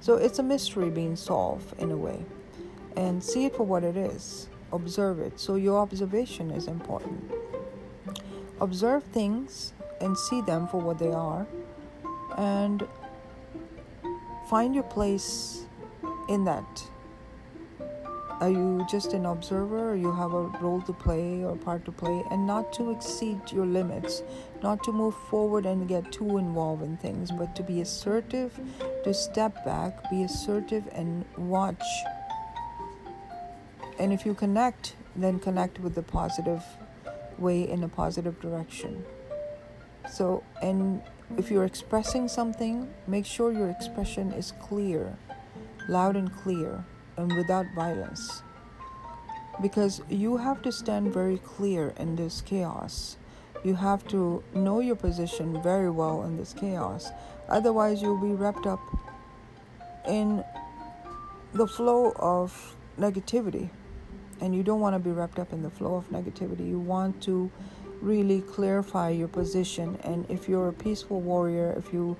so 0.00 0.14
it's 0.16 0.38
a 0.38 0.42
mystery 0.42 0.90
being 0.90 1.16
solved 1.16 1.80
in 1.80 1.90
a 1.90 1.96
way. 1.96 2.24
And 2.96 3.22
see 3.22 3.44
it 3.44 3.54
for 3.54 3.64
what 3.64 3.84
it 3.84 3.96
is. 3.96 4.48
Observe 4.72 5.20
it. 5.20 5.38
So 5.38 5.54
your 5.54 5.78
observation 5.78 6.50
is 6.50 6.66
important. 6.66 7.30
Observe 8.60 9.04
things 9.04 9.72
and 10.00 10.16
see 10.16 10.40
them 10.40 10.66
for 10.68 10.80
what 10.80 10.98
they 10.98 11.12
are. 11.12 11.46
And 12.36 12.86
find 14.48 14.74
your 14.74 14.84
place 14.84 15.66
in 16.28 16.44
that 16.44 16.84
are 18.40 18.50
you 18.50 18.86
just 18.88 19.14
an 19.14 19.26
observer? 19.26 19.96
You 19.96 20.12
have 20.12 20.32
a 20.32 20.42
role 20.60 20.80
to 20.82 20.92
play 20.92 21.42
or 21.42 21.56
part 21.56 21.84
to 21.86 21.92
play? 21.92 22.22
And 22.30 22.46
not 22.46 22.72
to 22.74 22.92
exceed 22.92 23.40
your 23.50 23.66
limits. 23.66 24.22
Not 24.62 24.84
to 24.84 24.92
move 24.92 25.16
forward 25.28 25.66
and 25.66 25.88
get 25.88 26.12
too 26.12 26.38
involved 26.38 26.82
in 26.82 26.96
things 26.98 27.30
but 27.32 27.56
to 27.56 27.62
be 27.62 27.80
assertive 27.80 28.58
to 29.04 29.14
step 29.14 29.64
back 29.64 30.08
be 30.10 30.22
assertive 30.22 30.88
and 30.92 31.24
watch. 31.36 31.82
And 33.98 34.12
if 34.12 34.24
you 34.24 34.34
connect 34.34 34.94
then 35.16 35.40
connect 35.40 35.80
with 35.80 35.94
the 35.94 36.02
positive 36.02 36.62
way 37.38 37.68
in 37.68 37.82
a 37.82 37.88
positive 37.88 38.40
direction. 38.40 39.04
So 40.12 40.44
and 40.62 41.02
if 41.36 41.50
you're 41.50 41.64
expressing 41.64 42.28
something 42.28 42.88
make 43.06 43.26
sure 43.26 43.52
your 43.52 43.70
expression 43.70 44.32
is 44.32 44.52
clear 44.60 45.16
loud 45.88 46.16
and 46.16 46.32
clear 46.32 46.84
and 47.18 47.34
without 47.36 47.66
violence. 47.74 48.42
Because 49.60 50.00
you 50.08 50.36
have 50.36 50.62
to 50.62 50.72
stand 50.72 51.12
very 51.12 51.38
clear 51.38 51.92
in 51.98 52.16
this 52.16 52.40
chaos. 52.40 53.18
You 53.64 53.74
have 53.74 54.06
to 54.08 54.42
know 54.54 54.78
your 54.78 54.94
position 54.96 55.60
very 55.62 55.90
well 55.90 56.22
in 56.22 56.36
this 56.36 56.54
chaos. 56.54 57.10
Otherwise, 57.48 58.00
you'll 58.00 58.20
be 58.20 58.32
wrapped 58.32 58.66
up 58.66 58.80
in 60.06 60.44
the 61.52 61.66
flow 61.66 62.12
of 62.16 62.76
negativity. 62.98 63.68
And 64.40 64.54
you 64.54 64.62
don't 64.62 64.80
want 64.80 64.94
to 64.94 65.00
be 65.00 65.10
wrapped 65.10 65.40
up 65.40 65.52
in 65.52 65.62
the 65.62 65.70
flow 65.70 65.96
of 65.96 66.08
negativity. 66.10 66.68
You 66.68 66.78
want 66.78 67.20
to 67.24 67.50
really 68.00 68.42
clarify 68.42 69.10
your 69.10 69.26
position. 69.26 69.98
And 70.04 70.24
if 70.30 70.48
you're 70.48 70.68
a 70.68 70.72
peaceful 70.72 71.20
warrior, 71.20 71.74
if 71.76 71.92
you 71.92 72.16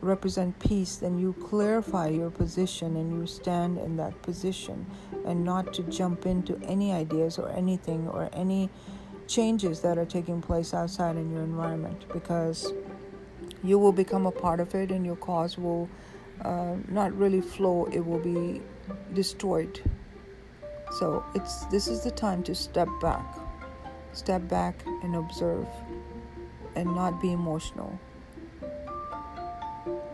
represent 0.00 0.58
peace, 0.58 0.96
then 0.96 1.18
you 1.18 1.32
clarify 1.34 2.08
your 2.08 2.30
position 2.30 2.96
and 2.96 3.18
you 3.18 3.26
stand 3.26 3.78
in 3.78 3.96
that 3.96 4.20
position 4.22 4.86
and 5.24 5.44
not 5.44 5.72
to 5.74 5.82
jump 5.84 6.26
into 6.26 6.58
any 6.64 6.92
ideas 6.92 7.38
or 7.38 7.50
anything 7.50 8.08
or 8.08 8.28
any 8.32 8.70
changes 9.26 9.80
that 9.80 9.98
are 9.98 10.04
taking 10.04 10.40
place 10.40 10.72
outside 10.72 11.16
in 11.16 11.30
your 11.32 11.42
environment 11.42 12.04
because 12.12 12.72
you 13.64 13.78
will 13.78 13.92
become 13.92 14.26
a 14.26 14.30
part 14.30 14.60
of 14.60 14.74
it 14.74 14.90
and 14.90 15.04
your 15.04 15.16
cause 15.16 15.58
will 15.58 15.88
uh, 16.42 16.76
not 16.88 17.16
really 17.16 17.40
flow, 17.40 17.88
it 17.92 18.04
will 18.04 18.18
be 18.18 18.60
destroyed. 19.14 19.80
So 20.98 21.24
it's 21.34 21.64
this 21.66 21.88
is 21.88 22.04
the 22.04 22.10
time 22.10 22.42
to 22.44 22.54
step 22.54 22.88
back. 23.00 23.24
Step 24.12 24.46
back 24.48 24.84
and 25.02 25.16
observe 25.16 25.66
and 26.74 26.94
not 26.94 27.20
be 27.20 27.32
emotional 27.32 27.98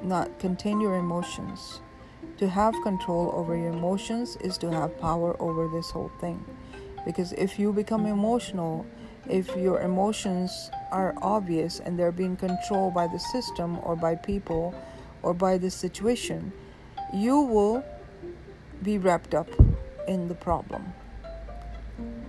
not 0.03 0.39
contain 0.39 0.81
your 0.81 0.97
emotions. 0.97 1.81
To 2.39 2.49
have 2.49 2.75
control 2.83 3.31
over 3.35 3.57
your 3.57 3.73
emotions 3.73 4.37
is 4.41 4.59
to 4.59 4.71
have 4.71 5.01
power 5.01 5.37
over 5.41 5.69
this 5.69 5.91
whole 5.91 6.11
thing. 6.21 6.45
Because 7.05 7.33
if 7.33 7.59
you 7.59 7.73
become 7.73 8.07
emotional, 8.07 8.87
if 9.29 9.55
your 9.57 9.81
emotions 9.81 10.71
are 10.91 11.15
obvious 11.23 11.81
and 11.81 11.99
they're 11.99 12.13
being 12.13 12.37
controlled 12.37 12.95
by 12.95 13.07
the 13.07 13.19
system 13.19 13.79
or 13.83 13.97
by 13.97 14.15
people 14.15 14.75
or 15.23 15.35
by 15.35 15.59
the 15.59 15.71
situation, 15.71 16.53
you 17.13 17.41
will 17.41 17.85
be 18.83 18.99
wrapped 18.99 19.35
up 19.35 19.49
in 20.09 20.29
the 20.29 20.35
problem. 20.35 20.93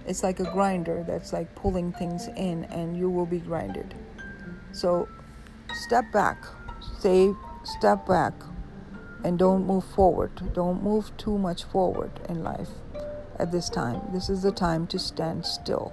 It's 0.06 0.22
like 0.22 0.40
a 0.40 0.52
grinder 0.52 1.04
that's 1.08 1.34
like 1.34 1.56
pulling 1.56 1.94
things 1.94 2.28
in 2.36 2.66
and 2.66 2.98
you 2.98 3.10
will 3.10 3.26
be 3.26 3.40
grinded. 3.40 3.96
So 4.74 5.08
step 5.74 6.12
back, 6.12 6.44
stay 7.00 7.34
step 7.64 8.06
back 8.06 8.34
and 9.24 9.40
don't 9.40 9.66
move 9.66 9.84
forward. 9.84 10.54
Don't 10.54 10.84
move 10.84 11.16
too 11.18 11.38
much 11.38 11.64
forward 11.64 12.12
in 12.28 12.44
life 12.44 12.70
at 13.40 13.52
this 13.52 13.70
time. 13.70 14.02
This 14.12 14.30
is 14.30 14.42
the 14.42 14.52
time 14.52 14.88
to 14.88 15.00
stand 15.00 15.46
still. 15.46 15.92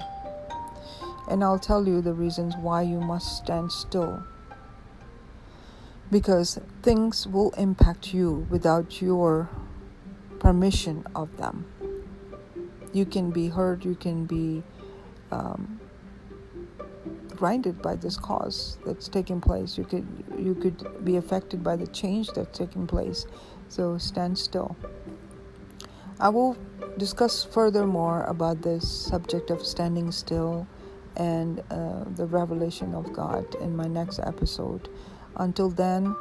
And 1.28 1.44
I'll 1.44 1.58
tell 1.58 1.86
you 1.86 2.00
the 2.00 2.12
reasons 2.12 2.56
why 2.56 2.82
you 2.82 3.00
must 3.00 3.36
stand 3.36 3.70
still. 3.70 4.24
Because 6.10 6.58
things 6.82 7.26
will 7.26 7.52
impact 7.52 8.12
you 8.12 8.46
without 8.50 9.00
your 9.00 9.48
permission 10.40 11.06
of 11.14 11.36
them. 11.36 11.66
You 12.92 13.06
can 13.06 13.30
be 13.30 13.48
hurt, 13.48 13.84
you 13.84 13.94
can 13.94 14.24
be 14.24 14.64
um, 15.30 15.79
grinded 17.40 17.80
by 17.80 17.96
this 17.96 18.18
cause 18.18 18.76
that's 18.84 19.08
taking 19.08 19.40
place. 19.40 19.78
You 19.78 19.84
could 19.84 20.06
you 20.38 20.54
could 20.54 21.04
be 21.04 21.16
affected 21.16 21.64
by 21.64 21.74
the 21.74 21.86
change 21.86 22.28
that's 22.36 22.56
taking 22.56 22.86
place. 22.86 23.26
So 23.68 23.96
stand 23.96 24.38
still. 24.38 24.76
I 26.20 26.28
will 26.28 26.58
discuss 26.98 27.42
furthermore 27.42 28.24
about 28.24 28.60
this 28.60 28.84
subject 28.86 29.48
of 29.50 29.64
standing 29.64 30.12
still 30.12 30.68
and 31.16 31.60
uh, 31.70 32.04
the 32.14 32.26
revelation 32.26 32.94
of 32.94 33.10
God 33.14 33.54
in 33.54 33.74
my 33.74 33.86
next 33.86 34.18
episode. 34.18 34.90
Until 35.36 35.70
then, 35.70 36.14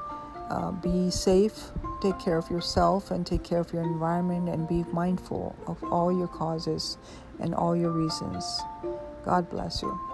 uh, 0.49 0.71
be 0.71 1.11
safe, 1.11 1.71
take 2.01 2.17
care 2.17 2.37
of 2.37 2.49
yourself, 2.49 3.11
and 3.11 3.27
take 3.27 3.43
care 3.43 3.59
of 3.59 3.73
your 3.73 3.83
environment, 3.83 4.47
and 4.47 4.67
be 4.69 4.85
mindful 4.93 5.53
of 5.67 5.83
all 5.83 6.17
your 6.17 6.29
causes 6.29 6.97
and 7.39 7.53
all 7.53 7.75
your 7.75 7.91
reasons. 7.91 8.61
God 9.25 9.49
bless 9.49 9.81
you. 9.81 10.08